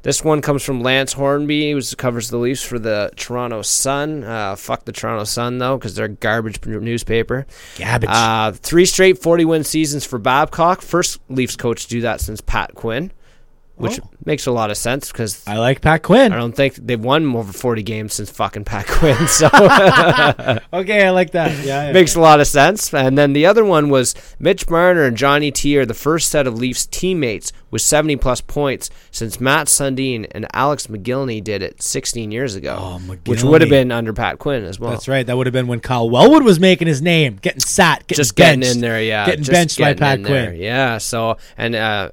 this 0.06 0.22
one 0.22 0.40
comes 0.40 0.62
from 0.62 0.82
Lance 0.82 1.14
Hornby, 1.14 1.72
who 1.72 1.82
covers 1.96 2.28
the 2.30 2.36
Leafs 2.36 2.62
for 2.62 2.78
the 2.78 3.10
Toronto 3.16 3.62
Sun. 3.62 4.22
Uh, 4.22 4.54
fuck 4.54 4.84
the 4.84 4.92
Toronto 4.92 5.24
Sun 5.24 5.58
though, 5.58 5.76
because 5.76 5.96
they're 5.96 6.04
a 6.04 6.08
garbage 6.08 6.64
newspaper. 6.64 7.44
Garbage. 7.76 8.08
Uh, 8.12 8.52
three 8.52 8.86
straight 8.86 9.20
40 9.20 9.44
win 9.44 9.64
seasons 9.64 10.04
for 10.06 10.20
Babcock. 10.20 10.80
First 10.80 11.18
Leafs 11.28 11.56
coach 11.56 11.84
to 11.84 11.88
do 11.88 12.00
that 12.02 12.20
since 12.20 12.40
Pat 12.40 12.74
Quinn, 12.76 13.10
which 13.76 14.00
Oh. 14.00 14.08
makes 14.24 14.46
a 14.46 14.52
lot 14.52 14.70
of 14.70 14.76
sense 14.76 15.12
because 15.12 15.42
I 15.46 15.58
like 15.58 15.80
Pat 15.80 16.02
Quinn. 16.02 16.32
I 16.32 16.36
don't 16.36 16.54
think 16.56 16.74
they've 16.76 16.98
won 17.02 17.34
over 17.36 17.52
40 17.52 17.82
games 17.82 18.14
since 18.14 18.30
fucking 18.30 18.64
Pat 18.64 18.86
Quinn. 18.88 19.26
So. 19.28 19.48
Okay, 20.72 21.06
I 21.06 21.10
like 21.10 21.30
that. 21.32 21.52
Yeah, 21.64 21.86
yeah. 21.86 21.92
Makes 21.92 22.14
a 22.14 22.20
lot 22.20 22.40
of 22.40 22.46
sense. 22.46 22.92
And 22.92 23.16
then 23.16 23.32
the 23.32 23.46
other 23.46 23.64
one 23.64 23.88
was 23.88 24.14
Mitch 24.38 24.68
Marner 24.68 25.04
and 25.04 25.16
Johnny 25.16 25.50
T 25.50 25.76
are 25.78 25.86
the 25.86 25.94
first 25.94 26.28
set 26.30 26.46
of 26.46 26.58
Leafs 26.58 26.86
teammates 26.86 27.52
with 27.70 27.82
70 27.82 28.16
plus 28.16 28.40
points 28.40 28.90
since 29.10 29.40
Mats 29.40 29.72
Sundin 29.78 30.26
and 30.32 30.46
Alex 30.52 30.86
Mogilny 30.86 31.42
did 31.42 31.62
it 31.62 31.82
16 31.82 32.30
years 32.30 32.54
ago, 32.54 32.76
Oh, 32.78 32.98
which 33.26 33.42
would 33.42 33.60
have 33.60 33.70
been 33.70 33.90
under 33.92 34.12
Pat 34.12 34.38
Quinn 34.38 34.64
as 34.64 34.78
well. 34.78 34.90
That's 34.90 35.08
right. 35.08 35.26
That 35.26 35.36
would 35.36 35.46
have 35.46 35.52
been 35.54 35.66
when 35.66 35.80
Kyle 35.80 36.08
Wellwood 36.08 36.42
was 36.44 36.60
making 36.60 36.88
his 36.88 37.02
name, 37.02 37.36
getting 37.40 37.60
sat, 37.60 38.06
getting 38.06 38.16
Just 38.22 38.36
benched, 38.36 38.60
getting 38.62 38.76
in 38.76 38.80
there, 38.80 39.02
yeah. 39.02 39.26
getting 39.26 39.44
just 39.44 39.52
benched 39.52 39.78
by 39.78 39.94
Pat 39.94 40.18
in 40.18 40.22
there. 40.24 40.50
Quinn. 40.50 40.60
Yeah. 40.60 40.98
So 40.98 41.36
and 41.56 41.74
uh, 41.74 42.10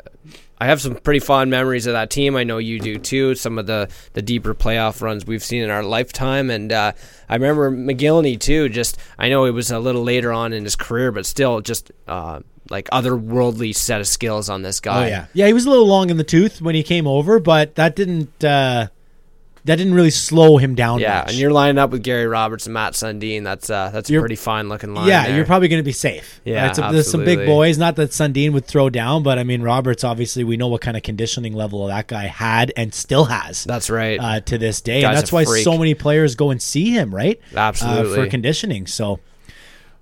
I 0.64 0.68
have 0.68 0.80
some 0.82 0.96
pretty 0.96 1.20
fond 1.20 1.52
memories 1.52 1.88
of 1.88 1.94
that 1.94 2.10
team. 2.10 2.38
I 2.38 2.46
know 2.46 2.58
you 2.58 2.80
do 2.80 2.98
too. 2.98 3.36
Some 3.36 3.60
of 3.60 3.66
the 3.68 3.90
the 4.14 4.22
deeper 4.22 4.54
playoff 4.56 5.02
runs 5.02 5.26
we've 5.26 5.44
seen 5.44 5.62
in 5.62 5.70
our 5.70 5.84
lifetime, 5.84 6.50
and 6.50 6.72
uh, 6.72 6.94
I 7.28 7.34
remember 7.36 7.70
Mogilny 7.70 8.40
too. 8.40 8.70
Just 8.70 8.98
I 9.20 9.28
know 9.28 9.44
it 9.44 9.52
was 9.52 9.72
a 9.72 9.80
little 9.80 10.04
later 10.04 10.32
on 10.32 10.54
in 10.54 10.64
his 10.64 10.76
career, 10.78 11.12
but 11.12 11.26
still 11.26 11.60
just. 11.62 11.92
Uh, 12.08 12.40
like 12.70 12.90
otherworldly 12.92 13.76
set 13.76 14.00
of 14.00 14.08
skills 14.08 14.50
on 14.50 14.62
this 14.62 14.80
Oh 14.80 14.86
guy. 14.86 15.10
yeah, 15.10 15.26
yeah. 15.34 15.48
He 15.48 15.54
was 15.54 15.66
a 15.66 15.70
little 15.70 15.86
long 15.86 16.10
in 16.10 16.16
the 16.16 16.24
tooth 16.24 16.62
when 16.62 16.76
he 16.76 16.82
came 16.82 17.06
over, 17.08 17.38
but 17.38 17.76
that 17.76 17.94
didn't 17.94 18.42
uh, 18.42 18.88
that 19.66 19.78
didn't 19.78 19.94
really 19.94 20.10
slow 20.12 20.58
him 20.58 20.76
down. 20.76 21.00
Yeah, 21.00 21.20
much. 21.22 21.30
and 21.32 21.40
you're 21.40 21.52
lining 21.52 21.78
up 21.78 21.90
with 21.92 22.04
Gary 22.04 22.28
Roberts 22.28 22.66
and 22.66 22.74
Mats 22.74 23.00
Sundin. 23.02 23.44
That's 23.44 23.70
uh, 23.70 23.90
that's 23.94 24.10
a 24.10 24.14
You're- 24.14 24.22
pretty 24.22 24.36
fine 24.36 24.68
looking 24.70 24.94
line. 24.94 25.08
yeah, 25.08 25.26
there. 25.28 25.36
you're 25.38 25.46
probably 25.46 25.68
going 25.70 25.80
to 25.80 25.86
be 25.86 25.92
safe. 25.94 26.42
Yeah, 26.44 26.68
It's 26.70 26.78
a- 26.80 26.90
there's 26.92 27.10
some 27.10 27.24
big 27.24 27.46
boys. 27.46 27.78
Not 27.78 27.96
that 27.96 28.10
Sundin 28.12 28.52
would 28.54 28.66
throw 28.66 28.90
down, 28.90 29.24
but 29.24 29.40
I 29.40 29.44
mean 29.44 29.62
Roberts. 29.62 30.04
Obviously, 30.04 30.44
we 30.44 30.58
know 30.58 30.68
what 30.68 30.82
kind 30.82 30.98
of 30.98 31.04
conditioning 31.04 31.54
level 31.54 31.88
that 31.88 32.08
guy 32.08 32.26
had 32.26 32.74
and 32.76 32.94
still 32.94 33.26
has. 33.26 33.64
That's 33.64 33.90
right. 33.90 34.20
uh, 34.20 34.40
to 34.42 34.58
this 34.58 34.82
day, 34.82 35.02
Guy's 35.02 35.10
and 35.10 35.18
that's 35.18 35.32
why 35.32 35.46
freak. 35.46 35.64
so 35.64 35.78
many 35.78 35.94
players 35.94 36.36
go 36.36 36.50
and 36.52 36.62
see 36.62 36.92
him, 36.92 37.14
right? 37.16 37.40
Uh, 37.56 37.60
Absolutely. 37.60 38.16
for 38.16 38.30
conditioning. 38.30 38.86
So, 38.88 39.20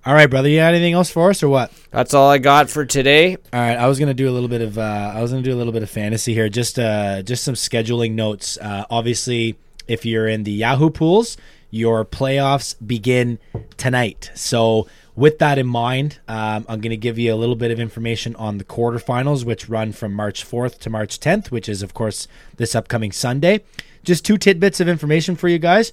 all 0.04 0.14
right, 0.14 0.28
brother, 0.28 0.48
you 0.48 0.58
got 0.58 0.74
anything 0.74 0.94
else 0.94 1.10
for 1.10 1.30
us 1.30 1.42
or 1.42 1.48
what? 1.48 1.72
that's 1.92 2.14
all 2.14 2.28
I 2.28 2.38
got 2.38 2.70
for 2.70 2.84
today. 2.84 3.36
All 3.36 3.60
right, 3.60 3.76
I 3.76 3.86
was 3.86 3.98
gonna 4.00 4.14
do 4.14 4.28
a 4.28 4.32
little 4.32 4.48
bit 4.48 4.62
of 4.62 4.78
uh, 4.78 5.12
I 5.14 5.22
was 5.22 5.30
gonna 5.30 5.42
do 5.42 5.54
a 5.54 5.56
little 5.56 5.72
bit 5.72 5.82
of 5.82 5.90
fantasy 5.90 6.34
here, 6.34 6.48
just 6.48 6.78
uh, 6.78 7.22
just 7.22 7.44
some 7.44 7.54
scheduling 7.54 8.12
notes. 8.12 8.58
Uh, 8.58 8.84
obviously, 8.90 9.56
if 9.86 10.04
you're 10.04 10.26
in 10.26 10.42
the 10.42 10.52
Yahoo 10.52 10.90
pools, 10.90 11.36
your 11.70 12.04
playoffs 12.04 12.74
begin 12.84 13.38
tonight. 13.76 14.30
So, 14.34 14.88
with 15.14 15.38
that 15.38 15.58
in 15.58 15.66
mind, 15.66 16.18
um, 16.26 16.66
I'm 16.68 16.80
gonna 16.80 16.96
give 16.96 17.18
you 17.18 17.32
a 17.32 17.36
little 17.36 17.56
bit 17.56 17.70
of 17.70 17.78
information 17.78 18.34
on 18.36 18.58
the 18.58 18.64
quarterfinals, 18.64 19.44
which 19.44 19.68
run 19.68 19.92
from 19.92 20.14
March 20.14 20.44
4th 20.44 20.78
to 20.80 20.90
March 20.90 21.20
10th, 21.20 21.50
which 21.50 21.68
is 21.68 21.82
of 21.82 21.94
course 21.94 22.26
this 22.56 22.74
upcoming 22.74 23.12
Sunday. 23.12 23.60
Just 24.02 24.24
two 24.24 24.38
tidbits 24.38 24.80
of 24.80 24.88
information 24.88 25.36
for 25.36 25.46
you 25.46 25.60
guys. 25.60 25.92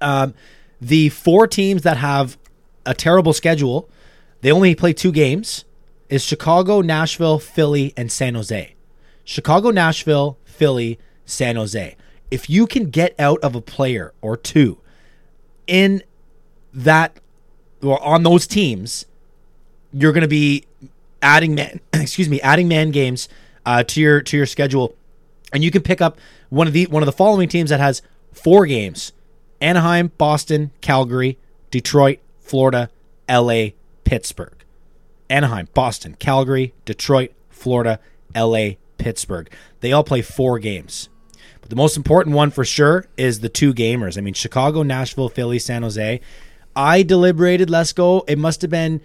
Um, 0.00 0.34
the 0.80 1.10
four 1.10 1.46
teams 1.46 1.82
that 1.82 1.98
have 1.98 2.36
a 2.88 2.94
terrible 2.94 3.32
schedule, 3.32 3.88
they 4.40 4.50
only 4.50 4.74
play 4.74 4.92
two 4.92 5.12
games, 5.12 5.64
is 6.08 6.24
Chicago, 6.24 6.80
Nashville, 6.80 7.38
Philly, 7.38 7.92
and 7.96 8.10
San 8.10 8.34
Jose. 8.34 8.74
Chicago, 9.24 9.70
Nashville, 9.70 10.38
Philly, 10.44 10.98
San 11.26 11.56
Jose. 11.56 11.96
If 12.30 12.48
you 12.48 12.66
can 12.66 12.90
get 12.90 13.14
out 13.18 13.38
of 13.40 13.54
a 13.54 13.60
player 13.60 14.14
or 14.22 14.36
two 14.36 14.78
in 15.66 16.02
that 16.72 17.20
or 17.82 18.02
on 18.02 18.22
those 18.22 18.46
teams, 18.46 19.04
you're 19.92 20.12
going 20.12 20.22
to 20.22 20.28
be 20.28 20.64
adding 21.20 21.54
man 21.54 21.80
excuse 21.92 22.28
me 22.28 22.40
adding 22.42 22.68
man 22.68 22.90
games 22.90 23.28
uh, 23.66 23.82
to 23.82 24.00
your 24.00 24.20
to 24.22 24.36
your 24.36 24.46
schedule 24.46 24.94
and 25.52 25.64
you 25.64 25.70
can 25.70 25.82
pick 25.82 26.00
up 26.00 26.16
one 26.48 26.68
of 26.68 26.72
the 26.72 26.86
one 26.86 27.02
of 27.02 27.06
the 27.06 27.12
following 27.12 27.48
teams 27.48 27.70
that 27.70 27.80
has 27.80 28.02
four 28.32 28.66
games 28.66 29.12
Anaheim, 29.60 30.12
Boston, 30.18 30.70
Calgary, 30.80 31.36
Detroit, 31.72 32.20
Florida, 32.48 32.90
LA, 33.28 33.68
Pittsburgh. 34.04 34.54
Anaheim, 35.30 35.68
Boston, 35.74 36.16
Calgary, 36.18 36.72
Detroit, 36.84 37.32
Florida, 37.50 38.00
LA, 38.34 38.70
Pittsburgh. 38.96 39.50
They 39.80 39.92
all 39.92 40.04
play 40.04 40.22
four 40.22 40.58
games. 40.58 41.08
But 41.60 41.70
the 41.70 41.76
most 41.76 41.96
important 41.96 42.34
one 42.34 42.50
for 42.50 42.64
sure 42.64 43.06
is 43.16 43.40
the 43.40 43.48
two 43.48 43.74
gamers. 43.74 44.16
I 44.16 44.22
mean, 44.22 44.34
Chicago, 44.34 44.82
Nashville, 44.82 45.28
Philly, 45.28 45.58
San 45.58 45.82
Jose. 45.82 46.20
I 46.74 47.02
deliberated, 47.02 47.68
let's 47.68 47.92
go. 47.92 48.24
It 48.26 48.38
must 48.38 48.62
have 48.62 48.70
been 48.70 49.00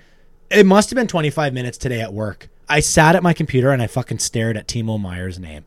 it 0.49 0.65
must 0.65 0.89
have 0.91 0.95
been 0.95 1.07
25 1.07 1.53
minutes 1.53 1.77
today 1.77 1.99
at 1.99 2.13
work. 2.13 2.47
I 2.69 2.79
sat 2.79 3.15
at 3.15 3.23
my 3.23 3.33
computer 3.33 3.71
and 3.71 3.81
I 3.81 3.87
fucking 3.87 4.19
stared 4.19 4.55
at 4.55 4.67
Timo 4.67 5.01
Meier's 5.01 5.39
name. 5.39 5.65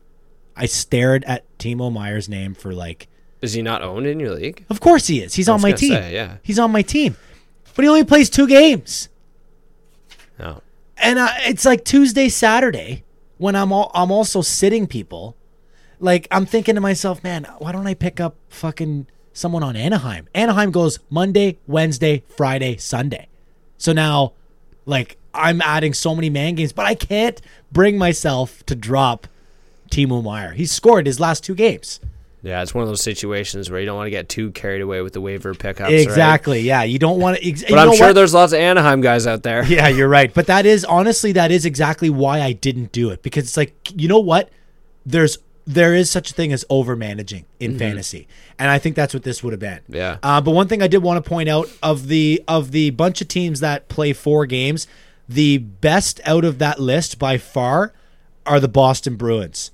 I 0.55 0.65
stared 0.65 1.23
at 1.25 1.45
Timo 1.59 1.91
Meier's 1.93 2.27
name 2.29 2.53
for 2.55 2.73
like 2.73 3.07
Is 3.41 3.53
he 3.53 3.61
not 3.61 3.83
owned 3.83 4.07
in 4.07 4.19
your 4.19 4.31
league? 4.31 4.65
Of 4.69 4.79
course 4.79 5.07
he 5.07 5.21
is. 5.21 5.33
He's 5.35 5.49
on 5.49 5.61
my 5.61 5.73
team. 5.73 5.93
say, 5.93 6.13
yeah. 6.13 6.37
He's 6.41 6.57
on 6.57 6.71
my 6.71 6.81
team. 6.81 7.15
But 7.77 7.83
he 7.83 7.89
only 7.89 8.03
plays 8.03 8.29
two 8.29 8.47
games. 8.47 9.07
No. 10.39 10.61
and 10.97 11.17
uh, 11.17 11.29
it's 11.41 11.63
like 11.63 11.85
Tuesday, 11.85 12.27
Saturday 12.27 13.03
when 13.37 13.55
I'm 13.55 13.71
all, 13.71 13.91
I'm 13.93 14.11
also 14.11 14.41
sitting 14.41 14.87
people. 14.87 15.35
Like 15.99 16.27
I'm 16.31 16.45
thinking 16.47 16.75
to 16.75 16.81
myself, 16.81 17.23
man, 17.23 17.45
why 17.59 17.71
don't 17.71 17.85
I 17.87 17.93
pick 17.93 18.19
up 18.19 18.35
fucking 18.49 19.05
someone 19.31 19.61
on 19.63 19.75
Anaheim? 19.75 20.27
Anaheim 20.33 20.71
goes 20.71 20.99
Monday, 21.11 21.59
Wednesday, 21.67 22.23
Friday, 22.35 22.77
Sunday. 22.77 23.27
So 23.77 23.93
now, 23.93 24.33
like 24.87 25.17
I'm 25.33 25.61
adding 25.61 25.93
so 25.93 26.15
many 26.15 26.31
man 26.31 26.55
games, 26.55 26.73
but 26.73 26.87
I 26.87 26.95
can't 26.95 27.39
bring 27.71 27.99
myself 27.99 28.65
to 28.65 28.75
drop 28.75 29.27
Timo 29.91 30.23
Meier. 30.23 30.53
He 30.53 30.65
scored 30.65 31.05
his 31.05 31.19
last 31.19 31.43
two 31.43 31.53
games. 31.53 31.99
Yeah, 32.43 32.61
it's 32.61 32.73
one 32.73 32.83
of 32.83 32.87
those 32.87 33.01
situations 33.01 33.69
where 33.69 33.79
you 33.79 33.85
don't 33.85 33.95
want 33.97 34.05
to 34.07 34.11
get 34.11 34.29
too 34.29 34.51
carried 34.51 34.81
away 34.81 35.01
with 35.01 35.13
the 35.13 35.21
waiver 35.21 35.53
pickups. 35.53 35.89
right? 35.89 35.99
Exactly. 35.99 36.61
Yeah, 36.61 36.83
you 36.83 36.99
don't 36.99 37.19
want 37.19 37.37
to. 37.37 37.47
Ex- 37.49 37.63
But 37.67 37.79
I'm 37.79 37.95
sure 37.95 38.13
there's 38.13 38.33
lots 38.33 38.53
of 38.53 38.59
Anaheim 38.59 39.01
guys 39.01 39.25
out 39.25 39.43
there. 39.43 39.65
Yeah, 39.65 39.87
you're 39.89 40.07
right. 40.07 40.33
But 40.33 40.47
that 40.47 40.65
is 40.65 40.85
honestly 40.85 41.31
that 41.33 41.51
is 41.51 41.65
exactly 41.65 42.09
why 42.09 42.41
I 42.41 42.53
didn't 42.53 42.91
do 42.91 43.09
it 43.09 43.23
because 43.23 43.45
it's 43.45 43.57
like 43.57 43.73
you 43.99 44.07
know 44.07 44.19
what? 44.19 44.49
There's 45.05 45.37
there 45.65 45.93
is 45.93 46.09
such 46.09 46.31
a 46.31 46.33
thing 46.33 46.53
as 46.53 46.63
over 46.69 46.95
managing 46.95 47.43
in 47.59 47.77
fantasy, 47.77 48.27
and 48.57 48.69
I 48.69 48.77
think 48.79 48.95
that's 48.95 49.13
what 49.13 49.23
this 49.23 49.43
would 49.43 49.51
have 49.51 49.59
been. 49.59 49.79
Yeah. 49.89 50.17
Uh, 50.23 50.39
but 50.39 50.51
one 50.51 50.67
thing 50.69 50.81
I 50.81 50.87
did 50.87 51.03
want 51.03 51.21
to 51.21 51.27
point 51.29 51.49
out 51.49 51.69
of 51.83 52.07
the 52.07 52.41
of 52.47 52.71
the 52.71 52.91
bunch 52.91 53.19
of 53.19 53.27
teams 53.27 53.59
that 53.59 53.89
play 53.89 54.13
four 54.13 54.45
games, 54.45 54.87
the 55.27 55.57
best 55.57 56.21
out 56.23 56.45
of 56.45 56.59
that 56.59 56.79
list 56.79 57.19
by 57.19 57.37
far 57.37 57.93
are 58.45 58.59
the 58.61 58.69
Boston 58.69 59.15
Bruins. 59.17 59.71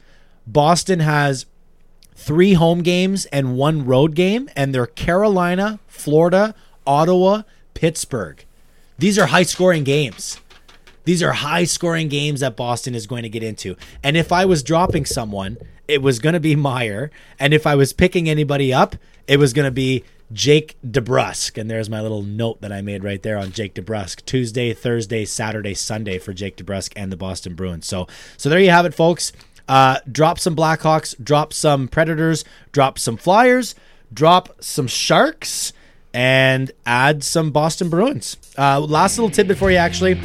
Boston 0.48 0.99
has 0.99 1.45
three 2.15 2.53
home 2.53 2.81
games 2.81 3.26
and 3.27 3.57
one 3.57 3.85
road 3.85 4.15
game, 4.15 4.49
and 4.56 4.73
they're 4.73 4.85
Carolina, 4.85 5.80
Florida, 5.88 6.56
Ottawa, 6.85 7.44
Pittsburgh. 7.73 8.44
These 8.98 9.18
are 9.18 9.27
high 9.27 9.44
scoring 9.44 9.84
games. 9.84 10.40
These 11.06 11.22
are 11.22 11.34
high 11.34 11.65
scoring 11.65 12.07
games 12.07 12.40
that 12.40 12.56
Boston 12.56 12.95
is 12.95 13.07
going 13.07 13.23
to 13.23 13.30
get 13.30 13.44
into. 13.44 13.76
And 14.03 14.15
if 14.15 14.31
I 14.31 14.45
was 14.45 14.64
dropping 14.64 15.06
someone, 15.06 15.57
it 15.88 16.02
was 16.02 16.19
going 16.19 16.34
to 16.34 16.40
be 16.40 16.56
Meier. 16.56 17.11
And 17.40 17.53
if 17.53 17.68
I 17.68 17.76
was 17.76 17.91
picking 17.91 18.30
anybody 18.30 18.73
up, 18.73 18.95
it 19.27 19.38
was 19.38 19.52
going 19.53 19.65
to 19.65 19.72
be 19.72 20.03
Jake 20.31 20.77
DeBrusk. 20.85 21.57
And 21.57 21.69
there's 21.69 21.90
my 21.90 21.99
little 22.02 22.22
note 22.22 22.61
that 22.61 22.72
I 22.72 22.81
made 22.81 23.03
right 23.03 23.22
there 23.22 23.38
on 23.38 23.52
Jake 23.52 23.76
DeBrusk. 23.76 24.26
Tuesday, 24.26 24.73
Thursday, 24.73 25.26
Saturday, 25.26 25.73
Sunday 25.73 26.19
for 26.19 26.34
Jake 26.34 26.56
DeBrusk 26.56 26.94
and 26.95 27.11
the 27.11 27.18
Boston 27.18 27.56
Bruins. 27.56 27.85
So, 27.85 28.07
so 28.38 28.49
there 28.49 28.60
you 28.60 28.69
have 28.69 28.85
it, 28.85 28.94
folks. 28.94 29.34
Uh, 29.68 29.99
drop 30.11 30.40
some 30.40 30.56
Blackhawks, 30.56 31.22
drop 31.23 31.53
some 31.53 31.88
Predators, 31.88 32.44
drop 32.72 32.99
some 32.99 33.18
Flyers, 33.18 33.76
drop 34.14 34.61
some 34.61 34.88
Sharks, 34.88 35.73
and 36.14 36.72
add 36.85 37.23
some 37.23 37.52
Boston 37.52 37.90
Bruins. 37.90 38.38
Uh, 38.57 38.80
last 38.80 39.18
little 39.18 39.30
tidbit 39.31 39.57
for 39.57 39.72
you, 39.72 39.77
actually. 39.77 40.19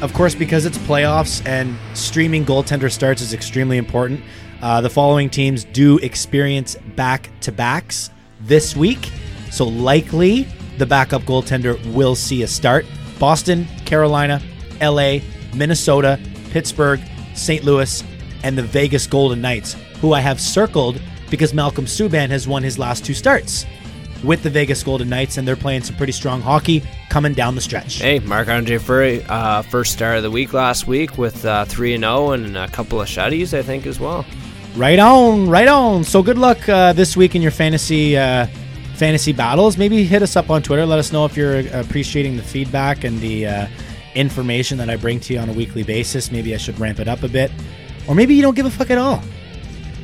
Of 0.00 0.12
course, 0.12 0.34
because 0.34 0.64
it's 0.64 0.78
playoffs 0.78 1.46
and 1.46 1.76
streaming 1.94 2.44
goaltender 2.44 2.90
starts 2.90 3.22
is 3.22 3.32
extremely 3.32 3.76
important. 3.76 4.20
Uh, 4.62 4.80
the 4.80 4.90
following 4.90 5.28
teams 5.28 5.64
do 5.64 5.98
experience 5.98 6.76
back 6.96 7.30
to 7.40 7.52
backs 7.52 8.10
this 8.40 8.74
week. 8.76 9.10
So, 9.50 9.66
likely 9.66 10.48
the 10.78 10.86
backup 10.86 11.22
goaltender 11.22 11.78
will 11.94 12.14
see 12.14 12.42
a 12.42 12.46
start. 12.48 12.86
Boston, 13.18 13.66
Carolina, 13.84 14.42
LA, 14.80 15.18
Minnesota, 15.54 16.18
Pittsburgh, 16.50 17.00
St. 17.34 17.64
Louis, 17.64 18.02
and 18.44 18.56
the 18.56 18.62
Vegas 18.62 19.08
Golden 19.08 19.40
Knights, 19.40 19.74
who 20.00 20.12
I 20.12 20.20
have 20.20 20.40
circled 20.40 21.00
because 21.30 21.52
Malcolm 21.52 21.86
Subban 21.86 22.28
has 22.28 22.46
won 22.46 22.62
his 22.62 22.78
last 22.78 23.04
two 23.04 23.14
starts 23.14 23.66
with 24.22 24.42
the 24.42 24.50
Vegas 24.50 24.82
Golden 24.82 25.08
Knights, 25.08 25.36
and 25.36 25.46
they're 25.46 25.56
playing 25.56 25.82
some 25.82 25.96
pretty 25.96 26.12
strong 26.12 26.40
hockey 26.40 26.82
coming 27.08 27.34
down 27.34 27.54
the 27.54 27.60
stretch. 27.60 27.96
Hey, 27.96 28.20
Marc-Andre 28.20 28.78
Fleury, 28.78 29.24
uh, 29.28 29.62
first 29.62 29.92
star 29.92 30.16
of 30.16 30.22
the 30.22 30.30
week 30.30 30.52
last 30.52 30.86
week 30.86 31.18
with 31.18 31.44
uh, 31.44 31.64
3 31.64 31.94
and 31.94 32.04
0 32.04 32.30
and 32.32 32.56
a 32.56 32.68
couple 32.68 33.00
of 33.00 33.08
shutties, 33.08 33.56
I 33.56 33.62
think, 33.62 33.86
as 33.86 33.98
well. 33.98 34.24
Right 34.76 34.98
on, 34.98 35.48
right 35.48 35.68
on. 35.68 36.04
So 36.04 36.22
good 36.22 36.38
luck 36.38 36.68
uh, 36.68 36.92
this 36.92 37.16
week 37.16 37.34
in 37.34 37.42
your 37.42 37.50
fantasy 37.50 38.16
uh, 38.16 38.46
fantasy 38.94 39.32
battles. 39.32 39.76
Maybe 39.76 40.04
hit 40.04 40.22
us 40.22 40.36
up 40.36 40.50
on 40.50 40.62
Twitter. 40.62 40.86
Let 40.86 40.98
us 40.98 41.12
know 41.12 41.24
if 41.24 41.36
you're 41.36 41.60
appreciating 41.78 42.36
the 42.36 42.42
feedback 42.42 43.04
and 43.04 43.20
the 43.20 43.46
uh, 43.46 43.66
information 44.14 44.78
that 44.78 44.90
I 44.90 44.96
bring 44.96 45.20
to 45.20 45.34
you 45.34 45.40
on 45.40 45.48
a 45.48 45.52
weekly 45.52 45.82
basis. 45.82 46.30
Maybe 46.30 46.54
I 46.54 46.56
should 46.56 46.78
ramp 46.78 47.00
it 47.00 47.08
up 47.08 47.22
a 47.22 47.28
bit, 47.28 47.50
or 48.08 48.14
maybe 48.14 48.34
you 48.34 48.42
don't 48.42 48.54
give 48.54 48.66
a 48.66 48.70
fuck 48.70 48.90
at 48.90 48.98
all. 48.98 49.22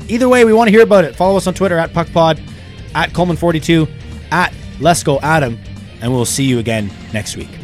Either 0.09 0.29
way, 0.29 0.45
we 0.45 0.53
want 0.53 0.69
to 0.69 0.73
hear 0.73 0.83
about 0.83 1.05
it. 1.05 1.15
Follow 1.15 1.37
us 1.37 1.47
on 1.47 1.55
Twitter 1.55 1.79
at 1.79 1.91
PuckPod, 1.93 2.41
at 2.95 3.11
Coleman42, 3.11 3.89
at 4.33 4.53
Let's 4.81 5.03
Go 5.03 5.21
Adam, 5.21 5.59
and 6.01 6.13
we'll 6.13 6.25
see 6.25 6.45
you 6.45 6.59
again 6.59 6.91
next 7.13 7.37
week. 7.37 7.60